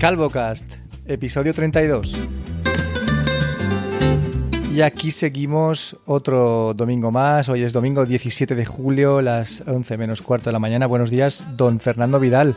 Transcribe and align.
CalvoCast, 0.00 0.64
episodio 1.08 1.52
32. 1.52 2.18
Y 4.72 4.80
aquí 4.80 5.10
seguimos 5.10 5.94
otro 6.06 6.72
domingo 6.72 7.10
más. 7.10 7.50
Hoy 7.50 7.64
es 7.64 7.74
domingo 7.74 8.06
17 8.06 8.54
de 8.54 8.64
julio, 8.64 9.20
las 9.20 9.62
11 9.66 9.98
menos 9.98 10.22
cuarto 10.22 10.46
de 10.46 10.54
la 10.54 10.58
mañana. 10.58 10.86
Buenos 10.86 11.10
días, 11.10 11.46
don 11.54 11.80
Fernando 11.80 12.18
Vidal. 12.18 12.56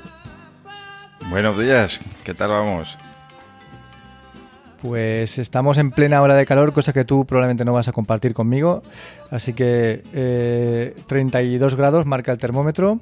Buenos 1.29 1.59
días, 1.59 2.00
¿qué 2.23 2.33
tal 2.33 2.51
vamos? 2.51 2.97
Pues 4.82 5.37
estamos 5.37 5.78
en 5.78 5.91
plena 5.91 6.21
hora 6.21 6.36
de 6.36 6.46
calor, 6.46 6.71
cosa 6.71 6.93
que 6.93 7.04
tú 7.04 7.25
probablemente 7.25 7.65
no 7.65 7.73
vas 7.73 7.89
a 7.89 7.91
compartir 7.91 8.33
conmigo. 8.33 8.83
Así 9.32 9.51
que 9.51 10.01
eh, 10.14 10.96
32 11.07 11.75
grados 11.75 12.05
marca 12.05 12.32
el 12.32 12.37
termómetro. 12.37 13.01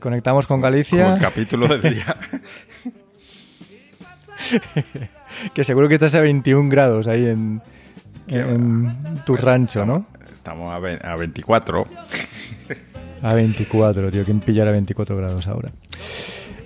Conectamos 0.00 0.46
con 0.46 0.62
Galicia. 0.62 1.02
Como 1.02 1.16
el 1.16 1.20
capítulo 1.20 1.68
del 1.68 1.96
día. 1.96 2.16
que 5.54 5.64
seguro 5.64 5.88
que 5.88 5.94
estás 5.94 6.14
a 6.14 6.20
21 6.20 6.68
grados 6.68 7.06
ahí 7.06 7.26
en, 7.26 7.60
en 8.28 8.92
tu 9.26 9.36
rancho, 9.36 9.84
¿no? 9.84 10.06
Estamos 10.32 10.72
a, 10.74 10.78
ve- 10.78 10.98
a 11.02 11.16
24. 11.16 11.84
A 13.22 13.34
24, 13.34 14.10
tío. 14.10 14.24
¿Quién 14.24 14.40
pillará 14.40 14.72
24 14.72 15.16
grados 15.16 15.46
ahora? 15.46 15.70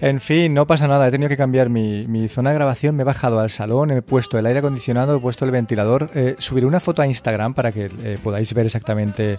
En 0.00 0.20
fin, 0.20 0.52
no 0.54 0.66
pasa 0.66 0.88
nada. 0.88 1.08
He 1.08 1.10
tenido 1.10 1.28
que 1.28 1.36
cambiar 1.36 1.68
mi, 1.68 2.06
mi 2.06 2.28
zona 2.28 2.50
de 2.50 2.56
grabación. 2.56 2.96
Me 2.96 3.02
he 3.02 3.04
bajado 3.04 3.38
al 3.40 3.50
salón, 3.50 3.90
he 3.90 4.02
puesto 4.02 4.38
el 4.38 4.46
aire 4.46 4.58
acondicionado, 4.60 5.16
he 5.16 5.20
puesto 5.20 5.44
el 5.44 5.50
ventilador. 5.50 6.10
Eh, 6.14 6.34
subiré 6.38 6.66
una 6.66 6.80
foto 6.80 7.02
a 7.02 7.06
Instagram 7.06 7.54
para 7.54 7.72
que 7.72 7.90
eh, 8.02 8.18
podáis 8.22 8.52
ver 8.54 8.66
exactamente 8.66 9.38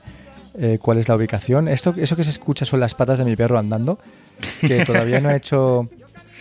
eh, 0.59 0.77
cuál 0.81 0.97
es 0.99 1.07
la 1.09 1.15
ubicación. 1.15 1.67
Esto, 1.67 1.93
eso 1.97 2.15
que 2.15 2.23
se 2.23 2.31
escucha 2.31 2.65
son 2.65 2.79
las 2.79 2.93
patas 2.95 3.17
de 3.19 3.25
mi 3.25 3.35
perro 3.35 3.57
andando, 3.59 3.99
que 4.61 4.85
todavía 4.85 5.19
no 5.21 5.29
ha 5.29 5.35
hecho... 5.35 5.89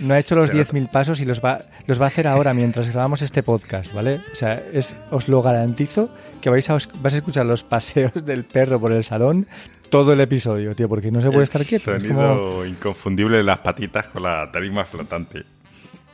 No 0.00 0.14
ha 0.14 0.18
hecho 0.18 0.34
los 0.34 0.46
Será- 0.50 0.64
10.000 0.64 0.90
pasos 0.90 1.20
y 1.20 1.24
los 1.24 1.40
va, 1.40 1.60
los 1.86 2.00
va 2.00 2.04
a 2.04 2.08
hacer 2.08 2.26
ahora 2.26 2.52
mientras 2.54 2.90
grabamos 2.90 3.22
este 3.22 3.42
podcast, 3.42 3.92
¿vale? 3.94 4.20
O 4.32 4.36
sea, 4.36 4.62
es, 4.72 4.96
os 5.10 5.28
lo 5.28 5.40
garantizo 5.42 6.10
que 6.40 6.50
vais 6.50 6.68
a, 6.68 6.74
os- 6.74 6.88
vais 7.00 7.14
a 7.14 7.18
escuchar 7.18 7.46
los 7.46 7.62
paseos 7.62 8.12
del 8.24 8.44
perro 8.44 8.78
por 8.80 8.92
el 8.92 9.02
salón 9.04 9.46
todo 9.90 10.12
el 10.12 10.20
episodio, 10.20 10.74
tío, 10.74 10.88
porque 10.88 11.10
no 11.10 11.20
se 11.20 11.30
puede 11.30 11.44
estar 11.44 11.64
quieto. 11.64 11.84
Sonido 11.92 12.14
como- 12.14 12.64
inconfundible 12.66 13.38
de 13.38 13.44
las 13.44 13.60
patitas 13.60 14.08
con 14.08 14.22
la 14.24 14.50
tarima 14.52 14.84
flotante. 14.84 15.44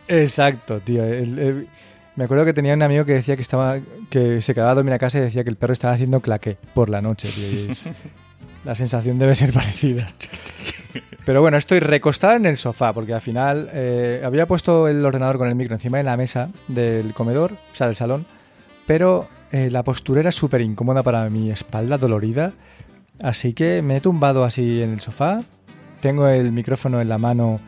Exacto, 0.09 0.81
tío. 0.81 1.03
El- 1.05 1.39
el- 1.39 1.69
Me 2.15 2.25
acuerdo 2.25 2.45
que 2.45 2.53
tenía 2.53 2.75
un 2.75 2.83
amigo 2.83 3.07
que 3.07 3.15
decía 3.15 3.37
que 3.37 3.43
estaba 3.43 3.79
que 4.11 4.43
se 4.43 4.53
quedaba 4.53 4.73
a 4.73 4.75
dormir 4.75 4.93
a 4.93 4.99
casa 4.99 5.17
y 5.17 5.23
decía 5.23 5.45
que 5.45 5.51
el 5.51 5.57
perro 5.57 5.73
estaba 5.73 5.95
haciendo 5.95 6.21
claqué 6.21 6.59
por 6.75 6.91
la 6.91 7.01
noche, 7.01 7.31
tío. 7.35 7.49
y 7.49 7.71
es- 7.71 7.89
la 8.65 8.75
sensación 8.75 9.19
debe 9.19 9.35
ser 9.35 9.53
parecida. 9.55 10.09
Pero 11.25 11.41
bueno, 11.41 11.57
estoy 11.57 11.79
recostado 11.79 12.35
en 12.35 12.47
el 12.47 12.57
sofá 12.57 12.93
porque 12.93 13.15
al 13.15 13.21
final 13.21 13.69
eh, 13.73 14.23
había 14.25 14.47
puesto 14.47 14.89
el 14.89 15.05
ordenador 15.05 15.39
con 15.39 15.49
el 15.49 15.55
micro 15.55 15.75
encima 15.75 15.99
de 15.99 16.05
la 16.05 16.17
mesa 16.17 16.51
del 16.69 17.15
comedor, 17.15 17.53
o 17.53 17.75
sea, 17.75 17.87
del 17.87 17.97
salón, 17.97 18.27
pero 18.87 19.29
eh, 19.53 19.71
la 19.71 19.85
postura 19.85 20.21
era 20.21 20.33
súper 20.33 20.61
incómoda 20.61 21.03
para 21.03 21.29
mi 21.31 21.51
espalda 21.51 21.97
dolorida, 21.97 22.53
así 23.23 23.53
que 23.53 23.83
me 23.83 23.97
he 23.97 24.01
tumbado 24.01 24.45
así 24.45 24.83
en 24.83 24.93
el 24.93 25.01
sofá, 25.01 25.43
tengo 26.01 26.27
el 26.29 26.53
micrófono 26.53 27.01
en 27.01 27.09
la 27.09 27.19
mano 27.19 27.61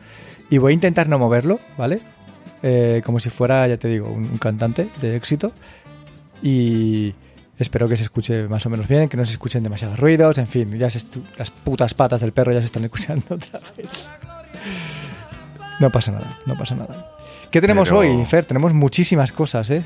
y 0.49 0.57
voy 0.57 0.73
a 0.73 0.75
intentar 0.75 1.07
no 1.07 1.17
moverlo, 1.17 1.59
¿vale? 1.77 1.99
Eh, 2.61 3.01
como 3.05 3.19
si 3.19 3.29
fuera, 3.29 3.67
ya 3.67 3.77
te 3.77 3.87
digo, 3.87 4.09
un 4.09 4.37
cantante 4.37 4.89
de 5.01 5.15
éxito 5.15 5.51
y 6.41 7.13
espero 7.57 7.87
que 7.87 7.97
se 7.97 8.03
escuche 8.03 8.47
más 8.47 8.65
o 8.65 8.69
menos 8.69 8.87
bien, 8.87 9.07
que 9.09 9.17
no 9.17 9.25
se 9.25 9.31
escuchen 9.31 9.63
demasiados 9.63 9.99
ruidos, 9.99 10.37
en 10.37 10.47
fin, 10.47 10.77
ya 10.77 10.89
se 10.89 11.05
las 11.37 11.51
putas 11.51 11.93
patas 11.93 12.21
del 12.21 12.31
perro 12.33 12.51
ya 12.51 12.59
se 12.59 12.65
están 12.65 12.83
escuchando 12.83 13.25
otra 13.35 13.59
vez. 13.77 13.89
No 15.79 15.89
pasa 15.89 16.11
nada, 16.11 16.37
no 16.45 16.57
pasa 16.57 16.75
nada. 16.75 17.11
¿Qué 17.51 17.61
tenemos 17.61 17.89
Pero- 17.89 17.99
hoy, 17.99 18.25
Fer? 18.25 18.45
Tenemos 18.45 18.73
muchísimas 18.73 19.31
cosas, 19.31 19.69
¿eh? 19.71 19.83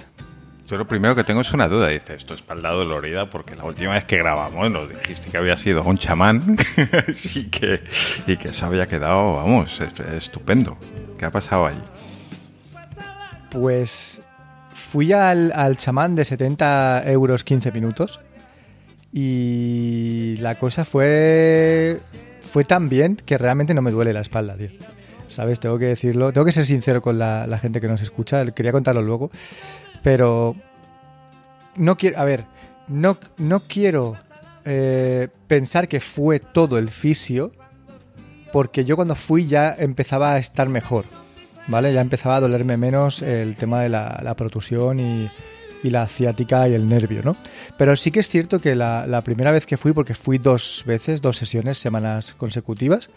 Yo 0.68 0.78
lo 0.78 0.88
primero 0.88 1.16
que 1.16 1.24
tengo 1.24 1.42
es 1.42 1.52
una 1.52 1.68
duda. 1.68 1.88
Dice, 1.88 2.14
esto 2.16 2.36
es 2.36 2.42
espalda 2.42 2.70
dolorida 2.70 3.28
porque 3.28 3.56
la 3.56 3.64
última 3.64 3.94
vez 3.94 4.06
que 4.06 4.18
grabamos 4.18 4.70
nos 4.70 4.88
dijiste 4.88 5.32
que 5.32 5.38
había 5.38 5.58
sido 5.58 5.82
un 5.82 5.98
chamán 5.98 6.58
y, 7.36 7.46
que, 7.46 7.82
y 8.28 8.38
que 8.38 8.50
eso 8.50 8.68
había 8.68 8.86
quedado, 8.86 9.34
vamos, 9.38 9.82
es- 9.82 10.00
estupendo. 10.14 10.78
¿Qué 11.18 11.26
ha 11.26 11.32
pasado 11.32 11.66
allí? 11.66 11.80
Pues 13.50 14.22
fui 14.92 15.14
al, 15.14 15.52
al 15.54 15.78
chamán 15.78 16.16
de 16.16 16.26
70 16.26 17.04
euros 17.12 17.44
15 17.44 17.72
minutos 17.72 18.20
y 19.12 20.36
la 20.38 20.58
cosa 20.58 20.86
fue 20.86 22.00
fue 22.50 22.64
tan 22.64 22.90
bien 22.90 23.16
que 23.16 23.38
realmente 23.38 23.74
no 23.74 23.82
me 23.82 23.92
duele 23.92 24.12
la 24.14 24.22
espalda, 24.22 24.56
tío. 24.58 24.70
¿Sabes? 25.28 25.60
Tengo 25.60 25.78
que 25.78 25.86
decirlo. 25.86 26.34
Tengo 26.34 26.46
que 26.46 26.52
ser 26.52 26.66
sincero 26.66 27.02
con 27.02 27.20
la, 27.20 27.60
gente 27.62 27.80
que 27.80 27.88
nos 27.88 28.02
escucha. 28.02 28.44
Quería 28.48 28.72
contarlo 28.72 29.04
luego. 29.04 29.30
Pero 30.02 30.56
no 31.76 31.96
quiero... 31.96 32.20
A 32.20 32.26
ver, 32.26 32.46
no, 32.88 33.18
no 33.38 33.60
quiero 33.62 34.16
eh, 34.66 35.28
pensar 35.48 35.88
que 35.88 36.00
fue 36.00 36.40
todo 36.40 36.80
el 36.80 36.90
fisio 36.90 37.52
porque 38.52 38.84
yo 38.84 38.96
cuando 38.96 39.16
fui 39.16 39.46
ya 39.46 39.76
empezaba 39.78 40.34
a 40.34 40.40
estar 40.40 40.68
mejor. 40.70 41.06
¿Vale? 41.70 41.94
Ya 41.94 42.02
empezaba 42.02 42.38
a 42.38 42.40
dolerme 42.42 42.78
menos 42.78 43.22
el 43.22 43.56
tema 43.56 43.82
de 43.82 43.90
la, 43.90 44.20
la 44.22 44.36
protusión 44.36 45.00
y, 45.00 45.30
y 45.84 45.90
la 45.90 46.08
ciática 46.08 46.68
y 46.68 46.74
el 46.74 46.90
nervio, 46.90 47.22
¿no? 47.24 47.36
Pero 47.78 47.96
sí 47.96 48.12
que 48.12 48.20
es 48.20 48.28
cierto 48.28 48.60
que 48.60 48.76
la, 48.76 49.08
la 49.08 49.22
primera 49.22 49.52
vez 49.52 49.66
que 49.66 49.78
fui, 49.78 49.94
porque 49.94 50.16
fui 50.16 50.38
dos 50.38 50.84
veces, 50.86 51.22
dos 51.22 51.38
sesiones, 51.38 51.78
semanas 51.78 52.34
consecutivas, 52.34 53.10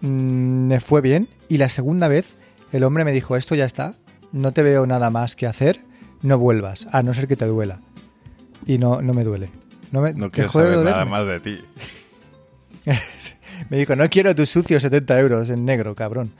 mm, 0.00 0.66
me 0.66 0.80
fue 0.80 1.00
bien. 1.00 1.28
Y 1.48 1.58
la 1.58 1.68
segunda 1.68 2.08
vez, 2.08 2.34
el 2.72 2.84
hombre 2.84 3.04
me 3.04 3.12
dijo, 3.12 3.36
esto 3.36 3.54
ya 3.54 3.64
está, 3.64 3.92
no 4.32 4.52
te 4.52 4.62
veo 4.62 4.86
nada 4.86 5.10
más 5.10 5.36
que 5.36 5.46
hacer, 5.46 5.80
no 6.22 6.38
vuelvas, 6.38 6.88
a 6.92 7.02
no 7.02 7.14
ser 7.14 7.28
que 7.28 7.36
te 7.36 7.46
duela. 7.46 7.80
Y 8.66 8.78
no, 8.78 9.00
no 9.00 9.14
me 9.14 9.22
duele. 9.22 9.50
No, 9.92 10.00
me, 10.00 10.12
No 10.12 10.30
quiero 10.30 10.50
saber 10.50 10.78
nada 10.78 11.04
más 11.04 11.26
de 11.26 11.40
ti. 11.40 11.60
Me 13.70 13.78
dijo, 13.78 13.96
no 13.96 14.08
quiero 14.10 14.34
tus 14.34 14.50
sucios 14.50 14.82
70 14.82 15.18
euros 15.18 15.50
en 15.50 15.64
negro, 15.64 15.94
cabrón. 15.94 16.30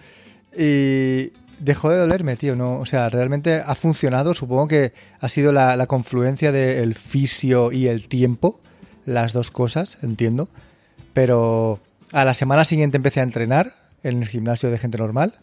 Y 0.56 1.32
dejó 1.58 1.90
de 1.90 1.98
dolerme, 1.98 2.36
tío. 2.36 2.56
No, 2.56 2.78
o 2.78 2.86
sea, 2.86 3.08
realmente 3.08 3.62
ha 3.64 3.74
funcionado. 3.74 4.34
Supongo 4.34 4.68
que 4.68 4.92
ha 5.20 5.28
sido 5.28 5.52
la, 5.52 5.86
confluencia 5.86 6.52
del 6.52 6.94
fisio 6.94 7.72
y 7.72 7.88
el 7.88 8.08
tiempo. 8.08 8.60
Las 9.04 9.32
dos 9.32 9.50
cosas, 9.50 9.98
entiendo. 10.02 10.48
Pero 11.12 11.80
a 12.12 12.24
la 12.24 12.34
semana 12.34 12.64
siguiente 12.64 12.96
empecé 12.96 13.20
a 13.20 13.24
entrenar 13.24 13.74
en 14.02 14.22
el 14.22 14.28
gimnasio 14.28 14.70
de 14.70 14.78
gente 14.78 14.98
normal. 14.98 15.40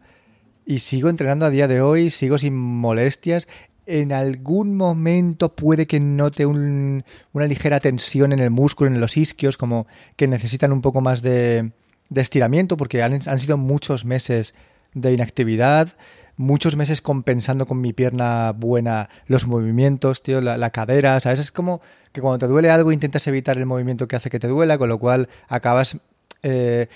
Y 0.66 0.80
sigo 0.80 1.10
entrenando 1.10 1.46
a 1.46 1.50
día 1.50 1.68
de 1.68 1.82
hoy, 1.82 2.10
sigo 2.10 2.38
sin 2.38 2.56
molestias. 2.56 3.48
En 3.86 4.14
algún 4.14 4.78
momento 4.78 5.56
puede 5.56 5.88
que 5.88 6.00
note 6.00 6.46
un- 6.46 7.04
una 7.34 7.48
ligera 7.48 7.82
tensión 7.82 8.32
en 8.32 8.40
el 8.40 8.50
músculo, 8.50 8.90
en 8.90 9.02
los 9.02 9.18
isquios, 9.18 9.58
como 9.58 9.88
que 10.16 10.28
necesitan 10.28 10.72
un 10.72 10.82
poco 10.82 11.02
más 11.02 11.22
de, 11.22 11.72
estiramiento, 12.16 12.78
porque 12.78 13.02
han 13.02 13.40
sido 13.40 13.58
muchos 13.58 14.06
meses 14.06 14.54
de 14.94 15.14
inactividad, 15.14 15.90
muchos 16.38 16.76
meses 16.76 17.02
compensando 17.02 17.66
con 17.66 17.82
mi 17.82 17.94
pierna 17.94 18.52
buena 18.52 19.10
los 19.28 19.46
movimientos, 19.48 20.24
tío, 20.24 20.42
la, 20.42 20.58
la 20.58 20.72
cadera, 20.72 21.20
¿sabes? 21.20 21.40
Es 21.40 21.52
como 21.52 21.82
que 22.12 22.22
cuando 22.22 22.40
te 22.40 22.48
duele 22.48 22.70
algo 22.70 22.92
intentas 22.92 23.28
evitar 23.28 23.58
el 23.58 23.66
movimiento 23.66 24.08
que 24.08 24.16
hace 24.16 24.30
que 24.30 24.40
te 24.40 24.48
duela, 24.48 24.78
con 24.78 24.90
lo 24.90 25.00
cual 25.00 25.30
acabas 25.48 25.98
eh, 26.44 26.88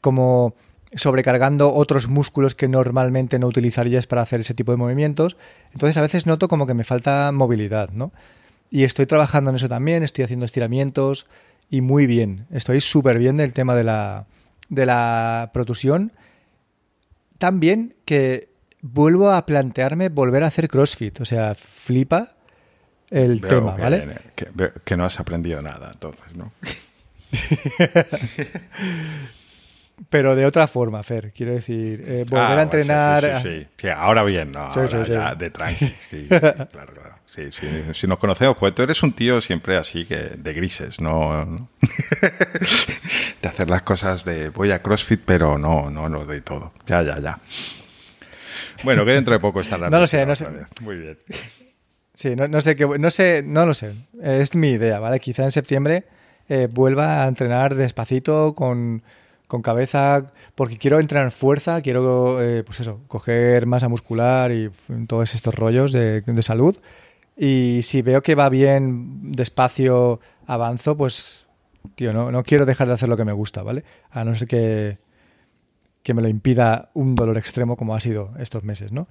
como 0.00 0.54
sobrecargando 0.94 1.72
otros 1.72 2.08
músculos 2.08 2.54
que 2.54 2.68
normalmente 2.68 3.38
no 3.38 3.46
utilizarías 3.46 4.06
para 4.06 4.22
hacer 4.22 4.40
ese 4.40 4.54
tipo 4.54 4.72
de 4.72 4.78
movimientos. 4.78 5.36
Entonces 5.72 5.96
a 5.96 6.02
veces 6.02 6.26
noto 6.26 6.48
como 6.48 6.66
que 6.66 6.74
me 6.74 6.84
falta 6.84 7.30
movilidad, 7.32 7.90
¿no? 7.90 8.12
Y 8.70 8.84
estoy 8.84 9.06
trabajando 9.06 9.50
en 9.50 9.56
eso 9.56 9.68
también, 9.68 10.02
estoy 10.02 10.24
haciendo 10.24 10.46
estiramientos 10.46 11.26
y 11.70 11.80
muy 11.80 12.06
bien. 12.06 12.46
Estoy 12.50 12.80
súper 12.80 13.18
bien 13.18 13.36
del 13.36 13.52
tema 13.52 13.74
de 13.74 13.84
la, 13.84 14.26
de 14.68 14.86
la 14.86 15.50
protusión. 15.52 16.12
Tan 17.40 17.58
bien 17.58 17.94
que 18.04 18.50
vuelvo 18.82 19.30
a 19.32 19.46
plantearme 19.46 20.10
volver 20.10 20.44
a 20.44 20.48
hacer 20.48 20.68
CrossFit. 20.68 21.22
O 21.22 21.24
sea, 21.24 21.54
flipa 21.54 22.36
el 23.08 23.40
Veo 23.40 23.48
tema, 23.50 23.76
que- 23.76 23.82
¿vale? 23.82 24.18
Que, 24.84 24.96
no 24.96 25.06
has 25.06 25.18
aprendido 25.18 25.62
nada, 25.62 25.90
entonces, 25.94 26.36
¿no? 26.36 26.52
Pero 30.10 30.36
de 30.36 30.44
otra 30.44 30.66
forma, 30.66 31.02
Fer. 31.02 31.32
Quiero 31.32 31.54
decir, 31.54 32.04
eh, 32.06 32.24
volver 32.28 32.58
Ah, 32.58 32.58
a 32.58 32.62
entrenar... 32.62 33.24
Sí, 33.24 33.30
sí, 33.30 33.36
sí, 33.42 33.60
sí. 33.62 33.66
Sí, 33.78 33.88
ahora 33.88 34.22
bien, 34.22 34.52
no. 34.52 34.60
Ahora 34.60 35.02
ya 35.04 35.34
de 35.34 35.50
tranqui. 35.50 35.86
Sí, 36.10 36.26
claro, 36.28 36.92
claro. 36.94 37.09
Sí, 37.30 37.50
sí. 37.50 37.66
Si 37.94 38.08
nos 38.08 38.18
conocemos, 38.18 38.56
pues 38.58 38.74
tú 38.74 38.82
eres 38.82 39.02
un 39.04 39.12
tío 39.12 39.40
siempre 39.40 39.76
así 39.76 40.04
que 40.04 40.16
de 40.36 40.52
grises, 40.52 41.00
no. 41.00 41.44
no. 41.44 41.68
de 43.42 43.48
hacer 43.48 43.70
las 43.70 43.82
cosas 43.82 44.24
de 44.24 44.48
voy 44.48 44.72
a 44.72 44.82
CrossFit, 44.82 45.22
pero 45.24 45.56
no, 45.56 45.90
no 45.90 46.08
lo 46.08 46.24
doy 46.24 46.40
todo. 46.40 46.72
Ya, 46.86 47.02
ya, 47.02 47.20
ya. 47.20 47.38
Bueno, 48.82 49.04
que 49.04 49.12
dentro 49.12 49.32
de 49.32 49.40
poco 49.40 49.60
estará. 49.60 49.88
No 49.90 50.00
lo 50.00 50.06
sé, 50.08 50.26
no 50.26 50.34
sé. 50.34 50.48
Muy 50.80 50.96
bien. 50.96 51.18
Sí, 52.14 52.34
no, 52.34 52.48
no 52.48 52.60
sé 52.60 52.74
qué, 52.74 52.86
no 52.86 53.10
sé, 53.10 53.42
no 53.44 53.64
lo 53.64 53.74
sé. 53.74 53.94
Es 54.20 54.56
mi 54.56 54.70
idea, 54.70 54.98
¿vale? 54.98 55.20
Quizá 55.20 55.44
en 55.44 55.52
septiembre 55.52 56.04
eh, 56.48 56.68
vuelva 56.68 57.24
a 57.24 57.28
entrenar 57.28 57.76
despacito 57.76 58.56
con, 58.56 59.02
con 59.46 59.62
cabeza, 59.62 60.26
porque 60.54 60.78
quiero 60.78 60.98
entrenar 60.98 61.30
fuerza, 61.30 61.80
quiero, 61.80 62.42
eh, 62.42 62.64
pues 62.64 62.80
eso, 62.80 63.00
coger 63.06 63.66
masa 63.66 63.88
muscular 63.88 64.50
y 64.50 64.68
todos 65.06 65.34
estos 65.34 65.54
rollos 65.54 65.92
de, 65.92 66.22
de, 66.22 66.42
salud. 66.42 66.76
Y 67.42 67.80
si 67.84 68.02
veo 68.02 68.22
que 68.22 68.34
va 68.34 68.50
bien, 68.50 69.32
despacio, 69.32 70.20
avanzo, 70.44 70.94
pues, 70.94 71.46
tío, 71.94 72.12
no, 72.12 72.30
no 72.30 72.42
quiero 72.42 72.66
dejar 72.66 72.86
de 72.86 72.92
hacer 72.92 73.08
lo 73.08 73.16
que 73.16 73.24
me 73.24 73.32
gusta, 73.32 73.62
¿vale? 73.62 73.82
A 74.10 74.24
no 74.24 74.34
ser 74.34 74.46
que, 74.46 74.98
que 76.02 76.12
me 76.12 76.20
lo 76.20 76.28
impida 76.28 76.90
un 76.92 77.14
dolor 77.14 77.38
extremo 77.38 77.78
como 77.78 77.94
ha 77.94 78.00
sido 78.00 78.32
estos 78.38 78.62
meses, 78.62 78.92
¿no? 78.92 79.08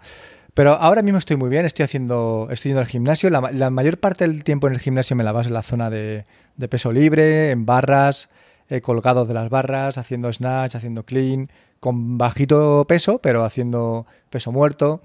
Pero 0.54 0.74
ahora 0.74 1.02
mismo 1.02 1.18
estoy 1.18 1.38
muy 1.38 1.50
bien, 1.50 1.66
estoy 1.66 1.86
haciendo, 1.86 2.50
estoy 2.52 2.70
yendo 2.70 2.82
al 2.82 2.86
gimnasio. 2.86 3.32
La, 3.32 3.50
la 3.52 3.72
mayor 3.72 4.00
parte 4.00 4.28
del 4.28 4.44
tiempo 4.44 4.68
en 4.68 4.74
el 4.74 4.80
gimnasio 4.80 5.16
me 5.16 5.24
la 5.24 5.32
vas 5.32 5.48
en 5.48 5.54
la 5.54 5.64
zona 5.64 5.90
de, 5.90 6.24
de 6.56 6.68
peso 6.68 6.92
libre, 6.92 7.50
en 7.50 7.66
barras, 7.66 8.30
eh, 8.68 8.82
colgado 8.82 9.26
de 9.26 9.34
las 9.34 9.50
barras, 9.50 9.98
haciendo 9.98 10.32
snatch, 10.32 10.76
haciendo 10.76 11.04
clean, 11.04 11.50
con 11.80 12.20
bajito 12.20 12.86
peso, 12.88 13.18
pero 13.24 13.44
haciendo 13.44 14.06
peso 14.30 14.52
muerto 14.52 15.02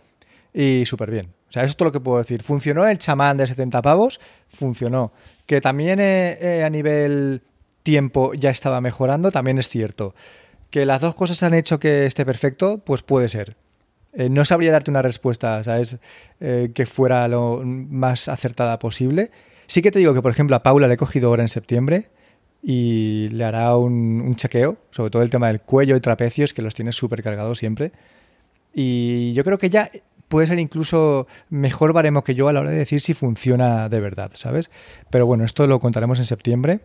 y 0.52 0.84
súper 0.84 1.10
bien. 1.10 1.32
Sea, 1.54 1.62
eso 1.62 1.70
es 1.70 1.76
todo 1.76 1.90
lo 1.90 1.92
que 1.92 2.00
puedo 2.00 2.18
decir. 2.18 2.42
¿Funcionó 2.42 2.84
el 2.84 2.98
chamán 2.98 3.36
de 3.36 3.46
70 3.46 3.80
pavos? 3.80 4.20
Funcionó. 4.48 5.12
Que 5.46 5.60
también 5.60 6.00
eh, 6.00 6.36
eh, 6.40 6.64
a 6.64 6.68
nivel 6.68 7.42
tiempo 7.84 8.34
ya 8.34 8.50
estaba 8.50 8.80
mejorando, 8.80 9.30
también 9.30 9.58
es 9.58 9.68
cierto. 9.68 10.16
Que 10.70 10.84
las 10.84 11.00
dos 11.00 11.14
cosas 11.14 11.40
han 11.44 11.54
hecho 11.54 11.78
que 11.78 12.06
esté 12.06 12.26
perfecto, 12.26 12.78
pues 12.78 13.02
puede 13.02 13.28
ser. 13.28 13.56
Eh, 14.14 14.28
no 14.30 14.44
sabría 14.44 14.72
darte 14.72 14.90
una 14.90 15.00
respuesta, 15.00 15.62
¿sabes? 15.62 15.98
Que 16.40 16.86
fuera 16.86 17.28
lo 17.28 17.62
más 17.64 18.26
acertada 18.26 18.80
posible. 18.80 19.30
Sí 19.68 19.80
que 19.80 19.92
te 19.92 20.00
digo 20.00 20.12
que, 20.12 20.22
por 20.22 20.32
ejemplo, 20.32 20.56
a 20.56 20.64
Paula 20.64 20.88
le 20.88 20.94
he 20.94 20.96
cogido 20.96 21.28
ahora 21.28 21.44
en 21.44 21.48
septiembre 21.48 22.10
y 22.64 23.28
le 23.28 23.44
hará 23.44 23.76
un 23.76 24.34
chequeo, 24.34 24.76
sobre 24.90 25.10
todo 25.10 25.22
el 25.22 25.30
tema 25.30 25.46
del 25.46 25.60
cuello 25.60 25.94
y 25.94 26.00
trapecios, 26.00 26.52
que 26.52 26.62
los 26.62 26.74
tiene 26.74 26.90
súper 26.90 27.22
cargados 27.22 27.58
siempre. 27.58 27.92
Y 28.74 29.32
yo 29.34 29.44
creo 29.44 29.58
que 29.58 29.70
ya 29.70 29.88
puede 30.28 30.46
ser 30.46 30.58
incluso 30.58 31.26
mejor 31.50 31.92
baremo 31.92 32.24
que 32.24 32.34
yo 32.34 32.48
a 32.48 32.52
la 32.52 32.60
hora 32.60 32.70
de 32.70 32.76
decir 32.76 33.00
si 33.00 33.14
funciona 33.14 33.88
de 33.88 34.00
verdad, 34.00 34.30
¿sabes? 34.34 34.70
Pero 35.10 35.26
bueno, 35.26 35.44
esto 35.44 35.66
lo 35.66 35.80
contaremos 35.80 36.18
en 36.18 36.24
septiembre 36.24 36.80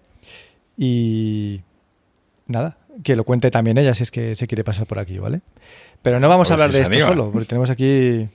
y 0.77 1.61
nada, 2.47 2.77
que 3.03 3.15
lo 3.15 3.23
cuente 3.23 3.51
también 3.51 3.77
ella 3.77 3.93
si 3.93 4.03
es 4.03 4.11
que 4.11 4.35
se 4.35 4.47
quiere 4.47 4.63
pasar 4.63 4.87
por 4.87 4.99
aquí, 4.99 5.19
¿vale? 5.19 5.41
Pero 6.01 6.19
no 6.19 6.29
vamos 6.29 6.49
a, 6.51 6.53
hablar 6.53 6.71
si 6.71 6.77
de 6.77 6.83
esto 6.83 6.93
anima. 6.93 7.09
solo, 7.09 7.31
porque 7.31 7.47
tenemos 7.47 7.69
aquí... 7.69 8.27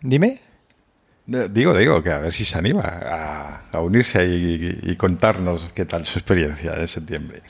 Dime. 0.00 0.38
Digo, 1.26 1.74
digo, 1.74 2.02
que 2.02 2.10
a 2.10 2.18
ver 2.18 2.32
si 2.32 2.44
se 2.44 2.58
anima 2.58 2.82
a, 2.82 3.62
a 3.72 3.80
unirse 3.80 4.26
y, 4.26 4.90
y, 4.90 4.96
contarnos 4.96 5.70
qué 5.74 5.86
tal 5.86 6.04
su 6.04 6.18
experiencia 6.18 6.72
de 6.72 6.86
septiembre. 6.86 7.40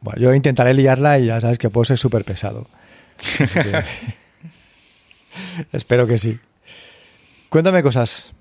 Bueno, 0.00 0.20
yo 0.20 0.32
intentaré 0.32 0.72
liarla 0.72 1.18
y 1.18 1.26
ya 1.26 1.38
sabes 1.38 1.58
que 1.58 1.68
puedo 1.68 1.84
ser 1.84 1.98
súper 1.98 2.24
pesado. 2.24 2.66
Que... 3.52 3.84
Espero 5.72 6.06
que 6.06 6.18
sí. 6.18 6.38
Cuéntame 7.48 7.82
cosas. 7.82 8.32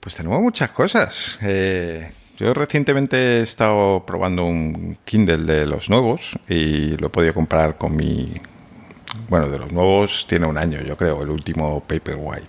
Pues 0.00 0.14
tenemos 0.14 0.40
muchas 0.40 0.70
cosas. 0.70 1.38
Eh, 1.42 2.10
yo 2.38 2.54
recientemente 2.54 3.16
he 3.16 3.42
estado 3.42 4.04
probando 4.06 4.44
un 4.46 4.96
Kindle 5.04 5.44
de 5.44 5.66
los 5.66 5.90
nuevos 5.90 6.38
y 6.48 6.96
lo 6.96 7.08
he 7.08 7.10
podido 7.10 7.34
comprar 7.34 7.76
con 7.76 7.94
mi... 7.94 8.32
Bueno, 9.28 9.48
de 9.48 9.58
los 9.58 9.72
nuevos 9.72 10.26
tiene 10.26 10.46
un 10.46 10.56
año, 10.56 10.80
yo 10.80 10.96
creo, 10.96 11.22
el 11.22 11.28
último 11.28 11.80
Paperwhite. 11.80 12.48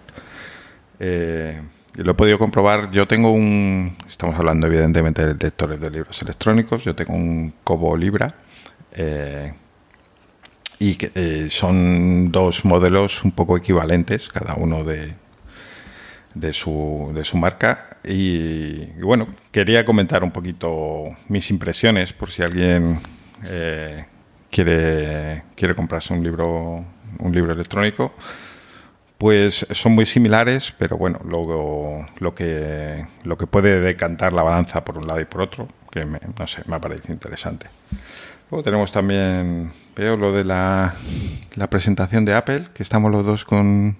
Eh, 0.99 1.61
y 1.97 2.03
lo 2.03 2.11
he 2.11 2.15
podido 2.15 2.39
comprobar. 2.39 2.89
Yo 2.91 3.07
tengo 3.07 3.31
un... 3.31 3.97
Estamos 4.07 4.39
hablando 4.39 4.67
evidentemente 4.67 5.25
de 5.25 5.33
lectores 5.33 5.81
de 5.81 5.89
libros 5.89 6.21
electrónicos. 6.21 6.83
Yo 6.83 6.95
tengo 6.95 7.13
un 7.13 7.53
Kobo 7.63 7.97
Libra. 7.97 8.27
Eh, 8.93 9.53
y 10.81 10.95
que, 10.95 11.11
eh, 11.13 11.47
son 11.51 12.31
dos 12.31 12.65
modelos 12.65 13.23
un 13.23 13.33
poco 13.33 13.55
equivalentes, 13.55 14.29
cada 14.29 14.55
uno 14.55 14.83
de, 14.83 15.13
de, 16.33 16.53
su, 16.53 17.11
de 17.13 17.23
su 17.23 17.37
marca. 17.37 17.99
Y, 18.03 18.87
bueno, 18.99 19.27
quería 19.51 19.85
comentar 19.85 20.23
un 20.23 20.31
poquito 20.31 21.03
mis 21.27 21.51
impresiones 21.51 22.13
por 22.13 22.31
si 22.31 22.41
alguien 22.41 22.99
eh, 23.45 24.05
quiere, 24.49 25.43
quiere 25.55 25.75
comprarse 25.75 26.15
un 26.15 26.23
libro, 26.23 26.83
un 27.19 27.31
libro 27.31 27.53
electrónico. 27.53 28.15
Pues 29.19 29.67
son 29.69 29.91
muy 29.91 30.07
similares, 30.07 30.73
pero 30.79 30.97
bueno, 30.97 31.19
luego 31.23 32.07
lo 32.17 32.33
que, 32.33 33.05
lo 33.23 33.37
que 33.37 33.45
puede 33.45 33.81
decantar 33.81 34.33
la 34.33 34.41
balanza 34.41 34.83
por 34.83 34.97
un 34.97 35.05
lado 35.05 35.21
y 35.21 35.25
por 35.25 35.41
otro, 35.41 35.67
que 35.91 36.05
me, 36.05 36.19
no 36.39 36.47
sé, 36.47 36.63
me 36.65 36.79
parece 36.79 37.13
interesante. 37.13 37.67
Luego 38.49 38.63
tenemos 38.63 38.91
también, 38.91 39.71
veo 40.01 40.17
lo 40.17 40.33
de 40.33 40.43
la, 40.43 40.95
la 41.53 41.69
presentación 41.69 42.25
de 42.25 42.33
Apple, 42.33 42.63
que 42.73 42.81
estamos 42.81 43.11
los 43.11 43.23
dos 43.23 43.45
con, 43.45 43.97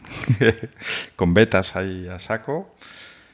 con 1.15 1.35
betas 1.35 1.75
ahí 1.75 2.07
a 2.07 2.17
saco. 2.17 2.73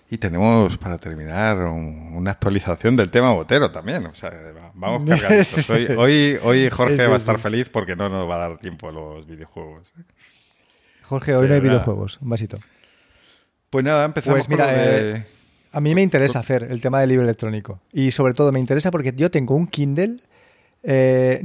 Y 0.10 0.18
tenemos, 0.18 0.78
para 0.78 0.98
terminar, 0.98 1.58
un, 1.60 2.12
una 2.14 2.32
actualización 2.32 2.98
del 2.98 3.10
tema 3.10 3.32
botero 3.32 3.72
también. 3.72 4.06
O 4.06 4.16
sea, 4.16 4.34
vamos 4.74 5.10
cargaditos. 5.10 5.70
Hoy, 5.70 5.86
hoy, 5.98 6.40
hoy 6.44 6.70
Jorge 6.70 6.98
sí, 6.98 7.04
sí, 7.04 7.10
va 7.10 7.16
a 7.16 7.18
estar 7.18 7.38
sí. 7.38 7.44
feliz 7.44 7.70
porque 7.70 7.96
no 7.96 8.10
nos 8.10 8.30
va 8.30 8.36
a 8.36 8.50
dar 8.50 8.58
tiempo 8.60 8.90
a 8.90 8.92
los 8.92 9.26
videojuegos. 9.26 9.90
Jorge, 11.04 11.36
hoy 11.36 11.48
no 11.48 11.54
hay 11.54 11.62
videojuegos. 11.62 12.20
Un 12.22 12.30
vasito. 12.30 12.58
Pues 13.70 13.84
nada, 13.84 14.04
empezamos 14.04 14.40
pues 14.40 14.50
mira, 14.50 14.68
de... 14.68 15.12
eh, 15.12 15.26
a 15.72 15.80
mí 15.80 15.96
me 15.96 16.02
interesa 16.02 16.40
hacer 16.40 16.64
el 16.64 16.82
tema 16.82 17.00
del 17.00 17.10
libro 17.10 17.24
electrónico. 17.24 17.80
Y 17.94 18.12
sobre 18.12 18.34
todo 18.34 18.52
me 18.52 18.60
interesa 18.60 18.92
porque 18.92 19.14
yo 19.16 19.32
tengo 19.32 19.56
un 19.56 19.68
Kindle. 19.68 20.18
Eh, 20.84 21.42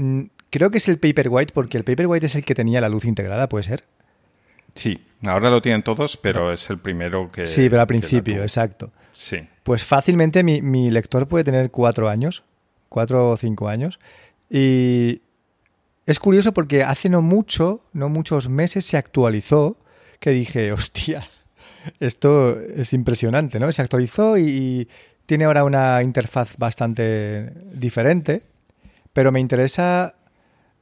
creo 0.52 0.70
que 0.70 0.78
es 0.78 0.86
el 0.86 0.98
Paperwhite 0.98 1.52
porque 1.52 1.78
el 1.78 1.84
Paperwhite 1.84 2.26
es 2.26 2.34
el 2.36 2.44
que 2.44 2.54
tenía 2.54 2.80
la 2.80 2.88
luz 2.88 3.06
integrada, 3.06 3.48
¿puede 3.48 3.64
ser? 3.64 3.84
Sí, 4.74 5.02
ahora 5.24 5.50
lo 5.50 5.62
tienen 5.62 5.82
todos, 5.82 6.16
pero 6.16 6.46
no. 6.46 6.52
es 6.52 6.70
el 6.70 6.78
primero 6.78 7.32
que... 7.32 7.46
Sí, 7.46 7.68
pero 7.68 7.80
al 7.80 7.86
principio, 7.86 8.42
exacto. 8.42 8.92
Sí. 9.12 9.38
Pues 9.62 9.82
fácilmente 9.84 10.44
mi, 10.44 10.62
mi, 10.62 10.90
lector 10.90 11.26
puede 11.26 11.44
tener 11.44 11.70
cuatro 11.70 12.08
años, 12.08 12.44
cuatro 12.88 13.30
o 13.30 13.36
cinco 13.36 13.68
años. 13.68 13.98
Y 14.48 15.22
es 16.06 16.18
curioso 16.18 16.52
porque 16.52 16.84
hace 16.84 17.08
no 17.08 17.22
mucho, 17.22 17.80
no 17.92 18.08
muchos 18.08 18.48
meses 18.48 18.84
se 18.84 18.96
actualizó, 18.96 19.78
que 20.20 20.30
dije, 20.30 20.72
hostia, 20.72 21.28
esto 21.98 22.60
es 22.60 22.92
impresionante, 22.92 23.58
¿no? 23.58 23.72
Se 23.72 23.82
actualizó 23.82 24.36
y, 24.36 24.42
y 24.42 24.88
tiene 25.26 25.44
ahora 25.44 25.64
una 25.64 26.02
interfaz 26.02 26.56
bastante 26.58 27.52
diferente, 27.72 28.42
pero 29.12 29.32
me 29.32 29.40
interesa 29.40 30.14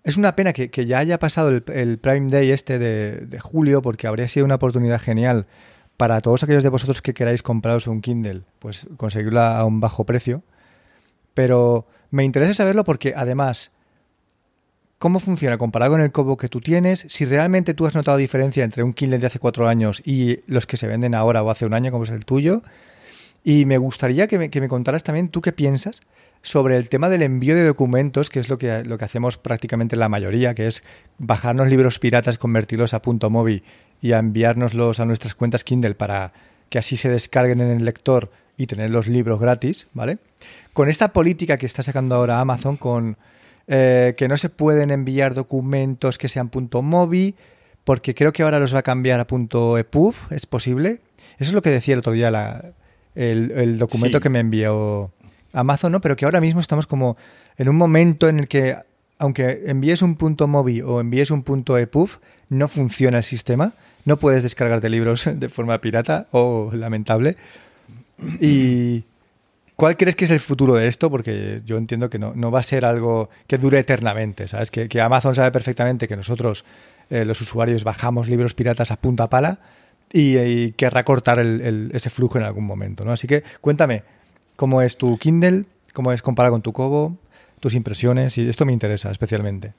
es 0.03 0.17
una 0.17 0.35
pena 0.35 0.53
que, 0.53 0.87
ya 0.87 0.99
haya 0.99 1.19
pasado 1.19 1.51
el, 1.51 1.99
Prime 1.99 2.29
Day 2.29 2.51
este 2.51 2.79
de, 2.79 3.27
de, 3.27 3.41
julio, 3.41 3.83
porque 3.83 4.07
habría 4.07 4.29
sido 4.29 4.47
una 4.47 4.55
oportunidad 4.55 5.01
genial 5.01 5.47
para 5.97 6.21
todos 6.23 6.43
aquellos 6.43 6.63
de 6.63 6.71
vosotros 6.71 7.03
que 7.03 7.13
queráis 7.13 7.43
compraros 7.43 7.87
un 7.87 8.01
Kindle, 8.01 8.43
pues 8.59 8.89
conseguirla 8.97 9.59
a 9.59 9.67
un 9.67 9.81
bajo 9.81 10.05
precio. 10.05 10.43
Pero 11.35 11.87
me 12.11 12.25
interesa 12.25 12.55
saberlo 12.55 12.85
porque 12.85 13.13
además, 13.15 13.73
¿cómo 14.99 15.21
funciona 15.21 15.59
comparado 15.59 15.93
con 15.93 16.01
el 16.01 16.11
Kobo 16.11 16.39
que 16.39 16.49
tú 16.49 16.63
tienes? 16.63 17.05
Si 17.09 17.27
realmente 17.27 17.75
tú 17.75 17.87
has 17.87 17.95
notado 17.95 18.17
diferencia 18.17 18.65
entre 18.65 18.83
un 18.83 18.95
Kindle 18.95 19.19
de 19.19 19.27
hace 19.27 19.39
cuatro 19.39 19.69
años 19.69 20.01
y 20.07 20.41
los 20.47 20.67
que 20.67 20.79
se 20.79 20.87
venden 20.87 21.15
ahora 21.15 21.43
o 21.43 21.51
hace 21.51 21.67
un 21.67 21.75
año, 21.75 21.93
como 21.93 22.05
es 22.05 22.11
el 22.11 22.25
tuyo. 22.25 22.63
Y 23.45 23.67
me 23.67 23.77
gustaría 23.77 24.27
que 24.27 24.39
me, 24.39 24.49
que 24.49 24.63
me 24.63 24.69
contaras 24.69 25.03
también 25.03 25.29
tú 25.29 25.43
qué 25.43 25.53
piensas 25.53 26.01
sobre 26.43 26.77
el 26.77 26.89
tema 26.89 27.09
del 27.09 27.23
envío 27.23 27.55
de 27.55 27.65
documentos, 27.65 28.31
que 28.31 28.41
es 28.41 28.49
lo 28.49 28.59
que, 28.59 28.85
lo 28.85 28.99
que 28.99 29.05
hacemos 29.05 29.37
prácticamente 29.37 29.97
la 29.97 30.09
mayoría, 30.09 30.55
que 30.55 30.67
es 30.67 30.83
bajarnos 31.19 31.69
libros 31.69 31.99
piratas, 31.99 32.39
convertirlos 32.39 32.95
a 32.95 33.03
punto 33.03 33.31
móvil 33.31 33.63
y 34.01 34.13
a 34.13 34.19
enviárnoslos 34.19 35.01
a 35.01 35.05
nuestras 35.05 35.35
cuentas 35.35 35.65
Kindle 35.65 35.95
para 35.95 36.33
que 36.71 36.79
así 36.79 36.97
se 36.97 37.11
descarguen 37.11 37.61
en 37.61 37.71
el 37.71 37.85
lector 37.85 38.31
y 38.57 38.67
tener 38.67 38.91
los 38.91 39.07
libros 39.07 39.41
gratis, 39.41 39.89
¿vale? 39.93 40.19
Con 40.73 40.89
esta 40.89 41.13
política 41.13 41.59
que 41.59 41.67
está 41.67 41.83
sacando 41.83 42.15
ahora 42.15 42.41
Amazon, 42.41 42.77
con 42.77 43.17
eh, 43.67 44.15
que 44.17 44.29
no 44.29 44.37
se 44.37 44.49
pueden 44.49 44.91
enviar 44.91 45.35
documentos 45.35 46.19
que 46.19 46.29
sean 46.29 46.49
punto 46.49 46.83
móvil, 46.83 47.35
porque 47.85 48.15
creo 48.15 48.33
que 48.33 48.43
ahora 48.43 48.59
los 48.59 48.75
va 48.75 48.81
a 48.81 48.83
cambiar 48.83 49.21
a 49.21 49.27
punto 49.27 49.79
EPUB, 49.79 50.15
¿es 50.31 50.47
posible? 50.47 51.01
Eso 51.39 51.51
es 51.51 51.53
lo 51.53 51.63
que 51.63 51.71
decía 51.71 51.95
el 51.95 52.01
otro 52.01 52.13
día 52.13 52.31
la, 52.31 52.73
el, 53.15 53.51
el, 53.53 53.79
documento 53.79 54.19
sí. 54.19 54.23
que 54.23 54.29
me 54.29 54.41
envió 54.41 55.11
Amazon, 55.53 55.93
¿no? 55.93 56.01
Pero 56.01 56.17
que 56.17 56.25
ahora 56.25 56.41
mismo 56.41 56.61
estamos 56.61 56.87
como 56.87 57.17
en 57.57 57.69
un 57.69 57.77
momento 57.77 58.29
en 58.29 58.41
el 58.41 58.49
que, 58.49 58.77
aunque 59.19 59.63
envíes 59.67 60.03
un 60.03 60.17
punto 60.17 60.49
móvil 60.49 60.85
o 60.85 61.01
envíes 61.01 61.31
un 61.31 61.43
punto 61.43 61.77
EPUB, 61.79 62.11
no 62.49 62.69
funciona 62.69 63.19
el 63.19 63.25
sistema. 63.25 63.75
No 64.05 64.19
puedes 64.19 64.43
descargarte 64.43 64.89
libros 64.89 65.29
de 65.35 65.49
forma 65.49 65.79
pirata 65.81 66.27
o 66.33 66.71
lamentable. 66.73 67.37
Y. 68.41 69.05
¿Cuál 69.81 69.97
crees 69.97 70.15
que 70.15 70.27
es 70.27 70.31
el 70.31 70.41
futuro 70.41 70.75
de 70.75 70.89
esto? 70.89 71.11
Porque 71.11 71.63
yo 71.65 71.79
entiendo 71.79 72.11
que 72.11 72.19
no, 72.19 72.35
no 72.35 72.51
va 72.51 72.61
a 72.61 72.63
ser 72.63 72.85
algo 72.85 73.31
que 73.47 73.57
dure 73.57 73.79
eternamente, 73.79 74.47
¿sabes? 74.47 74.71
Que, 74.71 74.91
que 74.91 75.01
Amazon 75.01 75.35
sabe 75.35 75.51
perfectamente 75.53 76.07
que 76.07 76.17
nosotros, 76.17 76.67
eh, 77.09 77.25
los 77.25 77.41
usuarios, 77.41 77.83
bajamos 77.83 78.29
libros 78.29 78.53
piratas 78.53 78.91
a 78.91 78.97
punta 78.97 79.31
pala 79.31 79.61
y, 80.13 80.37
y 80.37 80.73
querrá 80.73 81.03
cortar 81.05 81.39
el, 81.39 81.91
ese 81.95 82.11
flujo 82.11 82.37
en 82.37 82.45
algún 82.45 82.67
momento, 82.67 83.07
¿no? 83.07 83.13
Así 83.13 83.27
que 83.27 83.43
cuéntame, 83.63 84.03
cómo 84.61 84.83
es 84.83 84.99
tu 84.99 85.17
Kindle, 85.17 85.65
cómo 85.95 86.13
es 86.13 86.21
comparado 86.21 86.53
con 86.53 86.61
tu 86.61 86.75
Kobo, 86.75 87.17
tus 87.61 87.73
impresiones 87.73 88.37
y 88.37 88.47
esto 88.47 88.67
me 88.67 88.75
interesa 88.75 89.11
especialmente. 89.11 89.73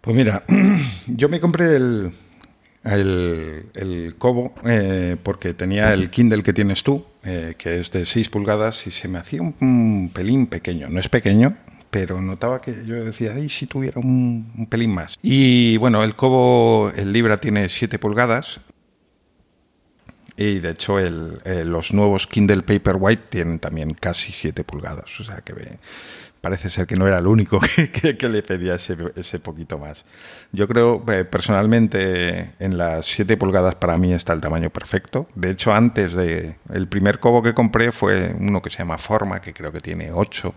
Pues 0.00 0.16
mira, 0.16 0.44
yo 1.06 1.28
me 1.28 1.38
compré 1.38 1.76
el, 1.76 2.12
el, 2.82 4.14
Kobo 4.16 4.54
eh, 4.64 5.18
porque 5.22 5.52
tenía 5.52 5.92
el 5.92 6.08
Kindle 6.08 6.42
que 6.42 6.54
tienes 6.54 6.82
tú, 6.82 7.04
eh, 7.24 7.54
que 7.58 7.78
es 7.78 7.90
de 7.90 8.06
6 8.06 8.30
pulgadas, 8.30 8.86
y 8.86 8.90
se 8.90 9.06
me 9.06 9.18
hacía 9.18 9.42
un, 9.42 10.10
pelín 10.14 10.46
pequeño. 10.46 10.88
No 10.88 10.98
es 10.98 11.10
pequeño, 11.10 11.58
pero 11.90 12.22
notaba 12.22 12.62
que 12.62 12.86
yo 12.86 13.04
decía, 13.04 13.34
ay, 13.36 13.50
si 13.50 13.66
tuviera 13.66 14.00
un, 14.00 14.66
pelín 14.70 14.94
más. 14.94 15.18
Y 15.22 15.76
bueno, 15.76 16.02
el 16.04 16.16
Kobo, 16.16 16.90
el 16.96 17.12
Libra 17.12 17.36
tiene 17.36 17.68
7 17.68 17.98
pulgadas. 17.98 18.62
Y 20.44 20.58
de 20.58 20.70
hecho, 20.70 20.98
eh, 20.98 21.64
los 21.64 21.94
nuevos 21.94 22.26
Kindle 22.26 22.62
Paperwhite 22.62 23.28
tienen 23.28 23.60
también 23.60 23.94
casi 23.94 24.32
7 24.32 24.64
pulgadas. 24.64 25.20
O 25.20 25.24
sea 25.24 25.36
que 25.36 25.54
parece 26.40 26.68
ser 26.68 26.88
que 26.88 26.96
no 26.96 27.06
era 27.06 27.18
el 27.18 27.28
único 27.28 27.60
que, 28.18 28.28
le 28.28 28.42
pedía 28.42 28.74
ese, 28.74 29.38
poquito 29.38 29.78
más. 29.78 30.04
Yo 30.50 30.66
creo, 30.66 31.04
eh, 31.12 31.24
personalmente, 31.24 32.50
en 32.58 32.76
las 32.76 33.06
7 33.06 33.36
pulgadas 33.36 33.76
para 33.76 33.96
mí 33.98 34.12
está 34.12 34.32
el 34.32 34.40
tamaño 34.40 34.70
perfecto. 34.70 35.28
De 35.36 35.50
hecho, 35.50 35.72
antes 35.72 36.14
de... 36.14 36.56
El 36.72 36.88
primer 36.88 37.20
cobo 37.20 37.40
que 37.40 37.54
compré 37.54 37.92
fue 37.92 38.34
uno 38.36 38.60
que 38.60 38.70
se 38.70 38.78
llama 38.78 38.98
Forma, 38.98 39.40
que 39.40 39.52
creo 39.54 39.70
que 39.70 39.80
tiene 39.80 40.10
8. 40.10 40.52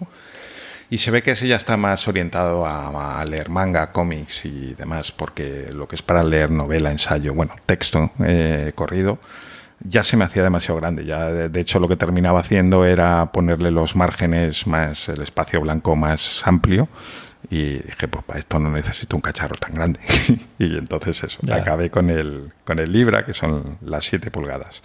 Y 0.90 0.98
se 0.98 1.12
ve 1.12 1.22
que 1.22 1.32
ese 1.32 1.48
ya 1.48 1.58
está 1.58 1.78
más 1.78 2.08
orientado 2.08 2.66
a, 2.66 3.24
leer 3.26 3.50
manga, 3.50 3.92
cómics 3.92 4.46
y 4.46 4.74
demás, 4.74 5.12
porque 5.12 5.70
lo 5.72 5.88
que 5.88 5.96
es 5.96 6.02
para 6.02 6.24
leer 6.24 6.50
novela, 6.50 6.92
ensayo, 6.92 7.36
bueno, 7.36 7.56
texto 7.68 8.12
eh, 8.24 8.72
corrido, 8.74 9.20
ya 9.80 10.04
se 10.04 10.18
me 10.18 10.26
hacía 10.26 10.44
demasiado 10.44 10.80
grande. 10.80 11.06
Ya, 11.06 11.32
de, 11.32 11.60
hecho, 11.60 11.80
lo 11.80 11.88
que 11.88 11.96
terminaba 11.96 12.40
haciendo 12.40 12.86
era 12.86 13.32
ponerle 13.32 13.72
los 13.72 13.96
márgenes 13.96 14.68
más, 14.68 15.10
el 15.10 15.22
espacio 15.22 15.62
blanco 15.62 15.96
más 15.96 16.42
amplio. 16.46 16.88
Y 17.50 17.74
dije, 17.74 18.08
pues 18.08 18.24
para 18.26 18.40
esto 18.40 18.58
no 18.58 18.72
necesito 18.72 19.16
un 19.16 19.22
cacharro 19.22 19.56
tan 19.58 19.76
grande. 19.76 20.00
y 20.60 20.78
entonces 20.78 21.24
eso, 21.24 21.40
acabé 21.54 21.92
con 21.92 22.10
el, 22.10 22.52
con 22.64 22.80
el 22.80 22.92
Libra, 22.92 23.26
que 23.26 23.34
son 23.34 23.78
las 23.82 24.06
7 24.06 24.32
pulgadas. 24.32 24.82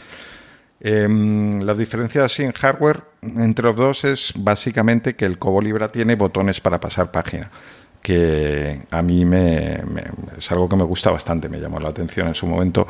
Em, 0.80 1.60
las 1.60 1.76
diferencias 1.76 2.40
en 2.40 2.52
hardware 2.52 3.02
entre 3.22 3.66
los 3.66 3.76
dos 3.76 4.04
es 4.04 4.32
básicamente 4.34 5.14
que 5.14 5.26
el 5.26 5.38
Cobo 5.38 5.60
Libra 5.60 5.92
tiene 5.92 6.14
botones 6.16 6.60
para 6.60 6.80
pasar 6.80 7.10
página, 7.10 7.50
que 8.02 8.86
a 8.90 9.02
mí 9.02 9.26
me, 9.26 9.82
es 10.38 10.50
algo 10.50 10.70
que 10.70 10.76
me 10.76 10.84
gusta 10.84 11.10
bastante, 11.10 11.50
me 11.50 11.60
llamó 11.60 11.80
la 11.80 11.90
atención 11.90 12.28
en 12.28 12.34
su 12.34 12.46
momento 12.46 12.86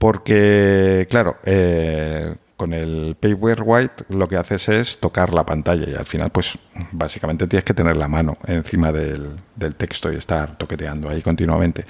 porque, 0.00 1.06
claro, 1.10 1.36
eh, 1.44 2.34
con 2.56 2.72
el 2.72 3.18
Paperwhite 3.20 4.04
lo 4.08 4.26
que 4.26 4.36
haces 4.36 4.70
es 4.70 4.98
tocar 4.98 5.34
la 5.34 5.44
pantalla 5.44 5.90
y 5.90 5.94
al 5.94 6.06
final, 6.06 6.30
pues 6.30 6.58
básicamente 6.92 7.46
tienes 7.46 7.64
que 7.64 7.74
tener 7.74 7.98
la 7.98 8.08
mano 8.08 8.38
encima 8.46 8.92
del, 8.92 9.36
texto 9.76 10.10
y 10.10 10.16
estar 10.16 10.56
toqueteando 10.56 11.10
ahí 11.10 11.20
continuamente. 11.20 11.84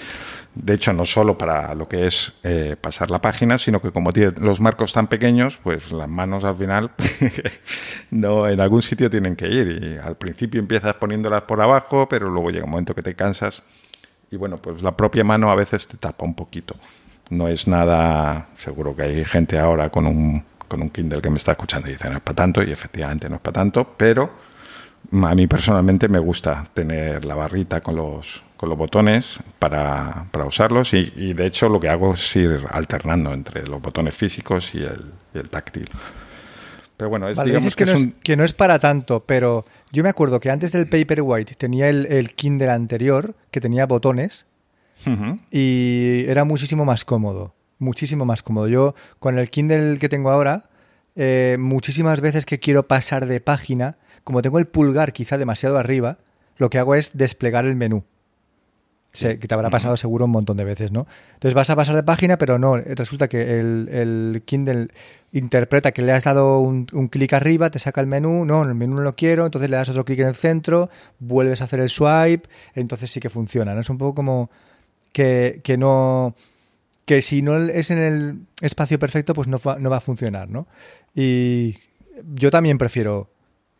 De 0.52 0.74
hecho, 0.74 0.92
no 0.92 1.04
solo 1.04 1.38
para 1.38 1.72
lo 1.76 1.86
que 1.86 2.08
es 2.08 2.32
eh, 2.42 2.74
pasar 2.80 3.12
la 3.12 3.20
página, 3.20 3.60
sino 3.60 3.80
que 3.80 3.92
como 3.92 4.10
los 4.40 4.58
marcos 4.58 4.92
tan 4.92 5.06
pequeños, 5.06 5.56
pues 5.62 5.92
las 5.92 6.08
manos 6.08 6.42
al 6.42 6.56
final 6.56 6.90
no 8.10 8.48
en 8.48 8.60
algún 8.60 8.82
sitio 8.82 9.08
tienen 9.08 9.36
que 9.36 9.46
ir. 9.46 9.84
Y 9.84 9.98
al 10.04 10.16
principio 10.16 10.58
empiezas 10.58 10.94
poniéndolas 10.94 11.42
por 11.42 11.60
abajo, 11.60 12.08
pero 12.08 12.28
luego 12.28 12.50
llega 12.50 12.64
un 12.64 12.72
momento 12.72 12.92
que 12.92 13.02
te 13.02 13.14
cansas 13.14 13.62
y 14.32 14.36
bueno, 14.36 14.56
pues 14.56 14.82
la 14.82 14.96
propia 14.96 15.22
mano 15.22 15.48
a 15.48 15.54
veces 15.54 15.86
te 15.86 15.96
tapa 15.96 16.24
un 16.24 16.34
poquito 16.34 16.74
no 17.30 17.48
es 17.48 17.66
nada, 17.66 18.48
seguro 18.58 18.94
que 18.94 19.02
hay 19.02 19.24
gente 19.24 19.58
ahora 19.58 19.88
con 19.88 20.06
un, 20.06 20.44
con 20.68 20.82
un 20.82 20.90
Kindle 20.90 21.22
que 21.22 21.30
me 21.30 21.36
está 21.36 21.52
escuchando 21.52 21.88
y 21.88 21.92
dice, 21.92 22.10
no 22.10 22.16
es 22.16 22.22
para 22.22 22.36
tanto, 22.36 22.62
y 22.62 22.70
efectivamente 22.70 23.28
no 23.28 23.36
es 23.36 23.40
para 23.40 23.54
tanto, 23.54 23.94
pero 23.96 24.30
a 25.12 25.34
mí 25.34 25.46
personalmente 25.46 26.08
me 26.08 26.18
gusta 26.18 26.66
tener 26.74 27.24
la 27.24 27.34
barrita 27.34 27.80
con 27.80 27.96
los, 27.96 28.42
con 28.56 28.68
los 28.68 28.76
botones 28.76 29.38
para, 29.58 30.26
para 30.30 30.44
usarlos 30.44 30.92
y, 30.92 31.32
de 31.32 31.46
hecho 31.46 31.68
lo 31.68 31.80
que 31.80 31.88
hago 31.88 32.14
es 32.14 32.36
ir 32.36 32.64
alternando 32.70 33.32
entre 33.32 33.66
los 33.66 33.80
botones 33.80 34.14
físicos 34.14 34.74
y 34.74 34.78
el, 34.78 35.12
el 35.34 35.48
táctil. 35.48 35.88
Pero 36.96 37.08
bueno, 37.08 37.28
es, 37.30 37.42
digamos 37.42 37.74
que, 37.74 37.86
no 37.86 37.92
es, 37.92 38.14
que, 38.22 38.36
no 38.36 38.44
es, 38.44 38.52
para 38.52 38.78
tanto, 38.78 39.24
pero 39.24 39.64
yo 39.90 40.02
me 40.02 40.10
acuerdo 40.10 40.38
que 40.38 40.50
antes 40.50 40.70
del 40.72 40.86
Paperwhite 40.86 41.54
tenía 41.54 41.88
el, 41.88 42.04
el 42.06 42.34
Kindle 42.34 42.70
anterior 42.70 43.34
que 43.50 43.60
tenía 43.60 43.86
botones 43.86 44.46
y 45.50 46.24
era 46.26 46.44
muchísimo 46.44 46.84
más 46.84 47.04
cómodo, 47.04 47.54
muchísimo 47.78 48.24
más 48.24 48.42
cómodo. 48.42 48.68
Yo 48.68 48.94
con 49.18 49.38
el 49.38 49.50
Kindle 49.50 49.98
que 49.98 50.08
tengo 50.08 50.30
ahora, 50.30 50.70
eh, 51.16 51.56
muchísimas 51.58 52.20
veces 52.20 52.46
que 52.46 52.58
quiero 52.58 52.86
pasar 52.86 53.26
de 53.26 53.40
página, 53.40 53.98
como 54.24 54.42
tengo 54.42 54.58
el 54.58 54.66
pulgar 54.66 55.12
quizá 55.12 55.38
demasiado 55.38 55.78
arriba, 55.78 56.18
lo 56.56 56.70
que 56.70 56.78
hago 56.78 56.94
es 56.94 57.16
desplegar 57.16 57.64
el 57.64 57.76
menú. 57.76 58.04
que 59.12 59.36
te 59.36 59.54
habrá 59.54 59.70
pasado 59.70 59.96
seguro 59.96 60.26
un 60.26 60.30
montón 60.30 60.56
de 60.56 60.64
veces, 60.64 60.92
¿no? 60.92 61.06
Entonces 61.34 61.54
vas 61.54 61.68
a 61.68 61.74
pasar 61.74 61.96
de 61.96 62.04
página, 62.04 62.38
pero 62.38 62.60
no, 62.60 62.76
resulta 62.76 63.26
que 63.26 63.58
el, 63.58 64.42
Kindle 64.44 64.88
interpreta 65.32 65.90
que 65.90 66.02
le 66.02 66.12
has 66.12 66.22
dado 66.22 66.60
un, 66.60 66.86
un 66.92 67.08
clic 67.08 67.32
arriba, 67.32 67.70
te 67.70 67.80
saca 67.80 68.00
el 68.00 68.06
menú, 68.06 68.44
no, 68.44 68.62
el 68.62 68.74
menú 68.76 68.96
no 68.96 69.02
lo 69.02 69.16
quiero, 69.16 69.46
entonces 69.46 69.68
le 69.68 69.76
das 69.76 69.88
otro 69.88 70.04
clic 70.04 70.20
en 70.20 70.28
el 70.28 70.36
centro, 70.36 70.90
vuelves 71.18 71.60
a 71.60 71.64
hacer 71.64 71.80
el 71.80 71.90
swipe, 71.90 72.48
entonces 72.74 73.10
sí 73.10 73.18
que 73.18 73.30
funciona, 73.30 73.74
¿no? 73.74 73.80
Es 73.80 73.90
un 73.90 73.98
poco 73.98 74.14
como 74.14 74.50
que, 75.12 75.60
que 75.62 75.76
no 75.76 76.34
que 77.04 77.22
si 77.22 77.42
no 77.42 77.56
es 77.56 77.90
en 77.90 77.98
el 77.98 78.38
espacio 78.60 78.98
perfecto, 78.98 79.34
pues 79.34 79.48
no 79.48 79.58
va, 79.58 79.78
no 79.80 79.90
va 79.90 79.96
a 79.96 80.00
funcionar, 80.00 80.48
¿no? 80.48 80.68
Y 81.12 81.76
yo 82.34 82.52
también 82.52 82.78
prefiero 82.78 83.28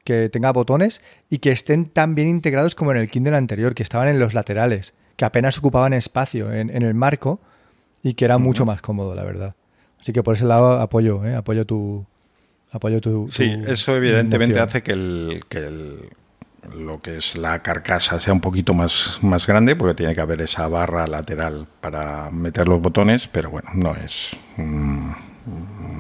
que 0.04 0.28
tenga 0.28 0.52
botones 0.52 1.02
y 1.28 1.38
que 1.38 1.52
estén 1.52 1.87
tan 1.87 2.14
bien 2.14 2.28
integrados 2.28 2.75
como 2.75 2.90
en 2.90 2.96
el 2.96 3.08
Kindle 3.08 3.37
anterior, 3.37 3.75
que 3.75 3.82
estaban 3.82 4.08
en 4.08 4.18
los 4.18 4.34
laterales, 4.34 4.94
que 5.16 5.25
apenas 5.25 5.58
ocupaban 5.58 5.92
espacio 5.92 6.52
en, 6.52 6.70
el 6.70 6.94
marco 6.94 7.40
y 8.02 8.14
que 8.14 8.25
era 8.25 8.38
mucho 8.38 8.64
más 8.64 8.82
cómodo, 8.82 9.14
la 9.14 9.22
verdad. 9.22 9.54
Así 10.00 10.12
que 10.12 10.22
por 10.22 10.34
ese 10.34 10.46
lado 10.46 10.80
apoyo, 10.80 11.25
¿eh? 11.25 11.37
apoyo 11.37 11.66
tu, 11.66 12.04
apoyo 12.72 13.00
tu. 13.00 13.28
Sí, 13.28 13.54
eso 13.66 13.96
evidentemente 13.96 14.58
hace 14.58 14.82
que 14.82 14.92
el, 14.92 15.42
que 15.49 15.58
el, 15.58 16.10
lo 16.74 17.00
que 17.00 17.16
es 17.16 17.36
la 17.36 17.62
carcasa 17.62 18.20
sea 18.20 18.32
un 18.32 18.40
poquito 18.40 18.74
más, 18.74 19.18
más 19.22 19.46
grande, 19.46 19.76
porque 19.76 19.94
tiene 19.94 20.14
que 20.14 20.20
haber 20.20 20.40
esa 20.42 20.68
barra 20.68 21.06
lateral 21.06 21.66
para 21.80 22.30
meter 22.30 22.68
los 22.68 22.80
botones, 22.80 23.28
pero 23.28 23.50
bueno, 23.50 23.70
no 23.74 23.94
es, 23.96 24.36
mm, 24.56 25.10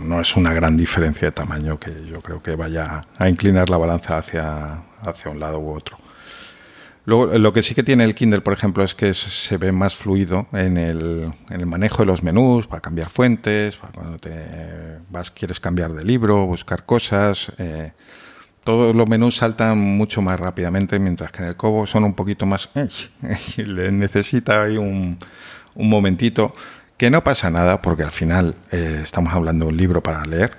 no 0.06 0.20
es 0.20 0.36
una 0.36 0.52
gran 0.52 0.76
diferencia 0.76 1.28
de 1.28 1.32
tamaño 1.32 1.78
que 1.78 1.92
yo 2.06 2.20
creo 2.20 2.42
que 2.42 2.54
vaya 2.56 3.02
a 3.18 3.28
inclinar 3.28 3.68
la 3.70 3.76
balanza 3.76 4.18
hacia, 4.18 4.82
hacia 5.02 5.30
un 5.30 5.40
lado 5.40 5.58
u 5.58 5.72
otro. 5.74 5.98
Luego, 7.06 7.38
lo 7.38 7.52
que 7.52 7.62
sí 7.62 7.74
que 7.74 7.82
tiene 7.82 8.04
el 8.04 8.14
Kindle, 8.14 8.42
por 8.42 8.52
ejemplo, 8.52 8.84
es 8.84 8.94
que 8.94 9.14
se 9.14 9.56
ve 9.56 9.72
más 9.72 9.94
fluido 9.94 10.46
en 10.52 10.76
el, 10.76 11.32
en 11.48 11.60
el 11.60 11.66
manejo 11.66 11.98
de 12.02 12.06
los 12.06 12.22
menús, 12.22 12.66
para 12.66 12.80
cambiar 12.80 13.08
fuentes, 13.08 13.76
para 13.76 13.92
cuando 13.92 14.18
te 14.18 14.98
vas, 15.08 15.30
quieres 15.30 15.58
cambiar 15.58 15.92
de 15.92 16.04
libro, 16.04 16.46
buscar 16.46 16.84
cosas. 16.84 17.52
Eh, 17.58 17.92
todos 18.70 18.94
los 18.94 19.08
menús 19.08 19.34
saltan 19.34 19.78
mucho 19.78 20.22
más 20.22 20.38
rápidamente, 20.38 21.00
mientras 21.00 21.32
que 21.32 21.42
en 21.42 21.48
el 21.48 21.56
Cobo 21.56 21.88
son 21.88 22.04
un 22.04 22.14
poquito 22.14 22.46
más... 22.46 22.68
Le 23.56 23.90
necesita 23.90 24.62
ahí 24.62 24.76
un, 24.76 25.18
un, 25.74 25.88
momentito, 25.88 26.54
que 26.96 27.10
no 27.10 27.24
pasa 27.24 27.50
nada, 27.50 27.82
porque 27.82 28.04
al 28.04 28.12
final 28.12 28.54
eh, 28.70 29.00
estamos 29.02 29.34
hablando 29.34 29.66
de 29.66 29.72
un 29.72 29.76
libro 29.76 30.04
para 30.04 30.24
leer. 30.24 30.52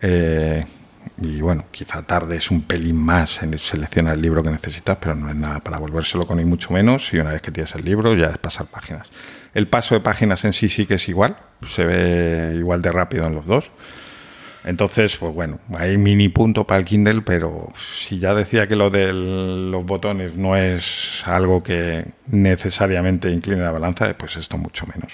Eh, 0.00 0.64
y 1.20 1.40
bueno, 1.40 1.64
quizá 1.72 2.02
tardes 2.02 2.52
un 2.52 2.62
pelín 2.62 2.98
más 2.98 3.42
en 3.42 3.58
seleccionar 3.58 4.14
el 4.14 4.22
libro 4.22 4.44
que 4.44 4.50
necesitas, 4.50 4.98
pero 5.00 5.16
no 5.16 5.28
es 5.28 5.34
nada 5.34 5.58
para 5.58 5.78
volvérselo 5.78 6.24
con 6.24 6.36
ni 6.36 6.44
mucho 6.44 6.72
menos. 6.72 7.12
Y 7.12 7.18
una 7.18 7.32
vez 7.32 7.42
que 7.42 7.50
tienes 7.50 7.74
el 7.74 7.84
libro, 7.84 8.14
ya 8.14 8.26
es 8.26 8.38
pasar 8.38 8.66
páginas. 8.66 9.10
El 9.54 9.66
paso 9.66 9.96
de 9.96 10.00
páginas 10.00 10.44
en 10.44 10.52
sí 10.52 10.68
sí 10.68 10.86
que 10.86 10.94
es 10.94 11.08
igual, 11.08 11.36
se 11.66 11.84
ve 11.84 12.54
igual 12.56 12.80
de 12.80 12.92
rápido 12.92 13.24
en 13.24 13.34
los 13.34 13.44
dos. 13.44 13.72
Entonces, 14.66 15.16
pues 15.16 15.32
bueno, 15.32 15.60
hay 15.78 15.96
mini 15.96 16.28
punto 16.28 16.66
para 16.66 16.80
el 16.80 16.84
Kindle, 16.84 17.22
pero 17.22 17.72
si 17.96 18.18
ya 18.18 18.34
decía 18.34 18.66
que 18.66 18.74
lo 18.74 18.90
de 18.90 19.12
los 19.12 19.86
botones 19.86 20.34
no 20.34 20.56
es 20.56 21.22
algo 21.24 21.62
que 21.62 22.04
necesariamente 22.26 23.30
incline 23.30 23.62
la 23.62 23.70
balanza, 23.70 24.12
pues 24.18 24.36
esto 24.36 24.58
mucho 24.58 24.84
menos. 24.86 25.12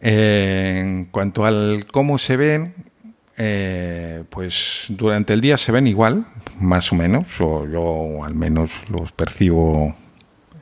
en 0.00 1.04
cuanto 1.06 1.44
al 1.44 1.86
cómo 1.92 2.18
se 2.18 2.36
ven, 2.36 2.74
eh, 3.38 4.24
pues 4.30 4.86
durante 4.88 5.32
el 5.32 5.40
día 5.40 5.56
se 5.56 5.70
ven 5.70 5.86
igual, 5.86 6.26
más 6.58 6.90
o 6.90 6.96
menos, 6.96 7.26
o 7.38 7.68
yo 7.68 8.24
al 8.24 8.34
menos 8.34 8.70
los 8.88 9.12
percibo 9.12 9.94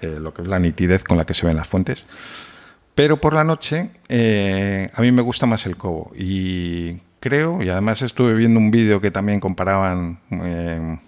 eh, 0.03 0.19
lo 0.21 0.35
que 0.35 0.43
es 0.43 0.49
la 0.49 0.59
nitidez 0.59 1.05
con 1.05 1.17
la 1.17 1.25
que 1.25 1.33
se 1.33 1.47
ven 1.47 1.57
las 1.57 1.69
fuentes. 1.69 2.05
Pero 2.99 3.21
por 3.21 3.33
la 3.33 3.45
noche 3.45 3.93
eh, 4.09 4.91
a 4.93 5.03
mí 5.03 5.13
me 5.13 5.23
gusta 5.23 5.47
más 5.47 5.67
el 5.67 5.77
cobo 5.77 6.11
y 6.17 6.95
creo, 7.21 7.63
y 7.63 7.69
además 7.69 8.03
estuve 8.03 8.35
viendo 8.35 8.59
un 8.59 8.73
vídeo 8.73 9.01
que 9.01 9.13
también 9.13 9.39
comparaban 9.39 10.19
eh, 10.33 10.99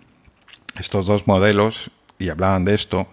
estos 0.79 1.09
dos 1.09 1.27
modelos 1.27 1.91
y 2.17 2.29
hablaban 2.29 2.65
de 2.65 2.75
esto, 2.75 3.09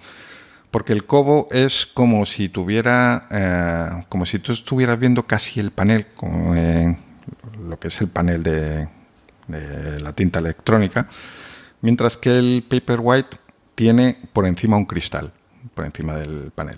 porque 0.69 0.93
el 0.93 1.07
cobo 1.07 1.47
es 1.49 1.87
como 1.87 2.27
si 2.27 2.49
tuviera, 2.49 3.27
eh, 3.31 4.05
como 4.09 4.27
si 4.27 4.37
tú 4.37 4.51
estuvieras 4.51 4.99
viendo 4.99 5.25
casi 5.25 5.59
el 5.59 5.71
panel, 5.71 6.05
lo 7.67 7.79
que 7.79 7.87
es 7.87 7.99
el 7.99 8.09
panel 8.09 8.43
de, 8.43 8.87
de 9.47 9.99
la 10.01 10.13
tinta 10.13 10.37
electrónica, 10.37 11.09
mientras 11.81 12.15
que 12.15 12.37
el 12.37 12.63
Paperwhite 12.69 13.37
tiene 13.73 14.19
por 14.33 14.45
encima 14.45 14.77
un 14.77 14.85
cristal, 14.85 15.33
por 15.73 15.83
encima 15.83 16.15
del 16.15 16.51
panel. 16.53 16.77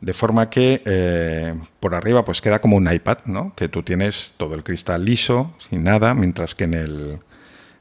De 0.00 0.12
forma 0.12 0.50
que 0.50 0.82
eh, 0.84 1.54
por 1.80 1.94
arriba 1.94 2.24
pues 2.24 2.40
queda 2.40 2.60
como 2.60 2.76
un 2.76 2.92
iPad, 2.92 3.18
¿no? 3.24 3.54
Que 3.56 3.68
tú 3.68 3.82
tienes 3.82 4.34
todo 4.36 4.54
el 4.54 4.62
cristal 4.62 5.04
liso, 5.04 5.54
sin 5.58 5.84
nada, 5.84 6.12
mientras 6.12 6.54
que 6.54 6.64
en 6.64 6.74
el, 6.74 7.18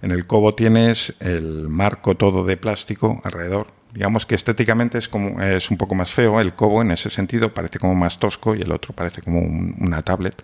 en 0.02 0.12
el 0.12 0.26
Cobo 0.26 0.56
tienes 0.56 1.16
el 1.20 1.68
marco 1.68 2.16
todo 2.16 2.46
de 2.46 2.58
plástico 2.58 3.22
alrededor. 3.24 3.68
Digamos 3.94 4.26
que 4.26 4.36
estéticamente 4.36 4.98
es, 4.98 5.08
como, 5.08 5.42
es 5.42 5.70
un 5.70 5.78
poco 5.78 5.96
más 5.96 6.12
feo 6.12 6.40
el 6.40 6.54
Cobo 6.54 6.82
en 6.82 6.92
ese 6.92 7.10
sentido, 7.10 7.54
parece 7.54 7.80
como 7.80 7.96
más 7.96 8.18
tosco 8.18 8.56
y 8.56 8.62
el 8.62 8.72
otro 8.72 8.94
parece 8.94 9.22
como 9.22 9.40
una 9.42 10.02
tablet. 10.02 10.44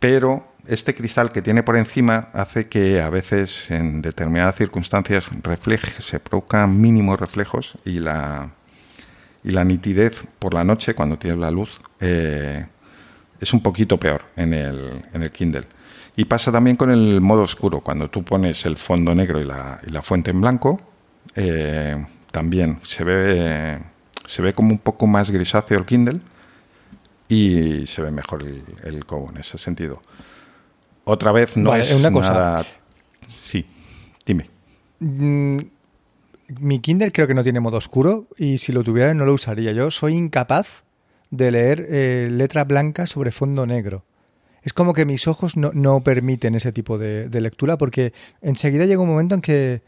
Pero 0.00 0.40
este 0.66 0.96
cristal 0.96 1.30
que 1.30 1.42
tiene 1.42 1.62
por 1.62 1.76
encima 1.76 2.26
hace 2.32 2.68
que 2.68 3.00
a 3.00 3.10
veces 3.10 3.70
en 3.70 4.02
determinadas 4.02 4.56
circunstancias 4.56 5.30
refleje, 5.42 6.02
se 6.02 6.18
produzcan 6.18 6.80
mínimos 6.80 7.20
reflejos 7.20 7.74
y 7.84 8.00
la, 8.00 8.50
y 9.44 9.50
la 9.50 9.64
nitidez 9.64 10.22
por 10.38 10.54
la 10.54 10.64
noche, 10.64 10.94
cuando 10.94 11.18
tienes 11.18 11.38
la 11.38 11.50
luz, 11.50 11.80
eh, 12.00 12.66
es 13.40 13.52
un 13.52 13.60
poquito 13.60 13.98
peor 13.98 14.22
en 14.36 14.54
el, 14.54 15.02
en 15.12 15.22
el 15.22 15.30
Kindle. 15.30 15.66
Y 16.16 16.26
pasa 16.26 16.52
también 16.52 16.76
con 16.76 16.90
el 16.90 17.20
modo 17.20 17.42
oscuro, 17.42 17.80
cuando 17.80 18.08
tú 18.10 18.22
pones 18.22 18.64
el 18.66 18.76
fondo 18.76 19.14
negro 19.14 19.40
y 19.40 19.44
la, 19.44 19.80
y 19.86 19.90
la 19.90 20.02
fuente 20.02 20.30
en 20.30 20.40
blanco, 20.40 20.80
eh, 21.34 22.04
también 22.30 22.78
se 22.82 23.04
ve, 23.04 23.78
se 24.26 24.42
ve 24.42 24.52
como 24.52 24.70
un 24.70 24.78
poco 24.78 25.06
más 25.06 25.30
grisáceo 25.30 25.78
el 25.78 25.86
Kindle 25.86 26.20
y 27.28 27.86
se 27.86 28.02
ve 28.02 28.10
mejor 28.10 28.42
el, 28.42 28.62
el 28.84 29.04
Kobo 29.06 29.30
en 29.30 29.38
ese 29.38 29.58
sentido. 29.58 30.00
Otra 31.04 31.32
vez 31.32 31.56
no 31.56 31.74
es 31.74 31.92
una 31.92 32.12
cosa. 32.12 32.64
Sí, 33.40 33.64
dime. 34.24 34.50
Mi 36.48 36.80
Kindle 36.80 37.12
creo 37.12 37.26
que 37.26 37.34
no 37.34 37.42
tiene 37.42 37.60
modo 37.60 37.76
oscuro 37.76 38.26
y 38.36 38.58
si 38.58 38.72
lo 38.72 38.82
tuviera 38.82 39.14
no 39.14 39.24
lo 39.24 39.32
usaría. 39.32 39.72
Yo 39.72 39.90
soy 39.90 40.14
incapaz 40.14 40.84
de 41.30 41.50
leer 41.50 41.86
eh, 41.88 42.28
letra 42.30 42.64
blanca 42.64 43.06
sobre 43.06 43.32
fondo 43.32 43.66
negro. 43.66 44.04
Es 44.62 44.72
como 44.72 44.92
que 44.92 45.04
mis 45.04 45.26
ojos 45.26 45.56
no, 45.56 46.00
permiten 46.04 46.54
ese 46.54 46.70
tipo 46.70 46.98
de, 46.98 47.28
lectura 47.40 47.76
porque 47.76 48.12
enseguida 48.42 48.86
llega 48.86 49.02
un 49.02 49.08
momento 49.08 49.34
en 49.34 49.40
que, 49.40 49.82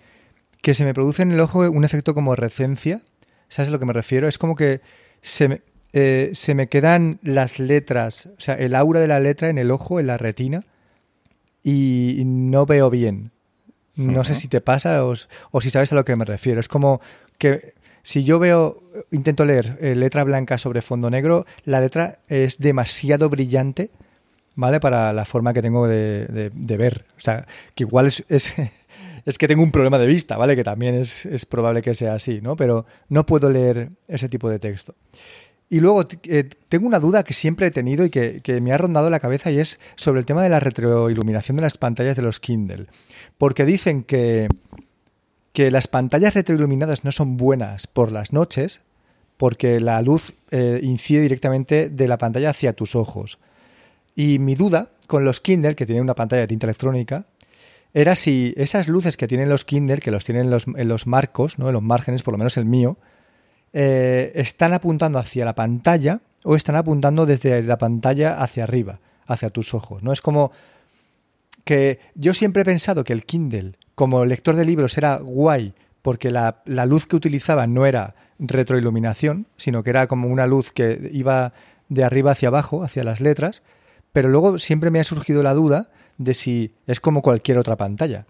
se 0.75 0.85
me 0.85 0.95
produce 0.95 1.23
en 1.23 1.31
el 1.31 1.41
ojo 1.41 1.61
un 1.71 1.85
efecto 1.85 2.15
como 2.15 2.35
recencia. 2.35 3.01
¿Sabes 3.49 3.69
a 3.69 3.73
lo 3.73 3.79
que 3.79 3.87
me 3.87 3.93
refiero? 3.93 4.27
Es 4.27 4.39
como 4.39 4.57
que 4.57 4.81
se 5.21 5.49
me, 5.49 5.61
eh, 5.93 6.31
se 6.35 6.57
me 6.57 6.69
quedan 6.69 7.21
las 7.23 7.61
letras, 7.61 8.27
o 8.37 8.41
sea, 8.41 8.55
el 8.55 8.75
aura 8.75 8.99
de 8.99 9.07
la 9.07 9.21
letra 9.21 9.49
en 9.49 9.59
el 9.59 9.71
ojo, 9.71 10.01
en 10.01 10.09
la 10.09 10.19
retina, 10.19 10.65
y 11.63 12.23
no 12.27 12.67
veo 12.67 12.91
bien. 12.91 13.31
No 13.97 14.25
sé 14.25 14.35
si 14.35 14.49
te 14.49 14.61
pasa 14.61 15.05
o, 15.05 15.61
si 15.61 15.71
sabes 15.71 15.93
a 15.93 15.95
lo 15.95 16.05
que 16.05 16.17
me 16.17 16.25
refiero. 16.25 16.61
Es 16.61 16.69
como 16.69 17.01
que 17.39 17.75
si 18.03 18.25
yo 18.25 18.39
veo, 18.39 18.83
intento 19.11 19.45
leer 19.45 19.79
eh, 19.81 19.95
letra 19.95 20.25
blanca 20.25 20.59
sobre 20.59 20.83
fondo 20.83 21.11
negro, 21.11 21.47
la 21.65 21.81
letra 21.81 22.19
es 22.29 22.59
demasiado 22.59 23.31
brillante, 23.31 23.91
¿vale? 24.57 24.81
Para 24.81 25.13
la 25.13 25.25
forma 25.25 25.53
que 25.53 25.63
tengo 25.63 25.87
de, 25.87 26.51
ver. 26.79 27.05
O 27.17 27.21
sea, 27.21 27.47
que 27.75 27.85
igual 27.85 28.07
es, 28.07 28.25
es, 29.25 29.39
que 29.39 29.49
tengo 29.49 29.63
un 29.63 29.71
problema 29.71 29.99
de 29.99 30.07
vista, 30.07 30.37
¿vale? 30.37 30.57
Que 30.57 30.65
también 30.65 30.95
es, 30.95 31.25
es 31.25 31.47
probable 31.47 31.81
que 31.83 31.95
sea 31.95 32.15
así, 32.15 32.41
¿no? 32.43 32.57
Pero 32.57 32.85
no 33.09 33.25
puedo 33.27 33.49
leer 33.49 33.91
ese 34.09 34.29
tipo 34.29 34.51
de 34.51 34.59
texto. 34.59 34.95
Y 35.69 35.81
luego 35.81 36.05
eh, 36.25 36.49
tengo 36.69 36.87
una 36.87 37.01
duda 37.01 37.23
que 37.25 37.35
siempre 37.35 37.67
he 37.67 37.71
tenido 37.71 38.05
y 38.05 38.11
que, 38.11 38.61
me 38.61 38.73
ha 38.73 38.79
rondado 38.79 39.11
la 39.11 39.21
cabeza 39.21 39.51
y 39.51 39.59
es 39.59 39.81
sobre 39.97 40.21
el 40.21 40.27
tema 40.27 40.43
de 40.43 40.49
la 40.49 40.61
retroiluminación 40.61 41.57
de 41.57 41.63
las 41.63 41.79
pantallas 41.79 42.17
de 42.17 42.23
los 42.23 42.39
Kindle. 42.39 42.87
Porque 43.39 43.65
dicen 43.65 44.05
que, 44.05 44.49
que 45.53 45.71
las 45.71 45.89
pantallas 45.89 46.35
retroiluminadas 46.35 47.05
no 47.05 47.13
son 47.13 47.37
buenas 47.37 47.87
por 47.87 48.13
las 48.13 48.33
noches 48.33 48.83
porque 49.37 49.81
la 49.81 50.01
luz 50.03 50.35
eh, 50.51 50.81
incide 50.83 51.23
directamente 51.23 51.89
de 51.89 52.09
la 52.09 52.19
pantalla 52.19 52.51
hacia 52.51 52.75
tus 52.75 52.95
ojos. 52.95 53.39
Y 54.15 54.39
mi 54.39 54.55
duda 54.55 54.91
con 55.07 55.25
los 55.25 55.41
Kindle, 55.41 55.75
que 55.75 55.87
tienen 55.87 56.05
una 56.05 56.15
pantalla 56.15 56.43
de 56.43 56.49
tinta 56.49 56.67
electrónica, 56.67 57.27
era 57.93 58.17
si 58.17 58.55
esas 58.57 58.89
luces 58.89 59.17
que 59.17 59.29
tienen 59.29 59.49
los 59.49 59.65
Kindle, 59.65 59.99
que 59.99 60.11
los 60.11 60.25
tienen 60.25 60.45
en 60.45 60.51
los, 60.51 60.67
en 60.67 60.89
los 60.89 61.07
marcos, 61.07 61.59
¿no? 61.59 61.69
en 61.69 61.75
los 61.75 61.83
márgenes, 61.83 62.23
por 62.23 62.33
lo 62.33 62.39
menos 62.39 62.57
el 62.57 62.65
mío, 62.65 62.97
eh, 63.77 64.31
están 64.37 64.73
apuntando 64.73 65.19
hacia 65.19 65.45
la 65.45 65.57
pantalla 65.57 66.21
o 66.45 66.55
están 66.55 66.77
apuntando 66.77 67.27
desde 67.27 67.61
la 67.65 67.77
pantalla 67.77 68.41
hacia 68.41 68.63
arriba, 68.63 69.01
hacia 69.27 69.51
tus 69.51 69.75
ojos. 69.75 70.05
¿no? 70.05 70.13
Es 70.13 70.21
como 70.21 70.53
que 71.65 71.99
yo 72.15 72.35
siempre 72.35 72.63
he 72.63 72.65
pensado 72.65 73.03
que 73.03 73.13
el 73.13 73.25
Kindle, 73.25 73.73
como 73.97 74.25
lector 74.25 74.55
de 74.55 74.65
libros, 74.65 74.97
era 74.97 75.17
guay 75.17 75.75
porque 76.03 76.31
la, 76.31 76.63
luz 76.87 77.09
que 77.09 77.17
utilizaba 77.17 77.67
no 77.67 77.85
era 77.85 78.15
retroiluminación, 78.39 79.49
sino 79.57 79.83
que 79.83 79.91
era 79.91 80.07
como 80.07 80.29
una 80.29 80.47
luz 80.47 80.71
que 80.71 81.11
iba 81.13 81.53
de 81.89 82.05
arriba 82.05 82.31
hacia 82.31 82.49
abajo, 82.49 82.85
hacia 82.85 83.03
las 83.03 83.21
letras, 83.21 83.65
pero 84.13 84.29
luego 84.29 84.61
siempre 84.61 84.93
me 84.93 85.01
ha 85.01 85.05
surgido 85.05 85.43
la 85.43 85.55
duda 85.55 85.91
de 86.19 86.35
si 86.35 86.75
es 86.87 87.01
como 87.01 87.23
cualquier 87.23 87.59
otra 87.59 87.77
pantalla. 87.77 88.27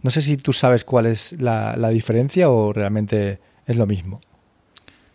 No 0.00 0.10
sé 0.10 0.22
si 0.22 0.38
tú 0.38 0.54
sabes 0.54 0.84
cuál 0.84 1.04
es 1.04 1.32
la 1.32 1.88
diferencia 1.90 2.48
o 2.48 2.72
realmente 2.72 3.40
es 3.66 3.76
lo 3.76 3.86
mismo. 3.86 4.20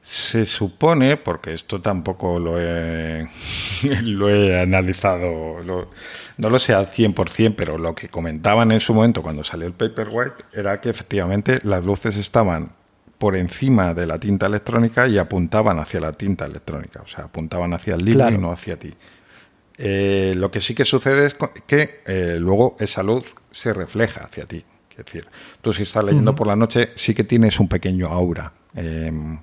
Se 0.10 0.48
supone, 0.48 1.17
porque 1.17 1.54
esto 1.54 1.80
tampoco 1.80 2.39
lo 2.39 2.60
he, 2.60 3.30
lo 4.02 4.28
he 4.28 4.60
analizado, 4.60 5.63
no 5.63 6.50
lo 6.50 6.58
sé 6.58 6.74
al 6.74 6.88
100%, 6.88 7.54
pero 7.56 7.78
lo 7.78 7.93
que 7.93 8.10
comentaban 8.10 8.72
en 8.72 8.80
su 8.80 8.95
momento 8.95 9.22
cuando 9.22 9.43
salió 9.43 9.67
el 9.67 9.74
Paperwhite 9.74 10.45
era 10.52 10.82
que 10.82 10.89
efectivamente 10.89 11.60
las 11.62 11.86
luces 11.86 12.17
estaban 12.17 12.72
por 13.19 13.36
encima 13.36 13.93
de 13.93 14.08
la 14.08 14.17
tinta 14.17 14.48
electrónica 14.48 15.08
y 15.08 15.19
apuntaban 15.19 15.78
hacia 15.78 16.00
la 16.00 16.13
tinta 16.13 16.45
electrónica, 16.45 17.04
o 17.04 17.08
sea, 17.08 17.26
apuntaban 17.26 17.76
hacia 17.76 17.93
el 17.93 18.04
libro 18.04 18.30
y 18.30 18.38
no 18.39 18.52
hacia 18.52 18.80
ti. 18.80 18.91
Eh, 19.78 20.34
lo 20.36 20.50
que 20.50 20.60
sí 20.60 20.74
que 20.74 20.86
sucede 20.86 21.28
es 21.28 21.38
que 21.67 22.02
eh, 22.08 22.38
luego 22.39 22.76
esa 22.80 23.04
luz 23.04 23.36
se 23.52 23.74
refleja 23.74 24.24
hacia 24.24 24.48
ti. 24.48 24.65
Es 24.89 25.06
decir, 25.06 25.28
tú 25.62 25.72
si 25.72 25.84
estás 25.84 26.04
leyendo 26.04 26.34
por 26.34 26.48
la 26.48 26.56
noche 26.56 26.93
sí 26.95 27.13
que 27.13 27.24
tienes 27.24 27.60
un 27.60 27.67
pequeño 27.67 28.08
aura. 28.08 28.54
Em, 28.76 29.38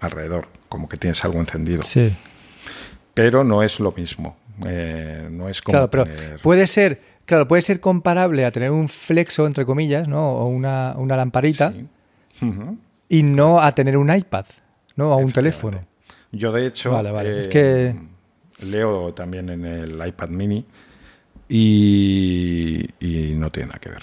alrededor, 0.00 0.48
como 0.68 0.88
que 0.88 0.96
tienes 0.96 1.24
algo 1.24 1.40
encendido. 1.40 1.82
Sí. 1.82 2.14
Pero 3.14 3.44
no 3.44 3.62
es 3.62 3.80
lo 3.80 3.92
mismo. 3.92 4.36
Eh, 4.66 5.28
no 5.30 5.48
es 5.48 5.60
como 5.60 5.72
claro, 5.72 5.90
pero 5.90 6.06
puede 6.42 6.66
ser, 6.66 7.00
claro, 7.24 7.46
puede 7.46 7.62
ser 7.62 7.80
comparable 7.80 8.44
a 8.44 8.50
tener 8.50 8.70
un 8.70 8.88
flexo, 8.88 9.46
entre 9.46 9.66
comillas, 9.66 10.08
¿no? 10.08 10.30
O 10.32 10.46
una, 10.46 10.94
lamparita, 10.96 11.74
y 13.08 13.22
no 13.22 13.60
a 13.60 13.72
tener 13.72 13.96
un 13.96 14.14
iPad, 14.14 14.46
¿no? 14.96 15.12
A 15.12 15.16
un 15.16 15.32
teléfono. 15.32 15.84
Yo, 16.32 16.52
de 16.52 16.66
hecho, 16.66 16.90
vale, 16.90 17.10
vale. 17.10 17.40
es 17.40 17.48
que... 17.48 17.86
Eh, 17.88 17.96
leo 18.60 19.12
también 19.12 19.50
en 19.50 19.66
el 19.66 20.06
iPad 20.06 20.30
mini 20.30 20.64
y, 21.48 22.88
y 23.00 23.34
no 23.34 23.52
tiene 23.52 23.68
nada 23.68 23.78
que 23.78 23.90
ver. 23.90 24.02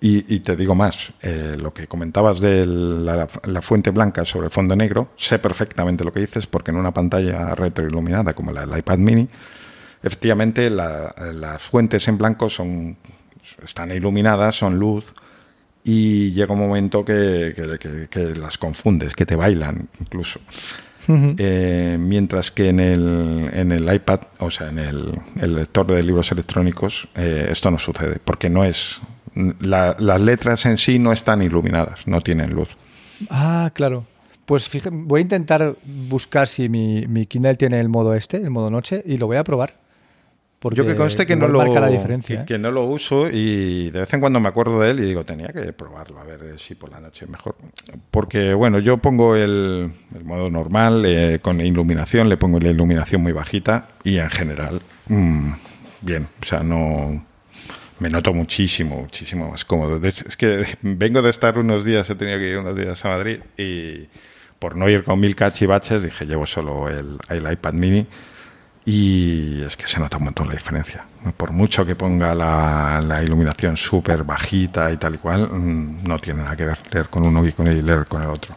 Mm, 0.00 0.06
y, 0.28 0.40
te 0.40 0.56
digo 0.56 0.74
más, 0.74 1.12
eh, 1.22 1.56
lo 1.58 1.72
que 1.72 1.86
comentabas 1.86 2.40
de 2.40 2.64
la, 2.66 3.26
fuente 3.62 3.90
blanca 3.90 4.24
sobre 4.24 4.46
el 4.46 4.50
fondo 4.50 4.76
negro, 4.76 5.10
sé 5.16 5.38
perfectamente 5.38 6.04
lo 6.04 6.12
que 6.12 6.20
dices 6.20 6.46
porque 6.46 6.70
en 6.70 6.76
una 6.76 6.92
pantalla 6.92 7.54
retroiluminada 7.54 8.34
como 8.34 8.52
la 8.52 8.64
del 8.64 8.78
iPad 8.78 8.98
mini, 8.98 9.28
efectivamente 10.02 10.70
las 10.70 11.62
fuentes 11.62 12.06
en 12.08 12.18
blanco 12.18 12.48
son, 12.48 12.96
están 13.64 13.90
iluminadas, 13.90 14.56
son 14.56 14.78
luz 14.78 15.12
y 15.82 16.30
llega 16.32 16.54
un 16.54 16.60
momento 16.60 17.04
que, 17.04 17.54
las 18.36 18.58
confundes, 18.58 19.14
que 19.14 19.26
te 19.26 19.36
bailan 19.36 19.88
incluso. 20.00 20.40
Eh, 21.10 21.96
mientras 21.98 22.50
que 22.50 22.68
en 22.68 22.80
el, 22.80 23.48
en 23.54 23.72
el 23.72 23.92
iPad, 23.92 24.20
o 24.40 24.50
sea, 24.50 24.68
en 24.68 24.78
el, 24.78 25.54
lector 25.54 25.86
de 25.86 26.02
libros 26.02 26.30
electrónicos, 26.30 27.08
eh, 27.16 27.48
esto 27.50 27.70
no 27.70 27.78
sucede, 27.78 28.20
porque 28.22 28.50
no 28.50 28.62
es 28.62 29.00
las 29.60 30.20
letras 30.20 30.66
en 30.66 30.78
sí 30.78 30.98
no 30.98 31.12
están 31.12 31.42
iluminadas, 31.42 32.06
no 32.06 32.20
tienen 32.20 32.50
luz. 32.50 32.76
Ah, 33.30 33.70
claro. 33.72 34.04
Pues 34.46 34.68
fíjate, 34.68 34.96
voy 34.96 35.18
a 35.18 35.22
intentar 35.22 35.76
buscar 35.84 36.48
si 36.48 36.68
mi, 36.68 37.06
mi, 37.06 37.26
Kindle 37.26 37.56
tiene 37.56 37.80
el 37.80 37.88
modo 37.88 38.14
este, 38.14 38.38
el 38.38 38.50
modo 38.50 38.70
noche, 38.70 39.02
y 39.04 39.18
lo 39.18 39.26
voy 39.26 39.36
a 39.36 39.44
probar. 39.44 39.74
Porque 40.58 40.78
Yo 40.78 40.86
que 40.86 40.96
conste 40.96 41.24
que 41.24 41.36
no, 41.36 41.46
lo, 41.46 41.58
marca 41.58 41.78
la 41.78 41.88
diferencia, 41.88 42.44
que, 42.44 42.54
¿eh? 42.54 42.58
no 42.58 42.72
lo 42.72 42.84
uso 42.84 43.28
y 43.30 43.90
de 43.90 44.00
vez 44.00 44.12
en 44.12 44.18
cuando 44.18 44.40
me 44.40 44.48
acuerdo 44.48 44.80
de 44.80 44.90
él 44.90 44.98
y 44.98 45.04
digo, 45.04 45.24
tenía 45.24 45.48
que 45.48 45.72
probarlo, 45.72 46.18
a 46.18 46.24
ver 46.24 46.58
si 46.58 46.74
por 46.74 46.90
la 46.90 46.98
noche 46.98 47.28
mejor. 47.28 47.54
Porque, 48.10 48.54
bueno, 48.54 48.80
yo 48.80 48.98
pongo 48.98 49.36
el, 49.36 49.92
modo 50.24 50.50
normal, 50.50 51.04
eh, 51.06 51.38
con 51.40 51.60
iluminación, 51.60 52.28
le 52.28 52.36
pongo 52.36 52.58
la 52.58 52.70
iluminación 52.70 53.22
muy 53.22 53.30
bajita 53.30 53.90
y 54.02 54.18
en 54.18 54.30
general, 54.30 54.82
mm, 55.06 55.52
bien, 56.00 56.26
o 56.42 56.44
sea, 56.44 56.64
no, 56.64 57.24
me 58.00 58.10
noto 58.10 58.32
muchísimo, 58.32 59.00
muchísimo 59.02 59.50
más 59.50 59.64
cómodo. 59.64 60.00
es 60.06 60.36
que 60.36 60.66
vengo 60.82 61.22
de 61.22 61.30
estar 61.30 61.58
unos 61.58 61.84
días, 61.84 62.08
he 62.10 62.14
tenido 62.14 62.38
que 62.38 62.50
ir 62.50 62.58
unos 62.58 62.76
días 62.76 63.04
a 63.04 63.08
Madrid 63.08 63.40
y 63.56 64.08
por 64.58 64.76
no 64.76 64.88
ir 64.88 65.04
con 65.04 65.20
mil 65.20 65.36
cachivaches 65.36 66.02
dije 66.02 66.26
llevo 66.26 66.46
solo 66.46 66.88
el, 66.88 67.18
iPad 67.52 67.72
mini 67.72 68.06
Y 68.84 69.62
es 69.62 69.76
que 69.76 69.86
se 69.86 70.00
nota 70.00 70.16
un 70.16 70.24
montón 70.24 70.48
la 70.48 70.54
diferencia. 70.54 71.04
Por 71.36 71.52
mucho 71.52 71.84
que 71.84 71.94
ponga 71.94 72.34
la, 72.34 73.00
la 73.06 73.22
iluminación 73.22 73.76
súper 73.76 74.24
bajita 74.24 74.90
y 74.90 74.96
tal 74.96 75.16
y 75.16 75.18
cual, 75.18 75.48
mm, 75.50 76.04
no 76.04 76.18
tiene 76.18 76.42
nada 76.42 76.56
que 76.56 76.64
ver 76.64 76.78
leer 76.90 77.06
con 77.08 77.24
uno 77.24 77.46
y, 77.46 77.52
con 77.52 77.66
el, 77.66 77.84
leer 77.84 78.06
con 78.06 78.22
el 78.22 78.30
otro. 78.30 78.54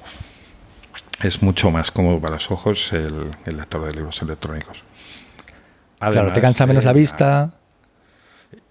Es 1.22 1.44
mucho 1.44 1.70
más 1.70 1.92
cómodo 1.92 2.20
para 2.20 2.36
los 2.36 2.50
ojos 2.50 2.94
el, 2.94 3.32
el 3.46 3.58
lector 3.58 3.86
de 3.86 3.94
libros 3.94 4.22
electrónicos. 4.22 4.84
claro, 6.00 6.34
te 6.34 6.42
cansa 6.42 6.66
menos 6.66 6.84
la 6.84 6.92
eh, 6.92 6.96
vista. 6.96 7.54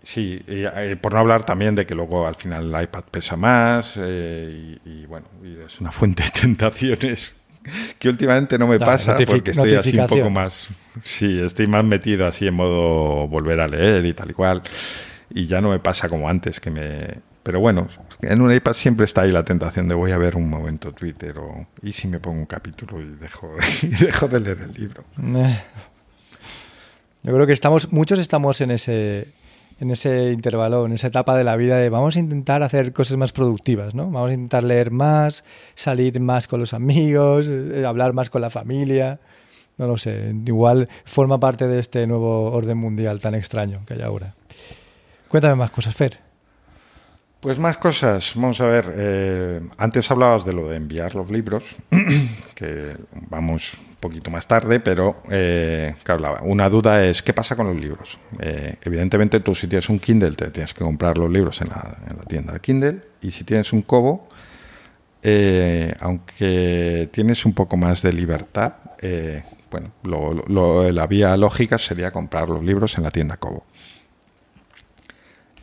Sí, 0.03 0.43
y, 0.47 0.65
eh, 0.65 0.97
por 1.01 1.13
no 1.13 1.19
hablar 1.19 1.45
también 1.45 1.75
de 1.75 1.85
que 1.85 1.95
luego 1.95 2.27
al 2.27 2.35
final 2.35 2.75
el 2.75 2.83
iPad 2.85 3.05
pesa 3.11 3.37
más 3.37 3.95
eh, 3.99 4.79
y, 4.85 5.05
bueno, 5.07 5.27
es 5.67 5.79
una 5.81 5.93
fuente 5.93 6.23
de 6.23 6.31
tentaciones 6.31 7.37
que 7.99 8.09
últimamente 8.09 8.59
no 8.59 8.67
me 8.67 8.79
pasa 8.79 9.15
porque 9.27 9.51
estoy 9.51 9.75
así 9.75 9.99
un 9.99 10.07
poco 10.07 10.31
más, 10.31 10.69
sí, 11.03 11.41
estoy 11.41 11.67
más 11.67 11.85
metido 11.85 12.27
así 12.27 12.47
en 12.47 12.55
modo 12.55 13.29
volver 13.29 13.61
a 13.61 13.69
leer 13.69 14.07
y 14.07 14.15
tal 14.15 14.31
y 14.31 14.33
cual 14.33 14.63
y 15.29 15.47
ya 15.47 15.61
no 15.61 15.69
me 15.69 15.79
pasa 15.79 16.09
como 16.09 16.31
antes 16.31 16.59
que 16.59 16.71
me, 16.71 17.21
pero 17.43 17.61
bueno, 17.61 17.89
en 18.23 18.41
un 18.41 18.53
iPad 18.53 18.73
siempre 18.73 19.05
está 19.05 19.23
ahí 19.23 19.31
la 19.31 19.45
tentación 19.45 19.89
de 19.89 19.95
voy 19.95 20.13
a 20.13 20.19
ver 20.19 20.37
un 20.37 20.49
momento 20.49 20.93
Twitter 20.93 21.37
o 21.39 21.67
y 21.83 21.93
si 21.93 22.09
me 22.09 22.19
pongo 22.19 22.39
un 22.39 22.47
capítulo 22.47 23.03
y 23.03 23.07
dejo, 23.17 23.55
y 23.83 23.89
dejo 23.89 24.29
de 24.29 24.41
leer 24.41 24.59
el 24.63 24.73
libro. 24.73 25.05
Yo 27.23 27.35
creo 27.35 27.47
que 27.47 27.53
estamos, 27.53 27.93
muchos 27.93 28.19
estamos 28.19 28.63
en 28.63 28.71
ese 28.71 29.29
en 29.81 29.91
ese 29.91 30.33
intervalo, 30.33 30.85
en 30.87 30.93
esa 30.93 31.09
etapa 31.09 31.37
de 31.37 31.43
la 31.43 31.57
vida 31.57 31.79
de 31.79 31.89
vamos 31.89 32.17
a 32.17 32.21
intentar 32.21 32.63
hacer 32.63 32.93
cosas 32.93 33.17
más 33.17 33.33
productivas, 33.33 33.95
¿no? 33.95 34.11
Vamos 34.11 34.31
a 34.31 34.35
intentar 34.35 34.63
leer 34.63 34.91
más, 34.91 35.43
salir 35.75 36.21
más 36.21 36.47
con 36.47 36.61
los 36.61 36.75
amigos, 36.75 37.49
eh, 37.49 37.85
hablar 37.87 38.13
más 38.13 38.29
con 38.29 38.43
la 38.43 38.51
familia. 38.51 39.19
No 39.79 39.87
lo 39.87 39.97
sé, 39.97 40.35
igual 40.47 40.89
forma 41.05 41.41
parte 41.41 41.67
de 41.67 41.79
este 41.79 42.07
nuevo 42.07 42.53
orden 42.53 42.77
mundial 42.77 43.21
tan 43.21 43.35
extraño 43.35 43.81
que 43.87 43.95
hay 43.95 44.03
ahora. 44.03 44.35
Cuéntame 45.29 45.55
más 45.55 45.71
cosas, 45.71 45.95
Fer. 45.95 46.19
Pues 47.41 47.59
más 47.59 47.79
cosas. 47.79 48.33
Vamos 48.35 48.61
a 48.61 48.67
ver. 48.67 48.93
Eh, 48.95 49.61
antes 49.79 50.11
hablabas 50.11 50.45
de 50.45 50.53
lo 50.53 50.69
de 50.69 50.77
enviar 50.77 51.15
los 51.15 51.31
libros, 51.31 51.65
que 52.55 52.97
vamos 53.31 53.73
poquito 54.01 54.31
más 54.31 54.47
tarde, 54.47 54.81
pero 54.81 55.23
eh, 55.31 55.95
claro, 56.03 56.39
una 56.43 56.69
duda 56.69 57.05
es 57.05 57.23
qué 57.23 57.33
pasa 57.33 57.55
con 57.55 57.69
los 57.69 57.77
libros. 57.77 58.19
Eh, 58.39 58.77
evidentemente 58.83 59.41
tú 59.41 59.55
si 59.55 59.69
tienes 59.69 59.89
un 59.89 59.99
Kindle 59.99 60.33
te 60.33 60.51
tienes 60.51 60.75
que 60.75 60.83
comprar 60.83 61.19
los 61.19 61.31
libros 61.31 61.61
en 61.61 61.69
la, 61.69 61.97
tienda 62.27 62.55
de 62.55 62.61
Kindle 62.61 63.01
y 63.21 63.31
si 63.31 63.45
tienes 63.45 63.73
un 63.73 63.83
Kobo, 63.83 64.27
eh, 65.23 65.95
aunque 66.01 67.09
tienes 67.13 67.45
un 67.45 67.53
poco 67.53 67.77
más 67.77 68.03
de 68.03 68.13
libertad, 68.13 68.75
bueno, 69.71 69.93
la 70.91 71.07
vía 71.07 71.37
lógica 71.37 71.79
sería 71.79 72.11
comprar 72.11 72.49
los 72.49 72.65
libros 72.65 72.97
en 72.97 73.05
la 73.05 73.11
tienda 73.11 73.37
Kobo. 73.37 73.65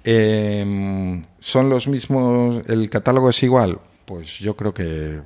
Em, 0.03 1.25
¿Son 1.39 1.69
los 1.69 1.87
mismos? 1.87 2.63
¿El 2.69 2.89
catálogo 2.89 3.29
es 3.29 3.43
igual? 3.43 3.79
Pues 4.05 4.39
yo 4.39 4.55
creo 4.55 4.73
que 4.73 5.19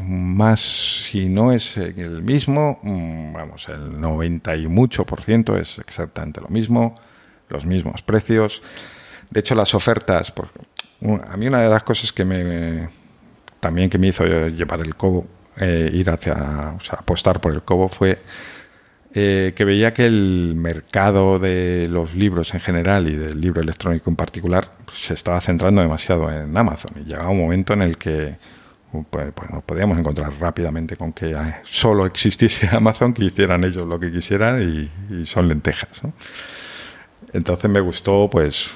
más, 0.00 0.60
si 0.60 1.28
no 1.28 1.52
es 1.52 1.76
el 1.76 2.22
mismo, 2.22 2.78
mm, 2.82 3.32
vamos, 3.32 3.68
el 3.68 4.00
90 4.00 4.56
y 4.56 4.66
mucho 4.66 5.04
por 5.04 5.22
ciento 5.22 5.56
es 5.56 5.78
exactamente 5.78 6.40
lo 6.40 6.48
mismo, 6.48 6.94
los 7.48 7.64
mismos 7.64 8.02
precios. 8.02 8.62
De 9.30 9.40
hecho, 9.40 9.54
las 9.54 9.74
ofertas, 9.74 10.32
a 11.30 11.36
mí 11.36 11.46
una 11.46 11.62
de 11.62 11.68
las 11.68 11.82
cosas 11.82 12.12
que 12.12 12.24
me 12.24 12.88
también 13.60 13.90
que 13.90 13.98
me 13.98 14.08
hizo 14.08 14.24
llevar 14.48 14.80
el 14.80 14.94
cobo, 14.94 15.26
eh, 15.60 15.90
ir 15.92 16.10
hacia, 16.10 16.76
apostar 16.90 17.40
por 17.40 17.52
el 17.52 17.62
cobo 17.62 17.88
fue 17.88 18.18
eh, 19.14 19.52
que 19.56 19.64
veía 19.64 19.92
que 19.92 20.06
el 20.06 20.54
mercado 20.56 21.38
de 21.38 21.88
los 21.90 22.14
libros 22.14 22.54
en 22.54 22.60
general 22.60 23.08
y 23.08 23.16
del 23.16 23.40
libro 23.40 23.60
electrónico 23.60 24.10
en 24.10 24.16
particular 24.16 24.70
se 24.92 25.14
estaba 25.14 25.40
centrando 25.40 25.80
demasiado 25.80 26.30
en 26.30 26.56
Amazon 26.56 26.92
y 27.00 27.08
llegaba 27.08 27.30
un 27.30 27.40
momento 27.40 27.72
en 27.72 27.82
el 27.82 27.96
que 27.96 28.36
pues, 29.10 29.32
pues, 29.34 29.50
nos 29.50 29.62
podíamos 29.64 29.98
encontrar 29.98 30.32
rápidamente 30.40 30.96
con 30.96 31.12
que 31.12 31.36
solo 31.62 32.06
existiese 32.06 32.68
Amazon, 32.72 33.12
que 33.12 33.24
hicieran 33.24 33.64
ellos 33.64 33.82
lo 33.82 34.00
que 34.00 34.10
quisieran 34.10 34.90
y, 35.10 35.24
son 35.24 35.48
lentejas. 35.48 36.00
Entonces 37.32 37.70
me 37.70 37.80
gustó 37.80 38.28
pues 38.30 38.70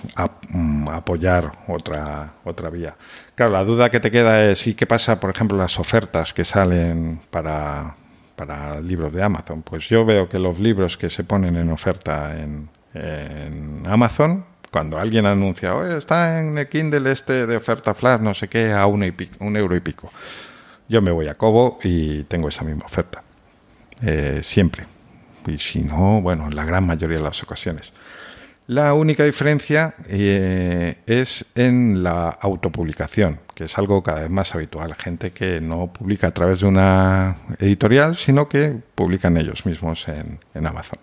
mm, 0.51 0.89
apoyar 0.91 1.53
otra, 1.69 2.35
otra 2.45 2.69
vía. 2.69 2.95
Claro, 3.35 3.53
la 3.53 3.65
duda 3.65 3.89
que 3.89 4.01
te 4.01 4.11
queda 4.11 4.45
es 4.51 4.67
¿y 4.67 4.75
qué 4.75 4.87
pasa, 4.87 5.19
por 5.19 5.31
ejemplo, 5.31 5.57
las 5.57 5.79
ofertas 5.79 6.35
que 6.35 6.45
salen 6.45 7.21
para, 7.31 7.97
para 8.37 8.81
libros 8.81 9.13
de 9.15 9.23
Amazon? 9.23 9.63
Pues 9.63 9.89
yo 9.89 10.05
veo 10.05 10.29
que 10.29 10.39
los 10.39 10.59
libros 10.59 10.99
que 10.99 11.09
se 11.09 11.25
ponen 11.25 11.57
en 11.57 11.71
oferta 11.71 12.39
en, 12.39 12.69
en 12.93 13.83
Amazon 13.87 14.52
cuando 14.73 14.99
alguien 14.99 15.27
anuncia, 15.27 15.75
Oye, 15.75 15.99
está 15.99 16.41
en 16.41 16.57
el 16.57 16.69
Kindle 16.69 17.13
este 17.13 17.47
de 17.47 17.57
oferta 17.57 17.95
flash, 17.95 18.21
no 18.21 18.35
sé 18.35 18.49
qué, 18.49 18.73
a 18.73 18.87
un, 18.87 19.15
un 19.41 19.57
euro 19.57 19.77
y 19.77 19.81
pico. 19.81 20.11
Yo 20.89 21.03
me 21.03 21.11
voy 21.11 21.29
a 21.29 21.35
Cobo 21.35 21.79
y 21.85 22.25
tengo 22.25 22.49
esa 22.49 22.65
misma 22.65 22.87
oferta. 22.87 23.23
Eh, 24.01 24.41
siempre. 24.43 24.87
Y 25.47 25.59
si 25.59 25.81
no, 25.81 26.23
bueno, 26.23 26.47
en 26.47 26.57
la 26.57 26.65
gran 26.65 26.87
mayoría 26.87 27.19
de 27.19 27.23
las 27.23 27.43
ocasiones. 27.43 27.93
La 28.67 28.95
única 28.95 29.25
diferencia 29.25 29.95
eh, 30.09 30.97
es 31.07 31.45
en 31.55 32.03
la 32.03 32.31
autopublicación, 32.31 33.41
que 33.55 33.65
es 33.65 33.77
algo 33.77 34.03
cada 34.03 34.23
vez 34.23 34.31
más 34.31 34.55
habitual. 34.55 34.95
Gente 34.95 35.33
que 35.33 35.61
no 35.61 35.93
publica 35.93 36.29
a 36.29 36.31
través 36.31 36.61
de 36.61 36.67
una 36.67 37.37
editorial, 37.59 38.17
sino 38.17 38.49
que 38.49 38.75
publican 38.95 39.37
ellos 39.37 39.67
mismos 39.67 40.07
en 40.09 40.67
Amazon. 40.67 40.99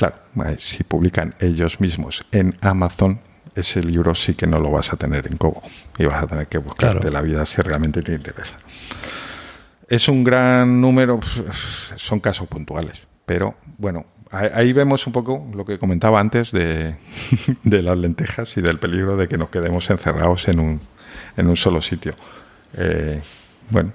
Claro, 0.00 0.16
si 0.56 0.82
publican 0.82 1.34
ellos 1.40 1.78
mismos 1.78 2.22
en 2.32 2.56
Amazon, 2.62 3.20
ese 3.54 3.82
libro 3.82 4.14
sí 4.14 4.32
que 4.32 4.46
no 4.46 4.58
lo 4.58 4.70
vas 4.70 4.94
a 4.94 4.96
tener 4.96 5.26
en 5.26 5.36
Kobo 5.36 5.62
y 5.98 6.06
vas 6.06 6.24
a 6.24 6.26
tener 6.26 6.46
que 6.46 6.56
buscarte 6.56 7.10
la 7.10 7.20
vida 7.20 7.44
si 7.44 7.60
realmente 7.60 8.00
te 8.00 8.14
interesa. 8.14 8.56
Es 9.86 10.08
un 10.08 10.24
gran 10.24 10.80
número, 10.80 11.20
son 11.96 12.18
casos 12.18 12.48
puntuales, 12.48 13.06
pero 13.26 13.56
bueno, 13.76 14.06
ahí 14.30 14.72
vemos 14.72 15.06
un 15.06 15.12
poco 15.12 15.46
lo 15.52 15.66
que 15.66 15.78
comentaba 15.78 16.18
antes 16.18 16.50
de, 16.52 16.96
las 17.62 17.98
lentejas 17.98 18.56
y 18.56 18.62
del 18.62 18.78
peligro 18.78 19.18
de 19.18 19.28
que 19.28 19.36
nos 19.36 19.50
quedemos 19.50 19.90
encerrados 19.90 20.48
en 20.48 20.60
un, 20.60 20.80
en 21.36 21.46
un 21.46 21.58
solo 21.58 21.82
sitio. 21.82 22.14
Eh, 22.72 23.20
bueno, 23.68 23.92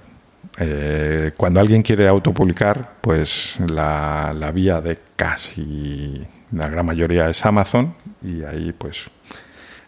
eh, 0.58 1.32
cuando 1.36 1.60
alguien 1.60 1.82
quiere 1.82 2.08
autopublicar, 2.08 2.94
pues 3.00 3.56
la, 3.68 4.34
la, 4.34 4.50
vía 4.52 4.80
de 4.80 4.98
casi 5.16 6.26
la 6.52 6.68
gran 6.68 6.86
mayoría 6.86 7.28
es 7.28 7.44
Amazon 7.44 7.94
y 8.22 8.42
ahí 8.42 8.72
pues 8.72 9.04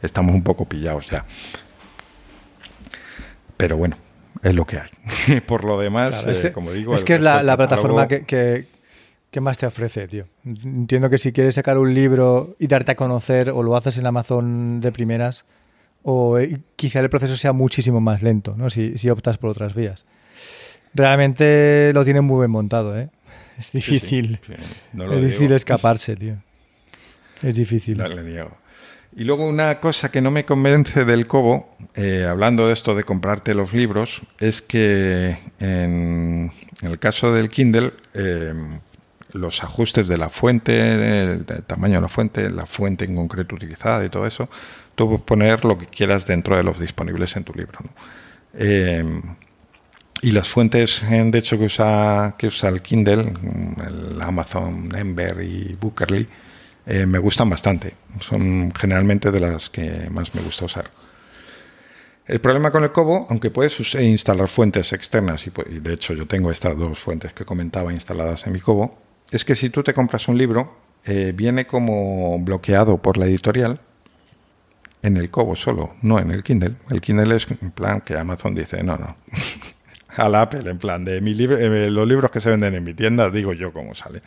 estamos 0.02 0.34
un 0.34 0.42
poco 0.42 0.66
pillados 0.66 1.08
ya. 1.08 1.24
Pero 3.56 3.76
bueno, 3.76 3.96
es 4.42 4.54
lo 4.54 4.66
que 4.66 4.78
hay. 4.78 5.40
Por 5.46 5.64
lo 5.64 5.78
demás, 5.78 6.24
eh, 6.26 6.52
como 6.52 6.72
digo... 6.72 6.94
Es 6.94 7.04
que 7.04 7.14
es 7.14 7.20
la, 7.20 7.56
plataforma 7.56 8.06
que, 8.06 8.24
que, 8.24 9.40
más 9.40 9.58
te 9.58 9.66
ofrece, 9.66 10.06
tío. 10.06 10.26
Entiendo 10.44 11.10
que 11.10 11.18
si 11.18 11.32
quieres 11.32 11.54
sacar 11.54 11.78
un 11.78 11.94
libro 11.94 12.56
y 12.58 12.66
darte 12.66 12.92
a 12.92 12.96
conocer 12.96 13.50
o 13.50 13.62
lo 13.62 13.76
haces 13.76 13.98
en 13.98 14.06
Amazon 14.06 14.80
de 14.80 14.92
primeras, 14.92 15.44
o 16.02 16.38
eh, 16.38 16.60
quizá 16.76 17.00
el 17.00 17.10
proceso 17.10 17.36
sea 17.36 17.52
muchísimo 17.52 18.00
más 18.00 18.22
lento, 18.22 18.54
¿no? 18.56 18.70
Si, 18.70 18.98
si 18.98 19.10
optas 19.10 19.38
por 19.38 19.50
otras 19.50 19.74
vías. 19.74 20.06
Realmente 20.94 21.92
lo 21.94 22.04
tienen 22.04 22.24
muy 22.24 22.40
bien 22.40 22.50
montado, 22.50 22.98
¿eh? 22.98 23.08
Es 23.58 23.72
difícil. 23.72 24.40
es 24.94 25.22
difícil 25.22 25.52
escaparse, 25.52 26.14
tío. 26.14 26.36
Es 27.42 27.54
difícil. 27.54 28.02
Y 29.16 29.24
luego 29.24 29.48
una 29.48 29.80
cosa 29.80 30.10
que 30.10 30.20
no 30.20 30.30
me 30.30 30.44
convence 30.44 31.04
del 31.04 31.26
Cobo, 31.26 31.70
eh, 31.94 32.26
hablando 32.28 32.66
de 32.68 32.72
esto 32.72 32.94
de 32.94 33.04
comprarte 33.04 33.54
los 33.54 33.72
libros, 33.72 34.22
es 34.38 34.62
que 34.62 35.38
en, 35.58 36.52
el 36.82 36.98
caso 36.98 37.32
del 37.32 37.48
Kindle, 37.48 37.92
eh, 38.14 38.54
los 39.32 39.64
ajustes 39.64 40.06
de 40.08 40.18
la 40.18 40.28
fuente, 40.28 41.22
el, 41.24 41.44
tamaño 41.44 41.96
de 41.96 42.02
la 42.02 42.08
fuente, 42.08 42.50
la 42.50 42.66
fuente 42.66 43.06
en 43.06 43.16
concreto 43.16 43.56
utilizada 43.56 44.04
y 44.04 44.08
todo 44.08 44.26
eso, 44.26 44.48
tú 44.94 45.08
puedes 45.08 45.22
poner 45.22 45.64
lo 45.64 45.76
que 45.78 45.86
quieras 45.86 46.26
dentro 46.26 46.56
de 46.56 46.62
los 46.62 46.78
disponibles 46.78 47.34
en 47.36 47.44
tu 47.44 47.54
libro. 47.54 47.78
¿no? 47.82 47.90
Eh, 48.54 49.22
y 50.22 50.32
las 50.32 50.48
fuentes, 50.48 51.02
de 51.08 51.38
hecho, 51.38 51.58
que 51.58 51.64
usa, 51.64 52.34
que 52.38 52.48
usa 52.48 52.68
el 52.68 52.82
Kindle, 52.82 53.32
el 53.88 54.20
Amazon 54.20 54.88
Ember 54.96 55.40
y 55.42 55.76
Bookerly, 55.80 56.26
eh, 56.86 57.06
me 57.06 57.18
gustan 57.18 57.50
bastante. 57.50 57.94
Son 58.20 58.72
generalmente 58.74 59.30
de 59.30 59.40
las 59.40 59.68
que 59.68 60.08
más 60.10 60.34
me 60.34 60.40
gusta 60.40 60.64
usar. 60.64 60.90
El 62.26 62.40
problema 62.40 62.70
con 62.70 62.82
el 62.82 62.92
Kobo, 62.92 63.26
aunque 63.30 63.50
puedes 63.50 63.94
instalar 63.94 64.48
fuentes 64.48 64.92
externas, 64.92 65.46
y, 65.46 65.78
de 65.80 65.94
hecho 65.94 66.14
yo 66.14 66.26
tengo 66.26 66.50
estas 66.50 66.76
dos 66.76 66.98
fuentes 66.98 67.32
que 67.32 67.44
comentaba 67.44 67.92
instaladas 67.92 68.46
en 68.46 68.52
mi 68.52 68.60
Kobo, 68.60 68.98
es 69.30 69.44
que 69.44 69.54
si 69.54 69.70
tú 69.70 69.82
te 69.82 69.94
compras 69.94 70.28
un 70.28 70.36
libro, 70.36 70.78
eh, 71.04 71.32
viene 71.34 71.66
como 71.66 72.38
bloqueado 72.38 72.98
por 72.98 73.16
la 73.16 73.26
editorial 73.26 73.80
en 75.02 75.16
el 75.16 75.30
Kobo 75.30 75.56
solo, 75.56 75.94
no 76.02 76.18
en 76.18 76.30
el 76.30 76.42
Kindle. 76.42 76.74
El 76.90 77.00
Kindle 77.00 77.36
es 77.36 77.46
en 77.50 77.70
plan 77.70 78.00
que 78.00 78.16
Amazon 78.16 78.54
dice, 78.54 78.82
no, 78.82 78.96
no, 78.96 79.16
al 80.16 80.34
Apple, 80.34 80.70
en 80.70 80.78
plan 80.78 81.04
de 81.04 81.20
mi 81.20 81.32
eh, 81.32 81.90
los 81.90 82.06
libros 82.08 82.30
que 82.30 82.40
se 82.40 82.50
venden 82.50 82.74
en 82.74 82.84
mi 82.84 82.94
tienda, 82.94 83.30
digo 83.30 83.52
yo 83.52 83.72
cómo 83.72 83.94
sale. 83.94 84.22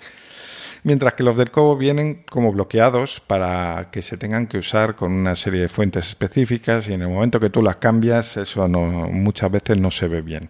Mientras 0.84 1.14
que 1.14 1.24
los 1.24 1.38
del 1.38 1.52
Kobo 1.52 1.78
vienen 1.78 2.24
como 2.28 2.52
bloqueados 2.52 3.20
para 3.20 3.90
que 3.92 4.02
se 4.02 4.18
tengan 4.18 4.48
que 4.48 4.58
usar 4.58 4.96
con 4.96 5.12
una 5.12 5.36
serie 5.36 5.62
de 5.62 5.70
fuentes 5.70 6.08
específicas 6.08 6.88
y 6.88 6.94
en 6.94 7.04
el 7.04 7.08
momento 7.08 7.40
que 7.40 7.52
tú 7.52 7.62
las 7.62 7.76
cambias, 7.76 8.38
eso 8.38 8.68
no, 8.68 8.82
muchas 8.82 9.52
veces 9.52 9.78
no 9.78 9.92
se 9.92 10.08
ve 10.08 10.22
bien. 10.22 10.50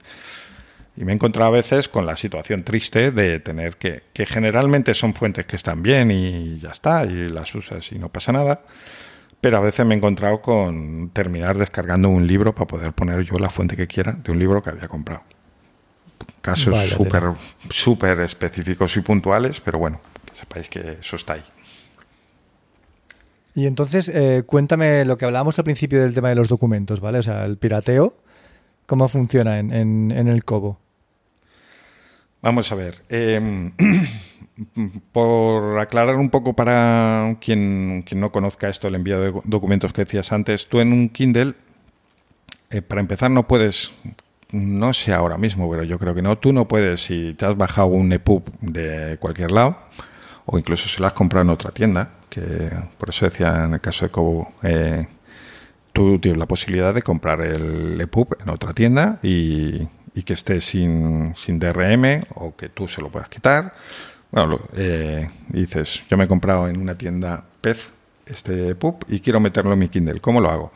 Y 0.96 1.04
me 1.04 1.12
he 1.12 1.15
encontrado 1.15 1.50
a 1.50 1.54
veces 1.54 1.89
con 1.89 2.06
la 2.06 2.15
situación 2.15 2.63
triste 2.63 3.12
de 3.12 3.39
tener 3.39 3.76
que, 3.76 4.04
que 4.13 4.26
generalmente 4.26 4.94
son 4.94 5.13
fuentes 5.13 5.46
que 5.46 5.58
están 5.58 5.84
bien 5.84 6.12
y 6.12 6.58
ya 6.58 6.70
está, 6.70 7.04
y 7.06 7.28
las 7.28 7.54
usas 7.54 7.91
y 7.91 8.00
no 8.00 8.08
pasa 8.08 8.32
nada. 8.32 8.62
Pero 9.41 9.58
a 9.58 9.62
veces 9.62 9.86
me 9.86 9.95
he 9.95 9.97
encontrado 9.97 10.41
con 10.41 11.10
terminar 11.10 11.58
descargando 11.58 12.10
un 12.10 12.27
libro 12.27 12.54
para 12.54 12.67
poder 12.67 12.93
poner 12.93 13.23
yo 13.23 13.38
la 13.38 13.49
fuente 13.49 13.75
que 13.75 13.88
quiera 13.88 14.13
de 14.13 14.32
un 14.32 14.38
libro 14.39 14.62
que 14.62 14.69
había 14.69 14.88
comprado. 14.88 15.23
Casos 16.41 16.75
súper 16.89 17.23
súper 17.69 18.19
específicos 18.19 18.95
y 18.97 19.01
puntuales, 19.01 19.60
pero 19.60 19.80
bueno, 19.80 19.99
que 20.25 20.36
sepáis 20.36 20.69
que 20.69 20.97
eso 20.99 21.15
está 21.15 21.34
ahí. 21.34 21.43
Y 23.54 23.65
entonces, 23.65 24.10
eh, 24.10 24.43
cuéntame 24.45 25.04
lo 25.06 25.17
que 25.17 25.25
hablábamos 25.25 25.58
al 25.60 25.65
principio 25.65 26.01
del 26.01 26.13
tema 26.13 26.30
de 26.30 26.36
los 26.36 26.47
documentos, 26.47 26.99
¿vale? 26.99 27.19
O 27.19 27.23
sea, 27.23 27.43
el 27.45 27.58
pirateo, 27.58 28.15
¿cómo 28.86 29.08
funciona 29.08 29.60
en, 29.60 29.71
en, 29.71 30.27
el 30.27 30.45
Cobo? 30.45 30.80
Vamos 32.41 32.71
a 32.71 32.75
ver. 32.75 33.01
Em, 33.10 33.73
por 35.12 35.80
aclarar 35.80 36.15
un 36.15 36.30
poco 36.30 36.54
para 36.54 37.38
quien, 37.41 38.06
no 38.12 38.32
conozca 38.32 38.69
esto, 38.69 38.88
el 38.88 38.95
envío 38.95 39.19
de 39.19 39.34
documentos 39.45 39.93
que 39.93 40.06
decías 40.06 40.32
antes, 40.32 40.67
tú 40.67 40.80
en 40.80 40.93
un 40.93 41.10
Kindle, 41.10 41.54
eh, 42.69 42.82
para 42.82 43.02
empezar, 43.02 43.32
no 43.32 43.47
puedes 43.47 43.93
no 44.52 44.93
sé 44.93 45.13
ahora 45.13 45.38
mismo, 45.38 45.69
pero 45.69 45.84
yo 45.84 45.97
creo 45.97 46.13
que 46.13 46.21
no. 46.21 46.38
Tú 46.38 46.54
no 46.54 46.67
puedes, 46.67 47.02
si 47.02 47.34
te 47.34 47.45
has 47.45 47.56
bajado 47.56 47.88
un 47.88 48.12
EPUB 48.12 48.43
de 48.62 49.17
cualquier 49.19 49.52
lado, 49.52 49.78
o 50.45 50.58
incluso 50.58 50.89
si 50.89 51.00
lo 51.00 51.08
has 51.08 51.13
comprado 51.13 51.43
en 51.43 51.50
otra 51.52 51.71
tienda, 51.71 52.10
que 52.30 52.69
por 52.97 53.10
eso 53.10 53.26
decía 53.26 53.65
en 53.65 53.74
el 53.74 53.82
caso 53.82 54.06
de 54.06 54.12
Kobo, 54.12 54.54
eh, 54.63 55.08
tú 55.93 56.19
tienes 56.19 56.39
la 56.39 56.47
posibilidad 56.47 56.93
de 56.93 57.02
comprar 57.02 57.41
el 57.41 58.00
EPUB 58.00 58.38
en 58.41 58.50
otra 58.50 58.74
tienda 58.74 59.19
y, 59.24 59.88
que 60.26 60.34
esté 60.34 60.62
sin, 60.62 61.34
sin, 61.36 61.58
DRM 61.58 62.26
o 62.36 62.56
que 62.56 62.69
tú 62.69 62.88
se 62.88 63.02
lo 63.02 63.10
puedas 63.10 63.30
quitar. 63.30 63.74
Bueno, 64.32 64.62
eh, 64.76 65.28
dices, 65.50 66.04
yo 66.10 66.17
me 66.17 66.24
he 66.24 66.28
comprado 66.28 66.67
en 66.70 66.80
una 66.80 66.98
tienda 66.98 67.44
Pez 67.60 67.89
este 68.26 68.70
EPUB 68.70 69.06
y 69.10 69.20
quiero 69.20 69.39
meterlo 69.41 69.74
en 69.74 69.80
mi 69.80 69.89
Kindle. 69.89 70.22
¿Cómo 70.22 70.39
lo 70.39 70.50
hago? 70.50 70.72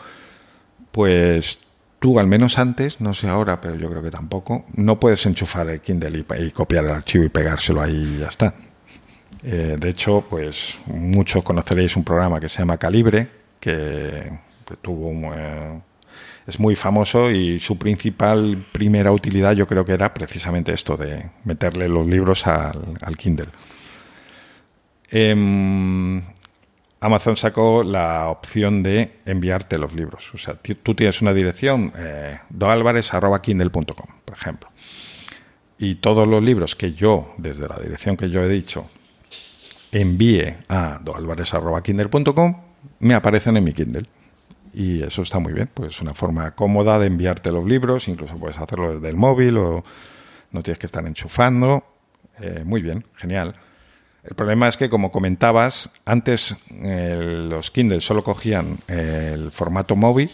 Pues 0.92 1.60
tú, 2.00 2.20
al 2.20 2.28
menos 2.28 2.60
antes, 2.60 3.00
no 3.00 3.14
sé 3.14 3.28
ahora, 3.28 3.62
pero 3.62 3.76
yo 3.76 3.90
creo 3.90 4.04
que 4.04 4.12
tampoco, 4.12 4.66
no 4.76 5.00
puedes 5.00 5.26
enchufar 5.26 5.70
el 5.70 5.80
Kindle 5.80 6.26
y, 6.40 6.52
copiar 6.52 6.86
el 6.86 6.92
archivo 6.92 7.24
y 7.24 7.30
pegárselo 7.30 7.82
ahí 7.82 8.16
y 8.16 8.20
ya 8.20 8.28
está. 8.28 8.54
Eh, 9.42 9.78
de 9.80 9.90
hecho, 9.90 10.26
pues 10.30 10.78
muchos 10.88 11.44
conoceréis 11.44 11.96
un 11.96 12.04
programa 12.04 12.40
que 12.40 12.50
se 12.50 12.60
llama 12.60 12.78
Calibre, 12.78 13.28
que 13.60 14.32
tuvo 14.82 15.34
eh, 15.34 15.80
es 16.48 16.60
muy 16.60 16.76
famoso 16.76 17.32
y 17.32 17.60
su 17.60 17.78
principal 17.78 18.66
primera 18.72 19.12
utilidad 19.12 19.54
yo 19.54 19.68
creo 19.68 19.84
que 19.84 19.94
era 19.94 20.14
precisamente 20.14 20.74
esto 20.74 20.96
de 20.96 21.30
meterle 21.44 21.90
los 21.90 22.06
libros 22.06 22.46
al, 22.46 23.18
Kindle. 23.18 23.48
Em, 25.10 26.22
Amazon 27.00 27.36
sacó 27.36 27.84
la 27.84 28.30
opción 28.30 28.84
de 28.84 29.20
enviarte 29.26 29.78
los 29.78 29.94
libros. 29.94 30.32
O 30.34 30.38
sea, 30.38 30.56
tú 30.56 30.94
tienes 30.94 31.22
una 31.22 31.34
dirección, 31.34 31.92
eh, 31.98 32.40
doalvarez.kindle.com, 32.50 34.08
por 34.26 34.38
ejemplo. 34.38 34.70
Y 35.78 35.96
todos 35.96 36.28
los 36.28 36.44
libros 36.44 36.76
que 36.76 36.94
yo, 36.94 37.34
desde 37.38 37.68
la 37.68 37.76
dirección 37.76 38.18
que 38.18 38.30
yo 38.30 38.44
he 38.44 38.50
dicho, 38.50 38.86
envíe 39.92 40.56
a 40.70 41.00
doalvarez.kindle.com, 41.04 42.62
me 43.00 43.14
aparecen 43.14 43.58
en 43.58 43.64
mi 43.64 43.74
Kindle. 43.74 44.06
Y 44.78 45.02
eso 45.04 45.22
está 45.22 45.40
muy 45.40 45.54
bien, 45.54 45.70
pues 45.74 45.96
es 45.96 46.02
una 46.02 46.14
forma 46.14 46.52
cómoda 46.52 47.00
de 47.00 47.08
enviarte 47.08 47.50
los 47.50 47.66
libros, 47.66 48.10
incluso 48.10 48.36
puedes 48.36 48.58
hacerlo 48.58 48.96
desde 48.96 49.08
el 49.08 49.16
móvil 49.16 49.58
o 49.58 49.84
no 50.52 50.64
tienes 50.64 50.78
que 50.80 50.86
estar 50.86 51.08
enchufando. 51.08 51.86
Eh, 52.42 52.64
muy 52.66 52.82
bien, 52.82 53.06
genial. 53.16 53.56
El 54.26 54.36
problema 54.36 54.68
es 54.68 54.76
que, 54.76 54.90
como 54.90 55.14
comentabas, 55.14 55.90
antes 56.04 56.58
eh, 56.72 57.46
los 57.48 57.72
Kindle 57.72 58.02
solo 58.02 58.22
cogían 58.22 58.78
eh, 58.90 59.32
el 59.36 59.52
formato 59.52 59.96
móvil 59.96 60.30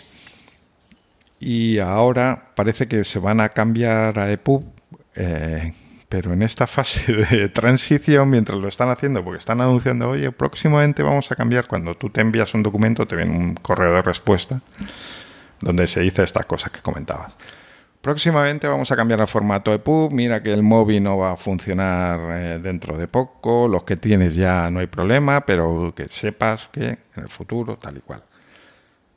y 1.40 1.78
ahora 1.78 2.50
parece 2.56 2.88
que 2.88 3.04
se 3.04 3.20
van 3.20 3.42
a 3.42 3.50
cambiar 3.50 4.18
a 4.18 4.32
EPUB, 4.32 4.64
pero 6.12 6.34
en 6.34 6.41
esta 6.41 6.67
fase 6.67 7.13
de 7.32 7.47
transición, 7.47 8.30
mientras 8.30 8.60
lo 8.60 8.67
están 8.67 8.89
haciendo, 8.89 9.24
porque 9.24 9.38
están 9.38 9.62
anunciando, 9.62 10.10
oye, 10.10 10.30
próximamente 10.34 11.04
vamos 11.04 11.32
a 11.32 11.38
cambiar, 11.38 11.67
cuando 11.67 11.95
tú 11.95 12.10
te 12.10 12.19
envías 12.19 12.54
un 12.54 12.63
documento, 12.63 13.08
te 13.08 13.15
viene 13.15 13.34
un 13.34 13.56
correo 13.56 13.93
de 13.93 14.02
respuesta 14.02 14.60
donde 15.62 15.88
se 15.88 16.02
dice 16.02 16.24
estas 16.24 16.45
cosas 16.45 16.69
que 16.71 16.82
comentabas. 16.82 17.38
Próximamente 18.02 18.67
vamos 18.67 18.91
a 18.91 18.95
cambiar 18.97 19.21
el 19.21 19.28
formato 19.28 19.71
de 19.71 19.80
pub. 19.80 20.12
Mira 20.12 20.41
que 20.43 20.52
el 20.52 20.63
móvil 20.63 21.04
no 21.04 21.17
va 21.17 21.34
a 21.34 21.38
funcionar 21.38 22.19
eh, 22.32 22.60
dentro 22.62 22.97
de 22.97 23.08
poco. 23.08 23.67
Los 23.67 23.84
que 23.84 23.95
tienes 23.95 24.36
ya 24.36 24.71
no 24.71 24.80
hay 24.80 24.88
problema, 24.88 25.41
pero 25.41 25.93
que 25.95 26.08
sepas 26.08 26.67
que 26.71 26.86
en 26.86 27.24
el 27.24 27.30
futuro 27.30 27.78
tal 27.78 27.97
y 27.97 28.02
cual. 28.02 28.24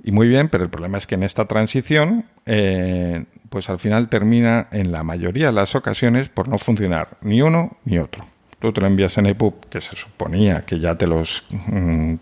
Y 0.07 0.13
muy 0.13 0.29
bien, 0.29 0.51
pero 0.51 0.63
el 0.63 0.71
problema 0.71 0.99
es 0.99 1.07
que 1.07 1.15
en 1.15 1.23
esta 1.23 1.47
transición, 1.47 2.27
eh, 2.45 3.25
pues 3.49 3.71
al 3.71 3.79
final 3.79 4.11
termina 4.11 4.69
en 4.71 4.93
la 4.93 5.03
mayoría 5.03 5.47
de 5.47 5.53
las 5.53 5.75
ocasiones 5.75 6.29
por 6.29 6.47
no 6.47 6.59
funcionar 6.59 7.17
ni 7.23 7.41
uno 7.41 7.79
ni 7.85 7.99
otro. 7.99 8.27
Tú 8.59 8.71
te 8.71 8.83
lo 8.83 8.87
envías 8.87 9.17
en 9.17 9.27
EPUB, 9.27 9.67
que 9.71 9.81
se 9.81 9.97
suponía 9.97 10.61
que 10.61 10.79
ya 10.79 10.97
te 10.97 11.07
los 11.07 11.45
mm, 11.51 12.15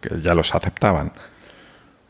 que 0.00 0.20
ya 0.20 0.34
los 0.34 0.52
aceptaban 0.52 1.12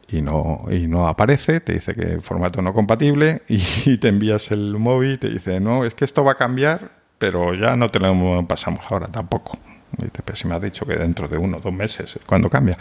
y 0.08 0.22
no, 0.22 0.64
y 0.70 0.86
no 0.86 1.06
aparece, 1.08 1.60
te 1.60 1.74
dice 1.74 1.94
que 1.94 2.22
formato 2.22 2.62
no 2.62 2.72
compatible 2.72 3.42
y 3.48 3.98
te 3.98 4.08
envías 4.08 4.50
el 4.50 4.78
móvil 4.78 5.12
y 5.12 5.18
te 5.18 5.28
dice, 5.28 5.60
no, 5.60 5.84
es 5.84 5.94
que 5.94 6.06
esto 6.06 6.24
va 6.24 6.32
a 6.32 6.36
cambiar, 6.36 6.90
pero 7.18 7.54
ya 7.54 7.76
no 7.76 7.90
te 7.90 7.98
lo 7.98 8.46
pasamos 8.48 8.80
ahora 8.88 9.08
tampoco. 9.08 9.58
Y 9.98 10.08
te, 10.08 10.22
pues 10.22 10.38
si 10.38 10.48
me 10.48 10.54
has 10.54 10.62
dicho 10.62 10.86
que 10.86 10.94
dentro 10.96 11.28
de 11.28 11.36
uno 11.36 11.58
o 11.58 11.60
dos 11.60 11.72
meses 11.72 12.16
es 12.16 12.22
cuando 12.24 12.48
cambia. 12.48 12.78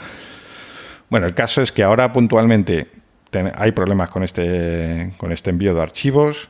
Bueno, 1.09 1.25
el 1.25 1.33
caso 1.33 1.61
es 1.61 1.71
que 1.71 1.83
ahora 1.83 2.11
puntualmente 2.11 2.87
hay 3.55 3.71
problemas 3.71 4.09
con 4.09 4.23
este, 4.23 5.13
con 5.17 5.31
este 5.31 5.49
envío 5.49 5.73
de 5.73 5.81
archivos 5.81 6.49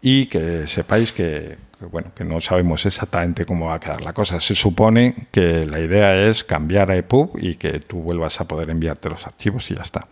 y 0.00 0.26
que 0.26 0.66
sepáis 0.66 1.12
que, 1.12 1.56
bueno, 1.90 2.12
que 2.14 2.24
no 2.24 2.40
sabemos 2.40 2.84
exactamente 2.86 3.46
cómo 3.46 3.66
va 3.66 3.74
a 3.74 3.80
quedar 3.80 4.02
la 4.02 4.12
cosa. 4.12 4.40
Se 4.40 4.54
supone 4.54 5.14
que 5.30 5.64
la 5.66 5.78
idea 5.78 6.28
es 6.28 6.42
cambiar 6.44 6.90
a 6.90 6.96
EPUB 6.96 7.38
y 7.38 7.54
que 7.54 7.78
tú 7.80 8.02
vuelvas 8.02 8.40
a 8.40 8.48
poder 8.48 8.70
enviarte 8.70 9.08
los 9.08 9.26
archivos 9.26 9.70
y 9.70 9.76
ya 9.76 9.82
está. 9.82 10.06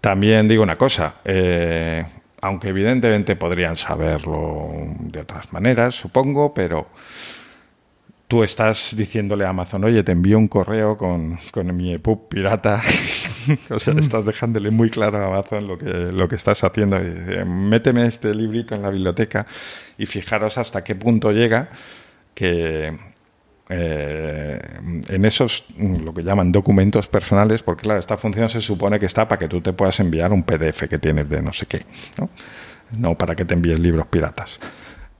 También 0.00 0.48
digo 0.48 0.62
una 0.62 0.76
cosa, 0.76 1.16
eh, 1.24 2.04
aunque 2.40 2.68
evidentemente 2.68 3.36
podrían 3.36 3.76
saberlo 3.76 4.70
de 5.00 5.20
otras 5.20 5.52
maneras, 5.52 5.94
supongo, 5.94 6.54
pero 6.54 6.86
tú 8.28 8.42
estás 8.42 8.94
diciéndole 8.96 9.44
a 9.44 9.50
Amazon, 9.50 9.84
oye, 9.84 10.02
te 10.02 10.12
envío 10.12 10.38
un 10.38 10.48
correo 10.48 10.96
con, 10.96 11.38
con 11.52 11.74
mi 11.76 11.94
EPUB 11.94 12.28
pirata. 12.28 12.82
o 13.70 13.78
sea, 13.78 13.94
estás 13.94 14.24
dejándole 14.24 14.70
muy 14.70 14.90
claro 14.90 15.18
a 15.18 15.26
Amazon 15.26 15.68
lo 15.68 15.78
que, 15.78 15.86
lo 15.86 16.28
que 16.28 16.34
estás 16.34 16.62
haciendo. 16.64 16.98
méteme 17.46 18.06
este 18.06 18.34
librito 18.34 18.74
en 18.74 18.82
la 18.82 18.90
biblioteca 18.90 19.46
y 19.98 20.06
fijaros 20.06 20.58
hasta 20.58 20.82
qué 20.82 20.94
punto 20.94 21.30
llega 21.32 21.68
que 22.34 22.98
eh, 23.68 24.60
en 25.08 25.24
esos, 25.24 25.64
lo 25.78 26.12
que 26.12 26.22
llaman 26.22 26.52
documentos 26.52 27.08
personales, 27.08 27.62
porque 27.62 27.82
claro, 27.82 27.98
esta 27.98 28.16
función 28.16 28.48
se 28.48 28.60
supone 28.60 29.00
que 29.00 29.06
está 29.06 29.26
para 29.26 29.38
que 29.38 29.48
tú 29.48 29.60
te 29.60 29.72
puedas 29.72 29.98
enviar 30.00 30.32
un 30.32 30.42
PDF 30.42 30.88
que 30.88 30.98
tienes 30.98 31.28
de 31.28 31.42
no 31.42 31.52
sé 31.52 31.66
qué, 31.66 31.84
no, 32.18 32.28
no 32.92 33.18
para 33.18 33.34
que 33.34 33.44
te 33.44 33.54
envíes 33.54 33.78
libros 33.80 34.06
piratas. 34.06 34.60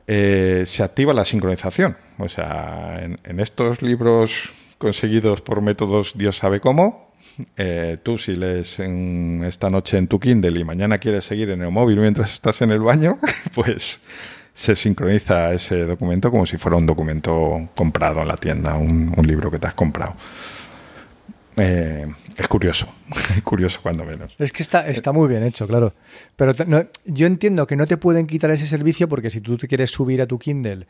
Eh, 0.06 0.62
se 0.66 0.84
activa 0.84 1.12
la 1.12 1.24
sincronización. 1.24 1.96
O 2.18 2.28
sea, 2.28 3.00
en, 3.02 3.40
estos 3.40 3.82
libros 3.82 4.52
conseguidos 4.78 5.40
por 5.40 5.60
métodos 5.60 6.12
Dios 6.16 6.36
sabe 6.36 6.60
cómo, 6.60 7.08
eh, 7.56 7.98
tú 8.02 8.18
si 8.18 8.34
lees 8.34 8.80
esta 8.80 9.70
noche 9.70 9.98
en 9.98 10.08
tu 10.08 10.18
Kindle 10.18 10.58
y 10.58 10.64
mañana 10.64 10.98
quieres 10.98 11.24
seguir 11.24 11.50
en 11.50 11.62
el 11.62 11.70
móvil 11.70 11.98
mientras 11.98 12.32
estás 12.32 12.62
en 12.62 12.70
el 12.70 12.80
baño, 12.80 13.18
pues 13.54 14.00
se 14.54 14.74
sincroniza 14.74 15.52
ese 15.52 15.84
documento 15.84 16.30
como 16.30 16.46
si 16.46 16.56
fuera 16.56 16.76
un 16.76 16.86
documento 16.86 17.68
comprado 17.74 18.22
en 18.22 18.28
la 18.28 18.36
tienda, 18.36 18.76
un 18.76 19.26
libro 19.26 19.50
que 19.50 19.58
te 19.58 19.66
has 19.66 19.74
comprado. 19.74 20.14
Eh, 21.58 22.06
es 22.36 22.48
curioso, 22.48 22.86
curioso 23.44 23.80
cuando 23.82 24.04
menos. 24.04 24.32
Es 24.38 24.52
que 24.52 24.62
está, 24.62 24.86
está 24.86 25.12
muy 25.12 25.26
bien 25.26 25.42
hecho, 25.42 25.66
claro. 25.66 25.94
Pero 26.36 26.52
yo 27.06 27.26
entiendo 27.26 27.66
que 27.66 27.76
no 27.76 27.86
te 27.86 27.96
pueden 27.96 28.26
quitar 28.26 28.50
ese 28.50 28.66
servicio 28.66 29.08
porque 29.08 29.30
si 29.30 29.40
tú 29.40 29.56
te 29.56 29.66
quieres 29.66 29.90
subir 29.90 30.20
a 30.20 30.26
tu 30.26 30.38
Kindle 30.38 30.86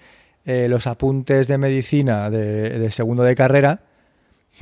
eh, 0.47 0.69
los 0.69 0.87
apuntes 0.87 1.49
de 1.49 1.59
medicina 1.59 2.31
de, 2.31 2.91
segundo 2.91 3.23
de 3.23 3.35
carrera, 3.35 3.83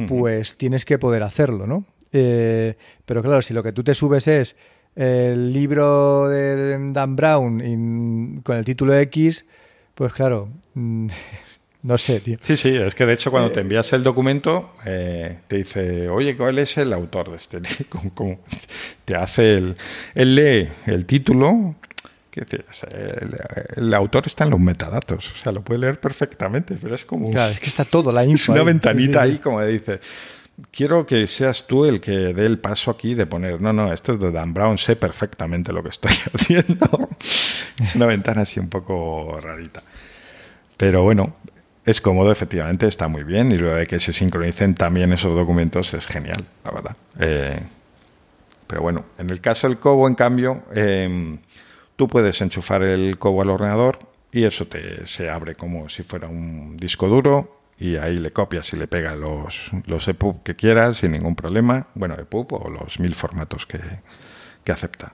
pues 0.09 0.57
tienes 0.57 0.85
que 0.85 0.99
poder 0.99 1.23
hacerlo, 1.23 1.66
¿no? 1.66 1.85
Eh, 2.12 2.75
pero 3.05 3.23
claro, 3.23 3.42
si 3.42 3.55
lo 3.55 3.62
que 3.62 3.73
tú 3.73 3.85
te 3.85 3.94
subes 3.94 4.27
es 4.27 4.57
el 4.97 5.53
libro 5.53 6.29
de 6.29 6.92
Dan 6.92 7.16
Brown 7.16 8.40
con 8.42 8.57
el 8.57 8.64
título 8.64 8.97
X, 8.99 9.47
pues 9.94 10.12
claro, 10.12 10.49
mm, 10.75 11.09
No 11.85 11.99
sé, 11.99 12.20
tío. 12.20 12.38
Sí, 12.40 12.57
sí, 12.57 12.75
es 12.75 12.94
que 12.94 13.05
de 13.05 13.12
hecho 13.12 13.31
cuando 13.31 13.53
te 13.53 13.61
envías 13.61 13.92
el 13.92 14.03
documento 14.03 14.73
eh, 14.87 15.40
te 15.47 15.57
dice, 15.57 16.09
oye, 16.09 16.35
¿cuál 16.35 16.59
es 16.59 16.79
el 16.79 16.90
autor 16.94 17.31
de 17.31 17.37
este 17.37 17.61
libro? 17.61 18.38
te 19.05 19.14
hace 19.14 19.57
el... 19.59 19.77
Él 20.14 20.35
lee 20.35 20.68
el 20.87 21.05
título, 21.05 21.73
el, 22.40 23.37
el, 23.77 23.94
autor 23.94 24.25
está 24.27 24.44
en 24.44 24.51
los 24.51 24.61
metadatos, 24.61 25.33
o 25.33 25.35
sea, 25.37 25.53
lo 25.53 25.62
puede 25.62 25.81
leer 25.81 26.01
perfectamente, 26.01 26.77
pero 26.81 26.94
es 26.94 27.05
como... 27.05 27.31
Claro, 27.31 27.53
es 27.53 27.61
que 27.61 27.66
está 27.66 27.85
todo 27.85 28.12
la 28.12 28.25
info. 28.25 28.35
Es 28.44 28.49
una 28.49 28.62
ventanita 28.62 29.23
ahí 29.23 29.38
como 29.38 29.62
dice, 29.64 30.01
quiero 30.70 31.07
que 31.07 31.27
seas 31.27 31.66
tú 31.66 31.85
el 31.85 32.01
que 32.01 32.35
dé 32.35 32.47
el 32.47 32.59
paso 32.59 32.90
aquí 32.90 33.14
de 33.14 33.27
poner, 33.27 33.61
no, 33.61 33.73
no, 33.73 33.92
esto 33.92 34.14
es 34.14 34.20
de 34.20 34.31
Dan 34.31 34.55
Brown, 34.55 34.79
sé 34.79 34.97
perfectamente 34.97 35.73
lo 35.73 35.83
que 35.83 35.90
estoy 35.90 36.12
haciendo. 36.35 37.09
es 37.81 37.94
una 37.94 38.07
ventana 38.07 38.42
así 38.42 38.61
un 38.61 38.68
poco 38.68 39.38
rarita. 39.40 39.83
Pero 40.77 41.03
bueno, 41.03 41.37
es 41.85 42.01
cómodo, 42.01 42.33
efectivamente, 42.33 42.87
está 42.87 43.09
muy 43.09 43.25
bien. 43.25 43.53
Y 43.53 43.57
lo 43.57 43.75
de 43.75 43.87
que 43.87 44.01
se 44.01 44.12
sincronicen 44.12 44.75
también 44.75 45.12
esos 45.12 45.35
documentos 45.35 45.94
es 45.94 46.07
genial, 46.07 46.44
la 46.64 46.70
verdad. 46.70 46.97
Eh, 47.18 47.61
pero 48.66 48.83
bueno, 48.83 49.05
en 49.18 49.31
el 49.31 49.40
caso 49.40 49.68
del 49.68 49.79
Cobo, 49.79 50.09
en 50.09 50.14
cambio, 50.14 50.64
em, 50.75 51.38
tú 51.97 52.09
puedes 52.09 52.41
enchufar 52.41 52.83
el 52.83 53.19
Cobo 53.19 53.43
al 53.43 53.51
ordenador 53.51 53.99
y 54.33 54.45
eso 54.45 54.67
te, 54.67 55.07
se 55.07 55.31
abre 55.31 55.55
como 55.55 55.89
si 55.89 56.03
fuera 56.03 56.29
un 56.29 56.77
disco 56.77 57.09
duro 57.09 57.61
y 57.79 57.97
ahí 57.97 58.19
le 58.19 58.33
copias 58.33 58.73
y 58.73 58.77
le 58.77 58.87
pegas 58.87 59.17
los, 59.17 59.71
los 59.87 60.07
EPUB 60.07 60.43
que 60.43 60.57
quieras 60.57 60.99
sin 60.99 61.13
ningún 61.13 61.35
problema. 61.35 61.89
Bueno, 61.95 62.15
EPUB 62.15 62.53
o 62.53 62.71
los 62.71 63.01
mil 63.01 63.15
formatos 63.15 63.67
que, 63.67 63.81
que 64.63 64.73
acepta. 64.73 65.13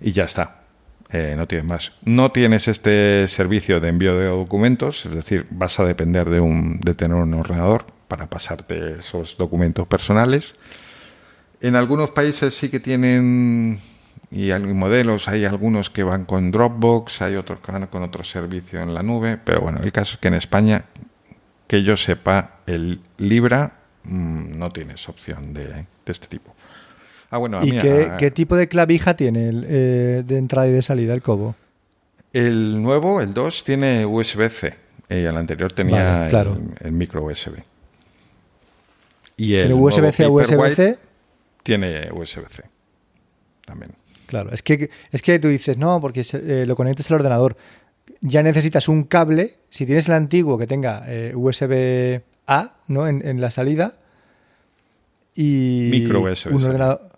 Y 0.00 0.12
ya 0.12 0.24
está. 0.24 0.64
Eh, 1.10 1.34
no 1.36 1.46
tienes 1.46 1.66
más. 1.66 1.92
No 2.04 2.32
tienes 2.32 2.68
este 2.68 3.28
servicio 3.28 3.80
de 3.80 3.88
envío 3.88 4.18
de 4.18 4.26
documentos, 4.26 5.06
es 5.06 5.14
decir, 5.14 5.46
vas 5.50 5.78
a 5.78 5.84
depender 5.84 6.28
de, 6.28 6.40
un, 6.40 6.80
de 6.80 6.94
tener 6.94 7.16
un 7.16 7.34
ordenador 7.34 7.86
para 8.08 8.28
pasarte 8.28 9.00
esos 9.00 9.36
documentos 9.36 9.86
personales. 9.86 10.54
En 11.60 11.76
algunos 11.76 12.10
países 12.10 12.54
sí 12.54 12.68
que 12.68 12.80
tienen 12.80 13.80
y 14.30 14.50
hay 14.50 14.62
modelos, 14.62 15.28
hay 15.28 15.44
algunos 15.44 15.90
que 15.90 16.02
van 16.02 16.24
con 16.24 16.50
Dropbox, 16.50 17.22
hay 17.22 17.36
otros 17.36 17.60
que 17.60 17.70
van 17.70 17.86
con 17.86 18.02
otro 18.02 18.24
servicio 18.24 18.80
en 18.80 18.92
la 18.92 19.02
nube, 19.02 19.38
pero 19.42 19.60
bueno, 19.60 19.80
el 19.82 19.92
caso 19.92 20.14
es 20.14 20.18
que 20.18 20.28
en 20.28 20.34
España 20.34 20.86
que 21.66 21.82
yo 21.82 21.96
sepa, 21.96 22.58
el 22.66 23.00
Libra 23.18 23.78
mm, 24.04 24.58
no 24.58 24.70
tienes 24.70 25.08
opción 25.08 25.54
de, 25.54 25.86
este 26.06 26.26
tipo. 26.26 26.54
Ah, 27.30 27.38
bueno, 27.38 27.60
¿Y 27.62 27.78
qué, 27.78 28.30
tipo 28.32 28.56
de 28.56 28.68
clavija 28.68 29.14
tiene 29.14 29.48
el, 29.48 29.66
eh, 29.68 30.22
de 30.26 30.38
entrada 30.38 30.68
y 30.68 30.72
de 30.72 30.82
salida 30.82 31.14
el 31.14 31.22
Cobo? 31.22 31.56
El 32.32 32.82
nuevo, 32.82 33.20
el 33.20 33.32
2, 33.32 33.64
tiene 33.64 34.04
USB-C. 34.04 34.76
Y 35.10 35.14
el 35.14 35.36
anterior 35.36 35.72
tenía 35.72 36.28
el, 36.28 36.92
micro 36.92 37.24
USB. 37.24 37.62
Y 39.36 39.54
el 39.54 39.68
¿Tiene 39.68 39.74
USB-C 39.74 40.24
a 40.24 40.28
USB-C? 40.28 40.98
Tiene 41.62 42.10
USB-C 42.12 42.64
también. 43.64 43.92
Claro, 44.26 44.50
es 44.52 44.62
que, 44.62 44.90
es 45.12 45.22
que 45.22 45.38
tú 45.38 45.48
dices, 45.48 45.76
no, 45.76 46.00
porque 46.00 46.24
eh, 46.32 46.64
lo 46.66 46.76
conectas 46.76 47.10
al 47.10 47.16
ordenador 47.16 47.56
ya 48.20 48.42
necesitas 48.42 48.88
un 48.88 49.04
cable, 49.04 49.50
si 49.70 49.86
tienes 49.86 50.08
el 50.08 50.14
antiguo 50.14 50.58
que 50.58 50.66
tenga 50.66 51.04
eh, 51.06 51.32
USB 51.34 52.22
A 52.46 52.76
¿no? 52.88 53.06
En, 53.06 53.40
la 53.40 53.50
salida 53.50 53.98
y 55.34 55.88
micro 55.90 56.22
USB. 56.22 56.54
Un 56.54 56.64
ordenador. 56.64 57.08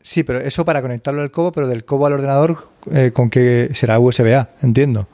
Sí, 0.00 0.22
pero 0.22 0.40
eso 0.40 0.64
para 0.64 0.80
conectarlo 0.80 1.20
al 1.20 1.30
cobo, 1.30 1.52
pero 1.52 1.68
del 1.68 1.84
cobo 1.84 2.06
al 2.06 2.14
ordenador, 2.14 2.68
eh, 2.90 3.10
¿con 3.12 3.28
qué 3.28 3.70
será 3.74 3.98
USB 3.98 4.34
A? 4.34 4.50
Entiendo. 4.62 5.06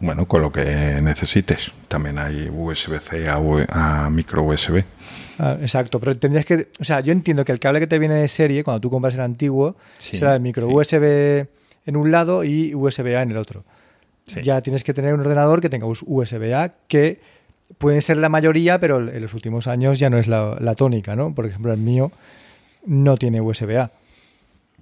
Bueno, 0.00 0.28
con 0.28 0.42
lo 0.42 0.52
que 0.52 1.00
necesites. 1.02 1.72
También 1.88 2.18
hay 2.18 2.48
USB-C 2.52 3.26
a, 3.28 4.08
micro 4.10 4.42
USB. 4.44 4.84
Ah, 5.38 5.56
exacto, 5.60 6.00
pero 6.00 6.18
tendrías 6.18 6.44
que. 6.44 6.68
O 6.80 6.84
sea, 6.84 7.00
yo 7.00 7.12
entiendo 7.12 7.44
que 7.44 7.52
el 7.52 7.60
cable 7.60 7.80
que 7.80 7.86
te 7.86 7.98
viene 7.98 8.16
de 8.16 8.28
serie, 8.28 8.64
cuando 8.64 8.80
tú 8.80 8.90
compras 8.90 9.14
el 9.14 9.20
antiguo, 9.20 9.76
será 9.98 10.34
el 10.34 10.40
micro 10.40 10.68
USB 10.68 11.46
en 11.86 11.96
un 11.96 12.10
lado 12.10 12.44
y 12.44 12.74
USB-A 12.74 13.22
en 13.22 13.30
el 13.30 13.36
otro. 13.36 13.64
Ya 14.42 14.60
tienes 14.60 14.84
que 14.84 14.92
tener 14.92 15.14
un 15.14 15.20
ordenador 15.20 15.62
que 15.62 15.70
tenga 15.70 15.86
USB-A, 15.86 16.72
que 16.86 17.20
pueden 17.78 18.02
ser 18.02 18.18
la 18.18 18.28
mayoría, 18.28 18.78
pero 18.78 18.98
en 18.98 19.22
los 19.22 19.32
últimos 19.32 19.66
años 19.66 19.98
ya 19.98 20.10
no 20.10 20.18
es 20.18 20.26
la, 20.26 20.74
tónica, 20.76 21.16
¿no? 21.16 21.34
Por 21.34 21.46
ejemplo, 21.46 21.72
el 21.72 21.78
mío 21.78 22.12
no 22.84 23.16
tiene 23.16 23.40
USB-A. 23.40 23.90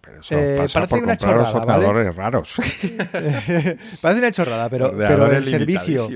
Pero 0.01 0.21
eso 0.21 0.39
eh, 0.39 0.57
pasa 0.59 0.81
parece 0.81 0.95
por 0.97 1.05
una 1.05 1.17
chorrada, 1.17 2.11
raros. 2.13 2.55
parece 4.01 4.21
una 4.21 4.31
chorrada, 4.31 4.69
pero, 4.69 4.97
pero 4.97 5.31
el 5.31 5.45
servicio... 5.45 6.09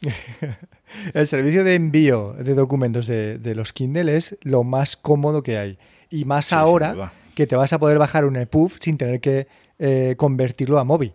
el 1.14 1.26
servicio 1.26 1.64
de 1.64 1.74
envío 1.74 2.34
de 2.38 2.54
documentos 2.54 3.06
de, 3.06 3.54
los 3.54 3.72
Kindle 3.72 4.16
es 4.16 4.36
lo 4.42 4.64
más 4.64 4.96
cómodo 4.96 5.42
que 5.42 5.58
hay. 5.58 5.78
Y 6.10 6.24
más 6.24 6.52
ahora 6.52 7.12
que 7.34 7.46
te 7.46 7.56
vas 7.56 7.72
a 7.72 7.78
poder 7.78 7.98
bajar 7.98 8.24
un 8.24 8.36
EPUB 8.36 8.72
sin 8.80 8.96
tener 8.96 9.20
que 9.20 9.46
eh, 9.78 10.14
convertirlo 10.16 10.78
a 10.78 10.84
móvil. 10.84 11.14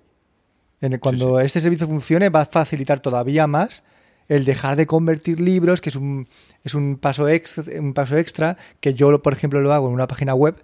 cuando 1.00 1.40
este 1.40 1.62
servicio 1.62 1.88
funcione 1.88 2.30
va 2.30 2.42
a 2.42 2.46
facilitar 2.46 3.00
todavía 3.00 3.48
más 3.48 3.84
el 4.28 4.46
dejar 4.46 4.78
de 4.78 4.88
convertir 4.88 5.42
libros, 5.42 5.82
que 5.82 5.90
es 5.90 5.96
un, 5.96 6.28
es 6.64 6.74
un, 6.74 6.98
paso, 6.98 7.28
extra, 7.28 7.66
un 7.80 7.94
paso 7.94 8.16
extra, 8.18 8.58
que 8.80 8.94
yo, 8.94 9.22
por 9.22 9.34
ejemplo, 9.34 9.60
lo 9.60 9.74
hago 9.74 9.88
en 9.88 9.94
una 9.94 10.08
página 10.08 10.34
web 10.34 10.56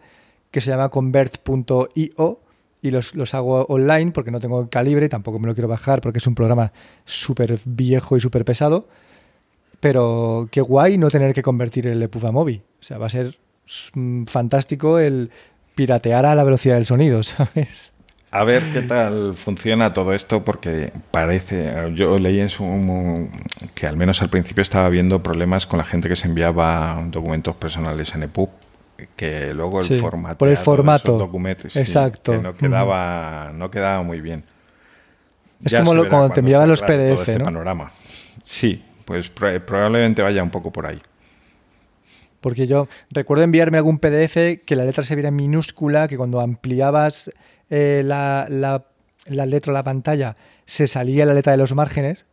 que 0.52 0.62
se 0.62 0.72
llama 0.72 0.88
convert.io 0.90 2.40
y 2.82 2.92
los, 2.92 3.16
los, 3.16 3.34
hago 3.34 3.66
online 3.66 4.12
porque 4.12 4.32
no 4.32 4.40
tengo 4.40 4.70
calibre, 4.70 5.10
tampoco 5.10 5.40
me 5.40 5.48
lo 5.48 5.54
quiero 5.54 5.68
bajar 5.68 6.00
porque 6.00 6.20
es 6.20 6.28
un 6.28 6.36
programa 6.36 6.72
súper 7.04 7.60
viejo 7.66 8.16
y 8.16 8.22
súper 8.22 8.46
pesado. 8.46 8.88
Pero 9.80 10.50
qué 10.52 10.62
guay 10.62 10.98
no 10.98 11.10
tener 11.10 11.34
que 11.34 11.44
convertir 11.44 11.88
el 11.88 12.02
EPUB 12.02 12.26
a 12.28 12.32
móvil. 12.32 12.64
O 12.80 12.84
sea, 12.84 12.98
va 12.98 13.08
a 13.08 13.10
ser 13.10 13.38
mm, 13.94 14.26
fantástico 14.26 15.00
el 15.00 15.32
piratear 15.76 16.26
a 16.26 16.36
la 16.36 16.44
velocidad 16.44 16.76
del 16.76 16.86
sonido, 16.86 17.24
¿sabes? 17.24 17.94
A 18.30 18.44
ver 18.44 18.62
qué 18.74 18.82
tal 18.82 19.36
funciona 19.36 19.94
todo 19.94 20.14
esto, 20.14 20.44
porque 20.44 20.92
parece, 21.12 21.74
yo 21.96 22.20
leí 22.20 22.42
en 22.42 22.50
su 22.50 23.30
que 23.74 23.88
al 23.88 23.96
menos 23.96 24.22
al 24.22 24.30
principio 24.30 24.62
estaba 24.62 24.86
habiendo 24.86 25.24
problemas 25.24 25.66
con 25.66 25.78
la 25.78 25.86
gente 25.86 26.10
que 26.10 26.18
se 26.18 26.28
enviaba 26.28 27.02
documentos 27.10 27.56
personales 27.56 28.14
en 28.16 28.24
EPUB, 28.24 28.50
que 29.16 29.54
luego 29.54 29.80
el 29.80 30.02
formato 30.02 30.40
por 30.40 30.50
el 30.50 30.58
formato 30.58 31.18
documentos 31.18 31.76
exacto 31.76 32.36
no 32.42 32.54
quedaba 32.56 33.52
no 33.54 33.72
quedaba 33.72 34.04
muy 34.04 34.22
bien. 34.22 34.44
Es 35.64 35.74
como 35.74 35.94
cuando 36.08 36.30
te 36.30 36.42
enviaban 36.42 36.70
los 36.70 36.82
PDF, 36.82 37.20
este 37.20 37.40
¿no? 37.40 37.46
Panorama. 37.46 37.92
Sí, 38.44 38.84
pues 39.08 39.30
probablemente 39.30 40.22
vaya 40.22 40.44
un 40.44 40.50
poco 40.50 40.74
por 40.74 40.86
ahí. 40.86 41.02
Porque 42.42 42.68
yo 42.68 42.90
recuerdo 43.10 43.46
enviarme 43.46 43.78
algún 43.78 44.00
PDF 44.00 44.36
que 44.66 44.76
la 44.76 44.84
letra 44.84 45.06
se 45.06 45.16
viera 45.16 45.32
minúscula, 45.32 46.10
que 46.10 46.18
cuando 46.18 46.42
ampliabas 46.42 47.32
eh, 47.70 48.02
la, 48.04 48.48
la, 48.50 49.46
letra 49.46 49.72
o 49.72 49.74
la 49.74 49.86
pantalla 49.86 50.36
se 50.66 50.88
salía 50.88 51.26
la 51.26 51.34
letra 51.34 51.54
de 51.54 51.58
los 51.58 51.74
márgenes, 51.74 52.28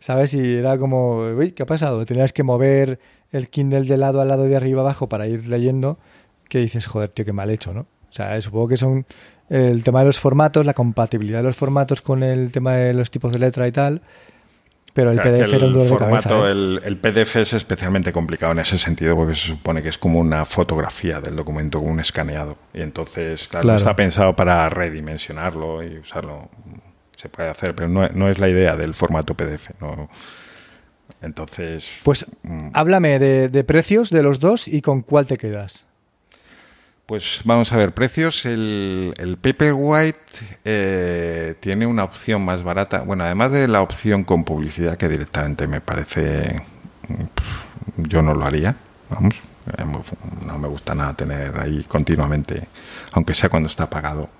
¿sabes? 0.00 0.34
Y 0.34 0.56
era 0.56 0.76
como, 0.78 1.20
uy, 1.20 1.52
¿qué 1.52 1.62
ha 1.62 1.66
pasado? 1.66 2.04
Tenías 2.04 2.32
que 2.32 2.42
mover 2.42 2.98
el 3.30 3.48
Kindle 3.48 3.82
de 3.82 3.96
lado 3.96 4.20
a 4.20 4.24
lado 4.24 4.44
de 4.44 4.56
arriba 4.56 4.80
abajo 4.80 5.08
para 5.08 5.28
ir 5.28 5.46
leyendo, 5.46 6.00
que 6.48 6.58
dices, 6.58 6.88
joder, 6.88 7.10
tío, 7.10 7.24
qué 7.24 7.32
mal 7.32 7.50
hecho, 7.50 7.72
¿no? 7.72 7.82
O 7.82 8.12
sea, 8.12 8.42
supongo 8.42 8.66
que 8.66 8.76
son 8.76 9.06
el 9.48 9.84
tema 9.84 10.00
de 10.00 10.06
los 10.06 10.18
formatos, 10.18 10.66
la 10.66 10.74
compatibilidad 10.74 11.38
de 11.38 11.44
los 11.44 11.56
formatos 11.56 12.02
con 12.02 12.24
el 12.24 12.50
tema 12.50 12.74
de 12.74 12.94
los 12.94 13.12
tipos 13.12 13.32
de 13.32 13.38
letra 13.38 13.68
y 13.68 13.72
tal, 13.72 14.02
pero 15.00 15.10
el 15.12 15.18
PDF 15.18 15.52
era 15.54 15.66
un 15.66 15.72
dolor 15.72 15.88
de 15.88 15.96
cabeza. 15.96 16.48
¿eh? 16.48 16.78
El, 16.84 16.96
PDF 16.98 17.36
es 17.36 17.52
especialmente 17.54 18.12
complicado 18.12 18.52
en 18.52 18.58
ese 18.58 18.78
sentido 18.78 19.16
porque 19.16 19.34
se 19.34 19.48
supone 19.48 19.82
que 19.82 19.88
es 19.88 19.98
como 19.98 20.20
una 20.20 20.44
fotografía 20.44 21.20
del 21.20 21.36
documento, 21.36 21.78
como 21.78 21.90
un 21.90 22.00
escaneado. 22.00 22.56
Y 22.74 22.82
entonces, 22.82 23.48
claro, 23.48 23.74
está 23.74 23.96
pensado 23.96 24.36
para 24.36 24.68
redimensionarlo 24.68 25.82
y 25.82 25.98
usarlo. 25.98 26.48
Se 27.16 27.28
puede 27.28 27.48
hacer, 27.48 27.74
pero 27.74 27.88
no, 27.88 28.28
es 28.28 28.38
la 28.38 28.48
idea 28.48 28.76
del 28.76 28.94
formato 28.94 29.34
PDF. 29.34 29.70
No. 29.80 30.08
Entonces. 31.22 31.88
Pues 32.02 32.26
mm. 32.42 32.70
háblame 32.74 33.18
de, 33.18 33.48
de 33.48 33.64
precios 33.64 34.10
de 34.10 34.22
los 34.22 34.40
dos 34.40 34.68
y 34.68 34.82
con 34.82 35.02
cuál 35.02 35.26
te 35.26 35.36
quedas. 35.36 35.86
Pues 37.10 37.40
vamos 37.42 37.72
a 37.72 37.76
ver, 37.76 37.92
precios. 37.92 38.46
El, 38.46 39.14
el 39.18 39.36
Paperwhite 39.36 40.20
eh, 40.64 41.56
tiene 41.58 41.84
una 41.84 42.04
opción 42.04 42.44
más 42.44 42.62
barata. 42.62 43.02
Bueno, 43.02 43.24
además 43.24 43.50
de 43.50 43.66
la 43.66 43.82
opción 43.82 44.22
con 44.22 44.44
publicidad, 44.44 44.96
que 44.96 45.08
directamente 45.08 45.66
me 45.66 45.80
parece. 45.80 46.62
Yo 47.96 48.22
no 48.22 48.32
lo 48.32 48.46
haría. 48.46 48.76
Vamos. 49.08 49.34
No 50.46 50.56
me 50.60 50.68
gusta 50.68 50.94
nada 50.94 51.14
tener 51.14 51.58
ahí 51.58 51.82
continuamente, 51.82 52.68
aunque 53.10 53.34
sea 53.34 53.48
cuando 53.48 53.68
está 53.68 53.90
pagado. 53.90 54.30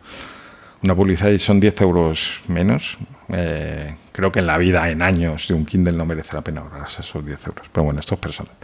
Una 0.84 0.94
publicidad 0.94 1.30
y 1.30 1.40
son 1.40 1.58
10 1.58 1.80
euros 1.80 2.40
menos. 2.46 2.98
Eh, 3.30 3.96
creo 4.12 4.30
que 4.30 4.38
en 4.38 4.46
la 4.46 4.58
vida, 4.58 4.88
en 4.90 5.02
años 5.02 5.48
de 5.48 5.54
un 5.54 5.66
Kindle, 5.66 5.94
no 5.94 6.06
merece 6.06 6.36
la 6.36 6.42
pena 6.42 6.60
ahorrarse 6.60 7.02
esos 7.02 7.26
10 7.26 7.48
euros. 7.48 7.66
Pero 7.72 7.82
bueno, 7.82 7.98
esto 7.98 8.14
es 8.14 8.20
personal. 8.20 8.54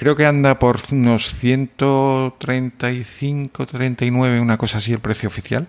Creo 0.00 0.16
que 0.16 0.24
anda 0.24 0.58
por 0.58 0.80
unos 0.92 1.34
135, 1.34 3.66
39, 3.66 4.40
una 4.40 4.56
cosa 4.56 4.78
así 4.78 4.94
el 4.94 5.00
precio 5.00 5.28
oficial. 5.28 5.68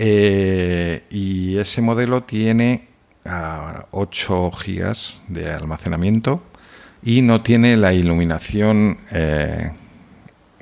Eh, 0.00 1.04
y 1.08 1.58
ese 1.58 1.80
modelo 1.80 2.24
tiene 2.24 2.88
a 3.24 3.86
8 3.92 4.50
gigas 4.50 5.20
de 5.28 5.52
almacenamiento 5.52 6.42
y 7.04 7.22
no 7.22 7.40
tiene 7.40 7.76
la 7.76 7.92
iluminación 7.92 8.98
eh, 9.12 9.70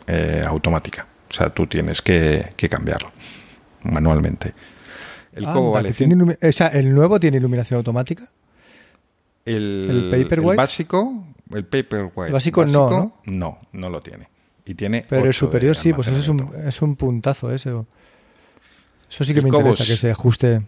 eh, 0.07 0.43
automática. 0.47 1.07
O 1.31 1.33
sea, 1.33 1.55
tú 1.55 1.67
tienes 1.67 2.03
que, 2.03 2.53
cambiarlo 2.69 3.13
manualmente. 3.83 4.53
El 5.33 5.45
¿El 5.45 6.95
nuevo 6.95 7.19
tiene 7.19 7.39
iluminación 7.39 7.79
automática? 7.79 8.29
El, 9.47 10.11
Paperwhite? 10.11 10.57
básico, 10.57 11.25
el 11.55 11.65
Paperwhite. 11.65 12.33
básico, 12.33 12.65
no, 12.65 12.91
¿no? 12.91 13.17
No, 13.25 13.59
no 13.73 13.91
lo 13.91 14.01
tiene. 14.03 14.29
Y 14.67 14.75
tiene 14.75 15.05
Pero 15.09 15.27
el 15.27 15.35
superior 15.35 15.77
sí, 15.77 15.93
pues 15.93 16.09
eso 16.09 16.19
es 16.19 16.29
un, 16.29 16.51
es 16.67 16.81
un 16.83 16.97
puntazo 16.97 17.53
ese. 17.53 17.71
Eso 17.71 19.25
sí 19.25 19.35
que 19.35 19.43
me 19.43 19.49
interesa 19.49 19.85
que 19.85 19.97
se 19.97 20.11
ajuste. 20.11 20.63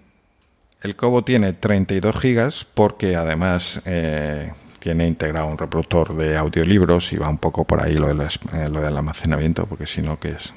El 0.83 0.95
Cobo 0.95 1.25
tiene 1.25 1.55
32 1.55 2.19
gigas 2.19 2.67
porque 2.75 3.17
además 3.17 3.81
eh, 3.87 4.53
tiene 4.79 5.07
integrado 5.07 5.47
un 5.47 5.57
reproductor 5.57 6.15
de 6.15 6.37
audiolibros 6.37 7.13
y 7.13 7.17
va 7.17 7.29
un 7.29 7.39
poco 7.39 7.65
por 7.65 7.83
ahí 7.83 7.97
lo, 7.97 8.11
eh, 8.11 8.69
lo 8.71 8.81
del 8.83 8.97
almacenamiento, 8.97 9.67
porque 9.67 9.87
si 9.87 10.03
no, 10.03 10.21
que 10.21 10.33
es 10.33 10.53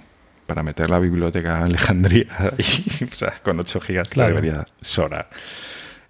para 0.45 0.61
meter 0.61 0.89
la 0.89 0.99
biblioteca 0.99 1.63
Alejandría 1.63 2.27
y, 2.57 3.03
o 3.05 3.11
sea, 3.11 3.35
con 3.41 3.59
8 3.59 3.79
gigas 3.79 4.09
debería 4.09 4.65
sobrar. 4.81 5.29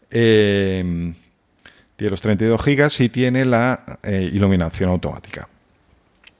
Eh, 0.10 1.14
tiene 2.00 2.12
los 2.12 2.22
32 2.22 2.64
gigas 2.64 2.97
y 3.02 3.10
tiene 3.10 3.43
la 3.43 4.00
eh, 4.04 4.30
iluminación 4.32 4.89
automática. 4.89 5.50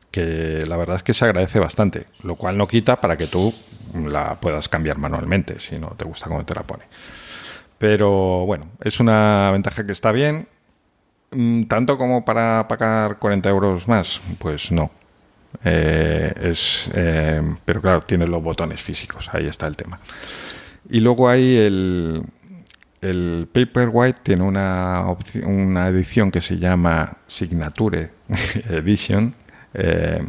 Que 0.10 0.64
la 0.66 0.78
verdad 0.78 0.95
es 0.95 1.03
que 1.03 1.14
se 1.14 1.26
agradece 1.26 1.60
bastante, 1.60 2.05
lo 2.24 2.36
cual 2.36 2.57
no 2.57 2.66
quita 2.66 3.01
para 3.01 3.18
que 3.18 3.28
tú 3.28 3.53
la 3.93 4.39
puedas 4.39 4.70
cambiar 4.70 4.97
manualmente 4.99 5.60
si 5.60 5.78
no 5.78 5.89
te 5.97 6.05
gusta 6.05 6.30
cómo 6.30 6.45
te 6.45 6.55
la 6.55 6.64
pone. 6.64 6.86
Pero 7.78 8.45
bueno, 8.45 8.68
es 8.82 9.01
una 9.01 9.49
ventaja 9.51 9.86
que 9.86 9.91
está 9.91 10.14
bien. 10.14 10.47
Mm, 11.32 11.64
tanto 11.64 11.97
como 11.97 12.24
para 12.24 12.66
pagar 12.70 13.20
40 13.20 13.49
euros 13.49 13.86
más, 13.86 14.22
pues 14.38 14.72
no. 14.72 14.91
Eh, 15.66 16.34
es, 16.41 16.89
eh, 16.95 17.41
pero 17.66 17.82
claro, 17.82 17.99
tiene 17.99 18.26
los 18.28 18.41
botones 18.41 18.82
físicos, 18.82 19.30
ahí 19.34 19.45
está 19.45 19.68
el 19.68 19.76
tema. 19.76 19.99
Y 20.89 21.01
luego 21.01 21.28
hay 21.28 21.57
el, 21.57 22.24
el 23.02 23.47
Paperwhite 23.52 24.20
tiene 24.24 24.43
una, 24.43 25.06
una 25.45 25.88
edición 25.88 26.32
que 26.32 26.41
se 26.41 26.58
llama 26.58 27.18
Signature 27.28 28.12
Edition, 28.70 29.34
eh, 29.74 30.26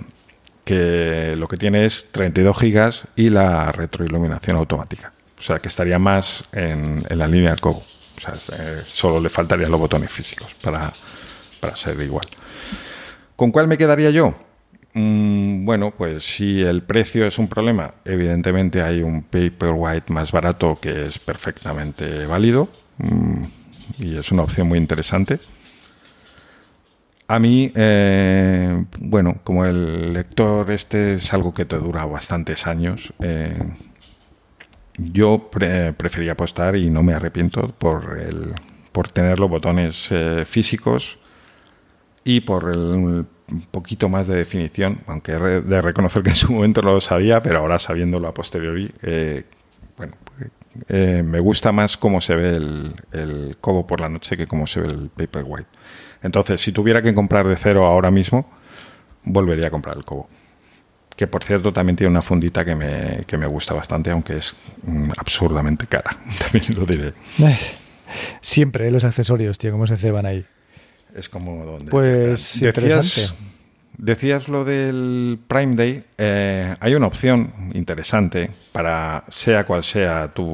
que 0.65 1.35
lo 1.37 1.49
que 1.49 1.57
tiene 1.57 1.85
es 1.85 2.09
32 2.13 2.59
gigas 2.59 3.05
y 3.17 3.29
la 3.29 3.73
retroiluminación 3.73 4.57
automática. 4.57 5.13
O 5.39 5.43
sea, 5.43 5.59
que 5.59 5.69
estaría 5.69 5.99
más 5.99 6.45
en, 6.53 7.03
la 7.09 7.27
línea 7.27 7.57
del. 7.57 7.83
O 8.17 8.21
sea, 8.21 8.35
eh, 8.59 8.83
solo 8.87 9.21
le 9.21 9.31
faltarían 9.31 9.71
los 9.71 9.81
botones 9.81 10.11
físicos 10.11 10.55
para, 10.63 10.93
para 11.61 11.75
ser 11.75 12.01
igual. 12.01 12.27
¿Con 13.37 13.51
cuál 13.51 13.67
me 13.67 13.79
quedaría 13.79 14.11
yo? 14.11 14.35
Mm, 14.95 15.65
bueno, 15.65 15.93
pues 15.97 16.25
si 16.25 16.63
el 16.63 16.83
precio 16.83 17.27
es 17.27 17.39
un 17.39 17.49
problema, 17.49 17.95
evidentemente 18.05 18.83
hay 18.83 19.03
un 19.03 19.23
Paperwhite 19.23 20.13
más 20.13 20.33
barato 20.33 20.79
que 20.81 21.07
es 21.07 21.19
perfectamente 21.19 22.27
válido 22.27 22.69
mm, 22.99 23.45
y 24.01 24.17
es 24.17 24.33
una 24.33 24.43
opción 24.43 24.69
muy 24.69 24.79
interesante. 24.79 25.39
A 27.29 27.39
mí, 27.39 27.71
eh, 27.77 28.85
bueno, 28.99 29.39
como 29.45 29.65
el 29.65 30.13
lector 30.13 30.69
este 30.73 31.13
es 31.15 31.33
algo 31.33 31.55
que 31.55 31.65
te 31.65 31.79
dura 31.79 32.05
bastantes 32.05 32.67
años, 32.67 33.13
eh, 33.21 33.57
yo 34.99 35.51
prefería 35.51 36.33
apostar 36.33 36.75
y 36.75 36.91
no 36.91 37.05
me 37.05 37.15
arrepiento 37.15 37.69
por, 37.79 38.19
el, 38.19 38.55
por 38.91 39.09
tener 39.09 39.39
los 39.39 39.49
botones 39.49 40.09
eh, 40.11 40.45
físicos 40.45 41.19
y 42.25 42.41
por 42.41 42.69
el 42.69 43.27
un 43.51 43.63
poquito 43.63 44.09
más 44.09 44.27
de 44.27 44.37
definición, 44.37 45.01
aunque 45.07 45.33
de 45.33 45.83
reconocer 45.83 46.23
que 46.23 46.31
en 46.31 46.35
su 46.37 46.53
momento 46.53 46.83
no 46.83 46.93
lo 46.93 47.01
sabía, 47.01 47.43
pero 47.43 47.59
ahora 47.59 47.79
sabiéndolo 47.79 48.29
a 48.29 48.35
posteriori, 48.35 48.91
eh, 49.03 49.45
bueno, 49.97 50.15
eh, 50.89 51.23
me 51.25 51.41
gusta 51.41 51.73
más 51.73 51.97
cómo 51.97 52.21
se 52.21 52.37
ve 52.37 52.57
el, 52.57 52.95
el, 53.13 53.57
cobo 53.61 53.87
por 53.87 54.01
la 54.01 54.09
noche 54.09 54.37
que 54.37 54.47
cómo 54.47 54.67
se 54.67 54.81
ve 54.81 54.89
el 54.89 55.11
Paperwhite. 55.11 55.69
Entonces, 56.23 56.61
si 56.61 56.73
tuviera 56.73 57.03
que 57.03 57.13
comprar 57.15 57.49
de 57.49 57.57
cero 57.57 57.87
ahora 57.87 58.11
mismo, 58.11 58.47
volvería 59.25 59.69
a 59.69 59.71
comprar 59.71 59.97
el 59.97 60.05
cobo. 60.05 60.29
Que 61.17 61.27
por 61.27 61.45
cierto 61.45 61.73
también 61.73 61.97
tiene 61.97 62.11
una 62.11 62.23
fundita 62.23 62.65
que 62.65 62.75
me, 62.75 63.25
que 63.27 63.37
me 63.37 63.47
gusta 63.47 63.75
bastante, 63.75 64.11
aunque 64.11 64.37
es 64.37 64.55
mm, 64.83 65.11
absurdamente 65.19 65.87
cara, 65.87 66.17
también 66.39 66.75
lo 66.77 66.87
diré. 66.87 67.15
Siempre 68.41 68.89
¿eh? 68.89 68.91
los 68.91 69.05
accesorios, 69.05 69.59
tío, 69.59 69.73
cómo 69.73 69.87
se 69.87 69.97
ceban 69.97 70.27
ahí. 70.27 70.47
Es 71.15 71.29
como 71.29 71.65
donde... 71.65 71.91
Pues 71.91 72.61
decías, 72.61 73.35
decías 73.97 74.49
lo 74.49 74.65
del 74.65 75.39
Prime 75.47 75.77
Day. 75.77 76.05
Eh, 76.19 76.75
hay 76.81 76.95
una 76.95 77.07
opción 77.07 77.53
interesante 77.75 78.51
para 78.73 79.25
sea 79.29 79.65
cual 79.65 79.85
sea 79.85 80.33
tu 80.33 80.47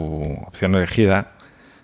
opción 0.46 0.74
elegida, 0.74 1.32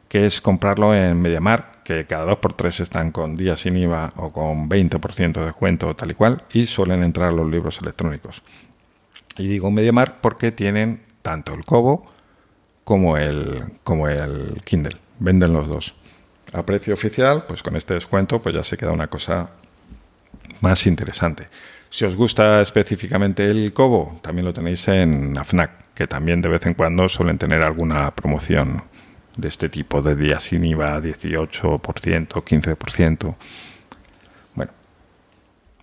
que 0.08 0.26
es 0.26 0.40
comprarlo 0.40 0.94
en 0.94 1.20
MediaMark, 1.20 1.82
que 1.82 2.06
cada 2.06 2.24
dos 2.24 2.38
por 2.38 2.52
tres 2.52 2.80
están 2.80 3.12
con 3.12 3.36
días 3.36 3.60
sin 3.60 3.76
IVA 3.76 4.12
o 4.16 4.32
con 4.32 4.68
20% 4.68 5.32
de 5.32 5.46
descuento 5.46 5.94
tal 5.96 6.10
y 6.10 6.14
cual, 6.14 6.42
y 6.52 6.66
suelen 6.66 7.02
entrar 7.02 7.32
los 7.32 7.50
libros 7.50 7.80
electrónicos. 7.80 8.42
Y 9.36 9.46
digo 9.46 9.70
MediaMark 9.70 10.20
porque 10.20 10.52
tienen 10.52 11.00
tanto 11.22 11.54
el 11.54 11.64
Kobo 11.64 12.10
como 12.84 13.16
el, 13.16 13.78
como 13.84 14.08
el 14.08 14.60
Kindle. 14.64 14.96
Venden 15.18 15.52
los 15.52 15.68
dos 15.68 15.94
a 16.52 16.64
precio 16.64 16.94
oficial, 16.94 17.44
pues 17.46 17.62
con 17.62 17.76
este 17.76 17.94
descuento 17.94 18.40
pues 18.40 18.54
ya 18.54 18.64
se 18.64 18.76
queda 18.76 18.92
una 18.92 19.08
cosa 19.08 19.50
más 20.60 20.86
interesante. 20.86 21.48
Si 21.90 22.04
os 22.04 22.16
gusta 22.16 22.62
específicamente 22.62 23.50
el 23.50 23.72
Cobo, 23.72 24.18
también 24.22 24.46
lo 24.46 24.52
tenéis 24.54 24.88
en 24.88 25.36
AFNAC, 25.36 25.92
que 25.94 26.06
también 26.06 26.40
de 26.40 26.48
vez 26.48 26.64
en 26.66 26.74
cuando 26.74 27.08
suelen 27.08 27.36
tener 27.36 27.62
alguna 27.62 28.14
promoción 28.14 28.82
de 29.36 29.48
este 29.48 29.68
tipo 29.68 30.00
de 30.02 30.16
días 30.16 30.42
sin 30.42 30.64
IVA, 30.64 31.00
18%, 31.00 31.80
15%. 31.80 33.34
Bueno, 34.54 34.72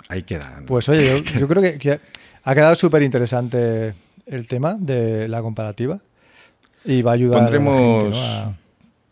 ahí 0.08 0.24
quedan. 0.24 0.66
Pues 0.66 0.90
oye, 0.90 1.24
yo, 1.38 1.48
creo 1.48 1.62
que, 1.62 2.00
ha 2.44 2.56
quedado 2.56 2.76
súper 2.76 3.04
interesante 3.04 3.94
el 4.26 4.48
tema 4.48 4.76
de 4.80 5.28
la 5.28 5.42
comparativa 5.42 6.00
y 6.86 7.02
va 7.02 7.12
a 7.12 7.14
ayudar 7.16 7.54
a, 7.54 7.60
la 7.60 8.56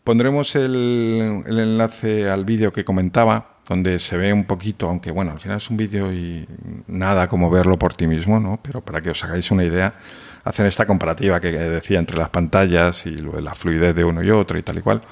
Pondremos 0.08 0.56
el, 0.56 1.44
enlace 1.46 2.30
al 2.30 2.46
vídeo 2.46 2.72
que 2.72 2.82
comentaba, 2.82 3.56
donde 3.68 3.98
se 3.98 4.16
ve 4.16 4.32
un 4.32 4.44
poquito, 4.44 4.88
aunque 4.88 5.10
bueno, 5.10 5.32
al 5.32 5.40
final 5.40 5.58
es 5.58 5.68
un 5.68 5.76
vídeo 5.76 6.10
y 6.10 6.48
nada 6.86 7.28
como 7.28 7.50
verlo 7.50 7.78
por 7.78 7.92
ti 7.92 8.06
mismo, 8.06 8.40
¿no? 8.40 8.58
Pero 8.62 8.80
para 8.80 9.02
que 9.02 9.10
os 9.10 9.22
hagáis 9.22 9.50
una 9.50 9.64
idea, 9.64 9.96
hacer 10.44 10.64
esta 10.64 10.86
comparativa 10.86 11.40
que 11.40 11.52
decía 11.52 11.98
entre 11.98 12.16
las 12.16 12.30
pantallas 12.30 13.04
y 13.04 13.16
la 13.16 13.52
fluidez 13.52 13.94
de 13.94 14.02
uno 14.02 14.22
y 14.22 14.30
otro 14.30 14.56
y 14.56 14.62
tal 14.62 14.78
y 14.78 14.80
cual, 14.80 15.02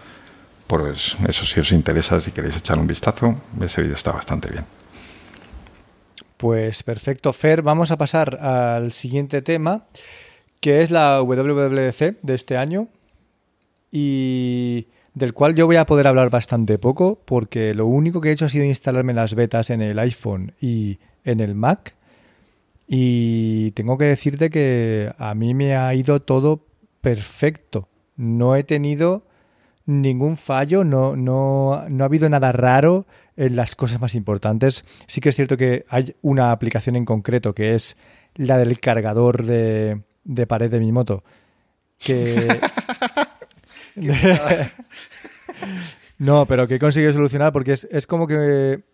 pues 0.66 1.14
eso 1.28 1.44
si 1.44 1.61
os 1.61 1.72
interesa, 1.72 2.18
si 2.18 2.30
queréis 2.30 2.57
echar 2.57 2.78
un 2.78 2.86
vistazo, 2.86 3.36
ese 3.61 3.82
vídeo 3.82 3.97
está 3.97 4.12
bastante 4.12 4.49
bien. 4.49 4.64
Pues 6.38 6.82
perfecto, 6.82 7.34
Fer, 7.34 7.61
vamos 7.61 7.90
a 7.90 7.99
pasar 7.99 8.38
al 8.40 8.94
siguiente 8.94 9.42
tema, 9.42 9.84
que 10.61 10.80
es 10.80 10.90
la 10.90 11.20
WWDC 11.20 12.22
de 12.22 12.34
este 12.34 12.57
año, 12.57 12.88
y 13.99 14.88
del 15.14 15.32
cual 15.32 15.55
yo 15.55 15.64
voy 15.64 15.76
a 15.76 15.86
poder 15.86 16.07
hablar 16.07 16.28
bastante 16.28 16.78
poco 16.78 17.18
porque 17.24 17.72
lo 17.72 17.86
único 17.86 18.20
que 18.20 18.28
he 18.28 18.32
hecho 18.32 18.44
ha 18.44 18.51
sido 18.51 18.66
instalarme 18.66 19.14
las 19.14 19.34
betas 19.34 19.70
en 19.70 19.80
el 19.80 19.99
iPhone 19.99 20.53
y 20.61 20.99
en 21.24 21.40
el 21.40 21.55
Mac 21.55 21.97
y 22.86 23.70
tengo 23.70 23.97
que 23.97 24.05
decirte 24.05 24.51
que 24.51 25.11
a 25.16 25.34
mí 25.34 25.55
me 25.55 25.76
ha 25.76 25.94
ido 25.94 26.20
todo 26.20 26.66
perfecto. 27.01 27.88
No 28.16 28.55
he 28.55 28.64
tenido 28.64 29.22
ningún 29.86 30.36
fallo, 30.36 30.84
no, 30.84 31.16
no, 31.16 31.86
no 31.88 32.05
ha 32.05 32.07
habido 32.07 32.28
nada 32.28 32.53
raro 32.53 33.07
en 33.38 33.57
las 33.57 33.76
cosas 33.76 33.99
más 33.99 34.14
importantes. 34.14 34.84
Sí 35.07 35.22
que 35.22 35.30
es 35.30 35.36
cierto 35.36 35.57
que 35.57 35.86
hay 35.88 36.14
una 36.20 36.53
aplicación 36.53 36.97
en 36.97 37.07
concreto 37.07 37.55
que 37.55 37.74
es 37.74 37.97
la 38.34 38.59
del 38.59 38.78
cargador 38.78 39.47
de, 39.47 40.03
de 40.24 40.47
pared 40.47 40.70
de 40.70 40.80
mi 40.80 40.92
moto 40.92 41.24
que 41.99 42.61
no, 46.18 46.47
pero 46.47 46.68
que 46.68 46.76
he 46.76 46.78
conseguido 46.78 47.12
solucionar 47.12 47.53
porque 47.53 47.72
es, 47.72 48.07
como 48.07 48.26
que... 48.26 48.84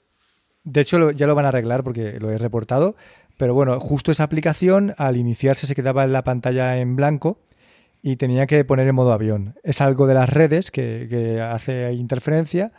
De 0.65 0.81
hecho, 0.81 1.11
ya 1.11 1.27
lo 1.27 1.35
van 1.35 1.45
a 1.45 1.49
arreglar 1.49 1.83
porque 1.83 2.21
lo 2.21 2.31
he 2.31 2.39
reportado. 2.39 2.95
Pero 3.37 3.55
bueno, 3.55 3.81
justo 3.81 4.13
esa 4.13 4.23
aplicación 4.23 4.95
al 4.99 5.17
iniciarse 5.17 5.67
se 5.67 5.75
quedaba 5.75 6.05
en 6.05 6.13
la 6.13 6.23
pantalla 6.23 6.79
en 6.79 6.95
blanco 6.95 7.41
y 8.03 8.17
tenía 8.17 8.47
que 8.47 8.65
poner 8.65 8.87
en 8.87 8.95
modo 8.95 9.13
avión. 9.13 9.57
Es 9.65 9.81
algo 9.81 10.07
de 10.07 10.15
las 10.15 10.29
redes 10.29 10.71
que, 10.71 11.41
hace 11.41 11.93
interferencia, 11.95 12.73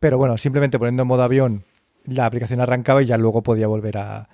pero 0.00 0.18
bueno, 0.18 0.36
simplemente 0.36 0.78
poniendo 0.78 1.02
en 1.02 1.08
modo 1.08 1.22
avión 1.22 1.64
la 2.04 2.26
aplicación 2.26 2.60
arrancaba 2.60 3.02
y 3.02 3.06
ya 3.06 3.16
luego 3.16 3.42
podía 3.42 3.66
volver 3.66 3.96
a, 3.96 4.28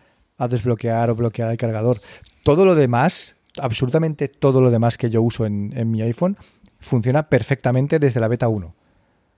desbloquear 0.49 1.11
o 1.11 1.15
bloquear 1.15 1.51
el 1.51 1.59
cargador. 1.59 1.99
Todo 2.43 2.65
lo 2.65 2.75
demás, 2.75 3.37
absolutamente 3.59 4.27
todo 4.27 4.61
lo 4.61 4.71
demás 4.71 4.97
que 4.97 5.11
yo 5.11 5.23
uso 5.23 5.45
en 5.45 5.91
mi 5.91 6.03
iPhone, 6.03 6.37
funciona 6.81 7.29
perfectamente 7.29 7.99
desde 7.99 8.21
la 8.21 8.29
beta 8.29 8.49
1. 8.49 8.75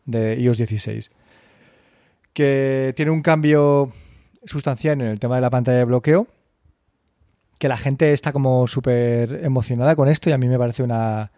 de 0.07 0.40
iOS 0.40 0.59
16. 0.59 1.11
Que 2.32 2.93
tiene 2.97 3.11
un 3.11 3.22
cambio 3.22 3.93
sustancial 4.45 5.01
en 5.01 5.09
el 5.09 5.20
tema 5.20 5.36
de 5.36 5.43
la 5.43 5.51
pantalla 5.51 5.78
de 5.78 5.84
bloqueo, 5.84 6.26
que 7.59 7.68
la 7.68 7.76
gente 7.76 8.12
está 8.12 8.32
como 8.32 8.66
súper 8.66 9.45
emocionada 9.45 9.95
con 9.95 10.09
esto 10.09 10.30
y 10.30 10.32
a 10.32 10.38
mí 10.38 10.49
me 10.49 10.59
parece 10.59 10.82
una, 10.82 11.30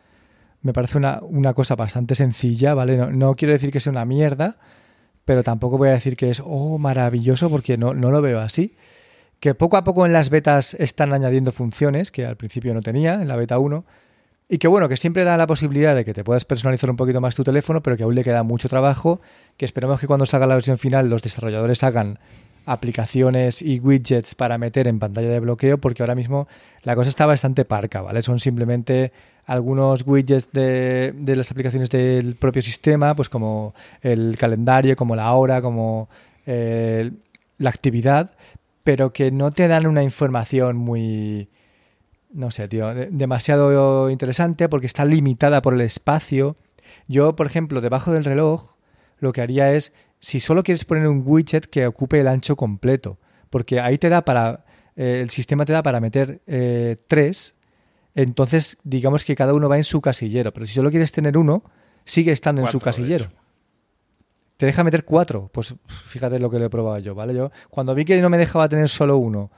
me 0.62 0.72
parece 0.72 0.96
una, 0.96 1.52
cosa 1.54 1.74
bastante 1.76 2.14
sencilla, 2.14 2.74
¿vale? 2.74 2.96
No, 2.96 3.34
quiero 3.36 3.52
decir 3.52 3.70
que 3.70 3.80
sea 3.80 3.90
una 3.90 4.06
mierda, 4.06 4.56
pero 5.26 5.42
tampoco 5.42 5.76
voy 5.76 5.88
a 5.88 5.92
decir 5.92 6.16
que 6.16 6.30
es, 6.30 6.42
oh, 6.44 6.78
maravilloso, 6.78 7.50
porque 7.50 7.76
no, 7.76 7.92
no 7.92 8.10
lo 8.10 8.22
veo 8.22 8.40
así. 8.40 8.76
Que 9.40 9.54
poco 9.54 9.76
a 9.76 9.84
poco 9.84 10.06
en 10.06 10.14
las 10.14 10.30
betas 10.30 10.72
están 10.74 11.12
añadiendo 11.12 11.52
funciones 11.52 12.10
que 12.10 12.24
al 12.24 12.36
principio 12.36 12.72
no 12.72 12.80
tenía, 12.80 13.20
en 13.20 13.28
la 13.28 13.36
beta 13.36 13.58
1, 13.58 13.84
y 14.48 14.58
que 14.58 14.68
bueno, 14.68 14.88
que 14.88 14.96
siempre 14.96 15.24
da 15.24 15.36
la 15.36 15.46
posibilidad 15.46 15.94
de 15.94 16.04
que 16.04 16.12
te 16.12 16.24
puedas 16.24 16.44
personalizar 16.44 16.90
un 16.90 16.96
poquito 16.96 17.20
más 17.20 17.34
tu 17.34 17.44
teléfono, 17.44 17.82
pero 17.82 17.96
que 17.96 18.02
aún 18.02 18.14
le 18.14 18.24
queda 18.24 18.42
mucho 18.42 18.68
trabajo, 18.68 19.20
que 19.56 19.64
esperemos 19.64 20.00
que 20.00 20.06
cuando 20.06 20.26
salga 20.26 20.46
la 20.46 20.54
versión 20.54 20.78
final 20.78 21.08
los 21.08 21.22
desarrolladores 21.22 21.82
hagan 21.82 22.18
aplicaciones 22.66 23.62
y 23.62 23.80
widgets 23.80 24.34
para 24.34 24.58
meter 24.58 24.88
en 24.88 24.98
pantalla 24.98 25.28
de 25.28 25.40
bloqueo, 25.40 25.78
porque 25.78 26.02
ahora 26.02 26.14
mismo 26.14 26.48
la 26.82 26.94
cosa 26.94 27.10
está 27.10 27.26
bastante 27.26 27.64
parca, 27.64 28.00
¿vale? 28.00 28.22
Son 28.22 28.40
simplemente 28.40 29.12
algunos 29.46 30.06
widgets 30.06 30.50
de, 30.52 31.12
de 31.16 31.36
las 31.36 31.50
aplicaciones 31.50 31.90
del 31.90 32.36
propio 32.36 32.62
sistema, 32.62 33.14
pues 33.14 33.28
como 33.28 33.74
el 34.02 34.36
calendario, 34.38 34.96
como 34.96 35.16
la 35.16 35.32
hora, 35.32 35.60
como 35.60 36.08
eh, 36.46 37.10
la 37.58 37.70
actividad, 37.70 38.30
pero 38.82 39.12
que 39.12 39.30
no 39.30 39.50
te 39.50 39.68
dan 39.68 39.86
una 39.86 40.02
información 40.02 40.76
muy 40.76 41.48
no 42.34 42.50
sé, 42.50 42.68
tío, 42.68 42.92
demasiado 42.94 44.10
interesante 44.10 44.68
porque 44.68 44.86
está 44.86 45.04
limitada 45.04 45.62
por 45.62 45.72
el 45.72 45.80
espacio. 45.80 46.56
Yo, 47.06 47.36
por 47.36 47.46
ejemplo, 47.46 47.80
debajo 47.80 48.12
del 48.12 48.24
reloj, 48.24 48.74
lo 49.18 49.32
que 49.32 49.40
haría 49.40 49.72
es, 49.72 49.92
si 50.18 50.40
solo 50.40 50.62
quieres 50.62 50.84
poner 50.84 51.06
un 51.06 51.22
widget 51.24 51.66
que 51.66 51.86
ocupe 51.86 52.20
el 52.20 52.28
ancho 52.28 52.56
completo, 52.56 53.18
porque 53.50 53.80
ahí 53.80 53.98
te 53.98 54.08
da 54.08 54.24
para, 54.24 54.64
eh, 54.96 55.20
el 55.22 55.30
sistema 55.30 55.64
te 55.64 55.72
da 55.72 55.82
para 55.82 56.00
meter 56.00 56.42
eh, 56.46 56.96
tres, 57.06 57.54
entonces 58.14 58.78
digamos 58.82 59.24
que 59.24 59.36
cada 59.36 59.54
uno 59.54 59.68
va 59.68 59.76
en 59.76 59.84
su 59.84 60.00
casillero, 60.00 60.52
pero 60.52 60.66
si 60.66 60.74
solo 60.74 60.90
quieres 60.90 61.12
tener 61.12 61.38
uno, 61.38 61.62
sigue 62.04 62.32
estando 62.32 62.62
en 62.62 62.68
su 62.68 62.80
casillero. 62.80 63.30
Te 64.56 64.66
deja 64.66 64.84
meter 64.84 65.04
cuatro, 65.04 65.50
pues 65.52 65.74
fíjate 66.06 66.38
lo 66.38 66.50
que 66.50 66.58
le 66.58 66.66
he 66.66 66.70
probado 66.70 66.98
yo, 66.98 67.14
¿vale? 67.14 67.34
Yo 67.34 67.50
cuando 67.70 67.94
vi 67.94 68.04
que 68.04 68.20
no 68.20 68.30
me 68.30 68.38
dejaba 68.38 68.68
tener 68.68 68.88
solo 68.88 69.18
uno, 69.18 69.50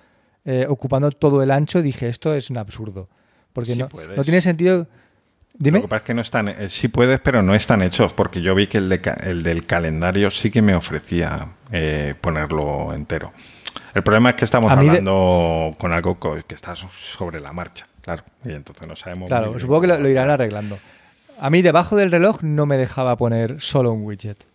eh, 0.46 0.64
ocupando 0.68 1.10
todo 1.10 1.42
el 1.42 1.50
ancho, 1.50 1.82
dije, 1.82 2.08
esto 2.08 2.32
es 2.34 2.50
un 2.50 2.56
absurdo. 2.56 3.08
Porque 3.52 3.74
no, 3.74 3.88
no, 4.16 4.22
tiene 4.24 4.40
sentido... 4.40 4.86
Dime. 5.58 5.78
Lo 5.78 5.82
que 5.82 5.88
pasa 5.88 6.00
es 6.02 6.06
que 6.06 6.14
no 6.14 6.20
están, 6.20 6.48
eh, 6.48 6.68
sí 6.68 6.88
puedes, 6.88 7.18
pero 7.18 7.42
no 7.42 7.54
están 7.54 7.82
hechos, 7.82 8.12
porque 8.12 8.42
yo 8.42 8.54
vi 8.54 8.66
que 8.66 8.78
el, 8.78 9.00
el 9.22 9.42
del 9.42 9.64
calendario 9.64 10.30
sí 10.30 10.50
que 10.50 10.60
me 10.60 10.74
ofrecía 10.74 11.52
eh, 11.72 12.14
ponerlo 12.20 12.92
entero. 12.92 13.32
El 13.94 14.02
problema 14.02 14.30
es 14.30 14.36
que 14.36 14.44
estamos 14.44 14.70
hablando 14.70 15.74
con 15.78 15.92
algo 15.92 16.18
que 16.20 16.54
está 16.54 16.74
sobre 16.76 17.40
la 17.40 17.52
marcha, 17.54 17.86
claro, 18.02 18.22
y 18.44 18.52
entonces 18.52 18.86
no 18.86 18.94
sabemos. 18.94 19.28
Claro, 19.28 19.58
supongo 19.58 19.80
que 19.80 19.86
lo, 19.86 20.08
irán 20.08 20.30
arreglando. 20.30 20.78
A 21.38 21.48
mí 21.48 21.62
debajo 21.62 21.96
del 21.96 22.10
reloj 22.10 22.42
no 22.42 22.66
me 22.66 22.76
dejaba 22.76 23.16
poner 23.16 23.60
solo 23.60 23.92
un 23.92 24.04
widget 24.04 24.46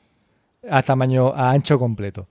a 0.70 0.84
tamaño, 0.84 1.34
a 1.36 1.52
ancho 1.52 1.80
completo, 1.80 2.28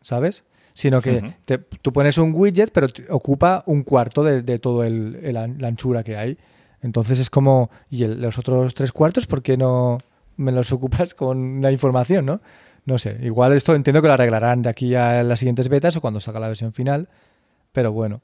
¿sabes? 0.00 0.44
Sino 0.74 1.00
que 1.00 1.32
tú 1.80 1.92
pones 1.92 2.18
un 2.18 2.34
widget, 2.34 2.72
pero 2.72 2.88
ocupa 3.08 3.62
un 3.66 3.84
cuarto 3.84 4.22
de, 4.24 4.42
de 4.42 4.58
todo 4.58 4.84
el, 4.84 5.32
la 5.32 5.68
anchura 5.68 6.02
que 6.02 6.16
hay. 6.16 6.36
Entonces 6.82 7.18
es 7.18 7.30
como, 7.30 7.70
¿y 7.88 8.06
los 8.06 8.38
otros 8.38 8.74
tres 8.74 8.92
cuartos 8.92 9.26
por 9.26 9.42
qué 9.42 9.56
no 9.56 9.96
me 10.36 10.52
los 10.52 10.72
ocupas 10.72 11.14
con 11.14 11.62
la 11.62 11.72
información, 11.72 12.26
no? 12.26 12.40
No 12.86 12.98
sé, 12.98 13.18
igual 13.22 13.52
esto 13.54 13.74
entiendo 13.74 14.02
que 14.02 14.08
lo 14.08 14.14
arreglarán 14.14 14.60
de 14.60 14.68
aquí 14.68 14.94
a 14.94 15.22
las 15.22 15.38
siguientes 15.38 15.68
betas 15.68 15.96
o 15.96 16.02
cuando 16.02 16.20
salga 16.20 16.40
la 16.40 16.48
versión 16.48 16.74
final, 16.74 17.08
pero 17.72 17.92
bueno. 17.92 18.20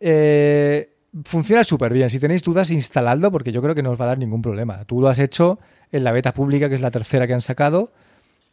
Eh, 0.00 0.88
funciona 1.24 1.64
súper 1.64 1.92
bien. 1.92 2.08
Si 2.08 2.18
tenéis 2.18 2.42
dudas, 2.42 2.70
instaladlo 2.70 3.30
porque 3.30 3.52
yo 3.52 3.60
creo 3.60 3.74
que 3.74 3.82
no 3.82 3.90
os 3.90 4.00
va 4.00 4.06
a 4.06 4.08
dar 4.08 4.18
ningún 4.18 4.40
problema. 4.40 4.84
Tú 4.84 5.00
lo 5.00 5.08
has 5.08 5.18
hecho 5.18 5.58
en 5.92 6.04
la 6.04 6.12
beta 6.12 6.32
pública, 6.32 6.68
que 6.68 6.76
es 6.76 6.80
la 6.80 6.90
tercera 6.90 7.26
que 7.26 7.34
han 7.34 7.42
sacado 7.42 7.92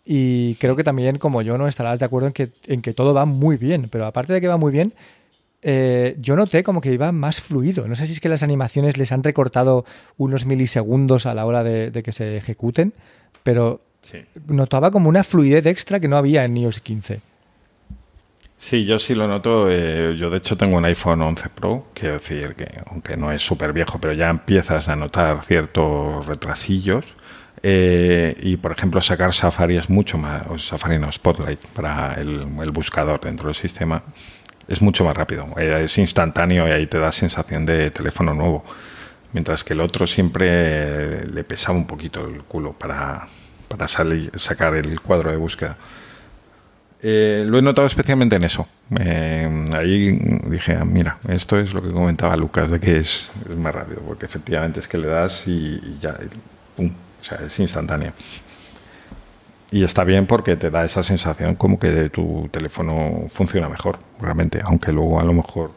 y 0.05 0.55
creo 0.55 0.75
que 0.75 0.83
también, 0.83 1.17
como 1.17 1.41
yo, 1.41 1.57
no 1.57 1.67
estarás 1.67 1.99
de 1.99 2.05
acuerdo 2.05 2.27
en 2.27 2.33
que, 2.33 2.49
en 2.67 2.81
que 2.81 2.93
todo 2.93 3.13
va 3.13 3.25
muy 3.25 3.57
bien. 3.57 3.87
Pero 3.89 4.05
aparte 4.05 4.33
de 4.33 4.41
que 4.41 4.47
va 4.47 4.57
muy 4.57 4.71
bien, 4.71 4.93
eh, 5.61 6.17
yo 6.19 6.35
noté 6.35 6.61
como 6.61 6.81
que 6.81 6.91
iba 6.91 7.11
más 7.11 7.39
fluido. 7.39 7.87
No 7.87 7.95
sé 7.95 8.05
si 8.05 8.13
es 8.13 8.19
que 8.19 8.29
las 8.29 8.43
animaciones 8.43 8.97
les 8.97 9.11
han 9.13 9.23
recortado 9.23 9.85
unos 10.17 10.45
milisegundos 10.45 11.25
a 11.25 11.33
la 11.33 11.45
hora 11.45 11.63
de, 11.63 12.03
que 12.03 12.11
se 12.11 12.37
ejecuten, 12.37 12.93
pero 13.43 13.79
notaba 14.47 14.91
como 14.91 15.07
una 15.07 15.23
fluidez 15.23 15.65
extra 15.65 16.01
que 16.01 16.09
no 16.09 16.17
había 16.17 16.43
en 16.43 16.57
iOS 16.57 16.81
15. 16.81 17.21
Sí, 18.57 18.85
yo 18.85 18.99
sí 18.99 19.15
lo 19.15 19.27
noto. 19.27 19.69
Eh, 19.69 20.17
yo 20.17 20.29
de 20.29 20.37
hecho 20.37 20.57
tengo 20.57 20.77
un 20.77 20.85
iPhone 20.85 21.21
11 21.21 21.49
Pro, 21.49 21.87
quiero 21.93 22.15
decir 22.15 22.55
que 22.55 22.67
aunque 22.87 23.15
no 23.15 23.31
es 23.31 23.41
súper 23.41 23.71
viejo, 23.71 23.99
pero 23.99 24.13
ya 24.13 24.29
empiezas 24.29 24.89
a 24.89 24.97
notar 24.97 25.43
ciertos 25.45 26.25
retrasillos. 26.25 27.05
Eh, 27.66 28.36
y 28.41 28.57
por 28.57 28.74
ejemplo, 28.74 29.01
sacar 29.01 29.34
Safari 29.34 29.78
es 29.78 29.89
mucho 29.89 30.18
más, 30.18 30.45
o 30.47 30.57
Safari 30.57 30.99
no, 30.99 31.09
Spotlight 31.09 31.66
para 31.68 32.16
el, 32.16 32.45
buscador 32.72 33.22
dentro 33.22 33.47
del 33.47 33.55
sistema 33.55 34.03
es 34.68 34.82
mucho 34.82 35.05
más 35.05 35.16
rápido. 35.16 35.47
Eh, 35.57 35.84
es 35.86 35.97
instantáneo 35.97 36.68
y 36.68 36.72
ahí 36.72 36.88
te 36.88 36.99
da 36.99 37.11
sensación 37.14 37.66
de 37.66 37.89
teléfono 37.91 38.34
nuevo. 38.34 38.66
Mientras 39.32 39.64
que 39.64 39.74
el 39.74 39.80
otro 39.80 40.05
siempre 40.05 41.26
le 41.26 41.43
pesaba 41.43 41.78
un 41.78 41.88
poquito 41.88 42.28
el 42.28 42.43
culo 42.43 42.74
para, 42.74 43.28
para 43.70 43.88
salir, 43.88 44.30
sacar 44.36 44.76
el 44.76 44.99
cuadro 44.99 45.32
de 45.32 45.38
búsqueda. 45.38 45.78
Eh, 47.01 47.43
lo 47.47 47.57
he 47.57 47.61
notado 47.61 47.88
especialmente 47.88 48.36
en 48.36 48.43
eso. 48.43 48.68
ahí 49.74 50.11
dije, 50.47 50.78
ah, 50.80 50.86
mira, 50.86 51.18
esto 51.30 51.57
es 51.57 51.74
lo 51.74 51.82
que 51.82 51.91
comentaba 51.91 52.36
Lucas, 52.36 52.72
de 52.72 52.80
que 52.80 52.99
es, 52.99 53.32
más 53.57 53.74
rápido, 53.74 54.01
porque 54.01 54.26
efectivamente 54.26 54.80
es 54.80 54.88
que 54.88 54.97
le 54.97 55.07
das 55.07 55.47
y, 55.47 55.82
y 55.84 55.97
ya, 55.99 56.16
pum, 56.76 56.91
o 57.24 57.26
sea, 57.26 57.39
es 57.45 57.57
instantáneo. 57.59 58.11
Y 59.71 59.84
está 59.84 60.03
bien 60.03 60.28
porque 60.28 60.57
te 60.57 60.69
da 60.69 60.84
esa 60.84 61.03
sensación 61.03 61.55
como 61.55 61.80
que 61.80 62.09
tu 62.09 62.49
teléfono 62.51 63.28
funciona 63.30 63.69
mejor, 63.69 63.97
realmente, 64.19 64.61
aunque 64.63 64.91
luego 64.91 65.19
a 65.19 65.24
lo 65.24 65.34
mejor... 65.34 65.71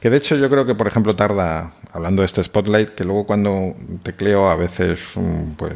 Que 0.00 0.10
de 0.10 0.18
hecho 0.18 0.36
yo 0.36 0.50
creo 0.50 0.66
que, 0.66 0.74
por 0.74 0.88
ejemplo, 0.88 1.16
tarda, 1.16 1.72
hablando 1.92 2.22
de 2.22 2.26
este 2.26 2.42
Spotlight, 2.42 2.90
que 2.90 3.04
luego 3.04 3.24
cuando 3.24 3.74
tecleo 4.02 4.50
a 4.50 4.56
veces, 4.56 4.98
mm, 5.14 5.52
pues, 5.52 5.74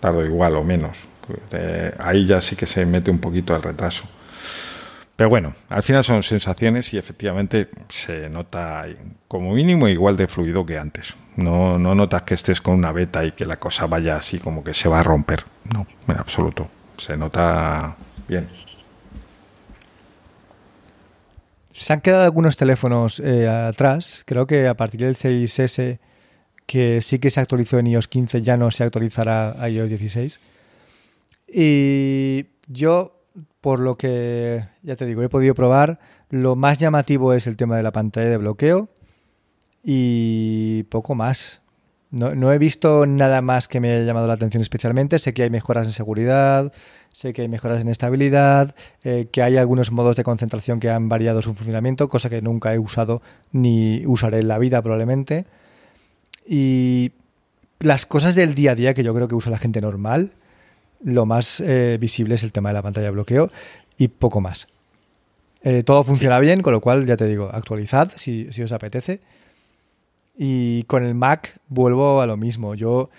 tardo 0.00 0.24
igual 0.24 0.56
o 0.56 0.64
menos. 0.64 0.96
Eh, 1.52 1.94
ahí 1.98 2.26
ya 2.26 2.40
sí 2.40 2.56
que 2.56 2.66
se 2.66 2.84
mete 2.86 3.10
un 3.10 3.18
poquito 3.18 3.54
el 3.54 3.62
retraso. 3.62 4.04
Pero 5.16 5.30
bueno, 5.30 5.54
al 5.68 5.82
final 5.82 6.02
son 6.02 6.22
sensaciones 6.22 6.92
y 6.92 6.98
efectivamente 6.98 7.68
se 7.88 8.28
nota 8.28 8.86
como 9.28 9.52
mínimo 9.52 9.86
igual 9.88 10.16
de 10.16 10.26
fluido 10.26 10.66
que 10.66 10.76
antes. 10.76 11.14
No, 11.36 11.78
no 11.78 11.94
notas 11.94 12.22
que 12.22 12.34
estés 12.34 12.60
con 12.60 12.74
una 12.74 12.92
beta 12.92 13.24
y 13.24 13.32
que 13.32 13.44
la 13.44 13.56
cosa 13.56 13.86
vaya 13.86 14.16
así 14.16 14.38
como 14.38 14.64
que 14.64 14.74
se 14.74 14.88
va 14.88 15.00
a 15.00 15.02
romper. 15.04 15.44
No, 15.72 15.86
en 16.08 16.18
absoluto. 16.18 16.68
Se 16.98 17.16
nota 17.16 17.96
bien. 18.26 18.48
Se 21.72 21.92
han 21.92 22.00
quedado 22.00 22.24
algunos 22.24 22.56
teléfonos 22.56 23.20
eh, 23.20 23.48
atrás. 23.48 24.22
Creo 24.26 24.46
que 24.46 24.66
a 24.66 24.74
partir 24.74 25.00
del 25.00 25.16
6S, 25.16 25.98
que 26.66 27.00
sí 27.00 27.18
que 27.18 27.30
se 27.30 27.40
actualizó 27.40 27.78
en 27.78 27.88
iOS 27.88 28.08
15, 28.08 28.42
ya 28.42 28.56
no 28.56 28.70
se 28.70 28.84
actualizará 28.84 29.60
a 29.60 29.68
iOS 29.68 29.88
16. 29.88 30.40
Y 31.48 32.46
yo 32.68 33.23
por 33.64 33.80
lo 33.80 33.96
que, 33.96 34.62
ya 34.82 34.94
te 34.94 35.06
digo, 35.06 35.22
he 35.22 35.30
podido 35.30 35.54
probar. 35.54 35.98
Lo 36.28 36.54
más 36.54 36.76
llamativo 36.76 37.32
es 37.32 37.46
el 37.46 37.56
tema 37.56 37.78
de 37.78 37.82
la 37.82 37.92
pantalla 37.92 38.28
de 38.28 38.36
bloqueo 38.36 38.90
y 39.82 40.82
poco 40.90 41.14
más. 41.14 41.62
No, 42.10 42.52
he 42.52 42.58
visto 42.58 43.06
nada 43.06 43.40
más 43.40 43.66
que 43.66 43.80
me 43.80 43.90
haya 43.90 44.04
llamado 44.04 44.26
la 44.26 44.34
atención 44.34 44.60
especialmente. 44.60 45.18
Sé 45.18 45.32
que 45.32 45.44
hay 45.44 45.48
mejoras 45.48 45.86
en 45.86 45.94
seguridad, 45.94 46.74
sé 47.10 47.32
que 47.32 47.40
hay 47.40 47.48
mejoras 47.48 47.80
en 47.80 47.88
estabilidad, 47.88 48.74
eh, 49.02 49.28
que 49.32 49.42
hay 49.42 49.56
algunos 49.56 49.90
modos 49.92 50.16
de 50.16 50.24
concentración 50.24 50.78
que 50.78 50.90
han 50.90 51.08
variado 51.08 51.40
su 51.40 51.54
funcionamiento, 51.54 52.10
cosa 52.10 52.28
que 52.28 52.42
nunca 52.42 52.74
he 52.74 52.78
usado 52.78 53.22
ni 53.50 54.04
usaré 54.04 54.40
en 54.40 54.48
la 54.48 54.58
vida 54.58 54.82
probablemente. 54.82 55.46
Y 56.46 57.12
las 57.78 58.04
cosas 58.04 58.34
del 58.34 58.54
día 58.54 58.72
a 58.72 58.74
día 58.74 58.92
que 58.92 59.04
yo 59.04 59.14
creo 59.14 59.26
que 59.26 59.36
usa 59.36 59.50
la 59.50 59.58
gente 59.58 59.80
normal, 59.80 60.34
lo 61.04 61.26
más 61.26 61.60
eh, 61.60 61.98
visible 62.00 62.34
es 62.34 62.42
el 62.42 62.52
tema 62.52 62.70
de 62.70 62.74
la 62.74 62.82
pantalla 62.82 63.06
de 63.06 63.12
bloqueo 63.12 63.50
y 63.96 64.08
poco 64.08 64.40
más. 64.40 64.66
Eh, 65.62 65.82
todo 65.82 66.02
funciona 66.02 66.40
bien, 66.40 66.62
con 66.62 66.72
lo 66.72 66.80
cual 66.80 67.06
ya 67.06 67.16
te 67.16 67.26
digo, 67.26 67.48
actualizad 67.52 68.10
si, 68.14 68.48
os 68.62 68.72
apetece. 68.72 69.20
Y 70.36 70.82
con 70.84 71.04
el 71.04 71.14
Mac 71.14 71.60
vuelvo 71.68 72.20
a 72.20 72.26
lo 72.26 72.36
mismo. 72.36 72.74
Yo 72.74 73.10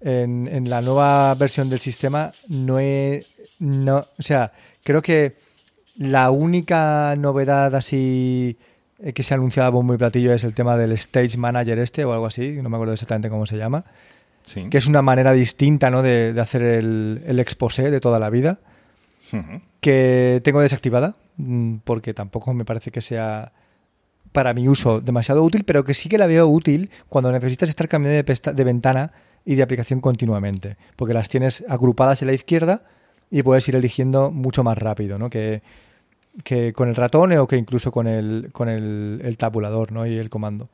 en, 0.00 0.68
la 0.68 0.82
nueva 0.82 1.34
versión 1.34 1.70
del 1.70 1.80
sistema 1.80 2.32
no 2.48 2.80
he... 2.80 3.24
No, 3.60 3.98
o 4.18 4.22
sea, 4.22 4.52
creo 4.82 5.00
que 5.00 5.36
la 5.96 6.30
única 6.30 7.14
novedad 7.16 7.74
así 7.74 8.58
eh, 8.98 9.12
que 9.12 9.22
se 9.22 9.32
ha 9.32 9.36
anunciado 9.36 9.68
a 9.68 9.70
bombo 9.70 9.94
y 9.94 9.98
platillo 9.98 10.32
es 10.32 10.44
el 10.44 10.54
tema 10.54 10.76
del 10.76 10.92
Stage 10.92 11.38
Manager 11.38 11.78
este 11.78 12.04
o 12.04 12.12
algo 12.12 12.26
así, 12.26 12.58
no 12.60 12.68
me 12.68 12.76
acuerdo 12.76 12.94
exactamente 12.94 13.30
cómo 13.30 13.46
se 13.46 13.56
llama 13.56 13.84
Sí. 14.44 14.68
que 14.68 14.78
es 14.78 14.86
una 14.86 15.02
manera 15.02 15.32
distinta 15.32 15.90
¿no? 15.90 16.02
de, 16.02 16.32
de 16.34 16.40
hacer 16.40 16.62
el, 16.62 17.22
el 17.26 17.40
exposé 17.40 17.90
de 17.90 18.00
toda 18.00 18.18
la 18.18 18.30
vida, 18.30 18.60
que 19.80 20.40
tengo 20.44 20.60
desactivada, 20.60 21.16
mm, 21.38 21.76
porque 21.82 22.14
tampoco 22.14 22.54
me 22.54 22.64
parece 22.64 22.92
que 22.92 23.00
sea 23.00 23.52
para 24.30 24.54
mi 24.54 24.68
uso 24.68 25.00
demasiado 25.00 25.42
útil, 25.42 25.64
pero 25.64 25.84
que 25.84 25.94
sí 25.94 26.08
que 26.08 26.18
la 26.18 26.26
veo 26.26 26.46
útil 26.46 26.90
cuando 27.08 27.32
necesitas 27.32 27.68
estar 27.68 27.88
cambiando 27.88 28.22
de, 28.22 28.52
de 28.52 28.64
ventana 28.64 29.12
y 29.44 29.56
de 29.56 29.62
aplicación 29.62 30.00
continuamente, 30.00 30.76
porque 30.96 31.14
las 31.14 31.28
tienes 31.28 31.64
agrupadas 31.68 32.22
en 32.22 32.28
la 32.28 32.34
izquierda 32.34 32.84
y 33.30 33.42
puedes 33.42 33.68
ir 33.68 33.76
eligiendo 33.76 34.30
mucho 34.30 34.62
más 34.62 34.78
rápido, 34.78 35.18
¿no? 35.18 35.30
Que, 35.30 35.62
que 36.42 36.72
con 36.72 36.88
el 36.88 36.96
ratón 36.96 37.32
o 37.32 37.46
que 37.46 37.56
incluso 37.56 37.92
con 37.92 38.06
el, 38.06 38.50
con 38.52 38.68
el, 38.68 39.20
el 39.22 39.38
tabulador 39.38 39.92
¿no? 39.92 40.06
y 40.06 40.16
el 40.16 40.30
comando. 40.30 40.68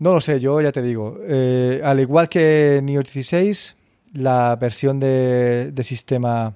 No 0.00 0.12
lo 0.14 0.20
sé, 0.20 0.38
yo 0.40 0.60
ya 0.60 0.70
te 0.72 0.82
digo. 0.82 1.18
eh, 1.26 1.80
al 1.84 1.98
igual 2.00 2.28
que 2.28 2.80
Neo 2.82 3.02
16, 3.02 3.76
la 4.14 4.56
versión 4.56 5.00
de, 5.00 5.72
de 5.72 5.82
sistema 5.82 6.54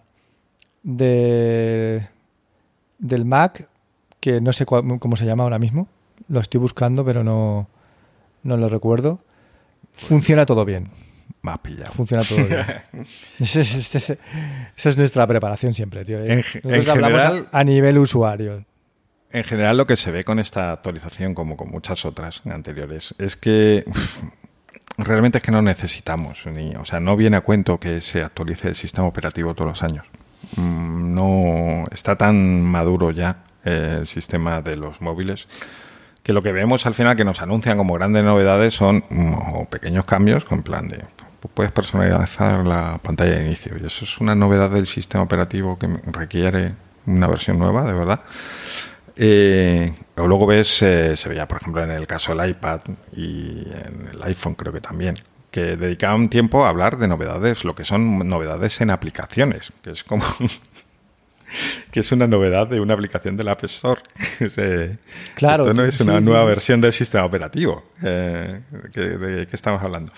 de, 0.83 2.07
del 2.99 3.25
Mac, 3.25 3.69
que 4.21 4.41
no 4.41 4.53
sé 4.53 4.65
cuál- 4.67 4.99
cómo 4.99 5.17
se 5.17 5.25
llama 5.27 5.43
ahora 5.45 5.59
mismo, 5.59 5.89
lo 6.29 6.41
estoy 6.41 6.61
buscando, 6.61 7.05
pero 7.05 7.25
no, 7.25 7.69
no 8.43 8.57
lo 8.57 8.69
recuerdo. 8.69 9.21
Funciona 9.93 10.47
todo 10.47 10.65
bien. 10.65 10.89
Has 11.45 11.59
pillado. 11.59 11.93
Funciona 11.93 12.23
todo 12.23 12.39
bien. 12.47 13.07
Esa 13.41 14.89
es 14.91 14.97
nuestra 14.97 15.27
preparación 15.27 15.75
siempre, 15.75 16.05
tío. 16.05 16.21
Nosotros 16.21 16.65
en 16.65 16.91
hablamos 16.91 17.21
general- 17.23 17.49
a, 17.53 17.59
a 17.59 17.65
nivel 17.65 17.99
usuario. 17.99 18.65
En 19.33 19.45
general, 19.45 19.77
lo 19.77 19.87
que 19.87 19.97
se 19.97 20.11
ve 20.11 20.25
con 20.25 20.39
esta 20.39 20.73
actualización, 20.73 21.35
como 21.35 21.57
con 21.57 21.71
muchas 21.71 22.05
otras 22.05 22.43
anteriores, 22.45 23.15
es 23.19 23.37
que 23.37 23.85
realmente 24.99 25.39
es 25.39 25.45
que 25.45 25.53
no 25.53 25.63
necesitamos, 25.63 26.47
ni, 26.47 26.75
o 26.77 26.85
sea, 26.85 27.01
no 27.01 27.17
viene 27.17 27.39
a 27.39 27.41
cuento 27.41 27.81
que 27.81 28.01
se 28.01 28.23
actualice 28.23 28.69
el 28.69 28.77
sistema 28.77 29.07
operativo 29.07 29.55
todos 29.55 29.71
los 29.71 29.83
años. 29.83 30.05
Mm, 30.57 31.15
No 31.15 31.85
está 31.91 32.17
tan 32.17 32.63
maduro 32.63 33.11
ya 33.11 33.45
eh, 33.65 33.99
el 34.01 34.07
sistema 34.07 34.61
de 34.61 34.77
los 34.77 35.01
móviles 35.01 35.49
que 36.23 36.33
lo 36.33 36.43
que 36.43 36.53
vemos 36.53 36.87
al 36.87 36.95
final 36.95 37.17
que 37.17 37.25
nos 37.25 37.43
anuncian 37.43 37.77
como 37.77 37.95
grandes 37.95 38.25
novedades 38.25 38.75
son 38.75 39.05
mm, 39.11 39.35
o 39.55 39.65
pequeños 39.69 40.05
cambios, 40.05 40.45
con 40.45 40.63
plan 40.63 40.89
de 40.89 40.99
puedes 41.55 41.73
personalizar 41.73 42.67
la 42.67 42.99
pantalla 43.03 43.33
de 43.33 43.47
inicio 43.47 43.77
y 43.81 43.85
eso 43.85 44.05
es 44.05 44.19
una 44.19 44.35
novedad 44.35 44.71
del 44.71 44.87
sistema 44.87 45.25
operativo 45.25 45.79
que 45.79 45.89
requiere 46.07 46.75
una 47.07 47.27
versión 47.27 47.59
nueva, 47.59 47.83
de 47.85 47.93
verdad. 47.93 48.21
Eh, 49.17 49.93
o 50.17 50.27
luego 50.27 50.47
ves, 50.47 50.83
eh, 50.83 51.17
se 51.17 51.29
veía 51.29 51.47
por 51.47 51.61
ejemplo 51.61 51.83
en 51.85 51.91
el 51.91 52.07
caso 52.07 52.35
del 52.35 52.51
iPad 52.51 52.81
y 53.15 53.67
en 53.71 54.09
el 54.13 54.23
iPhone 54.23 54.55
creo 54.55 54.73
que 54.73 54.81
también, 54.81 55.19
que 55.51 55.77
dedicaban 55.77 56.29
tiempo 56.31 56.65
a 56.65 56.69
hablar 56.71 56.97
de 56.99 57.09
novedades, 57.09 57.65
lo 57.65 57.75
que 57.75 57.85
son 57.85 58.27
novedades 58.29 58.81
en 58.81 58.91
aplicaciones, 58.91 59.73
que 59.83 59.91
es 59.91 60.03
como 60.03 60.25
que 61.91 62.01
es 62.01 62.11
una 62.13 62.27
novedad 62.27 62.67
de 62.69 62.81
una 62.81 62.95
aplicación 62.95 63.37
del 63.37 63.49
App 63.49 63.65
Store. 63.65 64.01
Claro, 65.35 65.65
Esto 65.65 65.75
no 65.75 65.85
es 65.85 66.01
una 66.01 66.19
sí, 66.21 66.25
nueva 66.25 66.43
sí. 66.43 66.47
versión 66.49 66.81
del 66.81 66.93
sistema 66.93 67.25
operativo. 67.25 67.85
Eh, 68.03 68.61
que- 68.93 69.01
¿De 69.01 69.47
qué 69.47 69.57
estamos 69.57 69.83
hablando? 69.83 70.13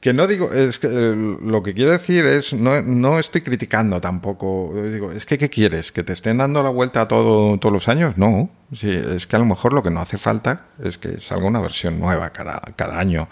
Que 0.00 0.12
no 0.12 0.26
digo, 0.26 0.52
es 0.52 0.78
que 0.78 0.88
eh, 0.88 1.36
lo 1.42 1.62
que 1.62 1.74
quiero 1.74 1.90
decir 1.90 2.26
es, 2.26 2.52
no, 2.52 2.80
no 2.82 3.18
estoy 3.18 3.40
criticando 3.40 4.00
tampoco. 4.00 4.72
Yo 4.74 4.90
Digo, 4.90 5.12
es 5.12 5.26
que 5.26 5.38
¿qué 5.38 5.50
quieres? 5.50 5.90
¿Que 5.90 6.04
te 6.04 6.12
estén 6.12 6.38
dando 6.38 6.62
la 6.62 6.70
vuelta 6.70 7.02
a 7.02 7.08
todo, 7.08 7.58
todos 7.58 7.72
los 7.72 7.88
años? 7.88 8.16
No. 8.16 8.50
Sí, 8.74 8.90
es 8.90 9.26
que 9.26 9.36
a 9.36 9.38
lo 9.38 9.46
mejor 9.46 9.72
lo 9.72 9.82
que 9.82 9.90
no 9.90 10.00
hace 10.00 10.18
falta 10.18 10.66
es 10.82 10.98
que 10.98 11.20
salga 11.20 11.46
una 11.46 11.60
versión 11.60 11.98
nueva 11.98 12.30
cada, 12.30 12.60
cada 12.76 12.98
año. 12.98 13.28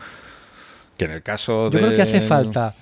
Que 0.96 1.04
en 1.04 1.10
el 1.12 1.22
caso 1.22 1.70
Yo 1.70 1.78
de... 1.78 1.78
creo 1.78 1.96
que 1.96 2.02
hace 2.02 2.20
falta 2.20 2.74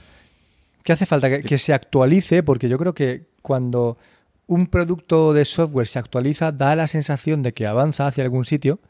que 0.83 0.93
hace 0.93 1.07
falta 1.07 1.28
que, 1.28 1.43
que 1.43 1.59
se 1.59 1.72
actualice, 1.72 2.43
porque 2.43 2.68
yo 2.68 2.78
creo 2.78 2.95
que 2.95 3.26
cuando 3.41 3.99
un 4.47 4.66
producto 4.66 5.33
de 5.33 5.45
software 5.45 5.87
se 5.87 5.99
actualiza, 5.99 6.53
da 6.53 6.74
la 6.76 6.87
sensación 6.89 7.43
de 7.43 7.53
que 7.53 7.66
avanza 7.66 8.07
hacia 8.07 8.24
algún 8.24 8.45
sitio, 8.45 8.80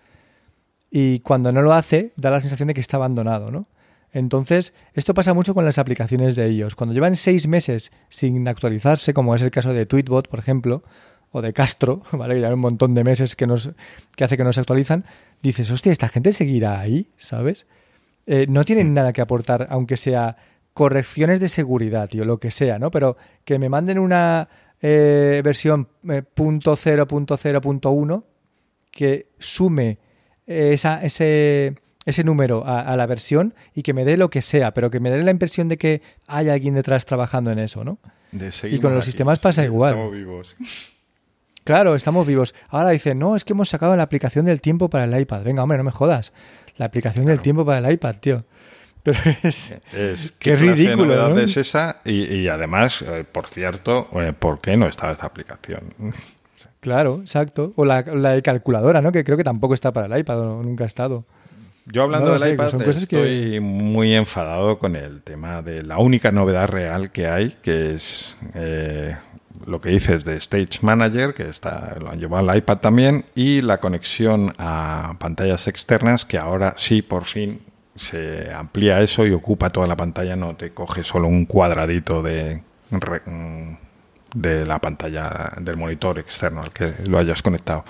y 0.91 1.21
cuando 1.21 1.53
no 1.53 1.63
lo 1.63 1.73
hace, 1.73 2.13
da 2.17 2.31
la 2.31 2.41
sensación 2.41 2.69
de 2.69 2.75
que 2.75 2.81
está 2.81 2.97
abandonado, 2.97 3.51
¿no? 3.51 3.67
Entonces, 4.13 4.75
esto 4.93 5.15
pasa 5.15 5.35
mucho 5.35 5.55
con 5.55 5.65
las 5.65 5.79
aplicaciones 5.79 6.37
de 6.37 6.47
ellos. 6.47 6.75
Cuando 6.75 6.95
llevan 6.95 7.17
seis 7.17 7.49
meses 7.49 7.93
sin 8.09 8.47
actualizarse, 8.47 9.15
como 9.15 9.35
es 9.35 9.43
el 9.43 9.51
caso 9.51 9.73
de 9.73 9.87
Tweetbot, 9.87 10.29
por 10.29 10.39
ejemplo, 10.39 10.83
o 11.31 11.41
de 11.41 11.53
Castro, 11.53 12.03
¿vale? 12.13 12.35
Que 12.35 12.41
llevan 12.41 12.55
un 12.55 12.61
montón 12.61 12.95
de 12.95 13.05
meses 13.05 13.37
que, 13.37 13.47
nos, 13.47 13.71
que 14.17 14.25
hace 14.25 14.37
que 14.37 14.45
no 14.45 14.53
se 14.53 14.61
actualizan, 14.61 15.05
dices, 15.43 15.71
hostia, 15.71 15.93
¿esta 15.93 16.09
gente 16.09 16.33
seguirá 16.33 16.81
ahí? 16.81 17.11
¿Sabes? 17.17 17.67
Eh, 18.27 18.47
no 18.49 18.65
tienen 18.65 18.95
nada 18.95 19.13
que 19.13 19.21
aportar, 19.21 19.67
aunque 19.71 19.97
sea 19.97 20.37
correcciones 20.75 21.41
de 21.41 21.49
seguridad, 21.49 22.09
tío, 22.09 22.25
lo 22.25 22.39
que 22.39 22.51
sea, 22.51 22.79
¿no? 22.79 22.91
Pero 22.91 23.17
que 23.45 23.59
me 23.59 23.69
manden 23.69 23.99
una 23.99 24.49
eh, 24.81 25.41
versión 25.45 25.89
eh, 26.09 26.23
punto 26.23 26.77
cero, 26.77 27.07
punto 27.07 27.37
cero, 27.37 27.61
punto 27.61 27.91
uno, 27.91 28.25
que 28.91 29.29
sume 29.39 29.99
eh, 30.47 30.71
esa, 30.73 31.03
ese, 31.05 31.77
ese 32.05 32.25
número 32.25 32.67
a, 32.67 32.81
a 32.81 32.97
la 32.97 33.07
versión 33.07 33.55
y 33.75 33.83
que 33.83 33.93
me 33.93 34.05
dé 34.05 34.17
lo 34.17 34.31
que 34.31 34.43
sea, 34.43 34.75
pero 34.75 34.91
que 34.91 35.01
me 35.01 35.11
dé 35.11 35.23
la 35.23 35.31
impresión 35.31 35.69
de 35.69 35.79
que 35.79 36.03
hay 36.27 36.49
alguien 36.49 36.75
detrás 36.75 37.07
trabajando 37.07 37.51
en 37.51 37.59
eso, 37.59 37.85
¿no? 37.85 37.99
de 38.33 38.51
Y 38.71 38.79
con 38.79 38.95
los 38.95 39.05
aquí, 39.05 39.11
sistemas 39.13 39.39
pasa 39.39 39.65
igual. 39.65 39.93
Estamos 39.93 40.13
vivos. 40.13 40.57
Claro, 41.65 41.95
estamos 41.95 42.27
vivos. 42.27 42.57
Ahora 42.71 42.91
dicen, 42.91 43.21
no, 43.21 43.37
es 43.37 43.45
que 43.45 43.53
hemos 43.53 43.69
sacado 43.69 43.95
la 43.97 44.03
aplicación 44.03 44.45
del 44.45 44.61
tiempo 44.61 44.91
para 44.91 45.05
el 45.05 45.21
iPad. 45.21 45.45
Venga, 45.45 45.63
hombre, 45.63 45.79
no 45.79 45.85
me 45.85 45.93
jodas. 45.93 46.33
La 46.77 46.87
aplicación 46.87 47.27
del 47.27 47.41
tiempo 47.41 47.65
para 47.65 47.79
el 47.79 47.95
iPad, 47.95 48.17
tío. 48.17 48.45
Pero 49.05 49.17
es... 49.45 49.77
Es, 49.93 50.33
Qué 50.41 50.51
¿qué 50.51 50.57
clase 50.57 50.67
de 50.67 50.75
ridículo, 50.75 51.29
¿no? 51.29 51.39
es 51.39 51.57
esa? 51.57 52.01
Y, 52.05 52.35
y 52.35 52.49
además, 52.49 53.03
eh, 53.03 53.25
por 53.31 53.49
cierto, 53.49 54.09
eh, 54.15 54.33
¿por 54.37 54.61
qué 54.61 54.77
no 54.77 54.89
estaba 54.89 55.13
esta 55.13 55.27
aplicación? 55.27 55.95
Claro, 56.81 57.21
exacto. 57.23 57.73
O 57.77 57.85
la, 57.85 58.03
la 58.03 58.31
de 58.31 58.43
calculadora, 58.43 59.01
¿no? 59.01 59.13
Que 59.13 59.23
creo 59.23 59.37
que 59.37 59.45
tampoco 59.45 59.75
está 59.75 59.93
para 59.93 60.13
el 60.13 60.21
iPad 60.21 60.41
o 60.41 60.63
nunca 60.65 60.83
ha 60.83 60.89
estado. 60.89 61.25
Yo 61.87 62.03
hablando 62.05 62.27
No 62.29 62.33
del 62.35 62.41
sé, 62.41 62.53
iPad, 62.55 62.71
son 62.71 62.81
cosas 62.83 63.07
que- 63.07 63.17
estoy 63.17 63.61
muy 63.61 64.15
enfadado 64.15 64.79
con 64.79 64.95
el 64.97 65.23
tema 65.23 65.63
de 65.63 65.83
la 65.83 65.99
única 65.99 66.31
novedad 66.31 66.69
real 66.69 67.11
que 67.11 67.27
hay, 67.27 67.57
que 67.63 67.95
es 67.95 68.37
eh, 68.55 69.17
lo 69.67 69.81
que 69.81 69.91
dices 69.91 70.25
de 70.25 70.37
Stage 70.37 70.79
Manager, 70.83 71.35
que 71.35 71.49
está, 71.49 71.97
lo 72.01 72.11
han 72.11 72.21
llevado 72.21 72.49
al 72.49 72.57
iPad 72.57 72.79
también, 72.79 73.25
y 73.35 73.63
la 73.63 73.79
conexión 73.81 74.55
a 74.59 75.17
pantallas 75.19 75.67
externas, 75.69 76.25
que 76.25 76.39
ahora 76.39 76.75
sí, 76.79 77.03
por 77.03 77.25
fin, 77.25 77.61
se 77.97 78.51
amplía 78.53 79.01
eso 79.03 79.27
y 79.27 79.33
ocupa 79.33 79.71
toda 79.71 79.87
la 79.87 79.97
pantalla, 79.97 80.35
no 80.37 80.55
te 80.57 80.71
coge 80.73 81.03
solo 81.05 81.29
un 81.29 81.45
cuadradito 81.47 82.23
de, 82.23 82.63
de 84.35 84.67
la 84.67 84.79
pantalla 84.79 85.53
del 85.61 85.77
monitor 85.77 86.19
externo 86.19 86.63
al 86.63 86.73
que 86.73 86.95
lo 87.07 87.19
hayas 87.19 87.43
conectado. 87.43 87.85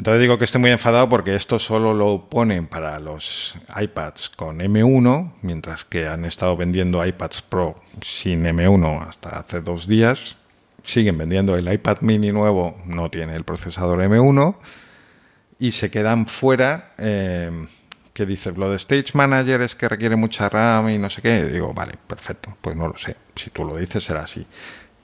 Entonces 0.00 0.22
digo 0.22 0.38
que 0.38 0.44
estoy 0.44 0.62
muy 0.62 0.70
enfadado 0.70 1.10
porque 1.10 1.34
esto 1.34 1.58
solo 1.58 1.92
lo 1.92 2.30
ponen 2.30 2.66
para 2.66 2.98
los 2.98 3.54
iPads 3.78 4.30
con 4.30 4.60
M1, 4.60 5.32
mientras 5.42 5.84
que 5.84 6.08
han 6.08 6.24
estado 6.24 6.56
vendiendo 6.56 7.04
iPads 7.04 7.42
Pro 7.42 7.78
sin 8.00 8.46
M1 8.46 9.06
hasta 9.06 9.28
hace 9.38 9.60
dos 9.60 9.86
días. 9.86 10.38
Siguen 10.84 11.18
vendiendo 11.18 11.54
el 11.54 11.70
iPad 11.70 11.98
mini 12.00 12.32
nuevo, 12.32 12.80
no 12.86 13.10
tiene 13.10 13.36
el 13.36 13.44
procesador 13.44 13.98
M1 13.98 14.56
y 15.58 15.72
se 15.72 15.90
quedan 15.90 16.26
fuera. 16.26 16.94
eh, 16.96 17.66
que 18.14 18.24
dices, 18.24 18.56
lo 18.56 18.70
de 18.70 18.76
Stage 18.76 19.12
Manager 19.12 19.60
es 19.60 19.74
que 19.74 19.86
requiere 19.86 20.16
mucha 20.16 20.48
RAM 20.48 20.88
y 20.88 20.96
no 20.96 21.10
sé 21.10 21.20
qué. 21.20 21.44
Digo, 21.44 21.74
vale, 21.74 21.92
perfecto, 22.06 22.56
pues 22.62 22.74
no 22.74 22.88
lo 22.88 22.96
sé. 22.96 23.16
Si 23.36 23.50
tú 23.50 23.66
lo 23.66 23.76
dices, 23.76 24.02
será 24.02 24.20
así. 24.20 24.46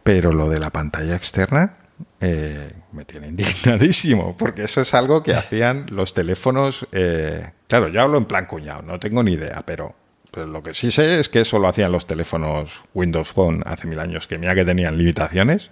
Pero 0.02 0.32
lo 0.32 0.48
de 0.48 0.58
la 0.58 0.70
pantalla 0.70 1.16
externa 1.16 1.85
eh, 2.20 2.72
me 2.92 3.04
tiene 3.04 3.28
indignadísimo, 3.28 4.36
porque 4.36 4.64
eso 4.64 4.80
es 4.80 4.94
algo 4.94 5.22
que 5.22 5.34
hacían 5.34 5.86
los 5.90 6.14
teléfonos. 6.14 6.86
eh, 6.92 7.50
claro, 7.68 7.88
yo 7.88 8.00
hablo 8.02 8.18
en 8.18 8.24
plan 8.26 8.46
cuñado, 8.46 8.82
no 8.82 8.98
tengo 8.98 9.22
ni 9.22 9.32
idea, 9.32 9.62
pero, 9.66 9.94
lo 10.34 10.62
que 10.62 10.74
sí 10.74 10.90
sé 10.90 11.18
es 11.20 11.30
que 11.30 11.40
eso 11.40 11.58
lo 11.58 11.66
hacían 11.68 11.90
los 11.92 12.06
teléfonos 12.06 12.70
Windows 12.92 13.28
Phone 13.28 13.62
hace 13.64 13.86
mil 13.88 13.98
años, 13.98 14.26
que 14.26 14.36
mira 14.36 14.54
que 14.54 14.66
tenían 14.66 14.98
limitaciones. 14.98 15.70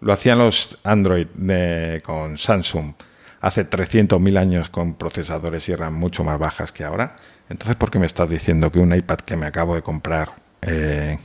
Lo 0.00 0.12
hacían 0.12 0.38
los 0.38 0.78
Android 0.82 1.26
de- 1.34 2.00
con 2.04 2.36
Samsung 2.38 2.94
hace 3.40 3.64
300.000 3.64 4.36
años 4.38 4.70
con 4.70 4.94
procesadores 4.94 5.68
y 5.68 5.74
RAM 5.74 5.94
mucho 5.94 6.24
más 6.24 6.38
bajas 6.38 6.72
que 6.72 6.84
ahora. 6.84 7.16
Entonces, 7.48 7.76
¿por 7.76 7.90
qué 7.90 7.98
me 7.98 8.06
estás 8.06 8.28
diciendo 8.28 8.72
que 8.72 8.78
un 8.80 8.94
iPad 8.94 9.18
que 9.18 9.36
me 9.36 9.46
acabo 9.46 9.74
de 9.74 9.82
comprar 9.82 10.30
eh, 10.62 11.18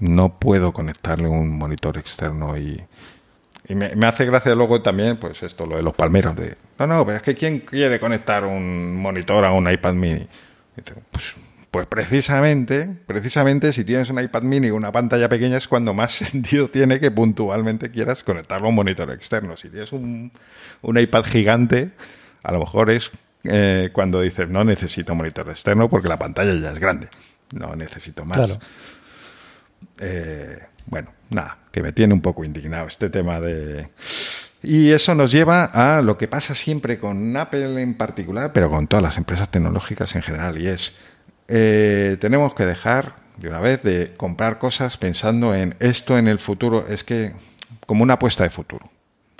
no 0.00 0.38
puedo 0.38 0.72
conectarle 0.72 1.28
un 1.28 1.56
monitor 1.56 1.98
externo 1.98 2.56
y, 2.58 2.82
y 3.68 3.74
me, 3.74 3.94
me 3.96 4.06
hace 4.06 4.24
gracia 4.24 4.54
luego 4.54 4.80
también, 4.82 5.16
pues 5.16 5.42
esto, 5.42 5.66
lo 5.66 5.76
de 5.76 5.82
los 5.82 5.94
palmeros, 5.94 6.36
de, 6.36 6.56
no, 6.78 6.86
no, 6.86 7.04
pero 7.04 7.16
es 7.16 7.22
que 7.22 7.34
¿quién 7.34 7.60
quiere 7.60 7.98
conectar 7.98 8.44
un 8.44 8.96
monitor 8.96 9.44
a 9.44 9.52
un 9.52 9.70
iPad 9.70 9.94
mini? 9.94 10.26
Dice, 10.76 10.94
pues, 11.10 11.34
pues 11.70 11.86
precisamente, 11.86 12.88
precisamente 13.06 13.72
si 13.72 13.84
tienes 13.84 14.08
un 14.08 14.20
iPad 14.20 14.42
mini 14.42 14.68
y 14.68 14.70
una 14.70 14.92
pantalla 14.92 15.28
pequeña 15.28 15.56
es 15.56 15.66
cuando 15.68 15.94
más 15.94 16.12
sentido 16.12 16.68
tiene 16.68 17.00
que 17.00 17.10
puntualmente 17.10 17.90
quieras 17.90 18.22
conectarlo 18.22 18.66
a 18.66 18.68
un 18.70 18.76
monitor 18.76 19.10
externo. 19.10 19.56
Si 19.56 19.68
tienes 19.68 19.92
un, 19.92 20.32
un 20.82 20.98
iPad 20.98 21.24
gigante, 21.24 21.90
a 22.42 22.52
lo 22.52 22.60
mejor 22.60 22.90
es 22.90 23.10
eh, 23.44 23.90
cuando 23.92 24.20
dices 24.20 24.48
no 24.48 24.64
necesito 24.64 25.14
monitor 25.14 25.48
externo 25.50 25.88
porque 25.88 26.08
la 26.08 26.18
pantalla 26.18 26.54
ya 26.54 26.70
es 26.70 26.78
grande. 26.78 27.08
no 27.52 27.74
necesito 27.74 28.24
más. 28.24 28.58
Eh, 29.98 30.60
bueno, 30.86 31.12
nada, 31.30 31.58
que 31.70 31.82
me 31.82 31.92
tiene 31.92 32.14
un 32.14 32.20
poco 32.20 32.44
indignado 32.44 32.86
este 32.86 33.10
tema 33.10 33.40
de... 33.40 33.90
Y 34.62 34.90
eso 34.90 35.14
nos 35.14 35.30
lleva 35.30 35.64
a 35.64 36.02
lo 36.02 36.18
que 36.18 36.26
pasa 36.28 36.54
siempre 36.54 36.98
con 36.98 37.36
Apple 37.36 37.80
en 37.80 37.94
particular, 37.94 38.52
pero 38.52 38.70
con 38.70 38.86
todas 38.86 39.02
las 39.02 39.16
empresas 39.16 39.48
tecnológicas 39.50 40.14
en 40.16 40.22
general, 40.22 40.60
y 40.60 40.66
es, 40.68 40.94
eh, 41.48 42.16
tenemos 42.20 42.54
que 42.54 42.66
dejar 42.66 43.14
de 43.36 43.48
una 43.48 43.60
vez 43.60 43.82
de 43.82 44.14
comprar 44.16 44.58
cosas 44.58 44.96
pensando 44.96 45.54
en 45.54 45.76
esto 45.78 46.18
en 46.18 46.26
el 46.26 46.38
futuro, 46.38 46.86
es 46.88 47.04
que 47.04 47.34
como 47.86 48.02
una 48.02 48.14
apuesta 48.14 48.44
de 48.44 48.50
futuro. 48.50 48.88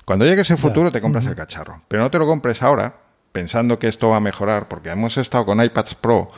Cuando 0.05 0.25
llegue 0.25 0.43
ese 0.43 0.57
futuro 0.57 0.93
te 0.93 1.01
compras 1.01 1.27
el 1.27 1.35
cacharro, 1.35 1.83
pero 1.89 2.03
no 2.03 2.11
te 2.11 2.19
lo 2.19 2.27
compres 2.27 2.63
ahora 2.63 2.95
pensando 3.33 3.79
que 3.79 3.89
esto 3.89 4.11
va 4.11 4.19
a 4.19 4.21
mejorar, 4.21 4.69
porque 4.69 4.91
hemos 4.91 5.17
estado 5.17 5.45
con 5.45 5.63
iPads 5.63 5.97
Pro 5.97 6.31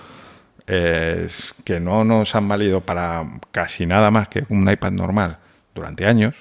que 0.69 1.81
no 1.81 2.05
nos 2.05 2.35
han 2.35 2.47
valido 2.47 2.83
para 2.83 3.25
casi 3.53 3.87
nada 3.87 4.11
más 4.11 4.29
que 4.29 4.45
un 4.49 4.71
iPad 4.71 4.93
normal 4.93 5.39
durante 5.75 6.07
años, 6.07 6.37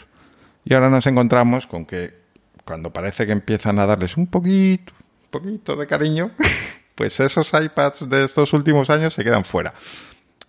y 0.66 0.74
ahora 0.74 0.90
nos 0.90 1.08
encontramos 1.08 1.66
con 1.66 1.86
que 1.86 2.14
cuando 2.66 2.92
parece 2.92 3.26
que 3.26 3.32
empiezan 3.32 3.80
a 3.80 3.86
darles 3.86 4.18
un 4.18 4.28
poquito, 4.28 4.94
poquito 5.30 5.76
de 5.76 5.88
cariño, 5.88 6.32
pues 6.96 7.20
esos 7.20 7.54
iPads 7.54 8.10
de 8.10 8.26
estos 8.26 8.52
últimos 8.54 8.90
años 8.90 9.14
se 9.14 9.24
quedan 9.24 9.46
fuera. 9.46 9.74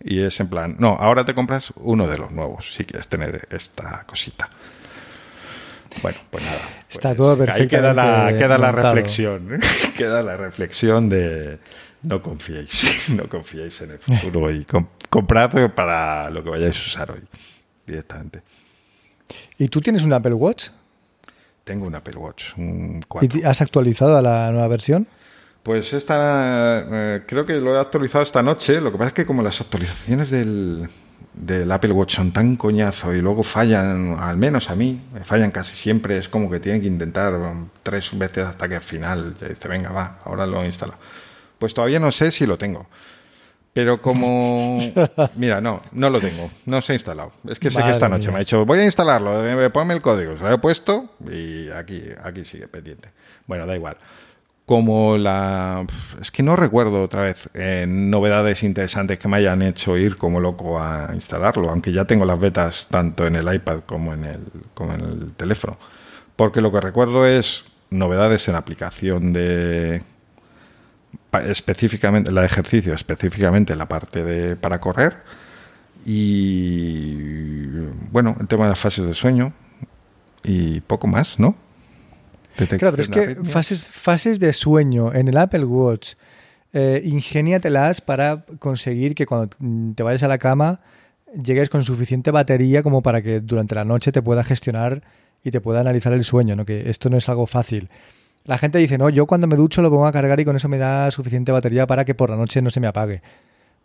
Y 0.01 0.21
es 0.21 0.39
en 0.39 0.49
plan, 0.49 0.75
no, 0.79 0.95
ahora 0.99 1.25
te 1.25 1.33
compras 1.33 1.73
uno 1.75 2.07
de 2.07 2.17
los 2.17 2.31
nuevos 2.31 2.73
si 2.73 2.85
quieres 2.85 3.07
tener 3.07 3.47
esta 3.51 4.03
cosita. 4.05 4.49
Bueno, 6.01 6.19
pues 6.29 6.45
nada. 6.45 6.59
Está 6.89 7.09
pues 7.09 7.17
todo 7.17 7.37
perfecto. 7.37 7.61
Ahí 7.61 7.67
queda 7.67 7.93
la, 7.93 8.33
queda 8.37 8.57
la 8.57 8.71
reflexión. 8.71 9.59
queda 9.97 10.21
la 10.21 10.37
reflexión 10.37 11.09
de 11.09 11.59
no 12.03 12.21
confiéis, 12.21 13.09
no 13.09 13.27
confiéis 13.27 13.81
en 13.81 13.91
el 13.91 13.99
futuro 13.99 14.51
y 14.51 14.65
comprad 15.09 15.71
para 15.71 16.29
lo 16.29 16.43
que 16.43 16.49
vayáis 16.49 16.77
a 16.77 16.81
usar 16.81 17.11
hoy 17.11 17.21
directamente. 17.85 18.41
¿Y 19.57 19.67
tú 19.67 19.81
tienes 19.81 20.03
un 20.03 20.13
Apple 20.13 20.33
Watch? 20.33 20.69
Tengo 21.63 21.85
un 21.85 21.95
Apple 21.95 22.17
Watch, 22.17 22.57
un 22.57 23.03
¿Y 23.21 23.43
has 23.43 23.61
actualizado 23.61 24.17
a 24.17 24.21
la 24.21 24.51
nueva 24.51 24.67
versión? 24.67 25.07
Pues 25.61 25.93
esta, 25.93 26.85
eh, 26.89 27.23
creo 27.27 27.45
que 27.45 27.59
lo 27.59 27.75
he 27.75 27.79
actualizado 27.79 28.23
esta 28.23 28.41
noche. 28.41 28.81
Lo 28.81 28.91
que 28.91 28.97
pasa 28.97 29.09
es 29.09 29.13
que 29.13 29.25
como 29.25 29.43
las 29.43 29.59
actualizaciones 29.61 30.31
del, 30.31 30.89
del 31.33 31.71
Apple 31.71 31.91
Watch 31.91 32.15
son 32.15 32.31
tan 32.31 32.55
coñazo 32.55 33.13
y 33.13 33.21
luego 33.21 33.43
fallan, 33.43 34.15
al 34.19 34.37
menos 34.37 34.69
a 34.69 34.75
mí, 34.75 35.01
me 35.13 35.23
fallan 35.23 35.51
casi 35.51 35.75
siempre, 35.75 36.17
es 36.17 36.27
como 36.27 36.49
que 36.49 36.59
tienen 36.59 36.81
que 36.81 36.87
intentar 36.87 37.37
tres 37.83 38.17
veces 38.17 38.45
hasta 38.45 38.67
que 38.67 38.75
al 38.75 38.81
final 38.81 39.33
dice, 39.33 39.67
venga, 39.67 39.91
va, 39.91 40.19
ahora 40.25 40.47
lo 40.47 40.63
instalo. 40.65 40.95
Pues 41.59 41.73
todavía 41.73 41.99
no 41.99 42.11
sé 42.11 42.31
si 42.31 42.45
lo 42.47 42.57
tengo. 42.57 42.87
Pero 43.73 44.01
como... 44.01 44.79
Mira, 45.35 45.61
no, 45.61 45.83
no 45.91 46.09
lo 46.09 46.19
tengo. 46.19 46.49
No 46.65 46.81
se 46.81 46.93
ha 46.93 46.95
instalado. 46.95 47.31
Es 47.47 47.59
que 47.59 47.69
sé 47.69 47.83
que 47.83 47.91
esta 47.91 48.09
noche 48.09 48.29
me 48.29 48.37
ha 48.37 48.39
dicho, 48.39 48.65
voy 48.65 48.79
a 48.79 48.85
instalarlo, 48.85 49.71
ponme 49.71 49.93
el 49.93 50.01
código. 50.01 50.35
Se 50.37 50.43
lo 50.43 50.53
he 50.53 50.57
puesto 50.57 51.13
y 51.29 51.69
aquí, 51.69 52.03
aquí 52.23 52.43
sigue 52.43 52.67
pendiente. 52.67 53.09
Bueno, 53.45 53.67
da 53.67 53.75
igual 53.75 53.97
como 54.69 55.17
la... 55.17 55.83
Es 56.21 56.29
que 56.29 56.43
no 56.43 56.55
recuerdo 56.55 57.01
otra 57.01 57.23
vez 57.23 57.49
eh, 57.55 57.87
novedades 57.89 58.61
interesantes 58.61 59.17
que 59.17 59.27
me 59.27 59.37
hayan 59.37 59.63
hecho 59.63 59.97
ir 59.97 60.15
como 60.15 60.39
loco 60.39 60.79
a 60.79 61.09
instalarlo, 61.15 61.71
aunque 61.71 61.91
ya 61.91 62.05
tengo 62.05 62.23
las 62.23 62.39
betas 62.39 62.85
tanto 62.87 63.25
en 63.25 63.35
el 63.35 63.51
iPad 63.51 63.79
como 63.87 64.13
en 64.13 64.25
el, 64.25 64.39
como 64.75 64.93
en 64.93 65.01
el 65.01 65.33
teléfono. 65.33 65.79
Porque 66.35 66.61
lo 66.61 66.71
que 66.71 66.81
recuerdo 66.81 67.25
es 67.25 67.63
novedades 67.89 68.47
en 68.47 68.53
aplicación 68.57 69.33
de... 69.33 70.03
específicamente, 71.47 72.31
la 72.31 72.41
de 72.41 72.47
ejercicio, 72.47 72.93
específicamente 72.93 73.75
la 73.75 73.87
parte 73.87 74.23
de 74.23 74.55
para 74.55 74.79
correr. 74.79 75.17
Y 76.05 77.69
bueno, 78.11 78.35
el 78.39 78.47
tema 78.47 78.65
de 78.65 78.69
las 78.69 78.79
fases 78.79 79.05
de 79.05 79.13
sueño 79.13 79.53
y 80.43 80.81
poco 80.81 81.07
más, 81.07 81.39
¿no? 81.39 81.55
Claro, 82.55 82.91
pero 82.91 83.03
es 83.03 83.09
que 83.09 83.35
fases, 83.35 83.85
fases 83.85 84.39
de 84.39 84.51
sueño 84.53 85.13
en 85.13 85.27
el 85.29 85.37
Apple 85.37 85.63
Watch, 85.63 86.15
eh, 86.73 87.01
ingéniatelas 87.05 88.01
para 88.01 88.43
conseguir 88.59 89.15
que 89.15 89.25
cuando 89.25 89.55
te 89.95 90.03
vayas 90.03 90.23
a 90.23 90.27
la 90.27 90.37
cama 90.37 90.81
llegues 91.33 91.69
con 91.69 91.83
suficiente 91.83 92.31
batería 92.31 92.83
como 92.83 93.01
para 93.01 93.21
que 93.21 93.39
durante 93.39 93.75
la 93.75 93.85
noche 93.85 94.11
te 94.11 94.21
pueda 94.21 94.43
gestionar 94.43 95.03
y 95.43 95.51
te 95.51 95.61
pueda 95.61 95.79
analizar 95.79 96.11
el 96.13 96.23
sueño, 96.23 96.55
¿no? 96.55 96.65
que 96.65 96.89
esto 96.89 97.09
no 97.09 97.17
es 97.17 97.29
algo 97.29 97.47
fácil. 97.47 97.89
La 98.49 98.57
gente 98.57 98.79
dice, 98.79 98.97
no, 98.97 99.09
yo 99.09 99.27
cuando 99.27 99.45
me 99.45 99.55
ducho 99.55 99.83
lo 99.83 99.91
pongo 99.91 100.07
a 100.07 100.11
cargar 100.11 100.39
y 100.39 100.43
con 100.43 100.55
eso 100.55 100.67
me 100.67 100.79
da 100.79 101.11
suficiente 101.11 101.51
batería 101.51 101.85
para 101.85 102.03
que 102.03 102.15
por 102.15 102.31
la 102.31 102.35
noche 102.35 102.63
no 102.63 102.71
se 102.71 102.79
me 102.79 102.87
apague. 102.87 103.21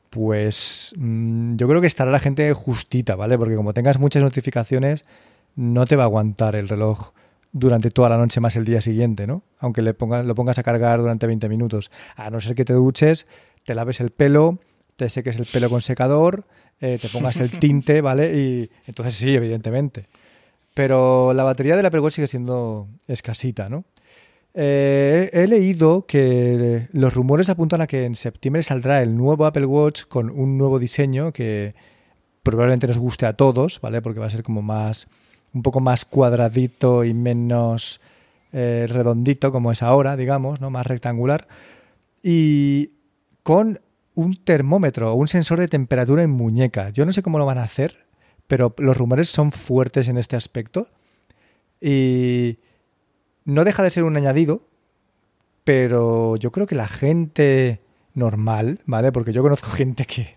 Pues 0.08 0.94
mm, 0.96 1.56
yo 1.56 1.68
creo 1.68 1.82
que 1.82 1.86
estará 1.86 2.10
la 2.10 2.18
gente 2.18 2.50
justita, 2.54 3.14
¿vale? 3.14 3.36
Porque 3.36 3.56
como 3.56 3.74
tengas 3.74 3.98
muchas 3.98 4.22
notificaciones, 4.22 5.04
no 5.54 5.84
te 5.84 5.96
va 5.96 6.04
a 6.04 6.06
aguantar 6.06 6.56
el 6.56 6.70
reloj 6.70 7.10
durante 7.52 7.90
toda 7.90 8.08
la 8.08 8.16
noche 8.16 8.40
más 8.40 8.56
el 8.56 8.64
día 8.64 8.80
siguiente, 8.80 9.26
¿no? 9.26 9.42
Aunque 9.58 9.82
le 9.82 9.92
pongas, 9.92 10.24
lo 10.24 10.34
pongas 10.34 10.58
a 10.58 10.62
cargar 10.62 10.98
durante 10.98 11.26
20 11.26 11.46
minutos. 11.50 11.90
A 12.16 12.30
no 12.30 12.40
ser 12.40 12.54
que 12.54 12.64
te 12.64 12.72
duches, 12.72 13.26
te 13.64 13.74
laves 13.74 14.00
el 14.00 14.12
pelo, 14.12 14.60
te 14.96 15.10
seques 15.10 15.36
el 15.36 15.44
pelo 15.44 15.68
con 15.68 15.82
secador, 15.82 16.44
eh, 16.80 16.98
te 16.98 17.10
pongas 17.10 17.36
el 17.36 17.50
tinte, 17.60 18.00
¿vale? 18.00 18.34
Y 18.34 18.70
entonces 18.86 19.12
sí, 19.12 19.34
evidentemente. 19.34 20.06
Pero 20.72 21.34
la 21.34 21.44
batería 21.44 21.76
del 21.76 21.84
Apple 21.84 22.00
Watch 22.00 22.14
sigue 22.14 22.28
siendo 22.28 22.86
escasita, 23.06 23.68
¿no? 23.68 23.84
Eh, 24.56 25.30
he 25.32 25.48
leído 25.48 26.06
que 26.06 26.88
los 26.92 27.12
rumores 27.12 27.50
apuntan 27.50 27.80
a 27.80 27.88
que 27.88 28.04
en 28.04 28.14
septiembre 28.14 28.62
saldrá 28.62 29.02
el 29.02 29.16
nuevo 29.16 29.46
Apple 29.46 29.66
Watch 29.66 30.04
con 30.04 30.30
un 30.30 30.56
nuevo 30.56 30.78
diseño 30.78 31.32
que 31.32 31.74
probablemente 32.44 32.86
nos 32.86 32.98
guste 32.98 33.26
a 33.26 33.32
todos, 33.32 33.80
¿vale? 33.80 34.00
Porque 34.00 34.20
va 34.20 34.26
a 34.26 34.30
ser 34.30 34.44
como 34.44 34.62
más 34.62 35.08
un 35.52 35.62
poco 35.62 35.80
más 35.80 36.04
cuadradito 36.04 37.04
y 37.04 37.14
menos 37.14 38.00
eh, 38.52 38.86
redondito 38.88 39.50
como 39.50 39.72
es 39.72 39.82
ahora, 39.82 40.16
digamos, 40.16 40.60
¿no? 40.60 40.70
más 40.70 40.86
rectangular. 40.86 41.48
Y 42.22 42.92
con 43.42 43.80
un 44.14 44.36
termómetro 44.44 45.12
o 45.12 45.16
un 45.16 45.28
sensor 45.28 45.60
de 45.60 45.68
temperatura 45.68 46.22
en 46.22 46.30
muñeca. 46.30 46.90
Yo 46.90 47.04
no 47.04 47.12
sé 47.12 47.22
cómo 47.22 47.38
lo 47.38 47.46
van 47.46 47.58
a 47.58 47.64
hacer, 47.64 48.06
pero 48.46 48.74
los 48.78 48.96
rumores 48.96 49.28
son 49.28 49.52
fuertes 49.52 50.08
en 50.08 50.18
este 50.18 50.36
aspecto. 50.36 50.88
Y 51.80 52.58
no 53.44 53.64
deja 53.64 53.82
de 53.82 53.90
ser 53.90 54.04
un 54.04 54.16
añadido, 54.16 54.62
pero 55.64 56.36
yo 56.36 56.52
creo 56.52 56.66
que 56.66 56.74
la 56.74 56.88
gente 56.88 57.80
normal, 58.14 58.80
¿vale? 58.86 59.12
Porque 59.12 59.32
yo 59.32 59.42
conozco 59.42 59.70
gente 59.70 60.04
que, 60.04 60.36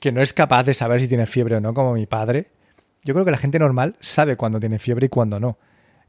que 0.00 0.12
no 0.12 0.22
es 0.22 0.32
capaz 0.32 0.64
de 0.64 0.74
saber 0.74 1.00
si 1.00 1.08
tiene 1.08 1.26
fiebre 1.26 1.56
o 1.56 1.60
no, 1.60 1.74
como 1.74 1.94
mi 1.94 2.06
padre. 2.06 2.50
Yo 3.04 3.14
creo 3.14 3.24
que 3.24 3.30
la 3.30 3.38
gente 3.38 3.58
normal 3.58 3.96
sabe 4.00 4.36
cuándo 4.36 4.60
tiene 4.60 4.78
fiebre 4.78 5.06
y 5.06 5.08
cuándo 5.08 5.40
no. 5.40 5.56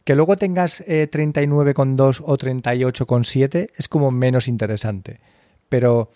Que 0.03 0.15
luego 0.15 0.37
tengas 0.37 0.81
eh, 0.81 1.09
39,2 1.11 2.21
o 2.25 2.37
38,7 2.37 3.69
es 3.75 3.87
como 3.87 4.11
menos 4.11 4.47
interesante. 4.47 5.19
Pero 5.67 6.11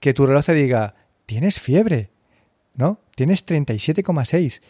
que 0.00 0.12
tu 0.12 0.26
reloj 0.26 0.44
te 0.44 0.54
diga, 0.54 0.94
tienes 1.24 1.58
fiebre, 1.60 2.10
¿no? 2.74 3.00
Tienes 3.14 3.46
37,6. 3.46 4.60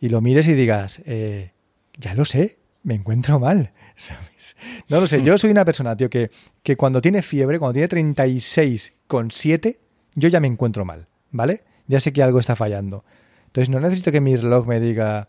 Y 0.00 0.08
lo 0.08 0.20
mires 0.20 0.48
y 0.48 0.54
digas, 0.54 1.02
eh, 1.06 1.52
ya 1.98 2.14
lo 2.14 2.24
sé, 2.24 2.58
me 2.82 2.94
encuentro 2.94 3.38
mal. 3.38 3.72
¿sabes? 3.96 4.56
No 4.88 5.00
lo 5.00 5.06
sé, 5.06 5.22
yo 5.22 5.38
soy 5.38 5.50
una 5.50 5.64
persona, 5.64 5.96
tío, 5.96 6.10
que, 6.10 6.30
que 6.62 6.76
cuando 6.76 7.00
tiene 7.00 7.22
fiebre, 7.22 7.58
cuando 7.58 7.74
tiene 7.74 7.88
36,7, 7.88 9.78
yo 10.14 10.28
ya 10.28 10.40
me 10.40 10.48
encuentro 10.48 10.84
mal, 10.84 11.06
¿vale? 11.30 11.64
Ya 11.86 12.00
sé 12.00 12.12
que 12.12 12.22
algo 12.22 12.38
está 12.38 12.56
fallando. 12.56 13.04
Entonces 13.46 13.70
no 13.70 13.80
necesito 13.80 14.12
que 14.12 14.20
mi 14.20 14.36
reloj 14.36 14.66
me 14.66 14.80
diga 14.80 15.28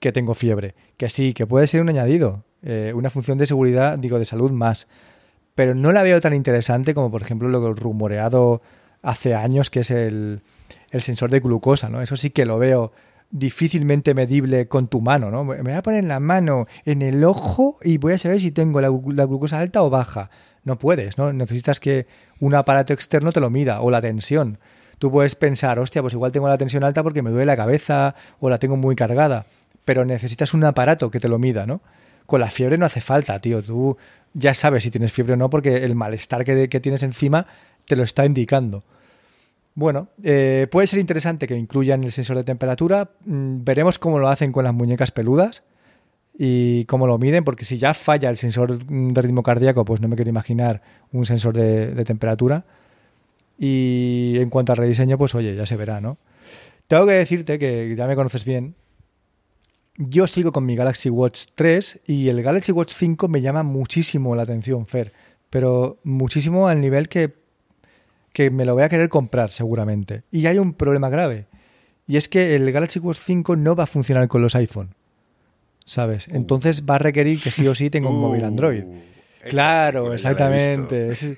que 0.00 0.12
tengo 0.12 0.34
fiebre, 0.34 0.74
que 0.96 1.10
sí, 1.10 1.32
que 1.34 1.46
puede 1.46 1.66
ser 1.66 1.80
un 1.80 1.88
añadido, 1.88 2.44
eh, 2.62 2.92
una 2.94 3.10
función 3.10 3.38
de 3.38 3.46
seguridad, 3.46 3.98
digo, 3.98 4.18
de 4.18 4.24
salud 4.24 4.50
más, 4.50 4.88
pero 5.54 5.74
no 5.74 5.92
la 5.92 6.02
veo 6.02 6.20
tan 6.20 6.34
interesante 6.34 6.94
como 6.94 7.10
por 7.10 7.22
ejemplo 7.22 7.48
lo 7.48 7.74
rumoreado 7.74 8.62
hace 9.02 9.34
años 9.34 9.68
que 9.68 9.80
es 9.80 9.90
el, 9.90 10.42
el 10.90 11.02
sensor 11.02 11.30
de 11.30 11.40
glucosa, 11.40 11.88
¿no? 11.88 12.00
Eso 12.00 12.16
sí 12.16 12.30
que 12.30 12.46
lo 12.46 12.58
veo 12.58 12.92
difícilmente 13.32 14.14
medible 14.14 14.68
con 14.68 14.86
tu 14.86 15.00
mano, 15.00 15.30
¿no? 15.30 15.42
Me 15.42 15.60
voy 15.60 15.72
a 15.72 15.82
poner 15.82 16.04
la 16.04 16.20
mano 16.20 16.68
en 16.84 17.02
el 17.02 17.24
ojo 17.24 17.78
y 17.82 17.98
voy 17.98 18.12
a 18.12 18.18
saber 18.18 18.38
si 18.38 18.52
tengo 18.52 18.80
la, 18.80 18.88
glucosa 18.88 19.58
alta 19.58 19.82
o 19.82 19.90
baja. 19.90 20.30
No 20.62 20.78
puedes, 20.78 21.18
¿no? 21.18 21.32
Necesitas 21.32 21.80
que 21.80 22.06
un 22.38 22.54
aparato 22.54 22.92
externo 22.92 23.32
te 23.32 23.40
lo 23.40 23.50
mida 23.50 23.80
o 23.80 23.90
la 23.90 24.00
tensión 24.00 24.58
tú 25.02 25.10
puedes 25.10 25.34
pensar, 25.34 25.80
hostia, 25.80 26.00
pues 26.00 26.14
igual 26.14 26.30
tengo 26.30 26.46
la 26.46 26.56
tensión 26.56 26.84
alta 26.84 27.02
porque 27.02 27.22
me 27.22 27.30
duele 27.30 27.46
la 27.46 27.56
cabeza 27.56 28.14
o 28.38 28.48
la 28.48 28.58
tengo 28.58 28.76
muy 28.76 28.94
cargada, 28.94 29.46
pero 29.84 30.04
necesitas 30.04 30.54
un 30.54 30.62
aparato 30.62 31.10
que 31.10 31.18
te 31.18 31.28
lo 31.28 31.40
mida, 31.40 31.66
¿no? 31.66 31.80
Con 32.24 32.38
la 32.38 32.52
fiebre 32.52 32.78
no 32.78 32.86
hace 32.86 33.00
falta, 33.00 33.40
tío, 33.40 33.64
tú 33.64 33.96
ya 34.32 34.54
sabes 34.54 34.84
si 34.84 34.92
tienes 34.92 35.12
fiebre 35.12 35.32
o 35.32 35.36
no 35.36 35.50
porque 35.50 35.78
el 35.78 35.96
malestar 35.96 36.44
que, 36.44 36.68
tienes 36.68 37.02
encima 37.02 37.48
te 37.84 37.96
lo 37.96 38.04
está 38.04 38.24
indicando. 38.24 38.84
Bueno, 39.74 40.08
eh, 40.22 40.66
puede 40.70 40.86
ser 40.86 41.00
interesante 41.00 41.46
que 41.46 41.56
incluyan 41.56 42.04
el 42.04 42.12
sensor 42.12 42.36
de 42.36 42.44
temperatura. 42.44 43.10
Mm, 43.24 43.64
veremos 43.64 43.98
cómo 43.98 44.18
lo 44.18 44.28
hacen 44.28 44.52
con 44.52 44.64
las 44.64 44.74
muñecas 44.74 45.10
peludas 45.10 45.64
y 46.38 46.84
cómo 46.86 47.06
lo 47.06 47.18
miden, 47.18 47.44
porque 47.44 47.64
si 47.64 47.78
ya 47.78 47.94
falla 47.94 48.28
el 48.30 48.36
sensor 48.36 48.78
de 48.78 49.22
ritmo 49.22 49.42
cardíaco, 49.42 49.84
pues 49.84 50.00
no 50.00 50.08
me 50.08 50.16
quiero 50.16 50.30
imaginar 50.30 50.82
un 51.12 51.26
sensor 51.26 51.54
de 51.54 52.04
temperatura. 52.04 52.64
Y 53.58 54.38
en 54.38 54.50
cuanto 54.50 54.72
a 54.72 54.74
rediseño, 54.74 55.18
pues 55.18 55.34
oye, 55.34 55.54
ya 55.54 55.66
se 55.66 55.76
verá, 55.76 56.00
¿no? 56.00 56.18
Tengo 56.88 57.06
que 57.06 57.12
decirte 57.12 57.58
que 57.58 57.94
ya 57.96 58.06
me 58.06 58.16
conoces 58.16 58.44
bien. 58.44 58.74
Yo 59.96 60.26
sigo 60.26 60.52
con 60.52 60.66
mi 60.66 60.74
Galaxy 60.74 61.10
Watch 61.10 61.46
3 61.54 62.00
y 62.06 62.28
el 62.28 62.42
Galaxy 62.42 62.72
Watch 62.72 62.94
5 62.96 63.28
me 63.28 63.40
llama 63.40 63.62
muchísimo 63.62 64.34
la 64.34 64.42
atención, 64.42 64.86
Fer. 64.86 65.12
Pero 65.48 65.98
muchísimo 66.02 66.68
al 66.68 66.80
nivel 66.80 67.08
que, 67.08 67.34
que 68.32 68.50
me 68.50 68.64
lo 68.64 68.74
voy 68.74 68.82
a 68.82 68.88
querer 68.88 69.08
comprar, 69.08 69.52
seguramente. 69.52 70.22
Y 70.30 70.46
hay 70.46 70.58
un 70.58 70.74
problema 70.74 71.08
grave. 71.08 71.46
Y 72.06 72.16
es 72.16 72.28
que 72.28 72.54
el 72.56 72.70
Galaxy 72.72 72.98
Watch 72.98 73.18
5 73.18 73.56
no 73.56 73.76
va 73.76 73.84
a 73.84 73.86
funcionar 73.86 74.26
con 74.28 74.42
los 74.42 74.54
iPhone. 74.54 74.90
¿Sabes? 75.84 76.28
Uh. 76.28 76.36
Entonces 76.36 76.84
va 76.88 76.96
a 76.96 76.98
requerir 76.98 77.40
que 77.40 77.50
sí 77.50 77.66
o 77.66 77.74
sí 77.74 77.90
tenga 77.90 78.08
un 78.08 78.20
móvil 78.20 78.44
Android. 78.44 78.84
Uh, 78.84 78.94
Claro, 79.48 80.12
exactamente. 80.14 81.08
Es- 81.08 81.32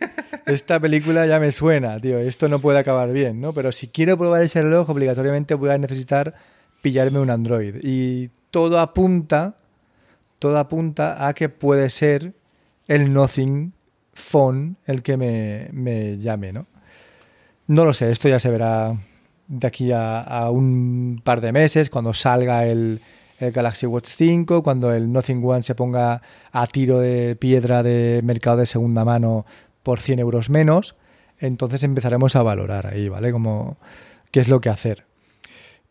esta 0.45 0.79
película 0.79 1.25
ya 1.27 1.41
me 1.41 1.51
suena, 1.53 1.99
tío. 1.99 2.19
Esto 2.19 2.51
no 2.51 2.61
puede 2.61 2.79
acabar 2.79 3.11
bien, 3.13 3.41
¿no? 3.41 3.55
Pero 3.55 3.73
si 3.73 3.89
quiero 3.89 4.19
probar 4.19 4.43
ese 4.43 4.63
reloj, 4.63 4.91
obligatoriamente 4.91 5.55
voy 5.55 5.71
a 5.71 5.79
necesitar 5.79 6.35
pillarme 6.83 7.19
un 7.19 7.31
Android. 7.31 7.77
Y 7.83 8.29
todo 8.51 8.79
apunta, 8.79 9.57
todo 10.39 10.59
apunta 10.59 11.27
a 11.27 11.33
que 11.33 11.49
puede 11.49 11.89
ser 11.89 12.35
el 12.89 13.11
Nothing 13.11 13.73
Phone 14.13 14.77
el 14.85 15.03
que 15.03 15.17
me, 15.17 15.69
me 15.73 16.19
llame, 16.19 16.53
¿no? 16.53 16.67
No 17.67 17.85
lo 17.85 17.95
sé, 17.95 18.11
esto 18.11 18.29
ya 18.29 18.39
se 18.39 18.51
verá 18.51 18.97
de 19.49 19.67
aquí 19.67 19.91
a, 19.93 20.49
un 20.51 21.21
par 21.25 21.41
de 21.41 21.53
meses, 21.53 21.91
cuando 21.91 22.13
salga 22.13 22.67
el, 22.67 23.01
Galaxy 23.41 23.87
Watch 23.87 24.09
5, 24.09 24.63
cuando 24.63 24.93
el 24.93 25.13
Nothing 25.13 25.43
One 25.45 25.63
se 25.63 25.75
ponga 25.75 26.23
a 26.53 26.67
tiro 26.67 27.01
de 27.01 27.37
piedra 27.37 27.83
de 27.83 28.23
mercado 28.25 28.59
de 28.59 28.67
segunda 28.67 29.05
mano 29.05 29.45
por 29.83 30.01
100 30.01 30.21
euros 30.21 30.51
menos, 30.51 30.95
entonces 31.39 31.83
empezaremos 31.83 32.37
a 32.37 32.43
valorar 32.43 32.87
ahí, 32.87 33.09
¿vale? 33.09 33.33
Como 33.33 33.77
qué 34.31 34.41
es 34.41 34.49
lo 34.49 34.61
que 34.61 34.71
hacer. 34.71 35.05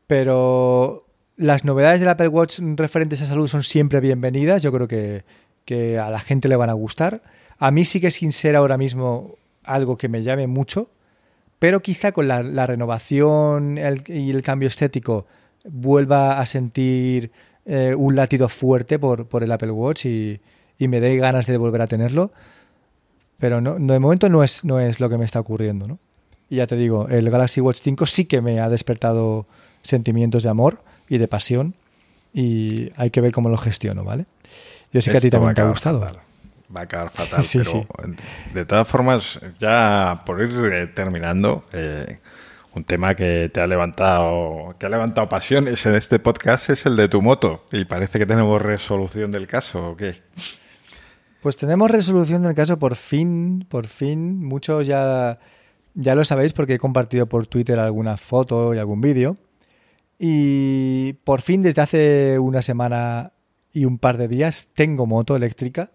Pero 0.08 1.06
las 1.36 1.64
novedades 1.64 2.00
del 2.00 2.10
Apple 2.10 2.30
Watch 2.30 2.60
referentes 2.76 3.22
a 3.22 3.26
salud 3.26 3.48
son 3.48 3.62
siempre 3.62 4.00
bienvenidas, 4.00 4.64
yo 4.64 4.72
creo 4.72 4.88
que, 4.88 5.24
que 5.66 6.00
a 6.00 6.10
la 6.10 6.20
gente 6.20 6.48
le 6.48 6.56
van 6.56 6.70
a 6.70 6.74
gustar. 6.74 7.22
A 7.60 7.70
mí 7.72 7.86
sigue 7.86 8.10
sin 8.10 8.32
ser 8.32 8.56
ahora 8.56 8.78
mismo 8.78 9.36
algo 9.64 9.98
que 9.98 10.10
me 10.10 10.24
llame 10.24 10.48
mucho, 10.48 10.90
pero 11.64 11.82
quizá 11.82 12.12
con 12.12 12.28
la, 12.28 12.44
la 12.44 12.68
renovación 12.68 13.78
el- 13.78 14.04
y 14.08 14.32
el 14.32 14.42
cambio 14.42 14.68
estético 14.68 15.26
vuelva 15.64 16.42
a 16.42 16.46
sentir 16.46 17.32
eh, 17.66 17.96
un 17.98 18.18
latido 18.18 18.50
fuerte 18.50 19.00
por, 19.00 19.28
por 19.28 19.44
el 19.46 19.52
Apple 19.54 19.72
Watch 19.72 20.06
y, 20.06 20.42
y 20.78 20.90
me 20.90 21.00
dé 21.00 21.16
ganas 21.16 21.46
de 21.48 21.56
volver 21.56 21.82
a 21.82 21.88
tenerlo. 21.88 22.32
Pero 23.40 23.62
no, 23.62 23.76
de 23.76 23.98
momento 23.98 24.28
no 24.28 24.44
es, 24.44 24.66
no 24.66 24.82
es 24.82 25.00
lo 25.00 25.08
que 25.10 25.18
me 25.18 25.24
está 25.24 25.40
ocurriendo. 25.40 25.88
¿no? 25.88 26.00
Y 26.50 26.58
ya 26.58 26.68
te 26.68 26.76
digo, 26.76 27.08
el 27.08 27.30
Galaxy 27.30 27.62
Watch 27.62 27.80
5 27.82 28.08
sí 28.08 28.26
que 28.26 28.42
me 28.42 28.60
ha 28.60 28.68
despertado 28.68 29.46
sentimientos 29.84 30.44
de 30.44 30.50
amor 30.50 30.82
y 31.08 31.18
de 31.18 31.30
pasión 31.30 31.76
y 32.34 32.90
hay 32.98 33.10
que 33.10 33.22
ver 33.22 33.32
cómo 33.32 33.48
lo 33.48 33.58
gestiono, 33.58 34.04
¿vale? 34.04 34.26
Yo 34.92 35.02
sé 35.02 35.12
que 35.12 35.18
a 35.20 35.22
ti 35.22 35.30
también 35.30 35.56
te 35.56 35.62
ha 35.62 35.70
gustado. 35.70 36.02
fatal. 36.02 36.20
Va 36.76 36.82
a 36.82 36.84
acabar 36.84 37.10
fatal, 37.12 37.44
Sí, 37.44 37.60
pero 37.60 37.72
sí. 37.72 37.88
de 38.54 38.66
todas 38.66 38.88
formas, 38.88 39.40
ya 39.60 40.24
por 40.26 40.42
ir 40.42 40.74
eh, 40.74 40.88
terminando, 40.88 41.66
eh, 41.74 42.20
un 42.74 42.84
tema 42.84 43.14
que 43.14 43.50
te 43.54 43.62
ha 43.62 43.68
levantado, 43.68 44.76
que 44.80 44.86
ha 44.86 44.90
levantado 44.90 45.30
pasiones 45.30 45.86
en 45.86 45.96
este 45.96 46.20
podcast 46.20 46.70
es 46.72 46.86
el 46.86 46.96
de 46.96 47.08
tu 47.08 47.22
moto. 47.22 47.66
Y 47.72 47.86
parece 47.86 48.18
que 48.20 48.26
tenemos 48.26 48.62
resolución 48.62 49.32
del 49.32 49.46
caso, 49.48 49.92
¿o 49.92 49.96
qué? 49.96 50.22
Pues 51.42 51.58
tenemos 51.58 51.92
resolución 51.92 52.42
del 52.42 52.56
caso 52.56 52.80
por 52.80 52.96
fin, 52.96 53.66
por 53.70 53.86
fin. 53.86 54.44
Muchos 54.44 54.88
ya, 54.88 55.40
ya 55.94 56.16
lo 56.16 56.26
sabéis 56.26 56.54
porque 56.54 56.76
he 56.76 56.80
compartido 56.80 57.28
por 57.28 57.46
Twitter 57.48 57.78
alguna 57.80 58.18
foto 58.18 58.74
y 58.74 58.80
algún 58.80 59.02
vídeo. 59.02 59.38
Y 60.18 61.14
por 61.26 61.42
fin, 61.42 61.62
desde 61.62 61.82
hace 61.82 62.40
una 62.40 62.62
semana 62.62 63.34
y 63.72 63.86
un 63.86 63.98
par 64.00 64.18
de 64.18 64.28
días, 64.28 64.70
tengo 64.74 65.06
moto 65.06 65.36
eléctrica. 65.36 65.92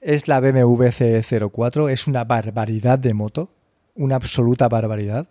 Es 0.00 0.28
la 0.28 0.40
BMW 0.40 0.84
C04. 0.84 1.90
Es 1.90 2.06
una 2.06 2.24
barbaridad 2.24 2.98
de 2.98 3.14
moto. 3.14 3.50
Una 3.94 4.16
absoluta 4.16 4.68
barbaridad. 4.68 5.28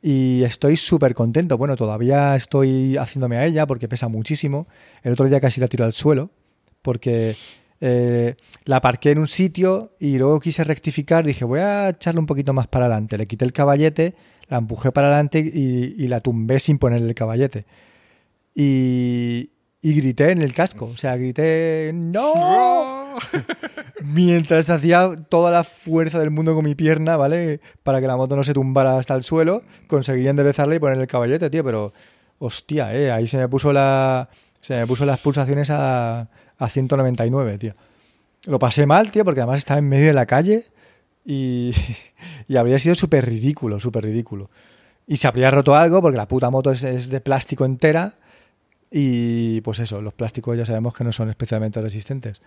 Y 0.00 0.42
estoy 0.44 0.76
súper 0.76 1.14
contento. 1.14 1.58
Bueno, 1.58 1.76
todavía 1.76 2.34
estoy 2.34 2.96
haciéndome 2.96 3.36
a 3.36 3.44
ella 3.44 3.66
porque 3.66 3.88
pesa 3.88 4.08
muchísimo. 4.08 4.66
El 5.02 5.12
otro 5.12 5.26
día 5.26 5.40
casi 5.40 5.60
la 5.60 5.68
tiro 5.68 5.84
al 5.84 5.92
suelo 5.92 6.30
porque 6.80 7.36
eh, 7.80 8.34
la 8.64 8.76
aparqué 8.76 9.12
en 9.12 9.18
un 9.18 9.28
sitio 9.28 9.92
y 10.00 10.18
luego 10.18 10.40
quise 10.40 10.64
rectificar. 10.64 11.24
Dije, 11.24 11.44
voy 11.44 11.60
a 11.60 11.90
echarle 11.90 12.18
un 12.18 12.26
poquito 12.26 12.52
más 12.52 12.66
para 12.66 12.86
adelante. 12.86 13.16
Le 13.18 13.26
quité 13.26 13.44
el 13.44 13.52
caballete, 13.52 14.14
la 14.48 14.58
empujé 14.58 14.90
para 14.90 15.08
adelante 15.08 15.38
y, 15.38 15.94
y 16.02 16.08
la 16.08 16.20
tumbé 16.20 16.58
sin 16.58 16.78
ponerle 16.78 17.08
el 17.08 17.14
caballete. 17.14 17.66
Y, 18.54 19.50
y 19.80 19.94
grité 19.94 20.30
en 20.30 20.42
el 20.42 20.54
casco. 20.54 20.86
O 20.86 20.96
sea, 20.96 21.16
grité, 21.16 21.92
¡No! 21.94 22.91
Mientras 24.04 24.70
hacía 24.70 25.10
toda 25.28 25.50
la 25.50 25.64
fuerza 25.64 26.18
del 26.18 26.30
mundo 26.30 26.54
con 26.54 26.64
mi 26.64 26.74
pierna, 26.74 27.16
¿vale? 27.16 27.60
Para 27.82 28.00
que 28.00 28.06
la 28.06 28.16
moto 28.16 28.36
no 28.36 28.44
se 28.44 28.54
tumbara 28.54 28.98
hasta 28.98 29.14
el 29.14 29.22
suelo, 29.22 29.62
conseguí 29.86 30.26
enderezarla 30.26 30.74
y 30.74 30.78
ponerle 30.78 31.02
el 31.02 31.08
caballete, 31.08 31.50
tío. 31.50 31.64
Pero, 31.64 31.92
hostia, 32.38 32.94
¿eh? 32.94 33.10
Ahí 33.10 33.26
se 33.26 33.38
me 33.38 33.48
puso 33.48 33.72
la. 33.72 34.28
Se 34.60 34.76
me 34.76 34.86
puso 34.86 35.04
las 35.04 35.18
pulsaciones 35.18 35.70
a, 35.70 36.28
a 36.58 36.68
199, 36.68 37.58
tío. 37.58 37.72
Lo 38.46 38.58
pasé 38.58 38.86
mal, 38.86 39.10
tío, 39.10 39.24
porque 39.24 39.40
además 39.40 39.58
estaba 39.58 39.78
en 39.78 39.88
medio 39.88 40.06
de 40.06 40.14
la 40.14 40.26
calle 40.26 40.64
y, 41.24 41.72
y 42.48 42.56
habría 42.56 42.78
sido 42.78 42.94
súper 42.94 43.26
ridículo, 43.26 43.80
súper 43.80 44.04
ridículo. 44.04 44.50
Y 45.06 45.16
se 45.16 45.26
habría 45.26 45.50
roto 45.50 45.74
algo 45.74 46.00
porque 46.00 46.16
la 46.16 46.28
puta 46.28 46.50
moto 46.50 46.70
es, 46.70 46.84
es 46.84 47.08
de 47.08 47.20
plástico 47.20 47.64
entera 47.64 48.14
y 48.94 49.62
pues 49.62 49.78
eso, 49.78 50.02
los 50.02 50.12
plásticos 50.12 50.56
ya 50.56 50.66
sabemos 50.66 50.94
que 50.94 51.02
no 51.02 51.12
son 51.12 51.30
especialmente 51.30 51.80
resistentes. 51.80 52.42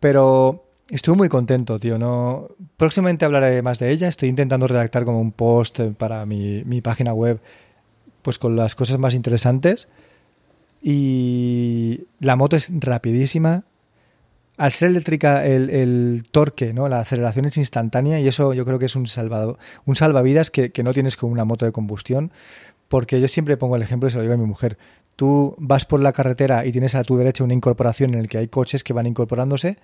Pero 0.00 0.64
estuve 0.88 1.16
muy 1.16 1.28
contento, 1.28 1.78
tío. 1.78 1.98
No... 1.98 2.48
Próximamente 2.76 3.24
hablaré 3.24 3.62
más 3.62 3.78
de 3.78 3.90
ella. 3.90 4.08
Estoy 4.08 4.30
intentando 4.30 4.66
redactar 4.66 5.04
como 5.04 5.20
un 5.20 5.32
post 5.32 5.80
para 5.98 6.26
mi, 6.26 6.64
mi 6.64 6.80
página 6.80 7.12
web, 7.12 7.40
pues 8.22 8.38
con 8.38 8.56
las 8.56 8.74
cosas 8.74 8.98
más 8.98 9.14
interesantes. 9.14 9.88
Y 10.82 12.06
la 12.18 12.36
moto 12.36 12.56
es 12.56 12.70
rapidísima. 12.72 13.64
Al 14.56 14.72
ser 14.72 14.88
eléctrica, 14.88 15.46
el, 15.46 15.70
el 15.70 16.22
torque, 16.30 16.74
¿no? 16.74 16.88
la 16.88 17.00
aceleración 17.00 17.46
es 17.46 17.56
instantánea 17.56 18.20
y 18.20 18.28
eso 18.28 18.52
yo 18.52 18.66
creo 18.66 18.78
que 18.78 18.84
es 18.84 18.96
un, 18.96 19.06
salvado, 19.06 19.58
un 19.86 19.96
salvavidas 19.96 20.50
que, 20.50 20.70
que 20.70 20.82
no 20.82 20.92
tienes 20.92 21.16
con 21.16 21.30
una 21.30 21.46
moto 21.46 21.64
de 21.64 21.72
combustión. 21.72 22.30
Porque 22.88 23.20
yo 23.20 23.28
siempre 23.28 23.56
pongo 23.56 23.76
el 23.76 23.82
ejemplo 23.82 24.08
y 24.08 24.10
se 24.12 24.16
lo 24.16 24.22
digo 24.22 24.34
a 24.34 24.36
mi 24.38 24.46
mujer. 24.46 24.76
Tú 25.20 25.54
vas 25.58 25.84
por 25.84 26.00
la 26.00 26.14
carretera 26.14 26.64
y 26.64 26.72
tienes 26.72 26.94
a 26.94 27.04
tu 27.04 27.18
derecha 27.18 27.44
una 27.44 27.52
incorporación 27.52 28.14
en 28.14 28.22
la 28.22 28.26
que 28.26 28.38
hay 28.38 28.48
coches 28.48 28.82
que 28.82 28.94
van 28.94 29.04
incorporándose 29.04 29.76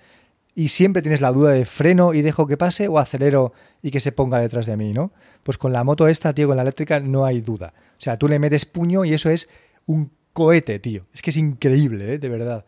y 0.55 0.69
siempre 0.69 1.03
tienes 1.03 1.21
la 1.21 1.31
duda 1.31 1.51
de 1.51 1.63
freno 1.63 2.15
y 2.15 2.23
dejo 2.23 2.47
que 2.47 2.57
pase 2.57 2.87
o 2.87 2.97
acelero 2.97 3.53
y 3.83 3.91
que 3.91 3.99
se 3.99 4.11
ponga 4.11 4.39
detrás 4.39 4.65
de 4.65 4.75
mí, 4.77 4.93
¿no? 4.93 5.11
Pues 5.43 5.59
con 5.59 5.73
la 5.73 5.83
moto 5.83 6.07
esta, 6.07 6.33
tío, 6.33 6.47
con 6.47 6.55
la 6.55 6.63
eléctrica 6.63 6.99
no 6.99 7.23
hay 7.23 7.41
duda. 7.41 7.75
O 7.77 8.01
sea, 8.01 8.17
tú 8.17 8.27
le 8.27 8.39
metes 8.39 8.65
puño 8.65 9.05
y 9.05 9.13
eso 9.13 9.29
es 9.29 9.47
un 9.85 10.09
cohete, 10.33 10.79
tío. 10.79 11.05
Es 11.13 11.21
que 11.21 11.29
es 11.29 11.37
increíble, 11.37 12.15
¿eh? 12.15 12.17
de 12.17 12.29
verdad. 12.29 12.65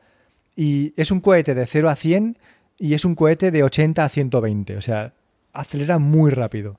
Y 0.55 0.93
es 0.95 1.09
un 1.09 1.21
cohete 1.21 1.55
de 1.55 1.65
0 1.65 1.89
a 1.89 1.95
100 1.95 2.37
y 2.77 2.93
es 2.93 3.03
un 3.03 3.15
cohete 3.15 3.49
de 3.49 3.63
80 3.63 4.05
a 4.05 4.09
120. 4.09 4.77
O 4.77 4.81
sea, 4.83 5.15
acelera 5.53 5.97
muy 5.97 6.29
rápido. 6.29 6.77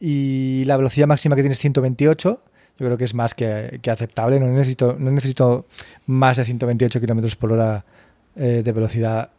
Y 0.00 0.64
la 0.64 0.76
velocidad 0.76 1.06
máxima 1.06 1.36
que 1.36 1.42
tienes 1.42 1.58
es 1.58 1.62
128. 1.62 2.42
Yo 2.78 2.86
creo 2.86 2.96
que 2.96 3.04
es 3.04 3.14
más 3.14 3.34
que, 3.34 3.80
que 3.82 3.90
aceptable. 3.90 4.38
No 4.38 4.46
necesito, 4.48 4.96
no 4.98 5.10
necesito 5.10 5.66
más 6.06 6.36
de 6.36 6.44
128 6.44 7.00
kilómetros 7.00 7.36
por 7.36 7.52
hora 7.52 7.84
eh, 8.36 8.62
de 8.64 8.72
velocidad 8.72 9.30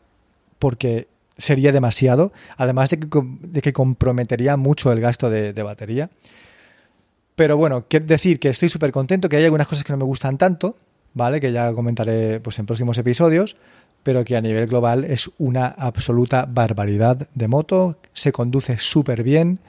porque 0.59 1.07
sería 1.37 1.71
demasiado. 1.71 2.33
Además 2.57 2.89
de 2.89 2.99
que, 2.99 3.07
de 3.23 3.61
que 3.61 3.73
comprometería 3.73 4.57
mucho 4.57 4.91
el 4.91 4.99
gasto 4.99 5.29
de, 5.29 5.53
de 5.53 5.63
batería. 5.63 6.09
Pero 7.35 7.55
bueno, 7.55 7.85
quiero 7.87 8.05
decir 8.05 8.37
que 8.37 8.49
estoy 8.49 8.67
súper 8.67 8.91
contento, 8.91 9.29
que 9.29 9.37
hay 9.37 9.45
algunas 9.45 9.67
cosas 9.67 9.85
que 9.85 9.93
no 9.93 9.97
me 9.97 10.03
gustan 10.03 10.37
tanto, 10.37 10.75
¿vale? 11.13 11.39
Que 11.39 11.53
ya 11.53 11.71
comentaré 11.73 12.41
pues, 12.41 12.59
en 12.59 12.65
próximos 12.65 12.97
episodios, 12.97 13.55
pero 14.03 14.25
que 14.25 14.35
a 14.35 14.41
nivel 14.41 14.67
global 14.67 15.05
es 15.05 15.31
una 15.37 15.67
absoluta 15.67 16.45
barbaridad 16.45 17.29
de 17.33 17.47
moto, 17.47 17.97
se 18.11 18.33
conduce 18.33 18.77
súper 18.77 19.23
bien, 19.23 19.59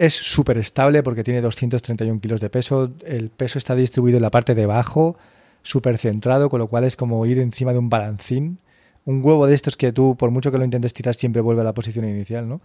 es 0.00 0.14
súper 0.14 0.56
estable 0.56 1.02
porque 1.02 1.22
tiene 1.22 1.42
231 1.42 2.20
kilos 2.22 2.40
de 2.40 2.48
peso, 2.48 2.90
el 3.04 3.28
peso 3.28 3.58
está 3.58 3.74
distribuido 3.74 4.16
en 4.16 4.22
la 4.22 4.30
parte 4.30 4.54
de 4.54 4.62
abajo, 4.64 5.18
súper 5.62 5.98
centrado, 5.98 6.48
con 6.48 6.58
lo 6.58 6.68
cual 6.68 6.84
es 6.84 6.96
como 6.96 7.26
ir 7.26 7.38
encima 7.38 7.74
de 7.74 7.80
un 7.80 7.90
balancín. 7.90 8.58
Un 9.04 9.22
huevo 9.22 9.46
de 9.46 9.54
estos 9.54 9.76
que 9.76 9.92
tú, 9.92 10.16
por 10.16 10.30
mucho 10.30 10.50
que 10.50 10.56
lo 10.56 10.64
intentes 10.64 10.94
tirar, 10.94 11.14
siempre 11.14 11.42
vuelve 11.42 11.60
a 11.60 11.64
la 11.64 11.74
posición 11.74 12.06
inicial, 12.08 12.48
¿no? 12.48 12.62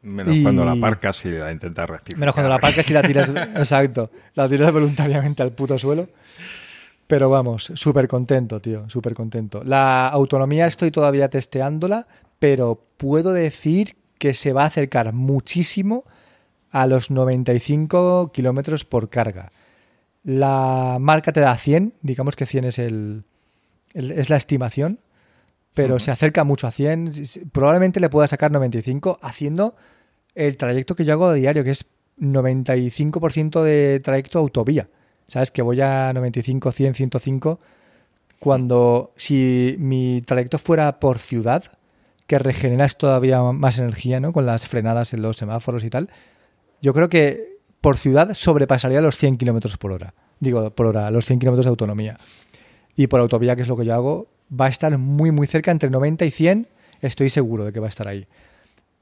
Menos 0.00 0.34
Y- 0.34 0.42
cuando 0.42 0.64
la 0.64 0.72
aparcas 0.72 1.22
y 1.26 1.30
la 1.32 1.52
intentas 1.52 1.90
rectificar. 1.90 2.20
Menos 2.20 2.34
cuando 2.34 2.48
la 2.48 2.54
aparcas 2.54 2.88
y 2.88 2.92
la 2.94 3.02
tiras, 3.02 3.30
exacto, 3.54 4.10
la 4.34 4.48
tiras 4.48 4.72
voluntariamente 4.72 5.42
al 5.42 5.52
puto 5.52 5.78
suelo. 5.78 6.08
Pero 7.06 7.28
vamos, 7.28 7.70
súper 7.74 8.08
contento, 8.08 8.60
tío, 8.62 8.88
súper 8.88 9.12
contento. 9.12 9.62
La 9.62 10.08
autonomía 10.08 10.66
estoy 10.66 10.90
todavía 10.90 11.28
testeándola, 11.28 12.06
pero 12.38 12.82
puedo 12.96 13.34
decir 13.34 13.94
que 14.18 14.32
se 14.32 14.54
va 14.54 14.62
a 14.62 14.66
acercar 14.66 15.12
muchísimo 15.12 16.04
a 16.76 16.86
los 16.86 17.10
95 17.10 18.32
kilómetros 18.32 18.84
por 18.84 19.08
carga. 19.08 19.50
La 20.24 20.98
marca 21.00 21.32
te 21.32 21.40
da 21.40 21.56
100, 21.56 21.94
digamos 22.02 22.36
que 22.36 22.44
100 22.44 22.64
es, 22.66 22.78
el, 22.78 23.24
es 23.94 24.28
la 24.28 24.36
estimación, 24.36 25.00
pero 25.72 25.98
se 25.98 26.10
acerca 26.10 26.44
mucho 26.44 26.66
a 26.66 26.72
100. 26.72 27.12
Probablemente 27.50 27.98
le 27.98 28.10
pueda 28.10 28.28
sacar 28.28 28.50
95 28.52 29.18
haciendo 29.22 29.74
el 30.34 30.58
trayecto 30.58 30.94
que 30.94 31.06
yo 31.06 31.14
hago 31.14 31.28
a 31.28 31.34
diario, 31.34 31.64
que 31.64 31.70
es 31.70 31.86
95% 32.20 33.62
de 33.62 34.00
trayecto 34.00 34.38
autovía. 34.38 34.86
¿Sabes? 35.26 35.50
Que 35.50 35.62
voy 35.62 35.80
a 35.80 36.12
95, 36.12 36.72
100, 36.72 36.94
105. 36.94 37.58
Cuando 38.38 39.12
si 39.16 39.76
mi 39.78 40.20
trayecto 40.20 40.58
fuera 40.58 41.00
por 41.00 41.18
ciudad, 41.18 41.64
que 42.26 42.38
regeneras 42.38 42.98
todavía 42.98 43.40
más 43.40 43.78
energía, 43.78 44.20
¿no? 44.20 44.34
Con 44.34 44.44
las 44.44 44.68
frenadas 44.68 45.14
en 45.14 45.22
los 45.22 45.38
semáforos 45.38 45.82
y 45.84 45.90
tal. 45.90 46.10
Yo 46.80 46.94
creo 46.94 47.08
que 47.08 47.58
por 47.80 47.96
ciudad 47.96 48.34
sobrepasaría 48.34 49.00
los 49.00 49.16
100 49.16 49.36
kilómetros 49.36 49.76
por 49.76 49.92
hora. 49.92 50.14
Digo, 50.40 50.70
por 50.70 50.86
hora, 50.86 51.10
los 51.10 51.24
100 51.24 51.38
kilómetros 51.38 51.66
de 51.66 51.70
autonomía. 51.70 52.18
Y 52.96 53.06
por 53.06 53.20
autovía, 53.20 53.56
que 53.56 53.62
es 53.62 53.68
lo 53.68 53.76
que 53.76 53.84
yo 53.84 53.94
hago, 53.94 54.26
va 54.48 54.66
a 54.66 54.68
estar 54.68 54.96
muy, 54.98 55.30
muy 55.30 55.46
cerca, 55.46 55.70
entre 55.70 55.90
90 55.90 56.24
y 56.24 56.30
100, 56.30 56.66
estoy 57.00 57.30
seguro 57.30 57.64
de 57.64 57.72
que 57.72 57.80
va 57.80 57.86
a 57.86 57.90
estar 57.90 58.08
ahí. 58.08 58.26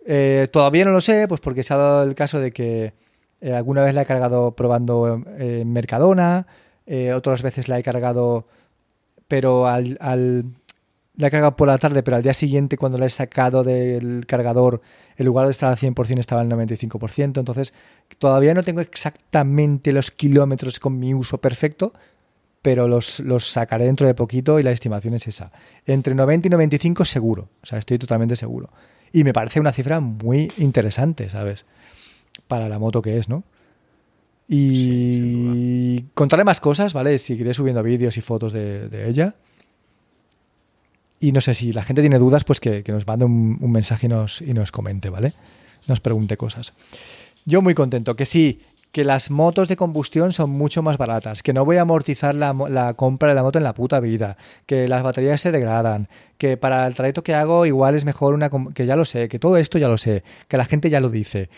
Eh, 0.06 0.48
todavía 0.52 0.84
no 0.84 0.90
lo 0.90 1.00
sé, 1.00 1.26
pues 1.28 1.40
porque 1.40 1.62
se 1.62 1.74
ha 1.74 1.76
dado 1.76 2.02
el 2.02 2.14
caso 2.14 2.38
de 2.38 2.52
que 2.52 2.92
eh, 3.40 3.52
alguna 3.52 3.82
vez 3.82 3.94
la 3.94 4.02
he 4.02 4.06
cargado 4.06 4.52
probando 4.52 5.22
en 5.38 5.72
Mercadona, 5.72 6.46
eh, 6.86 7.12
otras 7.12 7.42
veces 7.42 7.68
la 7.68 7.78
he 7.78 7.82
cargado, 7.82 8.46
pero 9.28 9.66
al, 9.66 10.44
la 11.16 11.28
he 11.28 11.30
cargado 11.30 11.56
por 11.56 11.68
la 11.68 11.78
tarde, 11.78 12.02
pero 12.02 12.16
al 12.16 12.22
día 12.22 12.34
siguiente 12.34 12.76
cuando 12.76 12.98
la 12.98 13.06
he 13.06 13.10
sacado 13.10 13.62
del 13.62 14.26
cargador, 14.26 14.80
en 15.16 15.26
lugar 15.26 15.46
de 15.46 15.52
estar 15.52 15.70
al 15.70 15.76
100% 15.76 16.18
estaba 16.18 16.40
al 16.40 16.48
95%, 16.48 17.38
entonces 17.38 17.72
todavía 18.18 18.54
no 18.54 18.62
tengo 18.62 18.80
exactamente 18.80 19.92
los 19.92 20.10
kilómetros 20.10 20.80
con 20.80 20.98
mi 20.98 21.14
uso 21.14 21.38
perfecto, 21.38 21.92
pero 22.62 22.88
los, 22.88 23.20
los, 23.20 23.50
sacaré 23.50 23.84
dentro 23.84 24.06
de 24.06 24.14
poquito 24.14 24.58
y 24.58 24.62
la 24.62 24.70
estimación 24.70 25.14
es 25.14 25.26
esa. 25.26 25.52
Entre 25.86 26.14
90 26.14 26.48
y 26.48 26.50
95 26.50 27.04
seguro, 27.04 27.48
o 27.62 27.66
sea, 27.66 27.78
estoy 27.78 27.98
totalmente 27.98 28.36
seguro. 28.36 28.70
Y 29.12 29.22
me 29.22 29.32
parece 29.32 29.60
una 29.60 29.70
cifra 29.70 30.00
muy 30.00 30.50
interesante, 30.56 31.28
¿sabes? 31.28 31.66
Para 32.48 32.68
la 32.68 32.78
moto 32.78 33.02
que 33.02 33.18
es, 33.18 33.28
¿no? 33.28 33.44
Y 34.48 36.02
contaré 36.14 36.44
más 36.44 36.60
cosas, 36.60 36.92
¿vale? 36.92 37.18
Seguiré 37.18 37.54
subiendo 37.54 37.82
vídeos 37.82 38.16
y 38.16 38.20
fotos 38.20 38.52
de, 38.52 39.08
ella. 39.08 39.36
Y 41.24 41.32
no 41.32 41.40
sé 41.40 41.54
si 41.54 41.72
la 41.72 41.82
gente 41.82 42.02
tiene 42.02 42.18
dudas, 42.18 42.44
pues 42.44 42.60
que, 42.60 42.84
nos 42.86 43.06
mande 43.06 43.24
un, 43.24 43.56
un 43.58 43.72
mensaje 43.72 44.08
y 44.08 44.10
nos, 44.10 44.42
y 44.42 44.52
nos 44.52 44.70
comente, 44.70 45.08
¿vale? 45.08 45.32
Nos 45.88 46.00
pregunte 46.00 46.36
cosas. 46.36 46.74
Yo 47.46 47.62
muy 47.62 47.72
contento. 47.72 48.14
Que 48.14 48.26
sí, 48.26 48.60
que 48.92 49.04
las 49.04 49.30
motos 49.30 49.68
de 49.68 49.76
combustión 49.76 50.34
son 50.34 50.50
mucho 50.50 50.82
más 50.82 50.98
baratas, 50.98 51.42
que 51.42 51.54
no 51.54 51.64
voy 51.64 51.78
a 51.78 51.80
amortizar 51.80 52.34
la, 52.34 52.92
compra 52.94 53.30
de 53.30 53.34
la 53.34 53.42
moto 53.42 53.56
en 53.56 53.64
la 53.64 53.72
puta 53.72 54.00
vida, 54.00 54.36
que 54.66 54.86
las 54.86 55.02
baterías 55.02 55.40
se 55.40 55.50
degradan, 55.50 56.08
que 56.36 56.58
para 56.58 56.86
el 56.86 56.94
trayecto 56.94 57.24
que 57.24 57.34
hago 57.34 57.64
igual 57.64 57.94
es 57.94 58.04
mejor 58.04 58.34
una... 58.34 58.50
que 58.74 58.84
ya 58.84 58.96
lo 58.96 59.06
sé, 59.06 59.30
que 59.30 59.38
todo 59.38 59.56
esto 59.56 59.78
ya 59.78 59.88
lo 59.88 59.96
sé, 59.96 60.24
que 60.46 60.58
la 60.58 60.66
gente 60.66 60.90
ya 60.90 61.00
lo 61.00 61.08
dice, 61.08 61.48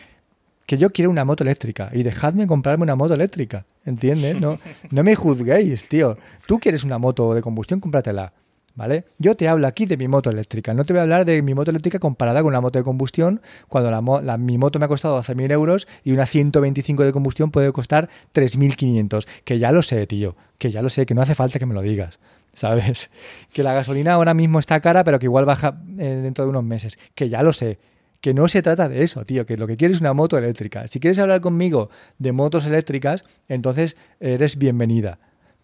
que 0.64 0.78
yo 0.78 0.90
quiero 0.90 1.10
una 1.10 1.24
moto 1.24 1.42
eléctrica 1.42 1.90
y 1.92 2.04
dejadme 2.04 2.46
comprarme 2.46 2.84
una 2.84 2.94
moto 2.94 3.14
eléctrica, 3.14 3.66
¿entiendes? 3.84 4.40
No, 4.40 4.60
no 4.92 5.02
me 5.02 5.16
juzguéis, 5.16 5.88
tío. 5.88 6.16
Tú 6.46 6.60
quieres 6.60 6.84
una 6.84 6.98
moto 6.98 7.34
de 7.34 7.42
combustión, 7.42 7.80
cómpratela. 7.80 8.32
¿Vale? 8.76 9.06
Yo 9.18 9.36
te 9.36 9.48
hablo 9.48 9.66
aquí 9.66 9.86
de 9.86 9.96
mi 9.96 10.06
moto 10.06 10.30
eléctrica, 10.30 10.74
no 10.74 10.84
te 10.84 10.92
voy 10.92 11.00
a 11.00 11.02
hablar 11.02 11.24
de 11.24 11.42
mi 11.42 11.54
moto 11.54 11.70
eléctrica 11.70 11.98
comparada 11.98 12.42
con 12.42 12.48
una 12.48 12.60
moto 12.60 12.78
de 12.78 12.84
combustión, 12.84 13.40
cuando 13.68 13.90
la, 13.90 14.38
mi 14.38 14.58
moto 14.58 14.78
me 14.78 14.84
ha 14.84 14.88
costado 14.88 15.20
12.000 15.20 15.50
euros 15.50 15.88
y 16.04 16.12
una 16.12 16.26
125 16.26 17.02
de 17.02 17.12
combustión 17.12 17.50
puede 17.50 17.72
costar 17.72 18.08
3.500, 18.34 19.26
que 19.44 19.58
ya 19.58 19.72
lo 19.72 19.82
sé, 19.82 20.06
tío, 20.06 20.36
que 20.58 20.70
ya 20.70 20.82
lo 20.82 20.90
sé, 20.90 21.06
que 21.06 21.14
no 21.14 21.22
hace 21.22 21.34
falta 21.34 21.58
que 21.58 21.66
me 21.66 21.74
lo 21.74 21.82
digas. 21.82 22.18
¿Sabes? 22.56 23.10
Que 23.52 23.62
la 23.62 23.74
gasolina 23.74 24.14
ahora 24.14 24.32
mismo 24.32 24.58
está 24.58 24.80
cara, 24.80 25.04
pero 25.04 25.18
que 25.18 25.26
igual 25.26 25.44
baja 25.44 25.78
eh, 25.98 26.20
dentro 26.22 26.44
de 26.44 26.50
unos 26.50 26.64
meses. 26.64 26.98
Que 27.14 27.28
ya 27.28 27.42
lo 27.42 27.52
sé 27.52 27.78
que 28.22 28.34
no 28.34 28.48
se 28.48 28.62
trata 28.62 28.88
de 28.88 29.04
eso, 29.04 29.24
tío, 29.24 29.46
que 29.46 29.56
lo 29.56 29.66
que 29.66 29.76
quieres 29.76 29.96
es 29.96 30.00
una 30.00 30.12
moto 30.12 30.36
eléctrica. 30.36 30.88
Si 30.88 30.98
quieres 30.98 31.18
hablar 31.18 31.40
conmigo 31.40 31.90
de 32.18 32.32
motos 32.32 32.66
eléctricas, 32.66 33.24
entonces 33.46 33.96
eres 34.20 34.56
bienvenida. 34.56 35.18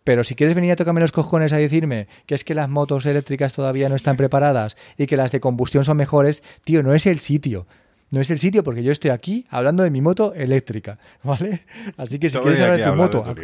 Pero 0.05 0.25
si 0.25 0.35
quieres 0.35 0.55
venir 0.55 0.73
a 0.73 0.77
tocarme 0.77 1.01
los 1.01 1.13
cojones 1.13 1.53
a 1.53 1.59
decirme 1.59 2.09
que 2.27 2.35
es 2.35 2.45
que 2.45 2.55
las 2.55 2.69
motos 2.69 3.07
eléctricas 3.07 3.53
todavía 3.53 3.89
no 3.89 3.95
están 3.95 4.17
preparadas 4.17 4.77
y 4.97 5.07
que 5.07 5.17
las 5.17 5.33
de 5.33 5.41
combustión 5.41 5.85
son 5.85 5.97
mejores, 5.97 6.43
tío, 6.65 6.83
no 6.83 6.95
es 6.95 7.07
el 7.07 7.21
sitio. 7.21 7.67
No 8.11 8.21
es 8.21 8.31
el 8.31 8.39
sitio 8.39 8.63
porque 8.63 8.83
yo 8.83 8.93
estoy 8.93 9.11
aquí 9.11 9.47
hablando 9.49 9.83
de 9.83 9.91
mi 9.91 10.03
moto 10.03 10.35
eléctrica, 10.35 10.99
¿vale? 11.23 11.63
Así 11.97 12.19
que 12.19 12.29
si 12.29 12.39
quieres 12.39 12.61
hablar 12.61 12.79
de 12.79 12.85
tu 12.85 12.95
moto... 12.95 13.25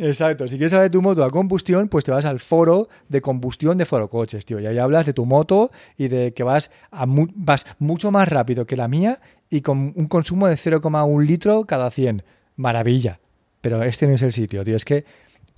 Exacto, 0.00 0.46
si 0.46 0.56
quieres 0.56 0.72
hablar 0.72 0.90
de 0.90 0.96
tu 0.96 1.02
moto 1.02 1.24
a 1.24 1.30
combustión, 1.30 1.88
pues 1.88 2.04
te 2.04 2.12
vas 2.12 2.24
al 2.24 2.38
foro 2.38 2.88
de 3.08 3.20
combustión 3.20 3.76
de 3.78 3.84
Foro 3.84 4.08
Coches, 4.08 4.46
tío. 4.46 4.60
Y 4.60 4.66
ahí 4.66 4.78
hablas 4.78 5.06
de 5.06 5.12
tu 5.12 5.26
moto 5.26 5.72
y 5.96 6.06
de 6.06 6.32
que 6.32 6.44
vas, 6.44 6.70
a 6.92 7.04
vas 7.08 7.66
mucho 7.80 8.12
más 8.12 8.28
rápido 8.28 8.64
que 8.64 8.76
la 8.76 8.86
mía 8.86 9.20
y 9.50 9.60
con 9.60 9.92
un 9.96 10.06
consumo 10.06 10.46
de 10.46 10.54
0,1 10.54 11.26
litro 11.26 11.64
cada 11.64 11.90
100. 11.90 12.22
Maravilla. 12.54 13.18
Pero 13.60 13.82
este 13.82 14.06
no 14.06 14.14
es 14.14 14.22
el 14.22 14.32
sitio, 14.32 14.64
tío. 14.64 14.76
Es 14.76 14.84
que 14.84 15.04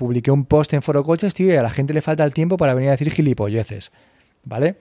publiqué 0.01 0.31
un 0.31 0.47
post 0.47 0.73
en 0.73 0.81
Foro 0.81 1.05
Coches, 1.05 1.35
tío, 1.35 1.53
y 1.53 1.57
a 1.57 1.63
la 1.63 1.69
gente 1.69 1.93
le 1.93 2.01
falta 2.01 2.25
el 2.25 2.33
tiempo 2.33 2.57
para 2.57 2.73
venir 2.73 2.89
a 2.89 2.93
decir 2.93 3.13
gilipolleces, 3.13 3.93
¿vale? 4.45 4.77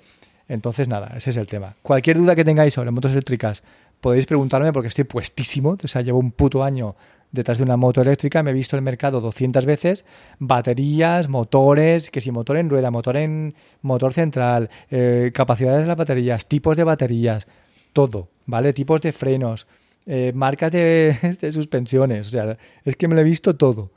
Entonces, 0.47 0.87
nada, 0.87 1.11
ese 1.17 1.31
es 1.31 1.35
el 1.35 1.45
tema. 1.45 1.75
Cualquier 1.81 2.17
duda 2.17 2.35
que 2.35 2.45
tengáis 2.45 2.73
sobre 2.73 2.89
motos 2.89 3.11
eléctricas, 3.11 3.61
podéis 3.99 4.25
preguntarme 4.25 4.71
porque 4.71 4.87
estoy 4.87 5.03
puestísimo. 5.03 5.75
O 5.83 5.87
sea, 5.89 6.03
llevo 6.03 6.19
un 6.19 6.31
puto 6.31 6.63
año 6.63 6.95
detrás 7.33 7.57
de 7.57 7.65
una 7.65 7.75
moto 7.75 8.01
eléctrica, 8.01 8.43
me 8.43 8.51
he 8.51 8.53
visto 8.53 8.77
el 8.77 8.81
mercado 8.81 9.19
200 9.19 9.65
veces, 9.65 10.05
baterías, 10.39 11.27
motores, 11.27 12.09
que 12.11 12.21
si 12.21 12.31
motor 12.31 12.55
en 12.55 12.69
rueda, 12.69 12.89
motor 12.89 13.17
en 13.17 13.55
motor 13.81 14.13
central, 14.13 14.69
eh, 14.89 15.31
capacidades 15.33 15.81
de 15.81 15.87
las 15.87 15.97
baterías, 15.97 16.47
tipos 16.47 16.77
de 16.77 16.85
baterías, 16.85 17.45
todo, 17.91 18.29
¿vale? 18.45 18.71
Tipos 18.71 19.01
de 19.01 19.11
frenos, 19.11 19.67
eh, 20.05 20.31
marcas 20.33 20.71
de, 20.71 21.37
de, 21.41 21.51
suspensiones, 21.51 22.27
o 22.27 22.29
sea, 22.29 22.57
es 22.85 22.95
que 22.95 23.09
me 23.09 23.15
lo 23.15 23.21
he 23.21 23.25
visto 23.25 23.57
todo. 23.57 23.91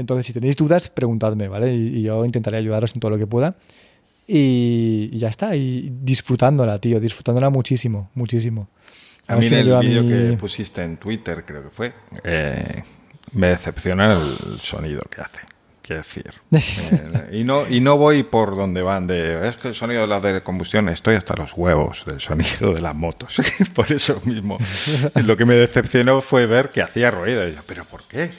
Entonces, 0.00 0.26
si 0.26 0.32
tenéis 0.32 0.56
dudas, 0.56 0.88
preguntadme, 0.88 1.48
¿vale? 1.48 1.74
Y, 1.74 2.02
yo 2.02 2.24
intentaré 2.24 2.56
ayudaros 2.56 2.94
en 2.94 3.00
todo 3.00 3.10
lo 3.10 3.18
que 3.18 3.26
pueda. 3.26 3.56
Y, 4.26 5.16
ya 5.18 5.28
está, 5.28 5.56
y 5.56 5.90
disfrutándola, 6.02 6.78
tío, 6.78 7.00
disfrutándola 7.00 7.50
muchísimo, 7.50 8.10
muchísimo. 8.14 8.68
A, 9.26 9.36
mí 9.36 9.46
en 9.46 9.54
el 9.54 9.78
vídeo 9.78 10.08
que 10.08 10.36
pusiste 10.36 10.82
en 10.82 10.96
Twitter, 10.96 11.44
creo 11.46 11.62
que 11.62 11.70
fue, 11.70 11.92
eh, 12.24 12.82
me 13.34 13.48
decepciona 13.48 14.12
el 14.12 14.58
sonido 14.58 15.02
que 15.10 15.20
hace. 15.20 15.40
Quiero 15.82 16.02
decir. 16.02 16.32
Eh, 16.92 17.38
y, 17.38 17.44
no, 17.44 17.68
y 17.68 17.80
no 17.80 17.96
voy 17.96 18.22
por 18.22 18.56
donde 18.56 18.82
van 18.82 19.06
de. 19.06 19.48
Es 19.48 19.56
que 19.56 19.68
el 19.68 19.74
sonido 19.74 20.02
de 20.02 20.06
la 20.06 20.20
de 20.20 20.42
combustión, 20.42 20.88
estoy 20.88 21.16
hasta 21.16 21.34
los 21.34 21.52
huevos 21.54 22.04
del 22.06 22.20
sonido 22.20 22.74
de 22.74 22.80
las 22.80 22.94
motos. 22.94 23.36
por 23.74 23.90
eso 23.92 24.20
mismo. 24.24 24.56
Lo 25.24 25.36
que 25.36 25.44
me 25.44 25.54
decepcionó 25.54 26.20
fue 26.20 26.46
ver 26.46 26.70
que 26.70 26.82
hacía 26.82 27.10
ruido. 27.10 27.46
Y 27.48 27.54
yo, 27.54 27.60
¿pero 27.66 27.84
por 27.84 28.02
qué? 28.04 28.30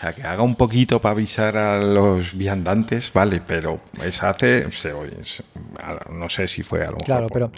Sea, 0.00 0.12
que 0.12 0.22
haga 0.22 0.42
un 0.42 0.54
poquito 0.54 1.00
para 1.00 1.12
avisar 1.12 1.56
a 1.56 1.78
los 1.78 2.36
viandantes, 2.36 3.12
vale, 3.12 3.42
pero 3.46 3.80
esa 4.02 4.30
hace, 4.30 4.66
no 6.10 6.28
sé 6.28 6.48
si 6.48 6.62
fue 6.62 6.84
algo 6.84 6.98
claro, 6.98 7.28
pero 7.28 7.52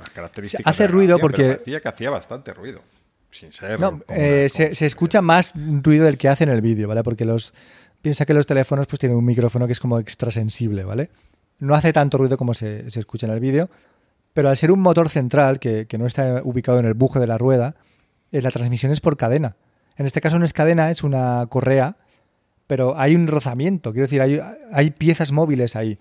hace 0.65 0.87
ruido 0.89 1.19
porque 1.19 1.45
decía 1.45 1.81
que 1.81 1.89
hacía 1.89 2.11
bastante 2.11 2.53
ruido. 2.53 2.83
Sin 3.31 3.53
ser 3.53 3.81
no, 3.81 4.01
eh, 4.09 4.49
se, 4.49 4.87
escucha 4.87 5.21
más 5.21 5.55
ruido 5.57 6.05
del 6.05 6.19
que 6.19 6.29
hace 6.29 6.45
en 6.45 6.51
el 6.51 6.61
vídeo, 6.61 6.87
¿vale? 6.87 7.03
Porque 7.03 7.25
los 7.25 7.53
piensa 8.01 8.27
que 8.27 8.35
los 8.35 8.47
teléfonos 8.47 8.87
pues 8.87 9.01
tienen 9.01 9.19
un 9.19 9.25
micrófono 9.25 9.67
que 9.67 9.73
es 9.73 9.81
como 9.81 9.99
extrasensible, 9.99 10.85
¿vale? 10.85 11.11
No 11.59 11.75
hace 11.75 11.93
tanto 11.93 12.19
ruido 12.19 12.37
como 12.37 12.55
se, 12.55 12.87
escucha 12.87 13.27
en 13.27 13.33
el 13.33 13.41
vídeo, 13.41 13.71
pero 14.33 14.51
al 14.51 14.57
ser 14.57 14.71
un 14.71 14.81
motor 14.81 15.09
central 15.09 15.59
que, 15.59 15.87
no 15.99 16.07
está 16.07 16.43
ubicado 16.45 16.79
en 16.79 16.85
el 16.85 16.95
buje 16.95 17.19
de 17.19 17.27
la 17.27 17.39
rueda, 17.39 17.75
eh, 18.31 18.43
la 18.43 18.51
transmisión 18.51 18.93
es 18.93 19.01
por 19.01 19.17
cadena. 19.17 19.57
En 19.97 20.07
este 20.07 20.21
caso 20.21 20.39
no 20.39 20.45
es 20.45 20.53
cadena, 20.53 20.91
es 20.91 21.03
una 21.03 21.47
correa 21.49 21.97
pero 22.67 22.99
hay 22.99 23.15
un 23.15 23.27
rozamiento, 23.27 23.93
quiero 23.93 24.07
decir, 24.07 24.21
hay, 24.21 24.41
hay 24.73 24.91
piezas 24.91 25.33
móviles 25.33 25.77
ahí, 25.77 25.99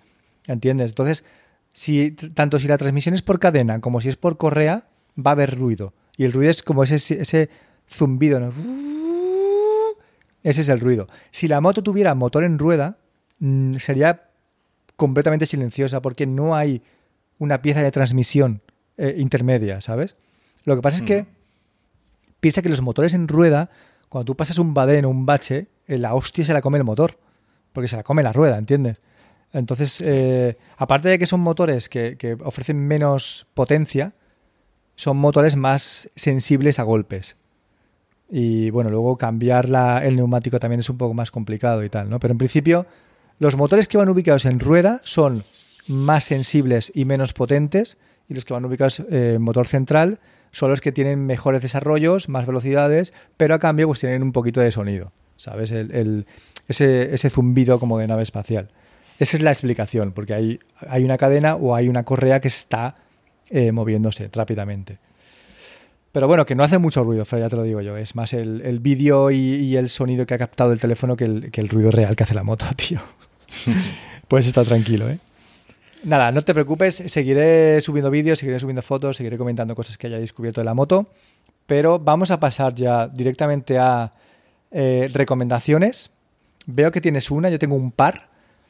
¿entiendes? 0.47 0.91
Entonces, 0.91 1.23
si, 1.69 2.11
tanto 2.11 2.59
si 2.59 2.67
la 2.67 2.77
transmisión 2.77 3.15
es 3.15 3.21
por 3.21 3.39
cadena 3.39 3.81
como 3.81 3.99
si 4.01 4.09
es 4.09 4.15
por 4.15 4.37
correa, 4.37 4.87
va 5.17 5.31
a 5.31 5.33
haber 5.33 5.57
ruido. 5.57 5.93
Y 6.15 6.25
el 6.25 6.31
ruido 6.31 6.51
es 6.51 6.63
como 6.63 6.83
ese, 6.83 6.95
ese 6.95 7.49
zumbido, 7.89 8.39
¿no? 8.39 8.53
Ese 10.43 10.61
es 10.61 10.69
el 10.69 10.79
ruido. 10.79 11.07
Si 11.31 11.47
la 11.47 11.61
moto 11.61 11.83
tuviera 11.83 12.15
motor 12.15 12.43
en 12.43 12.59
rueda, 12.59 12.97
mm, 13.39 13.77
sería 13.77 14.29
completamente 14.95 15.45
silenciosa 15.45 16.01
porque 16.01 16.27
no 16.27 16.55
hay 16.55 16.81
una 17.39 17.61
pieza 17.61 17.81
de 17.81 17.91
transmisión 17.91 18.61
eh, 18.97 19.15
intermedia, 19.17 19.81
¿sabes? 19.81 20.15
Lo 20.65 20.75
que 20.75 20.81
pasa 20.81 20.97
es 20.97 21.03
que 21.03 21.25
piensa 22.39 22.61
que 22.61 22.69
los 22.69 22.81
motores 22.81 23.13
en 23.13 23.27
rueda, 23.27 23.69
cuando 24.09 24.25
tú 24.25 24.37
pasas 24.37 24.59
un 24.59 24.73
badén 24.73 25.05
o 25.05 25.09
un 25.09 25.25
bache, 25.25 25.67
la 25.87 26.15
hostia 26.15 26.45
se 26.45 26.53
la 26.53 26.61
come 26.61 26.77
el 26.77 26.83
motor, 26.83 27.17
porque 27.71 27.87
se 27.87 27.95
la 27.95 28.03
come 28.03 28.23
la 28.23 28.33
rueda, 28.33 28.57
¿entiendes? 28.57 28.99
Entonces, 29.51 30.01
eh, 30.01 30.57
aparte 30.77 31.09
de 31.09 31.19
que 31.19 31.27
son 31.27 31.39
motores 31.39 31.87
que, 31.89 32.37
ofrecen 32.43 32.77
menos 32.87 33.45
potencia, 33.53 34.13
son 34.95 35.17
motores 35.17 35.55
más 35.55 36.09
sensibles 36.15 36.79
a 36.79 36.83
golpes. 36.83 37.37
Y 38.29 38.71
bueno, 38.71 38.89
luego 38.89 39.17
cambiar 39.17 39.69
la, 39.69 40.03
el 40.03 40.15
neumático 40.15 40.59
también 40.59 40.79
es 40.79 40.89
un 40.89 40.97
poco 40.97 41.13
más 41.13 41.29
complicado 41.29 41.83
y 41.83 41.89
tal, 41.89 42.09
¿no? 42.09 42.19
Pero 42.19 42.31
en 42.31 42.39
principio, 42.39 42.87
los 43.37 43.55
motores 43.55 43.87
que 43.87 43.97
van 43.97 44.09
ubicados 44.09 44.45
en 44.45 44.59
rueda 44.59 44.99
son 45.03 45.43
más 45.87 46.23
sensibles 46.23 46.91
y 46.95 47.05
menos 47.05 47.33
potentes, 47.33 47.97
y 48.27 48.33
los 48.33 48.45
que 48.45 48.53
van 48.53 48.65
ubicados 48.65 49.01
en 49.01 49.41
motor 49.41 49.67
central 49.67 50.19
son 50.51 50.69
los 50.69 50.81
que 50.81 50.91
tienen 50.91 51.25
mejores 51.25 51.61
desarrollos, 51.61 52.29
más 52.29 52.45
velocidades, 52.45 53.13
pero 53.37 53.55
a 53.55 53.59
cambio 53.59 53.87
pues 53.87 53.99
tienen 53.99 54.23
un 54.23 54.31
poquito 54.31 54.61
de 54.61 54.71
sonido, 54.71 55.11
¿sabes? 55.37 55.71
El, 55.71 56.25
ese, 56.67 57.13
ese, 57.13 57.29
zumbido 57.29 57.79
como 57.79 57.97
de 57.97 58.07
nave 58.07 58.23
espacial. 58.23 58.69
Esa 59.19 59.37
es 59.37 59.43
la 59.43 59.51
explicación, 59.51 60.11
porque 60.11 60.33
hay, 60.33 60.59
hay 60.87 61.03
una 61.03 61.17
cadena 61.17 61.55
o 61.55 61.75
hay 61.75 61.87
una 61.87 62.03
correa 62.03 62.41
que 62.41 62.47
está 62.47 62.95
eh, 63.49 63.71
moviéndose 63.71 64.29
rápidamente. 64.31 64.97
Pero 66.11 66.27
bueno, 66.27 66.45
que 66.45 66.55
no 66.55 66.63
hace 66.63 66.77
mucho 66.77 67.03
ruido, 67.03 67.25
ya 67.25 67.49
te 67.49 67.55
lo 67.55 67.63
digo 67.63 67.81
yo. 67.81 67.97
Es 67.97 68.15
más 68.15 68.33
el, 68.33 68.61
el 68.61 68.79
vídeo 68.79 69.31
y, 69.31 69.75
el 69.75 69.89
sonido 69.89 70.25
que 70.25 70.35
ha 70.35 70.37
captado 70.37 70.71
el 70.71 70.79
teléfono 70.79 71.15
que 71.15 71.25
el, 71.25 71.51
que 71.51 71.59
el 71.59 71.69
ruido 71.69 71.91
real 71.91 72.15
que 72.15 72.23
hace 72.23 72.35
la 72.35 72.43
moto, 72.43 72.65
tío. 72.75 73.01
Puedes 74.27 74.45
estar 74.47 74.65
tranquilo, 74.65 75.09
¿eh? 75.09 75.19
Nada, 76.03 76.31
no 76.31 76.41
te 76.41 76.53
preocupes, 76.53 76.95
seguiré 77.07 77.79
subiendo 77.79 78.11
vídeos, 78.11 78.37
seguiré 78.37 78.59
subiendo 78.59 78.81
fotos, 78.81 79.15
seguiré 79.15 79.37
comentando 79.37 79.73
cosas 79.73 79.97
que 79.97 80.07
haya 80.07 80.19
descubierto 80.19 80.59
de 80.59 80.65
la 80.65 80.73
moto, 80.73 81.07
pero 81.65 81.97
vamos 81.97 82.29
a 82.29 82.41
pasar 82.41 82.75
ya 82.75 83.07
directamente 83.07 83.77
a 83.77 84.11
eh, 84.73 85.09
recomendaciones. 85.13 86.11
Veo 86.65 86.91
que 86.91 87.01
tienes 87.01 87.31
una, 87.31 87.49
yo 87.49 87.59
tengo 87.59 87.75
un 87.75 87.91
par, 87.91 88.29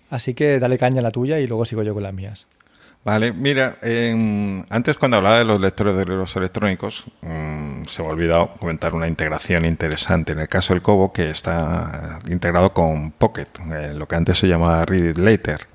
así 0.09 0.33
que 0.33 0.59
dale 0.59 0.77
caña 0.77 0.99
a 0.99 1.03
la 1.03 1.11
tuya 1.11 1.39
y 1.39 1.47
luego 1.47 1.65
sigo 1.65 1.83
yo 1.83 1.93
con 1.93 2.03
las 2.03 2.13
mías. 2.13 2.47
Vale, 3.05 3.33
mira, 3.33 3.77
antes 4.69 4.97
cuando 4.97 5.17
hablaba 5.17 5.37
de 5.37 5.43
los 5.43 5.59
lectores 5.59 5.97
de 5.97 6.05
libros 6.05 6.33
electrónicos, 6.37 7.03
mm, 7.21 7.83
se 7.83 8.01
me 8.01 8.07
ha 8.07 8.11
olvidado 8.11 8.53
comentar 8.55 8.93
una 8.93 9.09
integración 9.09 9.65
interesante. 9.65 10.31
En 10.31 10.39
el 10.39 10.47
caso 10.47 10.73
del 10.73 10.81
Kobo, 10.81 11.11
que 11.11 11.29
está 11.29 12.19
integrado 12.29 12.73
con 12.73 13.11
Pocket, 13.11 13.47
eh, 13.73 13.93
lo 13.93 14.07
que 14.07 14.15
antes 14.15 14.37
se 14.37 14.47
llamaba 14.47 14.85
Read 14.85 15.09
It 15.09 15.17
Later. 15.17 15.67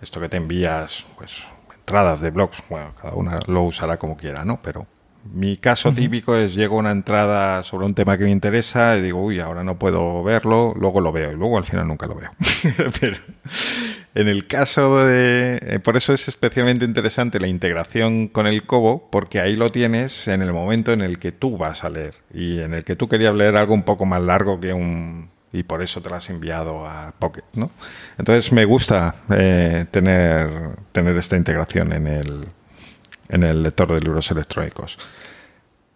Esto 0.00 0.18
que 0.18 0.30
te 0.30 0.38
envías, 0.38 1.04
pues, 1.18 1.42
entradas 1.78 2.22
de 2.22 2.30
blogs, 2.30 2.56
bueno, 2.70 2.94
cada 3.00 3.14
una 3.16 3.36
lo 3.46 3.64
usará 3.64 3.98
como 3.98 4.16
quiera, 4.16 4.42
¿no? 4.42 4.62
Pero 4.62 4.86
mi 5.24 5.56
caso 5.56 5.92
típico 5.92 6.36
es 6.36 6.54
llego 6.54 6.76
a 6.76 6.80
una 6.80 6.90
entrada 6.90 7.62
sobre 7.62 7.86
un 7.86 7.94
tema 7.94 8.18
que 8.18 8.24
me 8.24 8.30
interesa 8.30 8.96
y 8.96 9.02
digo, 9.02 9.22
uy, 9.22 9.40
ahora 9.40 9.62
no 9.62 9.78
puedo 9.78 10.22
verlo, 10.22 10.74
luego 10.76 11.00
lo 11.00 11.12
veo 11.12 11.32
y 11.32 11.36
luego 11.36 11.58
al 11.58 11.64
final 11.64 11.86
nunca 11.86 12.06
lo 12.06 12.16
veo. 12.16 12.30
Pero 13.00 13.16
en 14.14 14.28
el 14.28 14.46
caso 14.46 15.04
de... 15.04 15.58
Eh, 15.62 15.78
por 15.78 15.96
eso 15.96 16.12
es 16.12 16.28
especialmente 16.28 16.84
interesante 16.84 17.40
la 17.40 17.46
integración 17.46 18.28
con 18.28 18.46
el 18.46 18.64
Kobo, 18.64 19.08
porque 19.10 19.40
ahí 19.40 19.54
lo 19.54 19.70
tienes 19.70 20.28
en 20.28 20.42
el 20.42 20.52
momento 20.52 20.92
en 20.92 21.00
el 21.00 21.18
que 21.18 21.32
tú 21.32 21.56
vas 21.56 21.84
a 21.84 21.90
leer 21.90 22.14
y 22.34 22.60
en 22.60 22.74
el 22.74 22.84
que 22.84 22.96
tú 22.96 23.08
querías 23.08 23.34
leer 23.34 23.56
algo 23.56 23.74
un 23.74 23.84
poco 23.84 24.04
más 24.04 24.22
largo 24.22 24.60
que 24.60 24.72
un... 24.72 25.30
y 25.52 25.62
por 25.62 25.82
eso 25.82 26.02
te 26.02 26.10
lo 26.10 26.16
has 26.16 26.28
enviado 26.30 26.86
a 26.86 27.14
Pocket, 27.18 27.44
¿no? 27.54 27.70
Entonces 28.18 28.52
me 28.52 28.64
gusta 28.64 29.14
eh, 29.30 29.86
tener, 29.90 30.76
tener 30.92 31.16
esta 31.16 31.36
integración 31.36 31.92
en 31.92 32.06
el, 32.06 32.46
en 33.32 33.42
el 33.42 33.62
lector 33.62 33.92
de 33.92 34.00
libros 34.00 34.30
electrónicos. 34.30 34.98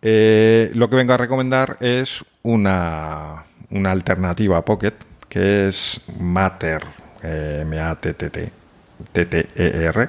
Eh, 0.03 0.71
lo 0.75 0.91
que 0.91 0.97
vengo 0.97 1.13
a 1.13 1.17
recomendar 1.19 1.77
es 1.81 2.25
una, 2.43 3.45
una 3.71 3.93
alternativa 3.93 4.59
a 4.59 4.65
Pocket, 4.65 4.95
que 5.29 5.69
es 5.69 6.05
Matter, 6.19 6.83
eh, 7.23 7.61
M-A-T-T-T, 7.63 8.51
T-T-E-R, 9.13 10.09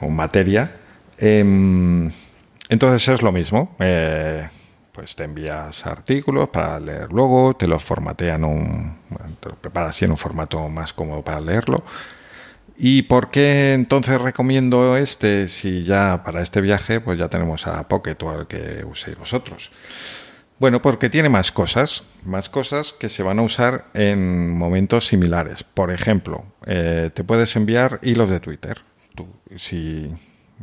o 0.00 0.08
Materia. 0.08 0.70
Em, 1.18 2.10
entonces 2.68 3.08
es 3.08 3.22
lo 3.22 3.32
mismo. 3.32 3.74
Eh, 3.80 4.48
pues 4.92 5.14
te 5.14 5.24
envías 5.24 5.84
artículos 5.84 6.48
para 6.48 6.80
leer 6.80 7.12
luego, 7.12 7.54
te 7.54 7.66
los 7.66 7.82
formatean 7.82 8.44
un, 8.44 8.96
te 9.40 9.50
lo 9.50 9.56
preparas 9.56 10.00
en 10.00 10.12
un 10.12 10.16
formato 10.16 10.66
más 10.70 10.94
cómodo 10.94 11.22
para 11.22 11.38
leerlo 11.40 11.84
¿Y 12.78 13.02
por 13.02 13.30
qué 13.30 13.72
entonces 13.72 14.20
recomiendo 14.20 14.96
este 14.96 15.48
si 15.48 15.84
ya 15.84 16.22
para 16.24 16.42
este 16.42 16.60
viaje 16.60 17.00
pues 17.00 17.18
ya 17.18 17.28
tenemos 17.28 17.66
a 17.66 17.88
Pocket 17.88 18.16
o 18.22 18.30
al 18.30 18.46
que 18.46 18.84
uséis 18.84 19.18
vosotros? 19.18 19.70
Bueno, 20.58 20.80
porque 20.80 21.10
tiene 21.10 21.28
más 21.28 21.52
cosas, 21.52 22.04
más 22.24 22.48
cosas 22.48 22.94
que 22.94 23.10
se 23.10 23.22
van 23.22 23.38
a 23.38 23.42
usar 23.42 23.86
en 23.92 24.50
momentos 24.50 25.06
similares. 25.06 25.62
Por 25.64 25.90
ejemplo, 25.90 26.46
eh, 26.66 27.10
te 27.12 27.24
puedes 27.24 27.54
enviar 27.56 28.00
hilos 28.02 28.30
de 28.30 28.40
Twitter. 28.40 28.80
Tú, 29.14 29.26
si 29.56 30.10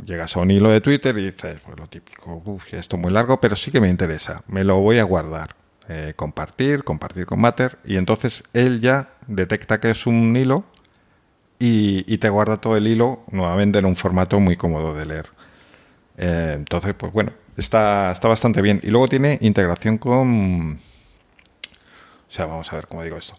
llegas 0.03 0.35
a 0.35 0.39
un 0.39 0.49
hilo 0.49 0.69
de 0.71 0.81
Twitter 0.81 1.15
y 1.19 1.25
dices, 1.25 1.57
pues 1.63 1.77
lo 1.79 1.87
típico, 1.87 2.41
esto 2.71 2.95
es 2.95 3.01
muy 3.01 3.11
largo, 3.11 3.39
pero 3.39 3.55
sí 3.55 3.69
que 3.69 3.81
me 3.81 3.89
interesa, 3.89 4.43
me 4.47 4.63
lo 4.63 4.79
voy 4.79 4.97
a 4.97 5.03
guardar. 5.03 5.55
Eh, 5.89 6.13
compartir, 6.15 6.83
compartir 6.85 7.25
con 7.25 7.41
Matter, 7.41 7.77
y 7.83 7.97
entonces 7.97 8.45
él 8.53 8.79
ya 8.79 9.09
detecta 9.27 9.81
que 9.81 9.91
es 9.91 10.07
un 10.07 10.35
hilo 10.35 10.63
y, 11.65 12.17
te 12.17 12.27
guarda 12.27 12.57
todo 12.57 12.75
el 12.75 12.87
hilo 12.87 13.23
nuevamente 13.31 13.79
en 13.79 13.85
un 13.85 13.95
formato 13.95 14.37
muy 14.41 14.57
cómodo 14.57 14.93
de 14.93 15.05
leer. 15.05 15.27
Eh, 16.17 16.55
entonces, 16.57 16.93
pues 16.93 17.13
bueno, 17.13 17.31
está, 17.55 18.11
está 18.11 18.27
bastante 18.27 18.61
bien. 18.61 18.81
Y 18.83 18.87
luego 18.87 19.07
tiene 19.07 19.37
integración 19.39 19.97
con... 19.97 20.73
O 20.73 22.31
sea, 22.35 22.47
vamos 22.47 22.71
a 22.73 22.75
ver 22.75 22.87
cómo 22.87 23.01
digo 23.03 23.15
esto. 23.15 23.35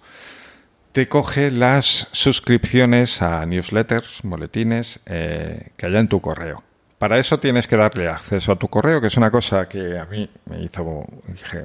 Te 0.92 1.06
coge 1.06 1.50
las 1.50 2.08
suscripciones 2.12 3.20
a 3.20 3.44
newsletters, 3.44 4.20
boletines 4.22 5.00
eh, 5.04 5.72
que 5.76 5.84
haya 5.84 6.00
en 6.00 6.08
tu 6.08 6.22
correo. 6.22 6.62
Para 6.98 7.18
eso 7.18 7.38
tienes 7.38 7.66
que 7.66 7.76
darle 7.76 8.08
acceso 8.08 8.52
a 8.52 8.56
tu 8.56 8.68
correo, 8.68 9.02
que 9.02 9.08
es 9.08 9.16
una 9.18 9.30
cosa 9.30 9.68
que 9.68 9.98
a 9.98 10.06
mí 10.06 10.30
me 10.46 10.62
hizo... 10.62 11.04
Dije, 11.26 11.62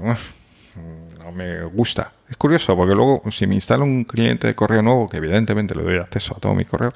me 1.31 1.63
gusta. 1.63 2.11
Es 2.29 2.37
curioso 2.37 2.75
porque 2.75 2.95
luego 2.95 3.23
si 3.31 3.47
me 3.47 3.55
instalo 3.55 3.83
un 3.83 4.03
cliente 4.03 4.47
de 4.47 4.55
correo 4.55 4.81
nuevo, 4.81 5.07
que 5.07 5.17
evidentemente 5.17 5.75
le 5.75 5.83
doy 5.83 5.97
acceso 5.97 6.35
a 6.35 6.39
todo 6.39 6.53
mi 6.53 6.65
correo, 6.65 6.93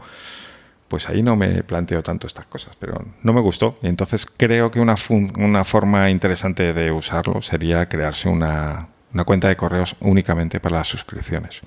pues 0.88 1.10
ahí 1.10 1.24
no 1.24 1.36
me 1.36 1.64
planteo 1.64 2.04
tanto 2.04 2.28
estas 2.28 2.46
cosas, 2.46 2.76
pero 2.78 3.04
no 3.24 3.34
me 3.34 3.42
gustó. 3.42 3.78
Y 3.82 3.88
entonces 3.88 4.26
creo 4.26 4.70
que 4.70 4.80
una, 4.80 4.96
una 5.38 5.64
forma 5.64 6.10
interesante 6.10 6.74
de 6.74 6.92
usarlo 6.92 7.42
sería 7.42 7.90
crearse 7.90 8.30
una, 8.30 8.90
una 9.14 9.24
cuenta 9.24 9.48
de 9.48 9.56
correos 9.56 9.96
únicamente 10.02 10.60
para 10.60 10.78
las 10.78 10.88
suscripciones. 10.88 11.62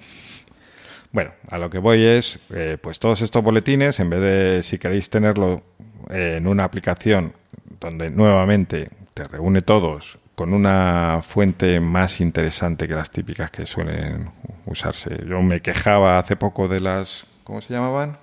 Bueno, 1.12 1.32
a 1.48 1.58
lo 1.58 1.70
que 1.70 1.78
voy 1.78 2.04
es, 2.04 2.38
eh, 2.50 2.78
pues 2.80 2.98
todos 2.98 3.22
estos 3.22 3.42
boletines, 3.42 3.98
en 4.00 4.10
vez 4.10 4.20
de, 4.20 4.62
si 4.62 4.78
queréis 4.78 5.08
tenerlo 5.08 5.62
en 6.10 6.46
una 6.46 6.64
aplicación 6.64 7.32
donde 7.80 8.10
nuevamente 8.10 8.90
te 9.14 9.24
reúne 9.24 9.62
todos 9.62 10.18
con 10.36 10.52
una 10.52 11.22
fuente 11.22 11.80
más 11.80 12.20
interesante 12.20 12.86
que 12.86 12.94
las 12.94 13.10
típicas 13.10 13.50
que 13.50 13.64
suelen 13.64 14.30
usarse. 14.66 15.24
Yo 15.26 15.40
me 15.42 15.62
quejaba 15.62 16.18
hace 16.18 16.36
poco 16.36 16.68
de 16.68 16.80
las, 16.80 17.26
¿cómo 17.42 17.62
se 17.62 17.72
llamaban? 17.72 18.18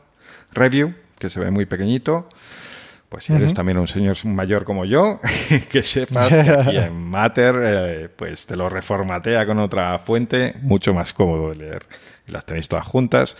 Review, 0.51 0.93
que 1.17 1.31
se 1.31 1.39
ve 1.39 1.49
muy 1.49 1.65
pequeñito. 1.65 2.29
Pues 3.09 3.25
si 3.25 3.33
eres 3.33 3.53
también 3.53 3.77
un 3.77 3.87
señor 3.87 4.15
mayor 4.25 4.63
como 4.63 4.85
yo, 4.85 5.19
que 5.71 5.83
sepas 5.83 6.29
que 6.29 6.49
aquí 6.49 6.77
en 6.77 6.95
Matter 6.95 7.55
eh, 7.61 8.09
pues 8.15 8.45
te 8.45 8.55
lo 8.55 8.69
reformatea 8.69 9.45
con 9.47 9.59
otra 9.59 9.97
fuente, 9.99 10.55
mucho 10.61 10.93
más 10.93 11.13
cómodo 11.13 11.49
de 11.49 11.55
leer. 11.55 11.85
Las 12.27 12.45
tenéis 12.45 12.69
todas 12.69 12.85
juntas. 12.85 13.37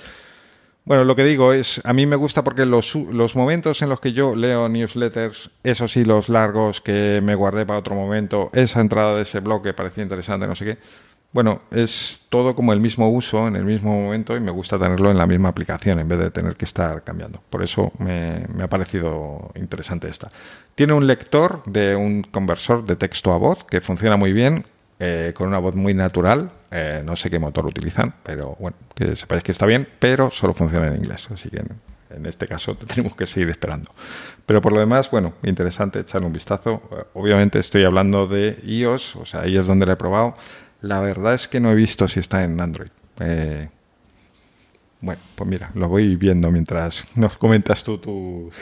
Bueno, 0.86 1.06
lo 1.06 1.16
que 1.16 1.24
digo 1.24 1.54
es, 1.54 1.82
a 1.86 1.94
mí 1.94 2.06
me 2.06 2.18
gusta 2.18 2.44
porque 2.44 2.66
los, 2.66 2.94
los 2.96 3.38
momentos 3.38 3.82
en 3.82 3.88
los 3.90 4.02
que 4.02 4.12
yo 4.12 4.36
leo 4.36 4.68
newsletters, 4.68 5.50
esos 5.64 5.96
hilos 5.96 6.28
largos 6.28 6.82
que 6.82 7.22
me 7.24 7.36
guardé 7.36 7.66
para 7.66 7.80
otro 7.80 7.96
momento, 7.96 8.50
esa 8.52 8.82
entrada 8.82 9.16
de 9.16 9.22
ese 9.22 9.40
blog 9.40 9.64
que 9.64 9.74
parecía 9.74 10.04
interesante, 10.04 10.46
no 10.46 10.56
sé 10.56 10.66
qué, 10.66 10.78
bueno, 11.32 11.62
es 11.72 12.24
todo 12.30 12.54
como 12.54 12.74
el 12.74 12.82
mismo 12.82 13.10
uso 13.10 13.48
en 13.48 13.56
el 13.56 13.64
mismo 13.64 14.00
momento 14.00 14.36
y 14.36 14.42
me 14.42 14.52
gusta 14.52 14.78
tenerlo 14.78 15.10
en 15.10 15.18
la 15.18 15.26
misma 15.26 15.50
aplicación 15.50 16.00
en 16.00 16.08
vez 16.08 16.20
de 16.20 16.32
tener 16.32 16.58
que 16.58 16.66
estar 16.66 17.02
cambiando. 17.04 17.42
Por 17.50 17.64
eso 17.64 17.94
me, 17.98 18.46
me 18.54 18.66
ha 18.66 18.70
parecido 18.70 19.52
interesante 19.56 20.10
esta. 20.10 20.32
Tiene 20.76 20.94
un 20.94 21.08
lector 21.08 21.64
de 21.66 21.96
un 21.96 22.24
conversor 22.24 22.86
de 22.86 22.98
texto 22.98 23.32
a 23.32 23.38
voz 23.38 23.64
que 23.64 23.80
funciona 23.80 24.18
muy 24.18 24.34
bien, 24.34 24.66
eh, 25.00 25.34
con 25.36 25.48
una 25.48 25.58
voz 25.58 25.76
muy 25.76 25.94
natural. 25.94 26.52
Eh, 26.76 27.04
no 27.06 27.16
sé 27.16 27.30
qué 27.30 27.38
motor 27.38 27.68
utilizan, 27.68 28.16
pero 28.24 28.58
bueno, 28.60 28.76
que 28.96 29.16
sepáis 29.16 29.44
que 29.44 29.52
está 29.52 29.68
bien, 29.68 29.88
pero 30.00 30.32
solo 30.32 30.56
funciona 30.56 30.88
en 30.88 30.96
inglés. 30.96 31.28
Así 31.32 31.48
que 31.50 31.62
en, 32.10 32.26
este 32.26 32.48
caso 32.48 32.76
tenemos 32.88 33.16
que 33.16 33.28
seguir 33.28 33.50
esperando. 33.50 33.92
Pero 34.48 34.60
por 34.60 34.74
lo 34.74 34.80
demás, 34.80 35.12
bueno, 35.12 35.36
interesante 35.44 36.00
echarle 36.00 36.26
un 36.26 36.34
vistazo. 36.34 36.82
Eh, 36.92 37.04
obviamente 37.14 37.60
estoy 37.60 37.84
hablando 37.84 38.26
de 38.26 38.60
iOS, 38.64 39.18
o 39.18 39.26
sea, 39.28 39.42
ahí 39.42 39.56
es 39.56 39.68
donde 39.68 39.86
lo 39.86 39.94
he 39.94 39.98
probado. 39.98 40.34
La 40.82 41.00
verdad 41.00 41.36
es 41.36 41.48
que 41.48 41.60
no 41.60 41.72
he 41.72 41.76
visto 41.76 42.08
si 42.08 42.20
está 42.20 42.44
en 42.44 42.60
Android. 42.60 42.90
bueno, 45.00 45.22
pues 45.36 45.48
mira, 45.48 45.70
lo 45.76 45.90
voy 45.90 46.16
viendo 46.16 46.50
mientras 46.50 47.06
nos 47.16 47.38
comentas 47.38 47.84
tú 47.84 48.00
tus 48.00 48.56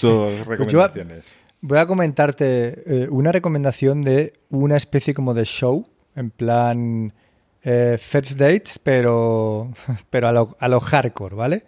dos 0.00 0.46
recomendaciones. 0.46 1.34
Voy 1.60 1.78
a 1.78 1.86
comentarte 1.86 2.82
eh, 2.86 3.08
una 3.10 3.32
recomendación 3.32 4.02
de 4.02 4.34
una 4.50 4.76
especie 4.76 5.14
como 5.14 5.34
de 5.34 5.44
show, 5.44 5.88
en 6.16 6.30
plan 6.30 7.12
eh, 7.62 7.98
first 8.00 8.38
dates, 8.38 8.78
pero, 8.78 9.72
pero 10.10 10.28
a, 10.28 10.32
lo, 10.32 10.56
a 10.58 10.68
lo 10.68 10.80
hardcore, 10.80 11.36
¿vale? 11.36 11.64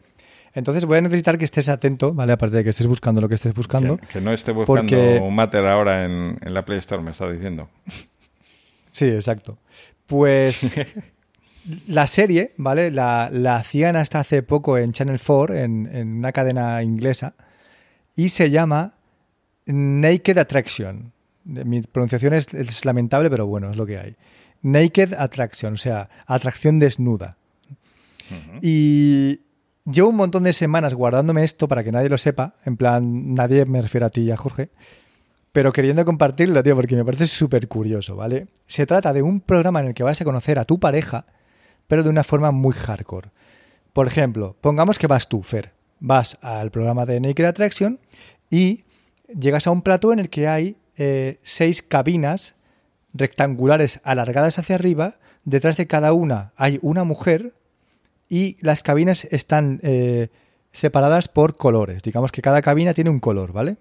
Entonces 0.54 0.84
voy 0.86 0.98
a 0.98 1.00
necesitar 1.00 1.38
que 1.38 1.44
estés 1.44 1.68
atento, 1.68 2.14
¿vale? 2.14 2.32
Aparte 2.32 2.56
de 2.56 2.64
que 2.64 2.70
estés 2.70 2.86
buscando 2.86 3.20
lo 3.20 3.28
que 3.28 3.36
estés 3.36 3.54
buscando. 3.54 3.98
Que, 3.98 4.20
no 4.20 4.32
esté 4.32 4.52
buscando 4.52 4.96
un 5.22 5.34
Matter 5.34 5.64
ahora 5.66 6.04
en, 6.04 6.38
la 6.42 6.64
Play 6.64 6.78
Store, 6.78 7.02
me 7.02 7.12
está 7.12 7.30
diciendo. 7.30 7.68
Sí, 8.90 9.04
exacto. 9.04 9.58
Pues 10.06 10.74
la 11.86 12.08
serie, 12.08 12.52
¿vale? 12.56 12.90
La, 12.90 13.28
hacían 13.54 13.94
hasta 13.94 14.18
hace 14.18 14.42
poco 14.42 14.76
en 14.76 14.92
Channel 14.92 15.20
4, 15.24 15.54
en, 15.54 15.88
en 15.92 16.16
una 16.16 16.32
cadena 16.32 16.82
inglesa, 16.82 17.34
y 18.16 18.30
se 18.30 18.50
llama 18.50 18.94
Naked 19.66 20.38
Attraction. 20.38 21.12
Mi 21.44 21.82
pronunciación 21.82 22.34
es, 22.34 22.84
lamentable, 22.84 23.30
pero 23.30 23.46
bueno, 23.46 23.70
es 23.70 23.76
lo 23.76 23.86
que 23.86 23.98
hay. 23.98 24.16
Naked 24.62 25.14
Attraction, 25.14 25.74
o 25.74 25.76
sea, 25.76 26.10
atracción 26.26 26.78
desnuda. 26.78 27.36
Y 28.60 29.40
llevo 29.84 30.10
un 30.10 30.16
montón 30.16 30.42
de 30.42 30.52
semanas 30.52 30.94
guardándome 30.94 31.44
esto 31.44 31.68
para 31.68 31.82
que 31.82 31.92
nadie 31.92 32.08
lo 32.08 32.18
sepa. 32.18 32.54
En 32.64 32.76
plan, 32.76 33.34
nadie 33.34 33.64
me 33.64 33.80
refiere 33.80 34.06
a 34.06 34.10
ti 34.10 34.22
y 34.22 34.30
a 34.30 34.36
Jorge. 34.36 34.70
Pero 35.52 35.72
queriendo 35.72 36.04
compartirlo, 36.04 36.62
tío, 36.62 36.76
porque 36.76 36.96
me 36.96 37.04
parece 37.04 37.26
súper 37.26 37.68
curioso, 37.68 38.16
¿vale? 38.16 38.48
Se 38.66 38.86
trata 38.86 39.12
de 39.12 39.22
un 39.22 39.40
programa 39.40 39.80
en 39.80 39.86
el 39.86 39.94
que 39.94 40.02
vas 40.02 40.20
a 40.20 40.24
conocer 40.24 40.58
a 40.58 40.64
tu 40.64 40.78
pareja, 40.78 41.24
pero 41.86 42.02
de 42.02 42.10
una 42.10 42.22
forma 42.22 42.50
muy 42.50 42.74
hardcore. 42.74 43.30
Por 43.92 44.06
ejemplo, 44.06 44.56
pongamos 44.60 44.98
que 44.98 45.06
vas 45.06 45.28
tú, 45.28 45.42
Fer. 45.42 45.72
Vas 46.00 46.38
al 46.42 46.70
programa 46.70 47.06
de 47.06 47.20
Naked 47.20 47.44
Attraction 47.44 47.98
y 48.50 48.84
llegas 49.26 49.66
a 49.66 49.70
un 49.70 49.82
plato 49.82 50.12
en 50.12 50.20
el 50.20 50.30
que 50.30 50.46
hay 50.46 50.76
eh, 50.98 51.38
seis 51.42 51.82
cabinas 51.82 52.56
rectangulares 53.14 54.00
alargadas 54.04 54.58
hacia 54.58 54.74
arriba. 54.74 55.16
Detrás 55.44 55.76
de 55.76 55.86
cada 55.86 56.12
una 56.12 56.52
hay 56.56 56.78
una 56.82 57.04
mujer 57.04 57.54
y 58.28 58.56
las 58.60 58.82
cabinas 58.82 59.24
están 59.24 59.80
eh, 59.82 60.28
separadas 60.72 61.28
por 61.28 61.56
colores. 61.56 62.02
Digamos 62.02 62.32
que 62.32 62.42
cada 62.42 62.60
cabina 62.60 62.92
tiene 62.94 63.10
un 63.10 63.20
color, 63.20 63.52
¿vale? 63.52 63.76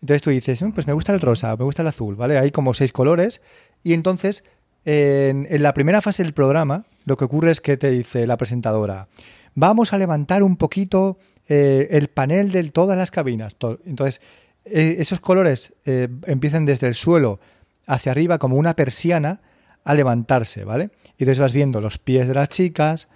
Entonces 0.00 0.22
tú 0.22 0.30
dices, 0.30 0.62
mm, 0.62 0.72
pues 0.72 0.86
me 0.86 0.92
gusta 0.92 1.12
el 1.12 1.20
rosa, 1.20 1.56
me 1.56 1.64
gusta 1.64 1.82
el 1.82 1.88
azul, 1.88 2.14
¿vale? 2.14 2.38
Hay 2.38 2.50
como 2.50 2.74
seis 2.74 2.92
colores 2.92 3.40
y 3.82 3.94
entonces 3.94 4.44
en, 4.84 5.46
la 5.62 5.72
primera 5.72 6.02
fase 6.02 6.22
del 6.22 6.34
programa 6.34 6.84
lo 7.06 7.16
que 7.16 7.24
ocurre 7.24 7.50
es 7.50 7.60
que 7.60 7.76
te 7.76 7.90
dice 7.90 8.26
la 8.26 8.36
presentadora, 8.36 9.08
vamos 9.54 9.92
a 9.92 9.98
levantar 9.98 10.42
un 10.42 10.56
poquito 10.56 11.18
eh, 11.48 11.88
el 11.90 12.08
panel 12.08 12.52
de 12.52 12.64
todas 12.70 12.96
las 12.96 13.10
cabinas. 13.10 13.56
Entonces 13.86 14.20
eh, 14.64 14.96
esos 14.98 15.20
colores 15.20 15.74
eh, 15.84 16.08
empiezan 16.26 16.64
desde 16.64 16.86
el 16.86 16.94
suelo 16.94 17.40
hacia 17.86 18.12
arriba 18.12 18.38
como 18.38 18.56
una 18.56 18.74
persiana 18.74 19.42
a 19.84 19.94
levantarse, 19.94 20.64
¿vale? 20.64 20.90
Y 21.18 21.24
entonces 21.24 21.38
vas 21.38 21.52
viendo 21.52 21.80
los 21.80 21.98
pies 21.98 22.26
de 22.26 22.34
las 22.34 22.48
chicas, 22.48 23.08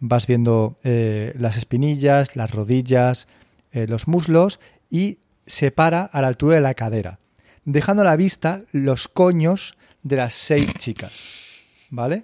vas 0.00 0.26
viendo 0.26 0.78
eh, 0.82 1.34
las 1.36 1.56
espinillas, 1.56 2.36
las 2.36 2.50
rodillas, 2.50 3.28
los 3.88 4.06
muslos 4.06 4.60
y 4.88 5.18
se 5.46 5.72
para 5.72 6.04
a 6.04 6.22
la 6.22 6.28
altura 6.28 6.54
de 6.54 6.62
la 6.62 6.74
cadera, 6.74 7.18
dejando 7.64 8.02
a 8.02 8.04
la 8.04 8.14
vista 8.14 8.62
los 8.70 9.08
coños 9.08 9.76
de 10.04 10.14
las 10.14 10.34
seis 10.34 10.72
chicas, 10.74 11.24
¿vale? 11.90 12.22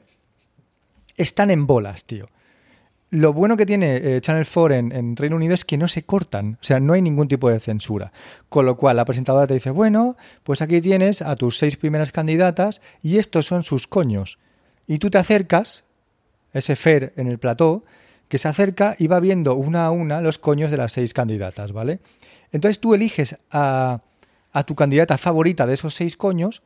Están 1.16 1.50
en 1.50 1.66
bolas, 1.66 2.04
tío. 2.04 2.28
Lo 3.10 3.32
bueno 3.32 3.56
que 3.56 3.66
tiene 3.66 3.96
eh, 3.96 4.20
Channel 4.20 4.46
4 4.46 4.74
en, 4.74 5.16
Reino 5.16 5.34
Unido 5.34 5.52
es 5.52 5.64
que 5.64 5.76
no 5.76 5.88
se 5.88 6.04
cortan, 6.04 6.58
o 6.60 6.64
sea, 6.64 6.78
no 6.78 6.92
hay 6.92 7.02
ningún 7.02 7.26
tipo 7.26 7.50
de 7.50 7.58
censura. 7.58 8.12
Con 8.48 8.66
lo 8.66 8.76
cual, 8.76 8.96
la 8.96 9.04
presentadora 9.04 9.48
te 9.48 9.54
dice, 9.54 9.70
bueno, 9.70 10.16
pues 10.44 10.62
aquí 10.62 10.80
tienes 10.80 11.20
a 11.20 11.34
tus 11.34 11.58
seis 11.58 11.76
primeras 11.76 12.12
candidatas 12.12 12.80
y 13.02 13.18
estos 13.18 13.46
son 13.46 13.64
sus 13.64 13.88
coños. 13.88 14.38
Y 14.86 14.98
tú 14.98 15.10
te 15.10 15.18
acercas, 15.18 15.82
ese 16.52 16.76
Fer 16.76 17.12
en 17.16 17.26
el 17.26 17.38
plató, 17.38 17.82
que 18.28 18.38
se 18.38 18.46
acerca 18.46 18.94
y 18.96 19.08
va 19.08 19.18
viendo 19.18 19.56
una 19.56 19.86
a 19.86 19.90
una 19.90 20.20
los 20.20 20.38
coños 20.38 20.70
de 20.70 20.76
las 20.76 20.92
seis 20.92 21.12
candidatas, 21.12 21.72
¿vale? 21.72 21.98
Entonces 22.52 22.78
tú 22.78 22.94
eliges 22.94 23.36
a, 23.50 24.02
a 24.52 24.62
tu 24.62 24.76
candidata 24.76 25.18
favorita 25.18 25.66
de 25.66 25.74
esos 25.74 25.94
seis 25.94 26.16
coños 26.16 26.62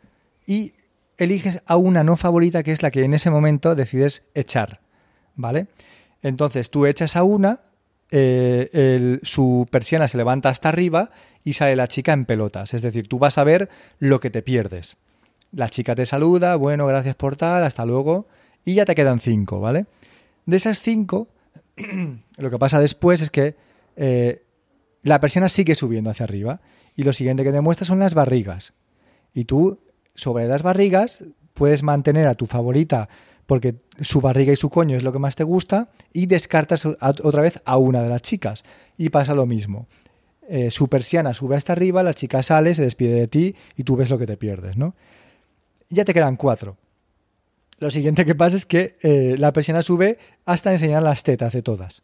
y 0.46 0.74
eliges 1.16 1.62
a 1.64 1.76
una 1.76 2.04
no 2.04 2.16
favorita 2.16 2.62
que 2.62 2.72
es 2.72 2.82
la 2.82 2.90
que 2.90 3.04
en 3.04 3.14
ese 3.14 3.30
momento 3.30 3.74
decides 3.74 4.24
echar, 4.34 4.80
¿vale? 5.36 5.68
Entonces 6.24 6.70
tú 6.70 6.86
echas 6.86 7.16
a 7.16 7.22
una, 7.22 7.60
eh, 8.10 9.18
su 9.22 9.68
persiana 9.70 10.08
se 10.08 10.16
levanta 10.16 10.48
hasta 10.48 10.70
arriba 10.70 11.10
y 11.44 11.52
sale 11.52 11.76
la 11.76 11.86
chica 11.86 12.14
en 12.14 12.24
pelotas. 12.24 12.72
Es 12.72 12.80
decir, 12.80 13.08
tú 13.08 13.18
vas 13.18 13.36
a 13.36 13.44
ver 13.44 13.68
lo 13.98 14.20
que 14.20 14.30
te 14.30 14.40
pierdes. 14.40 14.96
La 15.52 15.68
chica 15.68 15.94
te 15.94 16.06
saluda, 16.06 16.56
bueno, 16.56 16.86
gracias 16.86 17.14
por 17.14 17.36
tal, 17.36 17.62
hasta 17.62 17.84
luego, 17.84 18.26
y 18.64 18.72
ya 18.72 18.86
te 18.86 18.94
quedan 18.94 19.20
cinco, 19.20 19.60
¿vale? 19.60 19.84
De 20.46 20.56
esas 20.56 20.80
cinco, 20.80 21.28
lo 22.38 22.50
que 22.50 22.58
pasa 22.58 22.80
después 22.80 23.20
es 23.20 23.30
que 23.30 23.54
eh, 23.96 24.42
la 25.02 25.20
persiana 25.20 25.50
sigue 25.50 25.74
subiendo 25.74 26.08
hacia 26.08 26.24
arriba 26.24 26.62
y 26.96 27.02
lo 27.02 27.12
siguiente 27.12 27.44
que 27.44 27.52
te 27.52 27.60
muestra 27.60 27.86
son 27.86 27.98
las 27.98 28.14
barrigas. 28.14 28.72
Y 29.34 29.44
tú, 29.44 29.78
sobre 30.14 30.48
las 30.48 30.62
barrigas, 30.62 31.22
puedes 31.52 31.82
mantener 31.82 32.28
a 32.28 32.34
tu 32.34 32.46
favorita 32.46 33.10
porque 33.46 33.76
su 34.00 34.20
barriga 34.20 34.52
y 34.52 34.56
su 34.56 34.70
coño 34.70 34.96
es 34.96 35.02
lo 35.02 35.12
que 35.12 35.18
más 35.18 35.36
te 35.36 35.44
gusta, 35.44 35.90
y 36.12 36.26
descartas 36.26 36.86
otra 36.86 37.42
vez 37.42 37.60
a 37.64 37.78
una 37.78 38.02
de 38.02 38.08
las 38.08 38.22
chicas. 38.22 38.64
Y 38.96 39.10
pasa 39.10 39.34
lo 39.34 39.46
mismo. 39.46 39.88
Eh, 40.48 40.70
su 40.70 40.88
persiana 40.88 41.32
sube 41.34 41.56
hasta 41.56 41.72
arriba, 41.72 42.02
la 42.02 42.14
chica 42.14 42.42
sale, 42.42 42.74
se 42.74 42.82
despide 42.82 43.14
de 43.14 43.28
ti 43.28 43.56
y 43.76 43.84
tú 43.84 43.96
ves 43.96 44.10
lo 44.10 44.18
que 44.18 44.26
te 44.26 44.36
pierdes, 44.36 44.76
¿no? 44.76 44.94
ya 45.94 46.04
te 46.04 46.14
quedan 46.14 46.36
cuatro. 46.36 46.76
Lo 47.78 47.90
siguiente 47.90 48.24
que 48.24 48.34
pasa 48.34 48.56
es 48.56 48.66
que 48.66 48.96
eh, 49.02 49.36
la 49.38 49.52
persiana 49.52 49.82
sube 49.82 50.18
hasta 50.44 50.72
enseñar 50.72 51.02
las 51.02 51.22
tetas 51.22 51.52
de 51.52 51.62
todas. 51.62 52.02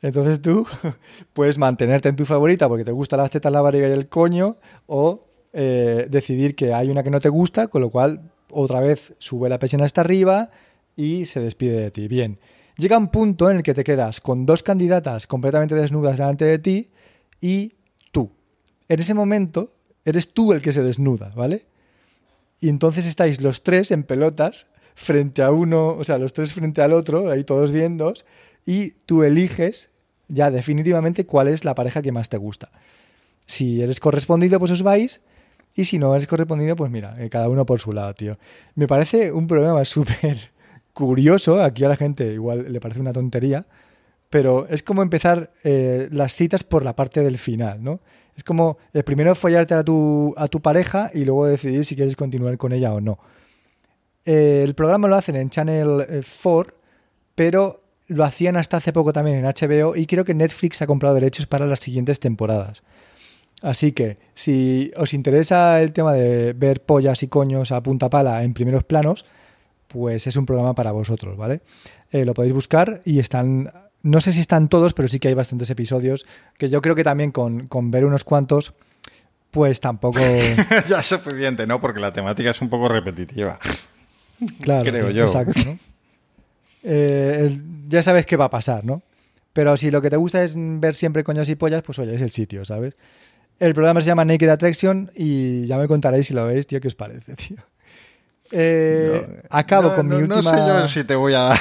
Entonces 0.00 0.40
tú 0.40 0.66
puedes 1.32 1.58
mantenerte 1.58 2.08
en 2.08 2.16
tu 2.16 2.24
favorita 2.24 2.68
porque 2.68 2.84
te 2.84 2.92
gustan 2.92 3.18
las 3.18 3.30
tetas, 3.30 3.52
la 3.52 3.60
barriga 3.60 3.88
y 3.88 3.92
el 3.92 4.08
coño, 4.08 4.56
o 4.86 5.26
eh, 5.52 6.06
decidir 6.10 6.54
que 6.54 6.72
hay 6.72 6.90
una 6.90 7.02
que 7.02 7.10
no 7.10 7.20
te 7.20 7.28
gusta, 7.28 7.68
con 7.68 7.82
lo 7.82 7.90
cual 7.90 8.30
otra 8.50 8.80
vez 8.80 9.14
sube 9.18 9.48
la 9.48 9.58
persiana 9.58 9.84
hasta 9.84 10.00
arriba 10.00 10.50
y 10.96 11.26
se 11.26 11.40
despide 11.40 11.80
de 11.80 11.90
ti. 11.90 12.08
Bien, 12.08 12.38
llega 12.76 12.98
un 12.98 13.08
punto 13.08 13.50
en 13.50 13.58
el 13.58 13.62
que 13.62 13.74
te 13.74 13.84
quedas 13.84 14.20
con 14.20 14.46
dos 14.46 14.62
candidatas 14.62 15.26
completamente 15.26 15.74
desnudas 15.74 16.18
delante 16.18 16.44
de 16.44 16.58
ti 16.58 16.90
y 17.40 17.74
tú. 18.12 18.30
En 18.88 19.00
ese 19.00 19.14
momento 19.14 19.70
eres 20.04 20.32
tú 20.32 20.52
el 20.52 20.62
que 20.62 20.72
se 20.72 20.82
desnuda, 20.82 21.32
¿vale? 21.34 21.66
Y 22.60 22.68
entonces 22.68 23.06
estáis 23.06 23.40
los 23.40 23.62
tres 23.62 23.90
en 23.90 24.02
pelotas 24.02 24.66
frente 24.94 25.42
a 25.42 25.52
uno, 25.52 25.90
o 25.90 26.04
sea, 26.04 26.18
los 26.18 26.32
tres 26.32 26.52
frente 26.52 26.82
al 26.82 26.92
otro, 26.92 27.30
ahí 27.30 27.44
todos 27.44 27.70
viendo, 27.70 28.12
y 28.66 28.90
tú 29.06 29.22
eliges 29.22 29.90
ya 30.26 30.50
definitivamente 30.50 31.24
cuál 31.24 31.48
es 31.48 31.64
la 31.64 31.74
pareja 31.74 32.02
que 32.02 32.10
más 32.10 32.28
te 32.28 32.36
gusta. 32.36 32.70
Si 33.46 33.80
eres 33.80 34.00
correspondido, 34.00 34.58
pues 34.58 34.72
os 34.72 34.82
vais 34.82 35.22
y 35.74 35.84
si 35.84 35.98
no 35.98 36.14
eres 36.14 36.26
correspondido, 36.26 36.76
pues 36.76 36.90
mira, 36.90 37.16
eh, 37.22 37.30
cada 37.30 37.48
uno 37.48 37.64
por 37.64 37.78
su 37.78 37.92
lado, 37.92 38.14
tío. 38.14 38.38
Me 38.74 38.86
parece 38.86 39.32
un 39.32 39.46
programa 39.46 39.84
súper 39.84 40.38
curioso. 40.92 41.62
Aquí 41.62 41.84
a 41.84 41.88
la 41.88 41.96
gente 41.96 42.32
igual 42.32 42.72
le 42.72 42.80
parece 42.80 43.00
una 43.00 43.12
tontería. 43.12 43.66
Pero 44.30 44.66
es 44.68 44.82
como 44.82 45.02
empezar 45.02 45.52
eh, 45.64 46.08
las 46.10 46.34
citas 46.34 46.62
por 46.62 46.84
la 46.84 46.94
parte 46.94 47.22
del 47.22 47.38
final, 47.38 47.82
¿no? 47.82 48.00
Es 48.36 48.44
como 48.44 48.76
eh, 48.92 49.02
primero 49.02 49.34
follarte 49.34 49.72
a 49.72 49.82
tu, 49.82 50.34
a 50.36 50.48
tu 50.48 50.60
pareja 50.60 51.10
y 51.14 51.24
luego 51.24 51.46
decidir 51.46 51.84
si 51.84 51.96
quieres 51.96 52.14
continuar 52.14 52.58
con 52.58 52.72
ella 52.72 52.92
o 52.92 53.00
no. 53.00 53.18
el 54.24 54.74
programa 54.74 55.08
lo 55.08 55.16
hacen 55.16 55.36
en 55.36 55.48
Channel 55.48 56.24
4, 56.42 56.74
pero 57.34 57.82
lo 58.08 58.24
hacían 58.24 58.56
hasta 58.56 58.76
hace 58.76 58.92
poco 58.92 59.14
también 59.14 59.38
en 59.38 59.44
HBO 59.44 59.96
y 59.96 60.06
creo 60.06 60.24
que 60.24 60.34
Netflix 60.34 60.82
ha 60.82 60.86
comprado 60.86 61.14
derechos 61.14 61.46
para 61.46 61.64
las 61.66 61.80
siguientes 61.80 62.20
temporadas. 62.20 62.82
Así 63.62 63.92
que 63.92 64.18
si 64.34 64.92
os 64.96 65.14
interesa 65.14 65.82
el 65.82 65.92
tema 65.92 66.12
de 66.12 66.52
ver 66.52 66.82
pollas 66.82 67.22
y 67.22 67.28
coños 67.28 67.72
a 67.72 67.82
punta 67.82 68.08
pala 68.08 68.44
en 68.44 68.54
primeros 68.54 68.84
planos, 68.84 69.24
pues 69.88 70.26
es 70.26 70.36
un 70.36 70.46
programa 70.46 70.74
para 70.74 70.92
vosotros, 70.92 71.36
¿vale? 71.36 71.62
Eh, 72.12 72.24
lo 72.24 72.34
podéis 72.34 72.54
buscar 72.54 73.00
y 73.04 73.18
están, 73.18 73.72
no 74.02 74.20
sé 74.20 74.32
si 74.32 74.40
están 74.40 74.68
todos, 74.68 74.94
pero 74.94 75.08
sí 75.08 75.18
que 75.18 75.28
hay 75.28 75.34
bastantes 75.34 75.70
episodios 75.70 76.24
que 76.56 76.68
yo 76.68 76.80
creo 76.80 76.94
que 76.94 77.04
también 77.04 77.32
con, 77.32 77.90
ver 77.90 78.04
unos 78.04 78.22
cuantos, 78.22 78.74
pues 79.50 79.80
tampoco... 79.80 80.20
ya 80.88 80.98
es 80.98 81.06
suficiente, 81.06 81.66
¿no? 81.66 81.80
Porque 81.80 82.00
la 82.00 82.12
temática 82.12 82.50
es 82.50 82.60
un 82.60 82.68
poco 82.68 82.88
repetitiva. 82.88 83.58
Claro, 84.60 84.88
creo 84.88 85.10
yo. 85.10 85.24
Exacto, 85.24 85.78
eh, 86.84 87.60
ya 87.88 88.02
sabes 88.02 88.24
qué 88.24 88.36
va 88.36 88.44
a 88.44 88.50
pasar, 88.50 88.84
¿no? 88.84 89.02
Pero 89.52 89.76
si 89.76 89.90
lo 89.90 90.00
que 90.00 90.10
te 90.10 90.16
gusta 90.16 90.44
es 90.44 90.54
ver 90.56 90.94
siempre 90.94 91.24
coños 91.24 91.48
y 91.48 91.56
pollas, 91.56 91.82
pues 91.82 91.98
oye, 91.98 92.14
es 92.14 92.20
el 92.20 92.30
sitio, 92.30 92.64
¿sabes? 92.64 92.96
El 93.58 93.74
programa 93.74 94.00
se 94.00 94.06
llama 94.06 94.24
Naked 94.24 94.48
Attraction 94.48 95.10
y 95.14 95.66
ya 95.66 95.78
me 95.78 95.88
contaréis 95.88 96.28
si 96.28 96.34
lo 96.34 96.46
veis, 96.46 96.66
tío, 96.66 96.80
qué 96.80 96.88
os 96.88 96.94
parece, 96.94 97.34
tío. 97.34 97.56
Eh, 98.52 99.42
acabo 99.50 99.94
con 99.94 100.08
mi 100.08 100.16
última... 100.16 100.40
No 100.40 100.42
sé 100.42 100.56
yo 100.56 100.88
si 100.88 101.04
te 101.04 101.14
voy 101.14 101.34
a 101.34 101.40
dar... 101.42 101.58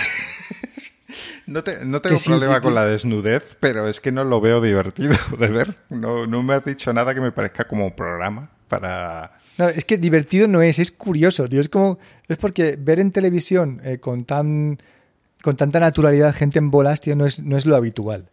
No, 1.48 1.64
tengo 1.64 2.18
problema 2.26 2.62
con 2.62 2.76
la 2.76 2.86
desnudez, 2.86 3.58
pero 3.60 3.88
es 3.88 4.02
que 4.02 4.12
no 4.12 4.24
lo 4.24 4.42
veo 4.42 4.62
divertido 4.62 5.16
de 5.40 5.48
ver. 5.48 5.76
No, 5.90 6.28
me 6.44 6.54
has 6.54 6.66
dicho 6.66 6.94
nada 6.94 7.14
que 7.14 7.22
me 7.22 7.32
parezca 7.32 7.66
como 7.66 7.86
un 7.86 7.96
programa 7.96 8.50
para... 8.68 9.32
No, 9.58 9.68
es 9.70 9.86
que 9.86 9.98
divertido 9.98 10.48
no 10.48 10.62
es, 10.62 10.78
es 10.78 10.92
curioso, 10.92 11.50
tío. 11.50 11.62
Es 11.62 11.70
como... 11.70 11.98
Es 12.28 12.38
porque 12.38 12.78
ver 12.80 13.00
en 13.00 13.12
televisión 13.12 13.82
eh, 13.84 13.98
con 13.98 14.26
tan... 14.26 14.78
Con 15.42 15.56
tanta 15.56 15.80
naturalidad 15.80 16.36
gente 16.36 16.60
en 16.60 16.70
bolas, 16.70 17.00
tío, 17.00 17.16
no 17.16 17.26
es, 17.26 17.42
no 17.42 17.58
es 17.58 17.66
lo 17.66 17.76
habitual. 17.76 18.30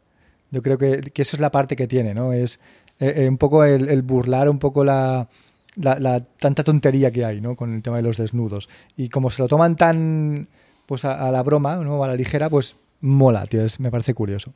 Yo 0.51 0.63
creo 0.63 0.79
que, 0.79 1.01
eso 1.15 1.37
es 1.37 1.41
la 1.41 1.51
parte 1.51 1.75
que 1.75 1.87
tiene, 1.87 2.15
¿no? 2.15 2.33
Es 2.33 2.61
eh, 2.99 3.29
un 3.29 3.39
poco 3.39 3.65
el, 3.65 4.03
burlar 4.03 4.49
un 4.49 4.59
poco 4.59 4.85
la, 4.85 5.29
la, 5.77 6.21
tanta 6.21 6.63
tontería 6.63 7.11
que 7.11 7.25
hay, 7.25 7.41
¿no? 7.41 7.57
Con 7.57 7.75
el 7.75 7.83
tema 7.83 7.97
de 7.97 8.03
los 8.03 8.17
desnudos. 8.17 8.69
Y 8.97 9.09
como 9.09 9.31
se 9.31 9.43
lo 9.43 9.49
toman 9.49 9.77
tan 9.77 10.49
pues 10.87 11.05
a, 11.05 11.31
la 11.31 11.43
broma, 11.43 11.77
¿no? 11.77 12.03
A 12.05 12.09
la 12.09 12.17
ligera, 12.17 12.49
pues 12.49 12.77
mola, 13.01 13.47
tío. 13.47 13.63
me 13.79 13.91
parece 13.91 14.15
curioso. 14.15 14.53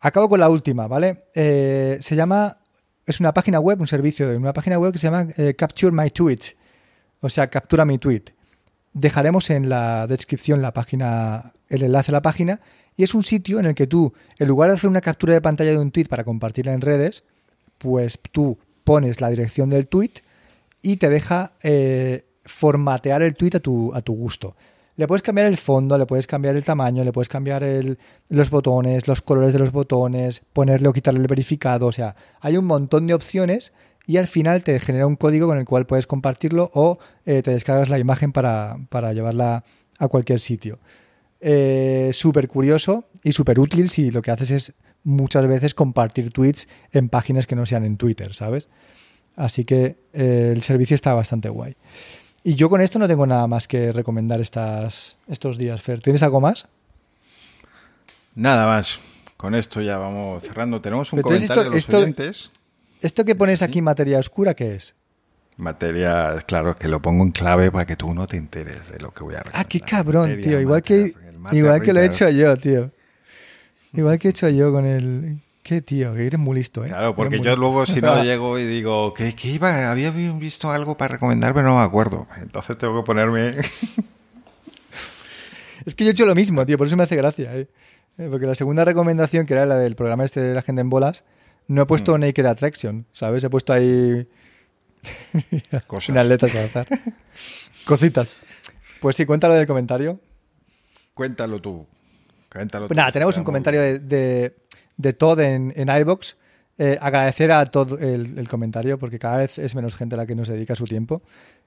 Acabo 0.00 0.28
con 0.28 0.40
la 0.40 0.48
última, 0.48 0.86
¿vale? 0.86 1.24
Eh, 1.34 1.98
se 2.00 2.16
llama. 2.16 2.58
Es 3.06 3.20
una 3.20 3.32
página 3.32 3.60
web, 3.60 3.80
un 3.80 3.86
servicio 3.86 4.28
de 4.28 4.36
una 4.36 4.52
página 4.52 4.78
web 4.78 4.92
que 4.92 4.98
se 4.98 5.06
llama 5.06 5.28
eh, 5.36 5.54
Capture 5.54 5.92
My 5.92 6.10
Tweet. 6.10 6.56
O 7.20 7.28
sea, 7.28 7.48
captura 7.48 7.84
mi 7.84 7.98
tweet. 7.98 8.24
Dejaremos 8.92 9.50
en 9.50 9.68
la 9.68 10.06
descripción 10.06 10.60
la 10.60 10.72
página, 10.72 11.52
el 11.68 11.82
enlace 11.82 12.10
a 12.10 12.14
la 12.14 12.22
página. 12.22 12.60
Y 12.96 13.02
es 13.02 13.14
un 13.14 13.22
sitio 13.22 13.60
en 13.60 13.66
el 13.66 13.74
que 13.74 13.86
tú, 13.86 14.12
en 14.38 14.48
lugar 14.48 14.70
de 14.70 14.76
hacer 14.76 14.88
una 14.90 15.00
captura 15.00 15.34
de 15.34 15.40
pantalla 15.40 15.70
de 15.70 15.78
un 15.78 15.90
tweet 15.90 16.06
para 16.06 16.24
compartirla 16.24 16.72
en 16.72 16.80
redes, 16.80 17.24
pues 17.78 18.18
tú 18.32 18.58
pones 18.84 19.20
la 19.20 19.28
dirección 19.28 19.68
del 19.68 19.88
tweet 19.88 20.12
y 20.80 20.96
te 20.96 21.10
deja 21.10 21.54
eh, 21.62 22.24
formatear 22.44 23.22
el 23.22 23.34
tweet 23.34 23.56
a 23.56 23.60
tu, 23.60 23.94
a 23.94 24.00
tu 24.00 24.14
gusto. 24.14 24.56
Le 24.96 25.06
puedes 25.06 25.20
cambiar 25.20 25.46
el 25.46 25.58
fondo, 25.58 25.98
le 25.98 26.06
puedes 26.06 26.26
cambiar 26.26 26.56
el 26.56 26.64
tamaño, 26.64 27.04
le 27.04 27.12
puedes 27.12 27.28
cambiar 27.28 27.62
los 28.30 28.50
botones, 28.50 29.06
los 29.06 29.20
colores 29.20 29.52
de 29.52 29.58
los 29.58 29.70
botones, 29.70 30.42
ponerle 30.54 30.88
o 30.88 30.92
quitarle 30.94 31.20
el 31.20 31.26
verificado. 31.26 31.86
O 31.86 31.92
sea, 31.92 32.16
hay 32.40 32.56
un 32.56 32.64
montón 32.64 33.06
de 33.06 33.12
opciones 33.12 33.74
y 34.06 34.16
al 34.16 34.26
final 34.26 34.64
te 34.64 34.78
genera 34.80 35.06
un 35.06 35.16
código 35.16 35.48
con 35.48 35.58
el 35.58 35.66
cual 35.66 35.84
puedes 35.84 36.06
compartirlo 36.06 36.70
o 36.72 36.98
eh, 37.26 37.42
te 37.42 37.50
descargas 37.50 37.90
la 37.90 37.98
imagen 37.98 38.32
para, 38.32 38.78
llevarla 39.12 39.64
a 39.98 40.08
cualquier 40.08 40.40
sitio. 40.40 40.78
Eh, 41.40 42.10
súper 42.12 42.48
curioso 42.48 43.04
y 43.22 43.32
súper 43.32 43.60
útil 43.60 43.88
si 43.90 44.10
lo 44.10 44.22
que 44.22 44.30
haces 44.30 44.50
es 44.50 44.72
muchas 45.04 45.46
veces 45.46 45.74
compartir 45.74 46.30
tweets 46.30 46.66
en 46.92 47.08
páginas 47.08 47.46
que 47.46 47.54
no 47.54 47.66
sean 47.66 47.84
en 47.84 47.96
Twitter, 47.96 48.34
¿sabes? 48.34 48.68
Así 49.36 49.64
que 49.64 49.98
eh, 50.12 50.52
el 50.54 50.62
servicio 50.62 50.94
está 50.94 51.14
bastante 51.14 51.48
guay. 51.48 51.76
Y 52.42 52.54
yo 52.54 52.70
con 52.70 52.80
esto 52.80 52.98
no 52.98 53.08
tengo 53.08 53.26
nada 53.26 53.46
más 53.46 53.68
que 53.68 53.92
recomendar 53.92 54.40
estas, 54.40 55.16
estos 55.28 55.58
días, 55.58 55.82
Fer. 55.82 56.00
¿Tienes 56.00 56.22
algo 56.22 56.40
más? 56.40 56.68
Nada 58.34 58.66
más. 58.66 58.98
Con 59.36 59.54
esto 59.54 59.80
ya 59.82 59.98
vamos 59.98 60.42
cerrando. 60.42 60.80
Tenemos 60.80 61.12
un 61.12 61.20
comentario 61.20 61.64
de 61.64 61.70
los 61.70 61.88
oyentes. 61.88 62.50
¿Esto 63.00 63.24
que 63.24 63.34
pones 63.34 63.62
aquí, 63.62 63.82
materia 63.82 64.18
oscura, 64.18 64.54
qué 64.54 64.76
es? 64.76 64.94
Materia, 65.56 66.36
claro, 66.46 66.76
que 66.76 66.88
lo 66.88 67.00
pongo 67.00 67.22
en 67.24 67.32
clave 67.32 67.70
para 67.70 67.86
que 67.86 67.96
tú 67.96 68.14
no 68.14 68.26
te 68.26 68.36
enteres 68.36 68.90
de 68.90 68.98
lo 69.00 69.12
que 69.12 69.24
voy 69.24 69.34
a 69.34 69.38
recomendar. 69.38 69.64
Ah, 69.64 69.68
qué 69.68 69.80
cabrón, 69.80 70.40
tío. 70.42 70.60
Igual 70.60 70.82
que, 70.82 71.14
igual 71.52 71.80
que 71.80 71.92
lo 71.92 72.00
he 72.00 72.06
hecho 72.06 72.28
yo, 72.28 72.56
tío. 72.56 72.90
Igual 73.92 74.18
que 74.18 74.28
he 74.28 74.30
hecho 74.30 74.48
yo 74.48 74.70
con 74.72 74.84
el 74.84 75.38
Qué 75.66 75.82
tío, 75.82 76.14
que 76.14 76.24
eres 76.24 76.38
muy 76.38 76.54
listo, 76.54 76.84
¿eh? 76.84 76.88
Claro, 76.90 77.12
porque 77.16 77.40
yo 77.40 77.56
luego 77.56 77.86
si 77.86 78.00
no 78.00 78.22
llego 78.22 78.56
y 78.56 78.64
digo, 78.64 79.12
que, 79.12 79.34
iba? 79.48 79.90
Había 79.90 80.12
visto 80.12 80.70
algo 80.70 80.96
para 80.96 81.14
recomendar, 81.14 81.54
pero 81.54 81.66
no 81.66 81.78
me 81.78 81.82
acuerdo. 81.82 82.28
Entonces 82.40 82.78
tengo 82.78 83.00
que 83.00 83.04
ponerme... 83.04 83.56
es 85.84 85.94
que 85.96 86.04
yo 86.04 86.10
he 86.10 86.12
hecho 86.12 86.24
lo 86.24 86.36
mismo, 86.36 86.64
tío, 86.64 86.78
por 86.78 86.86
eso 86.86 86.96
me 86.96 87.02
hace 87.02 87.16
gracia, 87.16 87.52
¿eh? 87.56 87.66
¿eh? 88.16 88.28
Porque 88.30 88.46
la 88.46 88.54
segunda 88.54 88.84
recomendación, 88.84 89.44
que 89.44 89.54
era 89.54 89.66
la 89.66 89.76
del 89.76 89.96
programa 89.96 90.24
este 90.24 90.38
de 90.38 90.54
la 90.54 90.62
gente 90.62 90.82
en 90.82 90.88
bolas, 90.88 91.24
no 91.66 91.82
he 91.82 91.86
puesto 91.86 92.16
mm. 92.16 92.20
Naked 92.20 92.46
Attraction, 92.46 93.04
¿sabes? 93.10 93.42
He 93.42 93.50
puesto 93.50 93.72
ahí... 93.72 94.28
Cosas. 95.86 96.10
Unas 96.10 96.26
letras 96.26 96.54
al 96.56 96.64
azar. 96.66 96.86
Cositas. 97.84 98.38
Pues 99.00 99.16
sí, 99.16 99.26
cuéntalo 99.26 99.54
del 99.54 99.66
comentario. 99.66 100.20
Cuéntalo 101.14 101.60
tú. 101.60 101.86
Cuéntalo 102.50 102.88
pues 102.88 102.96
nada, 102.96 103.12
tenemos 103.12 103.36
un 103.36 103.44
comentario 103.44 103.80
de 103.80 104.54
de 104.96 105.12
Todd 105.12 105.40
en, 105.40 105.72
en 105.76 105.88
iBox. 105.88 106.36
Eh, 106.78 106.98
agradecer 107.00 107.52
a 107.52 107.64
Todd 107.66 108.02
el, 108.02 108.48
comentario, 108.48 108.98
porque 108.98 109.18
cada 109.18 109.38
vez 109.38 109.58
es 109.58 109.74
menos 109.74 109.96
gente 109.96 110.16
la 110.16 110.26
que 110.26 110.34
nos 110.34 110.48
dedica 110.48 110.74
su 110.74 110.84
tiempo. 110.84 111.22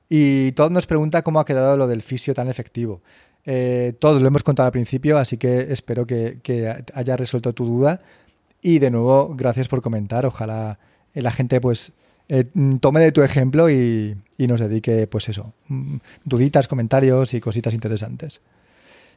Y 0.08 0.52
Todd 0.54 0.72
nos 0.72 0.88
pregunta 0.88 1.22
cómo 1.24 1.40
ha 1.40 1.46
quedado 1.46 1.78
lo 1.78 1.88
del 1.88 2.02
fisio 2.02 2.34
tan 2.34 2.48
efectivo. 2.48 3.02
Eh, 3.46 3.94
lo 4.02 4.28
hemos 4.28 4.44
contado 4.44 4.68
al 4.68 4.72
principio, 4.72 5.18
así 5.18 5.38
que 5.38 5.72
espero 5.72 6.06
que, 6.06 6.40
haya 6.94 7.18
resuelto 7.18 7.54
tu 7.54 7.66
duda. 7.66 8.02
Y 8.62 8.80
de 8.80 8.92
nuevo, 8.92 9.34
gracias 9.36 9.68
por 9.68 9.82
comentar. 9.82 10.26
Ojalá 10.26 10.80
la 11.14 11.32
gente 11.32 11.62
pues 11.62 11.94
eh, 12.30 12.46
tome 12.80 13.02
de 13.02 13.12
tu 13.12 13.22
ejemplo 13.22 13.70
y, 13.70 14.16
y, 14.38 14.48
nos 14.48 14.60
dedique, 14.60 15.08
pues 15.08 15.30
eso, 15.30 15.54
mm, 15.68 15.98
duditas, 16.24 16.68
comentarios 16.68 17.34
y 17.34 17.42
cositas 17.42 17.74
interesantes. 17.74 18.42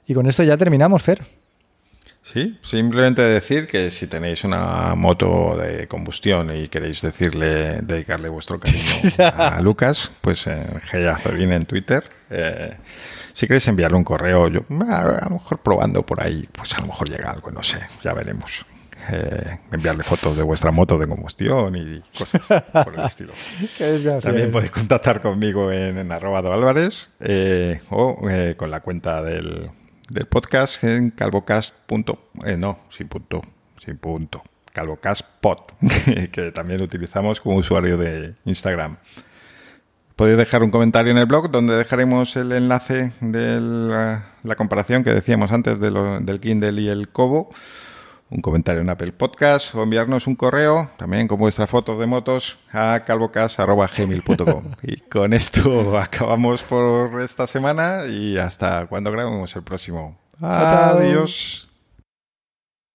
Y 0.07 0.15
con 0.15 0.27
esto 0.27 0.43
ya 0.43 0.57
terminamos, 0.57 1.03
Fer. 1.03 1.23
Sí, 2.23 2.57
simplemente 2.63 3.21
decir 3.23 3.67
que 3.67 3.91
si 3.91 4.07
tenéis 4.07 4.45
una 4.45 4.95
moto 4.95 5.57
de 5.57 5.89
combustión 5.89 6.57
y 6.57 6.69
queréis 6.69 7.03
decirle, 7.03 7.83
dedicarle 7.83 8.29
vuestro 8.29 8.61
cariño 8.61 8.95
a 9.19 9.61
Lucas, 9.61 10.11
pues 10.21 10.47
en 10.47 10.81
viene 11.37 11.57
en 11.57 11.67
Twitter. 11.67 12.05
Eh, 12.31 12.77
si 13.33 13.47
queréis 13.47 13.67
enviarle 13.67 13.97
un 13.97 14.05
correo, 14.05 14.49
yo 14.49 14.61
a, 14.89 15.25
lo 15.25 15.31
mejor 15.31 15.59
probando 15.59 16.07
por 16.07 16.23
ahí, 16.23 16.49
pues 16.53 16.73
a 16.75 16.81
lo 16.81 16.87
mejor 16.87 17.11
llega 17.11 17.29
algo, 17.29 17.51
no 17.51 17.63
sé, 17.65 17.79
ya 18.05 18.15
veremos. 18.15 18.65
Eh, 19.11 19.59
enviarle 19.73 20.03
fotos 20.03 20.37
de 20.37 20.43
vuestra 20.43 20.71
moto 20.71 20.99
de 20.99 21.09
combustión 21.09 21.75
y 21.75 22.01
cosas 22.17 22.43
por 22.73 22.95
el 22.95 23.05
estilo. 23.05 23.33
También 24.23 24.51
podéis 24.51 24.71
contactar 24.71 25.21
conmigo 25.21 25.73
en, 25.73 25.99
en 25.99 26.13
arroba 26.13 26.39
Álvarez 26.39 27.11
eh, 27.21 27.81
o 27.91 28.17
con 28.57 28.71
la 28.71 28.81
cuenta 28.81 29.23
del, 29.23 29.71
del 30.09 30.27
podcast 30.27 30.85
en 30.85 31.11
calvocast. 31.11 31.75
Eh, 32.45 32.57
no, 32.57 32.81
sin 32.91 33.09
punto, 33.09 33.41
sin 33.79 33.97
punto. 33.99 34.43
Calvocastpod, 34.73 35.59
que 36.33 36.51
también 36.53 36.83
utilizamos 36.83 37.41
como 37.41 37.57
usuario 37.57 37.97
de 37.97 38.35
Instagram. 38.45 38.97
Podéis 40.17 40.39
dejar 40.39 40.63
un 40.63 40.71
comentario 40.71 41.11
en 41.11 41.19
el 41.19 41.27
blog 41.27 41.51
donde 41.51 41.75
dejaremos 41.75 42.37
el 42.37 42.53
enlace 42.53 43.13
de 43.21 43.61
la, 43.61 44.57
comparación 44.57 45.05
que 45.05 45.13
decíamos 45.13 45.51
antes 45.53 45.81
de 45.81 45.91
del 45.91 46.41
Kindle 46.41 46.81
y 46.81 46.89
el 46.89 47.09
Kobo. 47.09 47.51
Un 48.33 48.41
comentario 48.41 48.81
en 48.81 48.89
Apple 48.89 49.13
Podcast 49.13 49.75
o 49.75 49.83
enviarnos 49.83 50.27
un 50.27 50.35
correo 50.35 50.91
también 50.97 51.29
con 51.29 51.39
vuestras 51.39 51.69
fotos 51.69 51.99
de 51.99 52.07
motos 52.07 52.59
a 52.73 53.03
calvocas.gmail.com. 53.07 54.65
y 54.83 54.97
con 54.97 55.35
esto 55.35 55.99
acabamos 55.99 56.63
por 56.63 57.21
esta 57.21 57.47
semana 57.47 58.07
y 58.07 58.39
hasta 58.39 58.87
cuando 58.87 59.13
grabemos 59.13 59.55
el 59.55 59.63
próximo. 59.63 60.19
Adiós. 60.41 61.69